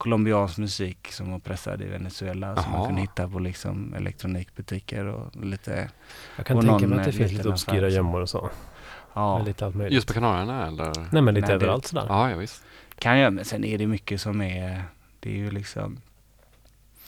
colombiansk 0.00 0.58
musik 0.58 1.12
som 1.12 1.32
var 1.32 1.38
pressad 1.38 1.82
i 1.82 1.84
Venezuela 1.84 2.56
som 2.56 2.64
Jaha. 2.64 2.78
man 2.78 2.86
kunde 2.86 3.00
hitta 3.00 3.28
på 3.28 3.38
liksom 3.38 3.94
elektronikbutiker 3.94 5.04
och 5.04 5.44
lite, 5.44 5.90
Jag 6.36 6.46
kan 6.46 6.60
tänka 6.60 6.86
mig 6.86 6.98
att 6.98 7.04
det 7.04 7.12
finns 7.12 7.32
lite 7.32 7.48
obskyra 7.48 7.88
gömmor 7.88 8.20
och 8.20 8.28
så. 8.28 8.50
Ja, 9.14 9.38
Med 9.38 9.46
lite 9.46 9.66
allt 9.66 9.74
möjligt. 9.74 9.94
Just 9.94 10.06
på 10.06 10.12
Kanarierna 10.12 10.66
eller? 10.66 10.92
Nej 11.12 11.22
men 11.22 11.34
lite 11.34 11.46
Nej, 11.46 11.48
det- 11.58 11.64
överallt 11.64 11.86
sådär. 11.86 12.06
Ja, 12.08 12.30
ja 12.30 12.36
visst. 12.36 12.62
kan 12.98 13.18
jag, 13.18 13.32
men 13.32 13.44
sen 13.44 13.64
är 13.64 13.78
det 13.78 13.86
mycket 13.86 14.20
som 14.20 14.40
är, 14.42 14.82
det 15.20 15.30
är 15.30 15.36
ju 15.36 15.50
liksom 15.50 16.00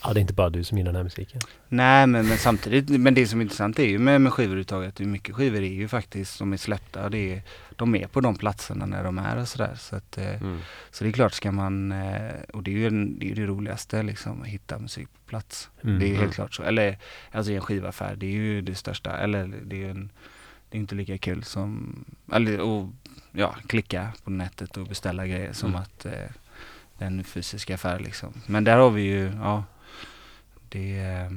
Ja, 0.05 0.13
det 0.13 0.19
är 0.19 0.23
inte 0.23 0.33
bara 0.35 0.51
du 0.51 0.65
som 0.65 0.79
gillar 0.79 0.93
den 0.93 0.97
här 0.97 1.05
musiken. 1.05 1.41
Nej 1.69 2.07
men, 2.07 2.29
men 2.29 2.39
samtidigt, 2.39 3.01
men 3.01 3.15
det 3.15 3.27
som 3.27 3.39
är 3.41 3.43
intressant 3.43 3.79
är 3.79 3.85
ju 3.87 3.99
med, 3.99 4.21
med 4.21 4.33
skivöverhuvudtaget, 4.33 5.01
hur 5.01 5.07
mycket 5.07 5.35
skivor 5.35 5.59
är 5.63 5.73
ju 5.73 5.89
faktiskt 5.89 6.37
som 6.37 6.53
är 6.53 6.57
släppta 6.57 7.05
och 7.05 7.11
det 7.11 7.35
är, 7.35 7.43
de 7.77 7.95
är 7.95 8.07
på 8.07 8.21
de 8.21 8.37
platserna 8.37 8.87
när 8.87 9.05
de 9.05 9.19
är 9.19 9.37
och 9.37 9.49
sådär. 9.49 9.75
Så, 9.79 9.97
att, 9.97 10.19
eh, 10.19 10.43
Mm. 10.43 10.59
så 10.91 11.05
det 11.05 11.11
är 11.11 11.13
klart 11.13 11.33
ska 11.33 11.53
man, 11.53 11.93
eh, 11.93 12.33
och 12.53 12.63
det 12.63 12.71
är 12.71 12.73
ju 12.73 12.91
det, 12.91 13.31
är 13.31 13.35
det 13.35 13.47
roligaste 13.47 14.03
liksom, 14.03 14.43
att 14.43 14.49
hitta 14.49 14.79
musik 14.79 15.09
på 15.13 15.29
plats. 15.31 15.71
Mm. 15.85 15.99
Det 15.99 16.05
är 16.05 16.09
ju 16.09 16.13
Mm. 16.15 16.23
helt 16.23 16.35
klart 16.35 16.55
så. 16.55 16.63
Eller 16.63 16.99
alltså 17.33 17.53
i 17.53 17.55
en 17.55 17.61
skivaffär, 17.61 18.15
det 18.17 18.27
är 18.27 18.31
ju 18.31 18.61
det 18.63 18.75
största, 18.75 19.17
eller 19.19 19.51
det 19.65 19.77
är 19.77 19.81
ju 19.81 19.91
en, 19.91 20.11
det 20.73 20.79
är 20.79 20.81
inte 20.81 20.95
lika 20.95 21.19
kul 21.19 21.45
som, 21.45 21.95
eller 22.33 22.61
och, 22.61 22.89
ja, 23.33 23.55
klicka 23.67 24.09
på 24.25 24.31
nätet 24.31 24.77
och 24.77 24.87
beställa 24.87 25.27
grejer 25.27 25.53
som 25.53 25.69
Mm. 25.69 25.81
att 25.83 26.05
eh, 26.07 26.13
den 26.99 27.25
fysiska 27.25 27.75
affär 27.75 27.99
liksom. 27.99 28.33
Men 28.47 28.65
där 28.65 28.77
har 28.77 28.91
vi 28.91 29.03
ju, 29.03 29.33
ja, 29.43 29.65
det, 30.69 30.99
eh, 30.99 31.31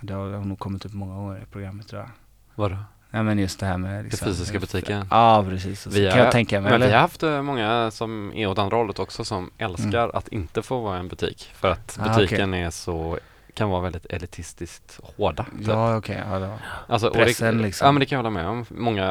det 0.00 0.12
har, 0.14 0.44
nog 0.44 0.58
kommit 0.58 0.84
upp 0.84 0.92
många 0.92 1.14
gånger 1.14 1.42
i 1.42 1.46
programmet 1.52 1.88
tror 1.88 2.00
jag. 2.02 2.10
Vadå? 2.54 2.76
Ja 3.10 3.22
men 3.22 3.38
just 3.38 3.60
det 3.60 3.66
här 3.66 3.78
med 3.78 4.04
Den 4.04 4.10
fysiska 4.10 4.58
butiken? 4.60 5.06
Ja 5.10 5.44
precis, 5.48 5.80
så 5.82 5.90
Vi 5.90 6.10
kan 6.10 6.18
jag 6.18 6.32
tänka 6.32 6.60
mig. 6.60 6.70
men 6.70 6.80
vi 6.80 6.86
eller? 6.86 6.94
har 6.94 7.00
haft 7.00 7.22
eh, 7.22 7.42
många 7.42 7.90
som 7.90 8.32
är 8.34 8.46
åt 8.46 8.58
andra 8.58 8.76
hållet 8.76 8.98
också 8.98 9.24
som 9.24 9.50
älskar 9.58 10.16
att 10.16 10.28
inte 10.28 10.62
få 10.62 10.80
vara 10.80 10.98
en 10.98 11.08
butik. 11.08 11.50
För 11.54 11.70
att 11.70 11.98
Ah, 12.00 12.14
butiken 12.18 12.54
är 12.54 12.70
så, 12.70 13.18
kan 13.60 13.70
vara 13.70 13.80
väldigt 13.80 14.06
elitistiskt 14.06 15.00
hårda. 15.02 15.44
typ. 15.58 15.66
Ja 15.66 15.96
okej, 15.96 16.22
ja, 16.30 16.38
då. 16.38 16.58
Alltså, 16.88 17.10
Pressen 17.10 17.56
det, 17.56 17.62
liksom. 17.62 17.86
Ja 17.86 17.92
men 17.92 18.00
det 18.00 18.06
kan 18.06 18.16
jag 18.16 18.22
hålla 18.22 18.30
med 18.30 18.46
om. 18.48 18.66
Många, 18.68 19.06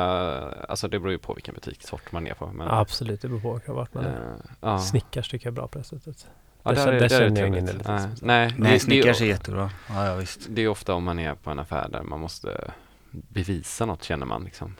alltså 0.69 0.88
det 0.88 0.99
beror 0.99 1.11
ju 1.11 1.17
på 1.17 1.34
vilken 1.34 1.53
butiksort 1.55 2.11
man 2.11 2.27
är 2.27 2.34
på. 2.34 2.47
Men, 2.47 2.67
Absolut, 2.67 3.21
det 3.21 3.27
beror 3.27 3.59
på 3.59 3.73
vart 3.73 3.93
man 3.93 4.05
är. 4.05 4.35
ja. 4.61 4.80
Snickars 4.80 5.30
tycker 5.30 5.47
jag 5.47 5.51
är 5.51 5.55
bra 5.55 5.67
på 5.67 5.77
det 5.77 5.84
sättet. 5.84 6.27
Ja, 6.63 6.71
Där 6.71 6.85
där, 6.85 6.88
är- 6.88 6.91
där 6.91 6.95
är 6.95 6.99
det 7.01 7.09
känner 7.09 7.39
jag 7.41 7.47
ingen 7.49 7.67
elitism. 7.67 7.91
Nej, 7.91 8.07
nej, 8.21 8.53
Nej 8.57 8.73
det- 8.73 8.80
Snickars 8.80 9.17
det, 9.19 9.23
är 9.23 9.26
är- 9.26 9.30
jättebra. 9.30 9.71
Ja, 9.89 10.05
ja 10.05 10.15
visst. 10.15 10.47
det 10.49 10.61
är 10.61 10.67
ofta 10.67 10.93
om 10.93 11.03
man 11.03 11.19
är 11.19 11.35
på 11.35 11.49
en 11.51 11.59
affär 11.59 11.89
där 11.89 12.03
man 12.03 12.19
måste 12.19 12.71
bevisa 13.11 13.85
något 13.85 14.03
känner 14.03 14.26
man 14.26 14.43
liksom. 14.43 14.76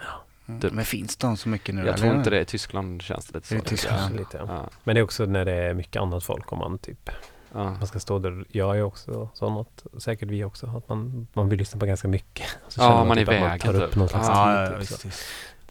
Mm. 0.48 0.62
Typ. 0.62 0.74
Men 0.74 0.86
finns 0.86 1.18
de 1.18 1.38
så 1.38 1.50
mycket 1.50 1.76
nu? 1.76 1.86
Jag 1.86 1.98
tror 1.98 2.16
inte 2.16 2.30
det. 2.30 2.40
I 2.42 2.46
Tyskland 2.46 3.02
känns 3.02 3.26
det 3.28 3.38
lite 3.38 3.48
så. 3.48 3.54
Är 3.54 3.58
det 3.58 3.64
tycker 3.64 3.76
Tyskland? 3.76 4.16
lite, 4.16 4.38
ja. 4.38 4.44
Ja. 4.48 4.70
Men 4.84 4.96
det 4.96 5.00
är 5.02 5.04
också 5.04 5.26
när 5.26 5.46
det 5.46 5.54
är 5.54 5.74
mycket 5.74 6.02
annat 6.02 6.24
folk 6.24 6.52
om 6.52 6.60
man 6.60 6.78
typ 6.78 7.10
Ja. 7.54 7.64
Man 7.64 7.88
ska 7.88 8.00
stå 8.00 8.20
där, 8.20 8.46
jag 8.50 8.78
är 8.78 8.82
också 8.84 9.30
sån 9.34 9.58
att, 9.58 9.86
säkert 10.04 10.30
vi 10.30 10.44
också, 10.44 10.68
att 10.78 10.90
man, 10.90 11.28
man 11.34 11.50
vill 11.50 11.60
lyssna 11.60 11.80
på 11.80 11.86
ganska 11.86 12.08
mycket. 12.08 12.48
Så 12.68 12.82
Ja, 12.82 12.88
känner 12.90 13.06
man 13.06 13.18
är 13.18 13.22
typ 13.22 13.28
vägen 13.30 13.48
man 13.50 13.60
tar 13.60 13.76
upp 13.76 13.90
typ. 13.90 13.96
någon 13.96 14.10
slags 14.10 14.28
Ja, 14.28 14.46
tid, 14.46 14.64
ja, 14.66 14.70
typ, 14.70 14.82
visst, 14.82 15.02
så. 15.02 15.08
visst. 15.08 15.24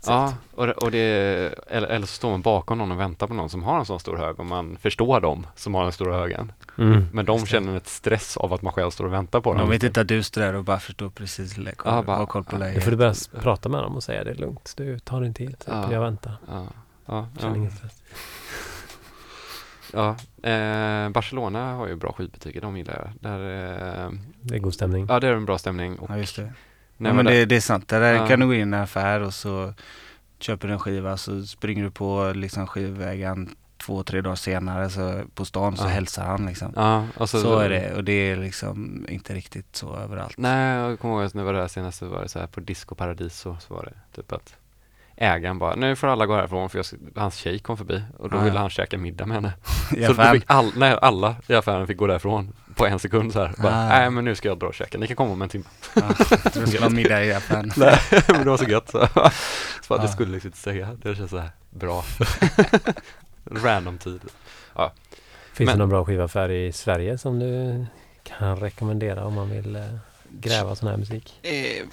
Ja, 0.07 0.35
och, 0.55 0.67
det- 0.67 0.73
och 0.73 0.91
det, 0.91 1.01
eller, 1.67 1.89
eller 1.89 2.07
så 2.07 2.13
står 2.13 2.31
man 2.31 2.43
bakom 2.43 2.79
någon 2.79 2.93
och 2.93 3.01
väntar 3.01 3.27
på 3.27 3.35
någon 3.35 3.51
som 3.51 3.63
har 3.63 3.79
en 3.79 3.85
sån 3.87 4.01
stor 4.01 4.17
hög 4.17 4.41
och 4.41 4.47
man 4.47 4.77
förstår 4.81 5.21
dem 5.21 5.47
som 5.55 5.75
har 5.75 5.83
den 5.83 5.93
stora 5.93 6.17
högen. 6.17 6.53
Mm. 6.79 7.07
Men 7.13 7.25
de 7.25 7.47
känner 7.47 7.77
ett 7.77 7.89
stress 7.89 8.37
av 8.37 8.53
att 8.53 8.63
man 8.63 8.73
själv 8.73 8.91
står 8.91 9.05
och 9.05 9.13
väntar 9.13 9.41
på 9.41 9.53
De 9.53 9.59
dem. 9.61 9.71
vet 9.71 9.83
inte 9.83 10.01
att 10.01 10.09
du 10.09 10.23
står 10.23 10.41
där 10.41 10.55
och 10.55 10.65
bara 10.65 10.79
förstår 10.81 11.09
precis, 11.11 11.59
Ja, 11.85 12.03
bara- 12.03 12.17
har 12.17 12.27
koll 12.27 12.45
på 12.45 12.55
ja. 12.55 12.59
läget. 12.59 12.75
Då 12.75 12.81
får 12.81 12.91
du 12.91 12.97
börja 12.97 13.15
prata 13.41 13.69
med 13.69 13.83
dem 13.83 13.97
och 13.97 14.03
säga 14.03 14.25
det 14.25 14.31
är 14.31 14.35
lugnt. 14.35 14.75
Du 14.77 14.99
tar 14.99 15.21
din 15.21 15.35
tid, 15.35 15.49
typ. 15.59 15.69
Ja. 15.69 15.93
jag 15.93 16.01
väntar. 16.01 16.37
Ja, 16.49 16.67
ja, 17.07 17.27
Känner 17.41 17.51
ja. 17.53 17.57
ingen 17.57 17.71
stress. 17.71 18.03
Ja. 19.93 20.17
Eh, 20.51 21.09
Barcelona 21.11 21.73
har 21.75 21.87
ju 21.89 21.97
bra 21.97 22.13
skivbutiker, 22.13 22.61
de 22.61 22.77
gillar 22.77 22.95
jag. 22.95 23.11
Där, 23.33 23.41
eh, 24.05 24.11
Det 24.43 24.55
är 24.55 24.59
god 24.59 24.75
stämning. 24.75 25.07
ja, 25.09 25.21
det 25.21 25.29
är 25.29 25.33
en 25.33 25.45
bra 25.45 25.59
stämning. 25.59 25.99
Och 25.99 26.11
Ja 26.11 26.17
just 26.19 26.37
det. 26.37 26.43
ja, 26.97 27.13
men 27.13 27.25
där- 27.25 27.33
det, 27.33 27.45
det 27.45 27.57
är 27.57 27.61
sant. 27.61 27.89
Där 27.89 28.15
Ja. 28.15 28.27
kan 28.27 28.41
du 28.41 28.47
gå 28.47 28.55
in 28.55 28.59
i 28.59 28.63
en 28.63 28.75
affär 28.75 29.21
och 29.21 29.35
så 29.35 29.75
köper 30.39 30.69
du 30.69 30.75
en 30.75 30.81
skiva 30.81 31.17
så 31.17 31.43
springer 31.47 31.85
du 31.85 31.91
på 31.91 32.33
liksom 32.35 32.67
skivvägen 32.67 33.57
två, 33.87 34.03
tre 34.03 34.21
dagar 34.21 34.35
senare 34.37 34.91
så 34.91 35.23
på 35.35 35.45
stan 35.45 35.77
så 35.77 35.85
Ja. 35.85 35.89
hälsar 35.89 36.25
han 36.25 36.47
liksom. 36.47 36.73
ja, 36.77 37.07
och 37.17 37.31
så, 37.31 37.41
Så 37.41 37.59
är 37.59 37.69
det 37.69 37.95
och 37.95 38.05
det 38.05 38.13
är 38.13 38.37
liksom 38.37 39.07
inte 39.09 39.35
riktigt 39.35 39.77
så 39.77 39.97
överallt. 39.97 40.39
Nej, 40.39 40.77
jag 40.77 40.99
kommer 41.01 41.15
ihåg 41.15 41.25
att 41.25 41.35
när 41.35 41.43
jag 41.43 41.47
var 41.53 41.61
där 41.61 41.69
senast 41.69 41.99
så 41.99 42.09
var 42.09 42.23
det 42.23 42.29
så 42.29 42.39
här 42.39 42.47
på 42.47 42.61
Disco 42.61 42.95
Paradiso 42.95 43.57
så 43.61 43.75
var 43.75 43.83
det 43.85 44.17
typ 44.17 44.33
att 44.33 44.55
ägaren 45.21 45.59
bara, 45.59 45.75
nu 45.75 45.97
får 45.97 46.07
alla 46.09 46.27
gå 46.27 46.35
härifrån 46.35 46.71
för 46.71 46.79
jag, 46.79 46.87
hans 47.21 47.35
tjej 47.37 47.59
kom 47.59 47.77
förbi 47.77 48.03
och 48.19 48.31
då 48.31 48.37
Ja, 48.37 48.41
ville 48.43 48.55
ja. 48.57 48.61
han 48.61 48.71
käka 48.71 48.99
middag 48.99 49.27
med 49.27 49.35
henne. 49.35 49.53
I 49.97 50.05
så 50.07 50.13
då 50.13 50.23
fick 50.33 50.45
all, 50.47 50.73
nej, 50.77 50.99
alla 51.03 51.37
i 51.47 51.55
affären 51.55 51.87
fick 51.87 51.97
gå 51.97 52.07
därifrån 52.07 52.53
på 52.75 52.87
en 52.87 52.99
sekund 52.99 53.33
så 53.33 53.39
här. 53.41 53.55
Bara, 53.63 53.75
Ah. 53.75 53.89
nej 53.89 54.11
men 54.11 54.25
nu 54.25 54.35
ska 54.35 54.49
jag 54.49 54.59
dra 54.59 54.67
och 54.67 54.75
käka, 54.75 54.99
ni 54.99 55.07
kan 55.07 55.17
komma 55.17 55.33
om 55.33 55.43
en 55.43 55.49
timme. 55.49 55.65
Ja, 55.95 56.03
du 56.55 56.67
ska 56.67 56.81
ha 56.83 56.89
middag 56.89 57.25
i 57.25 57.33
affären. 57.35 57.73
nej, 57.77 57.99
men 58.29 58.39
det 58.45 58.51
var 58.51 58.57
så 58.57 58.65
gött 58.65 58.89
så. 58.91 58.99
så 59.87 59.95
att 59.95 60.01
det 60.01 60.07
Ja. 60.07 60.13
skulle 60.13 60.33
liksom 60.33 60.49
inte 60.49 60.59
säga, 60.59 60.97
det 61.03 61.15
känns 61.17 61.31
så 61.31 61.39
här 61.39 61.51
bra. 61.71 62.05
Random 63.45 63.99
tid. 63.99 64.21
Finns 65.53 65.67
Men- 65.67 65.67
det 65.67 65.77
någon 65.77 65.89
bra 65.89 66.05
skivaffär 66.05 66.51
i 66.51 66.73
Sverige 66.73 67.19
som 67.19 67.39
du 67.39 67.87
kan 68.23 68.57
rekommendera 68.57 69.25
om 69.25 69.35
man 69.35 69.51
vill 69.51 69.77
eh, 69.77 69.83
gräva 70.31 70.75
sån 70.75 70.89
här 70.89 70.97
musik? 70.97 71.39
Eh, 71.43 71.87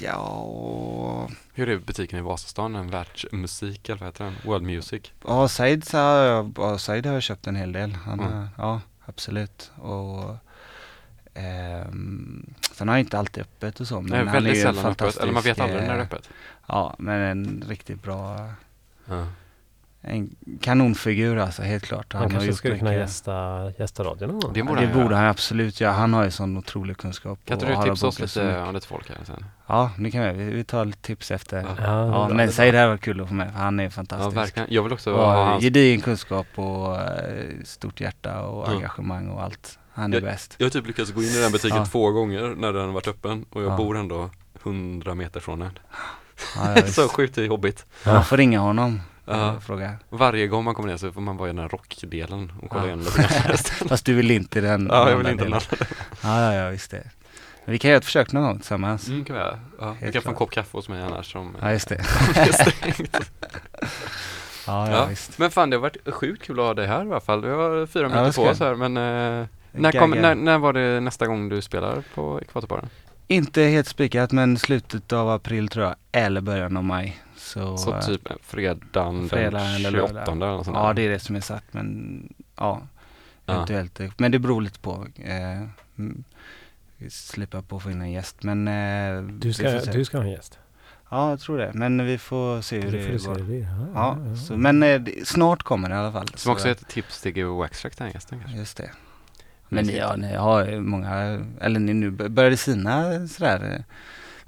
ja, 0.00 1.28
Hur 1.54 1.68
är 1.68 1.78
butiken 1.78 2.18
i 2.18 2.22
Vasastan? 2.22 2.74
En 2.74 2.90
världsmusik 2.90 3.88
eller 3.88 3.98
vad 3.98 4.08
heter 4.08 4.24
den? 4.24 4.34
World 4.44 4.64
Music? 4.64 5.02
ja 5.26 5.48
Said, 5.48 5.84
Said 6.78 7.06
har 7.06 7.12
jag 7.14 7.22
köpt 7.22 7.46
en 7.46 7.56
hel 7.56 7.72
del. 7.72 7.92
Han, 7.94 8.20
Mm. 8.20 8.32
har- 8.32 8.48
Ja, 8.58 8.80
absolut. 9.06 9.70
Och 9.76 10.36
ehm, 11.34 12.54
sen 12.72 12.88
har 12.88 12.94
jag 12.94 13.00
inte 13.00 13.18
alltid 13.18 13.42
öppet 13.42 13.80
och 13.80 13.88
så. 13.88 14.00
Men 14.00 14.10
Nej, 14.10 14.18
han 14.18 14.28
är 14.28 14.32
väldigt 14.32 14.56
en 14.56 14.62
sällan 14.74 14.92
öppet, 14.92 15.16
eller 15.16 15.32
man 15.32 15.42
vet 15.42 15.60
aldrig 15.60 15.80
när 15.82 15.88
det 15.88 15.94
är 15.94 15.98
eh, 15.98 16.02
öppet. 16.04 16.30
Ja, 16.68 16.94
men 16.98 17.20
en 17.20 17.64
riktigt 17.68 18.02
bra, 18.02 18.48
Ja. 19.06 19.26
En 20.02 20.36
kanonfigur 20.60 21.36
alltså, 21.38 21.62
helt 21.62 21.84
klart. 21.84 22.12
Han, 22.12 22.22
har 22.22 22.28
kanske 22.30 22.52
skulle 22.54 22.78
kunna 22.78 22.94
gästa, 22.94 23.70
gästa 23.78 24.04
radion 24.04 24.28
någon 24.30 24.40
gång? 24.40 24.52
Det 24.52 24.60
Ja, 24.60 24.64
borde 24.66 24.80
det 24.80 24.86
han 24.86 25.02
borde 25.02 25.16
han 25.16 25.26
absolut 25.26 25.80
göra. 25.80 25.92
Han 25.92 26.14
har 26.14 26.24
ju 26.24 26.30
sån 26.30 26.56
otrolig 26.56 26.96
kunskap. 26.96 27.38
Kan 27.44 27.54
inte 27.60 27.66
du 27.76 27.82
tipsa 27.90 28.06
oss 28.06 28.20
lite 28.20 28.58
om 28.62 28.74
lite 28.74 28.86
folk 28.86 29.08
här 29.08 29.16
sen? 29.24 29.44
Ja, 29.66 29.90
det 29.98 30.10
kan 30.10 30.22
vi. 30.38 30.44
Vi, 30.44 30.64
tar 30.64 30.84
lite 30.84 30.98
tips 31.02 31.30
efter. 31.30 31.56
Ja. 31.60 31.66
Ja, 31.78 32.06
Ja, 32.06 32.26
det 32.28 32.34
men 32.34 32.52
säg 32.52 32.72
det 32.72 32.78
här 32.78 32.88
var 32.88 32.96
kul 32.96 33.20
att 33.20 33.28
få 33.28 33.34
med, 33.34 33.52
för 33.52 33.58
han 33.58 33.80
är 33.80 33.84
Ja, 33.84 33.90
fantastisk. 33.90 34.36
verkligen. 34.36 34.68
Jag 34.70 34.82
vill 34.82 34.92
också 34.92 35.12
Och 35.12 35.22
ha 35.24 35.44
hans... 35.44 35.62
gedigen 35.64 36.00
kunskap 36.00 36.46
och 36.54 36.96
eh, 36.96 37.44
stort 37.64 38.00
hjärta 38.00 38.40
och 38.42 38.68
Ja. 38.68 38.72
engagemang 38.72 39.28
och 39.28 39.42
allt. 39.42 39.78
Han 39.92 40.12
är 40.12 40.16
Jag- 40.16 40.24
bäst. 40.24 40.54
Jag 40.58 40.66
har 40.66 40.70
typ 40.70 40.86
lyckats 40.86 41.10
gå 41.12 41.22
in 41.22 41.28
i 41.28 41.40
den 41.40 41.52
butiken 41.52 41.76
Ja. 41.78 41.86
två 41.86 42.10
gånger 42.10 42.54
när 42.56 42.72
den 42.72 42.82
har 42.86 42.92
varit 42.92 43.08
öppen 43.08 43.44
och 43.50 43.62
jag 43.62 43.72
Ja. 43.72 43.76
bor 43.76 43.96
ändå 43.96 44.30
100 44.62 45.14
meter 45.14 45.40
från 45.40 45.58
den. 45.58 45.78
Ja, 46.56 46.72
ja, 46.76 46.82
så 46.86 47.08
sjukt 47.08 47.38
jobbigt. 47.38 47.86
Man 48.06 48.24
får 48.24 48.36
ringa 48.36 48.60
honom 48.60 49.00
Ja. 49.38 49.52
och 49.52 49.62
fråga. 49.62 49.94
Varje 50.10 50.46
gång 50.46 50.64
man 50.64 50.74
kommer 50.74 50.88
ner 50.88 50.96
så 50.96 51.12
får 51.12 51.20
man 51.20 51.36
vara 51.36 51.48
i 51.48 51.52
den 51.52 51.58
här 51.58 51.68
rockdelen 51.68 52.52
och 52.62 52.70
kolla 52.70 52.82
Ja. 52.82 52.86
igenom. 52.86 53.04
Fast 53.88 54.04
du 54.06 54.14
vill 54.14 54.30
inte 54.30 54.60
den 54.60 54.86
Ja, 54.90 55.10
jag 55.10 55.16
vill 55.16 55.26
inte 55.26 55.44
den 55.44 55.52
andra. 55.52 55.66
Ja, 56.22 56.42
ja, 56.42 56.54
ja, 56.54 56.70
visst 56.70 56.90
det. 56.90 57.02
Men 57.64 57.72
vi 57.72 57.78
kan 57.78 57.90
göra 57.90 57.98
ett 57.98 58.04
försök 58.04 58.32
någon 58.32 58.42
gång 58.42 58.56
tillsammans. 58.58 59.08
Mm, 59.08 59.24
kan 59.24 59.36
vi 59.36 59.42
göra. 59.42 59.58
Ja, 59.80 59.96
vi 60.02 60.12
kan 60.12 60.22
få 60.22 60.28
en 60.28 60.34
kopp 60.34 60.50
kaffe 60.50 60.76
hos 60.78 60.88
mig 60.88 61.02
annars 61.02 61.32
som 61.32 61.56
Ja, 61.60 61.72
just 61.72 61.88
det. 61.88 62.04
Ja, 64.66 64.90
ja, 64.90 64.96
Ja, 64.96 65.06
visst. 65.06 65.38
Men 65.38 65.50
fan 65.50 65.70
det 65.70 65.76
har 65.76 65.80
varit 65.82 66.14
sjukt 66.14 66.42
kul 66.42 66.60
att 66.60 66.66
ha 66.66 66.74
dig 66.74 66.86
här 66.86 66.98
i 67.04 67.08
alla 67.10 67.20
fall. 67.20 67.44
Vi 67.44 67.50
har 67.50 67.86
fyra 67.86 68.02
Ja, 68.02 68.08
minuter 68.08 68.24
vad 68.24 68.34
på 68.34 68.42
oss 68.52 68.60
här 68.60 68.74
men 68.74 68.96
eh, 68.96 69.46
när, 69.72 69.92
kom, 69.92 70.10
när, 70.10 70.34
när 70.34 70.58
var 70.58 70.72
det 70.72 71.00
nästa 71.00 71.26
gång 71.26 71.48
du 71.48 71.62
spelar 71.62 72.02
på 72.14 72.40
Ekvatorparen? 72.42 72.88
Inte 73.26 73.62
helt 73.62 73.86
spikat 73.88 74.32
men 74.32 74.58
slutet 74.58 75.12
av 75.12 75.30
april 75.30 75.68
tror 75.68 75.84
jag, 75.84 75.94
eller 76.12 76.40
början 76.40 76.76
av 76.76 76.84
maj. 76.84 77.20
Så, 77.52 77.76
Så 77.76 77.94
eh, 77.94 78.00
typ 78.00 78.28
fredagen 78.42 79.28
fredag 79.28 79.58
den 79.58 79.66
eller 79.74 79.90
28 79.90 80.12
lördag. 80.12 80.32
eller 80.36 80.46
något 80.46 80.64
sånt 80.64 80.76
Ja, 80.76 80.92
det 80.92 81.02
är 81.02 81.10
det 81.10 81.18
som 81.18 81.36
är 81.36 81.40
satt 81.40 81.64
men 81.70 82.22
ja, 82.56 82.82
Ja. 83.46 83.54
eventuellt. 83.54 84.18
Men 84.18 84.32
det 84.32 84.38
beror 84.38 84.60
lite 84.62 84.78
på. 84.80 85.06
Eh, 85.16 85.66
vi 86.96 87.10
slipar 87.10 87.62
på 87.62 87.76
att 87.76 87.82
få 87.82 87.90
in 87.90 88.00
en 88.00 88.12
gäst 88.12 88.42
men 88.42 88.68
eh, 88.68 89.22
Du 89.22 89.52
ska, 89.52 89.70
du 89.80 90.04
ska 90.04 90.16
ha 90.18 90.24
en 90.24 90.30
gäst. 90.30 90.58
Ja, 91.10 91.30
jag 91.30 91.40
tror 91.40 91.58
det. 91.58 91.70
Men 91.74 92.06
vi 92.06 92.18
får 92.18 92.60
se 92.60 92.80
hur 92.80 92.92
Det 92.92 92.98
det, 92.98 93.04
får 93.04 93.12
du 93.12 93.18
se 93.18 93.26
går. 93.28 93.34
det. 93.34 93.56
Ja, 93.56 93.66
Ja, 93.94 94.16
ja, 94.24 94.30
ja. 94.30 94.36
så, 94.36 94.56
men 94.56 94.82
eh, 94.82 95.02
snart 95.24 95.62
kommer 95.62 95.88
det 95.88 95.94
i 95.94 95.98
alla 95.98 96.12
fall. 96.12 96.28
Som 96.34 96.52
också 96.52 96.62
Så- 96.62 96.68
är 96.68 96.72
ett 96.72 96.88
tips 96.88 97.20
till 97.20 97.36
Give 97.36 97.50
Waxtrack 97.50 97.96
den 97.98 98.10
gästen 98.10 98.40
kanske. 98.40 98.58
Just 98.58 98.76
det. 98.76 98.90
Men 99.68 99.84
ni, 99.84 99.96
ja, 99.98 100.16
ni 100.16 100.34
har 100.36 100.80
många, 100.80 101.44
eller 101.60 101.80
ni 101.80 101.94
nu 101.94 102.10
började 102.10 102.56
sina 102.56 103.26
sådär. 103.28 103.84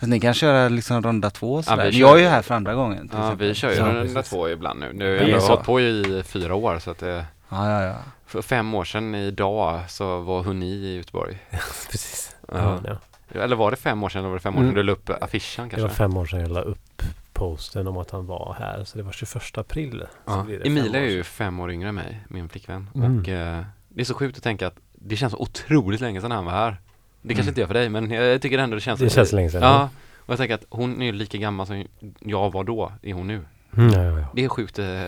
Fast 0.02 0.10
ni 0.10 0.20
kan 0.20 0.34
köra 0.34 0.68
liksom 0.68 1.02
runda 1.02 1.30
två 1.30 1.62
sådär. 1.62 1.90
vi 1.90 1.98
jag 1.98 2.16
är 2.18 2.22
ju 2.22 2.28
här 2.28 2.42
för 2.42 2.54
andra 2.54 2.74
gången. 2.74 3.10
Ja, 3.12 3.18
exempel. 3.18 3.48
vi 3.48 3.54
kör 3.54 3.70
ju 3.70 4.12
precis. 4.14 4.30
två 4.30 4.48
ibland 4.48 4.80
nu. 4.80 4.92
Nu 4.92 5.18
har 5.18 5.26
jag 5.26 5.40
hållit 5.40 5.64
på 5.64 5.80
i 5.80 6.22
fyra 6.26 6.54
år 6.54 6.78
så 6.78 6.90
att 6.90 6.98
det, 6.98 7.26
Ja, 7.48 7.70
ja, 7.70 7.82
ja. 7.86 7.94
för 8.26 8.42
fem 8.42 8.74
år 8.74 8.84
sedan 8.84 9.14
idag 9.14 9.80
så 9.90 10.20
var 10.20 10.42
hon 10.42 10.62
i 10.62 10.96
Göteborg. 10.96 11.38
Precis. 11.90 12.36
Ja. 12.48 12.78
Ja, 12.84 12.98
ja. 13.34 13.40
Eller 13.40 13.56
var 13.56 13.70
det 13.70 13.76
fem 13.76 14.02
år 14.02 14.08
sedan 14.08 14.18
eller 14.18 14.28
var 14.28 14.36
det 14.36 14.42
fem 14.42 14.54
år 14.54 14.58
sedan 14.58 14.64
Mm. 14.64 14.74
du 14.74 14.82
la 14.82 14.92
upp 14.92 15.10
affischen 15.20 15.68
Det 15.68 15.76
var 15.76 15.80
kanske? 15.80 15.96
fem 15.98 16.16
år 16.16 16.26
sedan 16.26 16.40
jag 16.40 16.50
la 16.50 16.60
upp 16.60 17.02
posten 17.32 17.86
om 17.86 17.96
att 17.96 18.10
han 18.10 18.26
var 18.26 18.56
här. 18.58 18.84
Så 18.84 18.98
det 18.98 19.04
var 19.04 19.12
21 19.12 19.58
april. 19.58 20.04
Ja. 20.24 20.46
Emilia 20.64 21.00
är 21.00 21.10
ju 21.10 21.22
fem 21.24 21.60
år 21.60 21.70
yngre 21.72 21.88
än 21.88 21.94
mig, 21.94 22.20
min 22.28 22.48
flickvän. 22.48 22.88
Mm. 22.94 23.20
Och 23.20 23.28
eh, 23.28 23.62
det 23.88 24.00
är 24.00 24.04
så 24.04 24.14
sjukt 24.14 24.36
att 24.36 24.44
tänka 24.44 24.66
att 24.66 24.76
det 24.92 25.16
känns 25.16 25.34
otroligt 25.34 26.00
länge 26.00 26.20
sedan 26.20 26.30
han 26.30 26.44
var 26.44 26.52
här. 26.52 26.76
Det 27.22 27.34
kanske 27.34 27.42
Mm. 27.42 27.48
inte 27.48 27.60
gör 27.60 27.66
för 27.68 27.74
dig 27.74 27.88
men 27.88 28.10
jag 28.10 28.42
tycker 28.42 28.58
ändå 28.58 28.74
det 28.74 28.80
känns 28.80 29.00
Det 29.00 29.10
känns 29.10 29.32
länge 29.32 29.50
sedan. 29.50 29.62
Ja, 29.62 29.90
och 30.18 30.30
jag 30.30 30.38
tänker 30.38 30.54
att 30.54 30.64
hon 30.68 31.02
är 31.02 31.06
ju 31.06 31.12
lika 31.12 31.38
gammal 31.38 31.66
som 31.66 31.84
jag 32.20 32.52
var 32.52 32.64
då, 32.64 32.92
är 33.02 33.12
hon 33.14 33.26
nu. 33.26 33.44
Mm, 33.76 33.92
ja, 33.92 34.02
ja, 34.04 34.18
ja. 34.20 34.26
Det 34.34 34.44
är 34.44 34.48
sjukt. 34.48 34.78
Eh, 34.78 35.02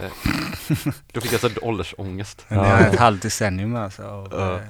då 1.13 1.21
fick 1.21 1.33
jag 1.33 1.41
så 1.41 1.49
åldersångest. 1.63 2.47
Det 2.49 2.55
Ja. 2.55 2.65
är 2.65 2.89
ett 2.89 2.99
halvt 2.99 3.23
decennium 3.23 3.77
alltså. 3.77 4.03
Och, 4.03 4.29
Ja. 4.33 4.55
eh, 4.55 4.61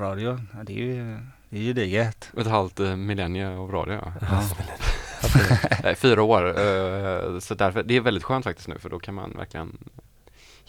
Radio, 0.00 0.40
ja, 0.52 0.58
det 0.64 0.72
är 0.72 0.76
ju, 0.84 1.16
det 1.48 1.56
är 1.58 1.62
ju 1.62 1.72
digert. 1.72 2.24
Ett 2.38 2.46
halvt 2.46 2.80
eh, 2.80 2.96
millennium 2.96 3.58
av 3.58 3.70
radio 3.72 3.94
ja. 3.94 4.12
Ja. 4.20 4.42
Nej, 5.82 5.94
fyra 5.94 6.22
år, 6.22 6.46
eh, 6.48 7.38
så 7.38 7.54
därför, 7.54 7.82
det 7.82 7.96
är 7.96 8.00
väldigt 8.00 8.24
skönt 8.24 8.44
faktiskt 8.44 8.68
nu 8.68 8.78
för 8.78 8.90
då 8.90 8.98
kan 8.98 9.14
man 9.14 9.32
verkligen 9.36 9.78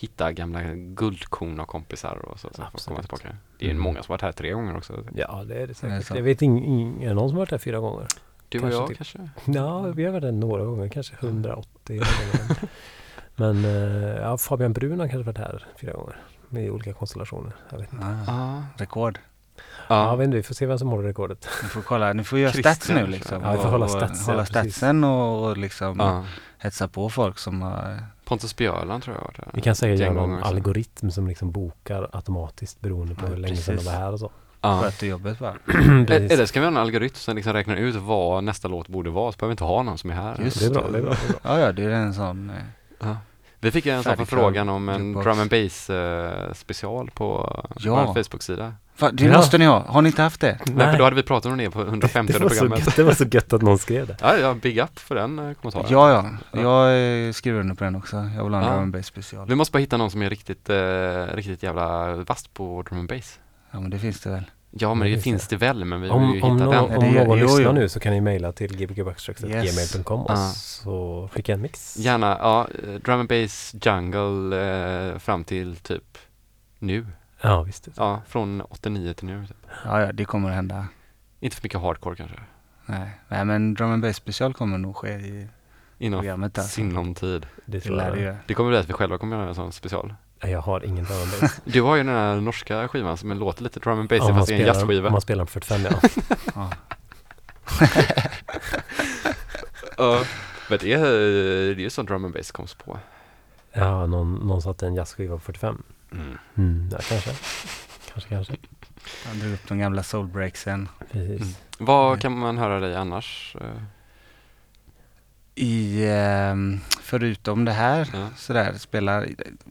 hitta 0.06 0.32
gamla 0.32 0.62
guldkorn 0.76 1.60
och 1.60 1.68
kompisar 1.68 2.16
och 2.26 2.40
så. 2.40 2.50
så 2.54 2.62
får 2.72 2.80
komma 2.88 3.00
tillbaka. 3.00 3.28
Det 3.58 3.66
är 3.66 3.68
ju 3.68 3.72
Mm. 3.72 3.84
många 3.84 4.04
som 4.04 4.14
varit 4.14 4.22
här 4.22 4.32
tre 4.32 4.52
gånger 4.52 4.78
också. 4.78 5.04
Ja, 5.16 5.44
det 5.48 5.56
är 5.56 5.60
det 5.60 5.66
Det 5.66 5.74
säkert. 5.74 6.08
så. 6.08 6.16
Jag 6.16 6.24
vet 6.24 6.42
ing, 6.42 7.04
är 7.04 7.08
det 7.08 7.14
någon 7.14 7.30
som 7.30 7.36
har 7.38 7.42
varit 7.42 7.50
där 7.50 7.58
fyra 7.58 7.80
gånger? 7.80 8.08
Du 8.50 8.58
och 8.58 8.62
Kanske 8.62 8.80
jag 8.80 8.88
typ. 8.88 8.98
kanske? 8.98 9.30
Ja, 9.46 9.82
vi 9.82 10.04
har 10.06 10.12
varit 10.12 10.22
där 10.24 10.32
några 10.32 10.64
gånger, 10.66 10.90
kanske 10.90 11.16
180 11.20 11.68
gånger. 11.98 12.58
Men 13.36 13.66
eh, 13.66 14.22
ja, 14.22 14.38
Fabian 14.38 14.74
Brun 14.74 15.00
har 15.00 15.08
kanske 15.08 15.26
varit 15.32 15.38
här 15.38 15.66
fyra 15.82 15.94
gånger. 15.94 16.16
Med 16.50 16.70
olika 16.72 16.94
konstellationer. 16.94 17.52
Jag 17.70 17.78
vet 17.78 17.94
inte. 17.94 18.06
Ja, 18.06 18.34
Ja. 18.34 18.64
rekord. 18.78 19.20
Ja, 19.90 20.10
jag 20.10 20.18
vet 20.18 20.26
inte, 20.26 20.38
vi 20.38 20.44
får 20.44 20.54
se 20.56 20.66
vem 20.66 20.80
som 20.80 20.88
håller 20.90 21.04
rekordet. 21.08 21.50
Ni 21.64 21.70
får 21.70 21.82
kolla, 21.82 22.14
ni 22.14 22.24
får 22.24 22.40
göra 22.40 22.52
Christian, 22.52 22.76
stats 22.76 22.90
nu 22.90 23.08
liksom. 23.08 23.42
Ja, 23.44 23.52
vi 23.52 23.58
får 23.58 23.70
hålla 23.70 23.86
och, 23.86 23.92
statsen, 23.92 24.26
hålla 24.26 24.40
ja, 24.42 24.46
statsen 24.46 25.04
och, 25.04 25.44
och 25.50 25.58
liksom 25.58 26.00
Ja. 26.00 26.26
hetsa 26.58 26.88
på 26.88 27.10
folk 27.10 27.38
som 27.40 27.62
har 27.62 28.00
Pontus 28.26 28.56
Björland 28.56 29.04
tror 29.04 29.16
jag 29.16 29.24
varit 29.24 29.38
här. 29.38 29.48
Vi 29.54 29.62
kan 29.62 29.72
Ett 29.72 29.82
göra 30.00 30.14
någon 30.14 30.44
algoritm 30.44 31.12
som 31.12 31.28
liksom 31.28 31.52
bokar 31.52 32.10
automatiskt 32.14 32.82
beroende 32.82 33.16
på 33.16 33.26
Ja, 33.26 33.30
hur 33.30 33.38
länge 33.38 33.56
sedan 33.56 33.76
de 33.76 33.84
var 33.84 33.92
här 33.92 34.12
och 34.14 34.20
så. 34.20 34.32
Ja. 34.62 34.82
sköter 34.84 35.08
jobbet 35.08 35.42
va? 35.42 35.54
Eller 36.10 36.46
ska 36.46 36.60
vi 36.60 36.66
ha 36.66 36.72
en 36.72 36.78
algoritm 36.78 37.16
som 37.16 37.36
liksom 37.36 37.54
räknar 37.54 37.76
ut 37.76 37.96
vad 37.96 38.44
nästa 38.44 38.68
låt 38.68 38.88
borde 38.88 39.10
vara 39.10 39.32
så 39.32 39.38
behöver 39.38 39.50
vi 39.50 39.54
inte 39.54 39.64
ha 39.64 39.84
någon 39.84 39.98
som 39.98 40.10
är 40.10 40.14
här. 40.14 40.42
Just 40.44 40.60
Det 40.60 40.66
är 40.66 40.70
bra, 40.70 40.88
det 40.92 40.98
är 40.98 41.02
bra. 41.02 41.12
Det 41.12 41.28
är 41.28 41.32
bra. 41.32 41.40
Ja, 41.44 41.60
ja, 41.60 41.72
det 41.72 41.84
är 41.84 41.90
en 41.90 42.14
sån. 42.14 42.50
eh, 42.50 42.56
Ja. 43.00 43.18
Vi 43.60 43.72
fick 43.72 43.86
ju 43.86 43.92
en 43.92 44.04
sån 44.04 44.18
förfrågan 44.18 44.70
om 44.70 44.90
en 44.90 45.08
jukebox. 45.08 45.24
drum 45.26 45.40
and 45.40 45.50
bass 45.50 45.90
eh, 45.90 46.54
special 46.54 47.10
på 47.14 47.60
Ja. 47.80 48.06
vår 48.06 48.14
Facebook-sida. 48.24 48.74
Va, 49.00 49.12
det 49.12 49.24
Ja. 49.26 49.38
måste 49.38 49.58
ni 49.58 49.66
ha. 49.66 49.80
Har 49.88 50.02
ni 50.02 50.10
inte 50.10 50.22
haft 50.22 50.42
det? 50.42 50.58
Nej, 50.66 50.92
för 50.92 50.98
då 50.98 51.04
hade 51.04 51.16
vi 51.16 51.24
pratat 51.24 51.52
om 51.52 51.58
det 51.58 51.70
på 51.70 51.82
150 51.82 52.34
det, 52.34 52.40
programmet. 52.40 52.80
gött, 52.86 52.96
det 52.96 53.04
var 53.04 53.14
så 53.14 53.26
gött 53.32 53.54
att 53.54 53.62
någon 53.62 53.78
skrev 53.78 54.08
det. 54.08 54.18
Ja, 54.22 54.38
ja, 54.38 54.54
big 54.54 54.78
up 54.80 55.00
för 55.00 55.16
den 55.16 55.40
eh, 55.40 55.54
kommentaren. 55.54 55.86
Ja, 55.90 56.10
ja. 56.12 56.26
Ja. 56.52 56.62
Jag 56.62 57.28
eh, 57.28 57.32
skriver 57.32 57.60
under 57.60 57.76
på 57.76 57.84
den 57.84 57.96
också. 57.96 58.16
Jag 58.36 58.44
vill 58.44 58.54
ha 58.54 58.62
en 58.62 58.68
Ja. 58.68 58.72
drum 58.74 58.84
and 58.84 58.94
bass 58.94 59.06
special. 59.06 59.48
Vi 59.48 59.56
måste 59.56 59.72
bara 59.72 59.80
hitta 59.80 59.98
någon 59.98 60.12
som 60.12 60.22
är 60.22 60.30
riktigt, 60.30 60.70
eh, 60.70 61.36
riktigt 61.36 61.64
jävla 61.64 62.16
vast 62.16 62.54
på 62.54 62.84
drum 62.90 63.00
and 63.00 63.10
bass. 63.10 63.40
Ja, 63.72 63.80
men 63.80 63.90
det 63.90 64.00
finns 64.00 64.22
det 64.22 64.30
väl. 64.30 64.44
Ja, 64.78 64.94
men 64.94 65.06
det 65.06 65.10
just 65.10 65.24
finns 65.24 65.48
det 65.48 65.56
väl, 65.58 65.86
men 65.86 66.02
vi 66.02 66.10
har 66.10 66.20
ju 66.20 66.24
Om, 66.26 66.30
om, 66.30 66.36
hittat 66.36 66.50
någon, 66.50 66.90
den. 66.90 66.98
Om 66.98 67.14
det- 67.14 67.26
någon 67.26 67.38
jo, 67.40 67.46
lyssnar 67.46 67.62
jo. 67.64 67.72
nu 67.72 67.90
så 67.90 68.00
kan 68.00 68.14
ni 68.14 68.22
mejla 68.22 68.52
till 68.52 68.78
gbgbuckstrucks.gmail.com 68.78 70.22
och 70.22 70.32
Ja. 70.32 70.52
så 70.56 71.30
skicka 71.34 71.54
en 71.54 71.62
mix. 71.62 71.98
Gärna, 71.98 72.38
ja, 72.42 72.68
eh, 72.84 72.94
drum 72.94 73.20
and 73.20 73.30
bass 73.30 73.76
jungle 73.82 74.58
eh, 75.12 75.18
fram 75.20 75.44
till 75.44 75.76
typ 75.76 76.18
nu. 76.80 77.06
Ja, 77.46 77.62
visst. 77.62 77.88
Ja, 77.96 78.22
från 78.28 78.62
89 78.62 79.14
till 79.14 79.26
nu. 79.26 79.46
Typ. 79.48 79.58
Ja, 79.86 80.02
ja, 80.02 80.12
det 80.12 80.26
kommer 80.26 80.50
att 80.50 80.56
hända. 80.56 80.88
Inte 81.40 81.56
för 81.56 81.64
mycket 81.64 81.82
hardcore 81.82 82.16
kanske. 82.16 82.38
Nej, 82.86 83.10
Nej 83.28 83.46
men 83.46 83.74
drum 83.74 83.92
and 83.92 84.02
bass 84.02 84.16
special 84.16 84.54
kommer 84.54 84.78
nog 84.78 84.96
ske 84.96 85.10
i 85.10 85.48
Inom 85.98 86.20
programmet 86.20 86.58
alltså. 86.58 86.74
sinom 86.76 87.14
tid. 87.16 87.42
Det 87.66 87.72
Det 87.72 87.82
tror 87.82 87.96
lär 87.96 88.12
det 88.12 88.18
jag. 88.18 88.26
göra. 88.26 88.38
Det 88.48 88.54
kommer 88.54 88.70
bli 88.70 88.80
att 88.80 88.90
vi 88.90 88.94
själva 88.94 89.18
kommer 89.18 89.38
göra 89.38 89.48
en 89.50 89.56
sån 89.56 89.72
special. 89.72 90.14
Nej, 90.44 90.52
Jag 90.52 90.62
har 90.62 90.86
ingen 90.86 91.06
drum 91.06 91.18
and 91.22 91.32
bass. 91.42 91.62
Du 91.66 91.82
har 91.82 91.96
ju 91.96 92.04
den 92.04 92.16
här 92.16 92.36
norska 92.36 92.88
skivan 92.88 93.18
som 93.18 93.32
låter 93.32 93.64
lite 93.64 93.80
drum 93.80 94.00
and 94.00 94.10
bass 94.10 94.20
man 94.20 94.36
fast 94.36 94.48
det 94.48 94.56
är 94.56 94.60
en 94.60 94.66
jazzskiva. 94.68 95.10
Man 95.10 95.22
spelar 95.22 95.46
på 95.46 95.52
45 95.52 95.82
ja. 95.92 96.10
Ja. 96.56 96.72
Ja, 99.98 100.24
men 100.70 100.80
det 100.82 100.94
är, 100.94 101.02
det 101.76 101.82
är 101.82 101.84
ju 101.84 101.90
sån 101.90 102.06
drum 102.06 102.26
and 102.26 102.34
bass 102.34 102.52
koms 102.52 102.74
på. 102.76 103.00
Ja, 103.74 104.06
någon, 104.06 104.34
någon 104.34 104.62
satte 104.62 104.88
en 104.88 104.96
jazzskiva 104.96 105.36
på 105.36 105.40
45. 105.42 105.84
Mm. 106.20 106.38
Mm, 106.58 106.90
ja, 106.92 106.98
kanske. 107.10 107.32
Kanske, 108.14 108.30
kanske. 108.30 108.54
Han 109.28 109.40
drog 109.40 109.54
upp 109.54 109.68
de 109.68 109.80
gamla 109.80 110.04
soulbreaksen. 110.04 110.90
Precis. 111.12 111.42
Mm. 111.42 111.54
Vad 111.78 112.22
kan 112.22 112.38
man 112.38 112.58
höra 112.58 112.80
dig 112.80 112.96
annars? 112.96 113.56
eh, 113.62 113.82
I, 115.56 116.06
ehm, 116.12 116.80
förutom 117.02 117.66
det 117.66 117.72
här, 117.72 118.10
Ja. 118.14 118.28
sådär, 118.38 118.74
spelar 118.74 119.26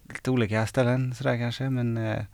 lite 0.09 0.31
olika 0.31 0.67
ställen 0.67 1.15
sådär 1.15 1.39
kanske, 1.39 1.71
men 1.71 1.97
eh, 1.97 2.25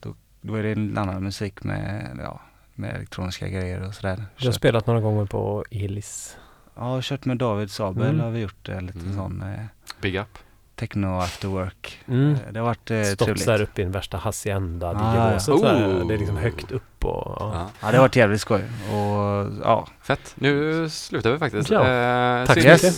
då, 0.00 0.14
då 0.40 0.54
är 0.54 0.62
det 0.62 0.72
en 0.72 0.98
annan 0.98 1.22
musik 1.22 1.62
med, 1.64 2.18
ja, 2.22 2.40
med 2.74 2.94
elektroniska 2.96 3.48
grejer 3.48 3.80
och 3.82 3.94
sådär. 3.94 4.16
Du 4.16 4.22
har 4.22 4.52
Kört- 4.52 4.54
spelat 4.54 4.86
några 4.86 5.00
gånger 5.00 5.24
på 5.26 5.64
Elis. 5.70 6.36
Ja, 6.74 7.00
kört 7.02 7.24
med 7.24 7.36
David 7.38 7.70
Sabel 7.70 8.08
Mm. 8.08 8.20
har 8.20 8.30
vi 8.30 8.40
gjort 8.40 8.68
en 8.68 8.86
liten 8.86 9.00
Mm. 9.02 9.14
sån 9.16 9.42
eh, 9.42 9.64
Big 10.00 10.16
up. 10.16 10.38
Techno 10.78 11.18
after 11.20 11.48
work. 11.48 11.98
Mm. 12.08 12.32
Eh, 12.32 12.38
Det 12.52 12.58
har 12.58 12.66
varit 12.66 12.90
eh, 12.90 13.02
Stått 13.02 13.18
trevligt. 13.26 13.44
så 13.44 13.50
här 13.50 13.62
uppe 13.62 13.80
i 13.80 13.84
den 13.84 13.92
värsta 13.92 14.16
hacienda 14.16 14.88
Ah, 14.88 15.38
ja. 15.48 15.52
Oh. 15.54 16.06
Det 16.08 16.14
är 16.14 16.18
liksom 16.18 16.36
högt 16.36 16.72
upp 16.72 17.04
och 17.04 17.36
ja. 17.40 17.50
Ja. 17.54 17.70
Ja, 17.80 17.90
det 17.90 17.96
har 17.96 18.02
varit 18.04 18.16
jävligt 18.16 18.40
skoj. 18.40 18.62
Och 18.90 19.52
ja, 19.64 19.86
Fett. 20.02 20.32
Nu 20.34 20.88
slutar 20.90 21.32
vi 21.32 21.38
faktiskt. 21.38 21.70
Ja. 21.70 21.80
Eh, 21.80 22.46
Tack 22.46 22.62
så 22.62 22.68
mycket. 22.68 22.94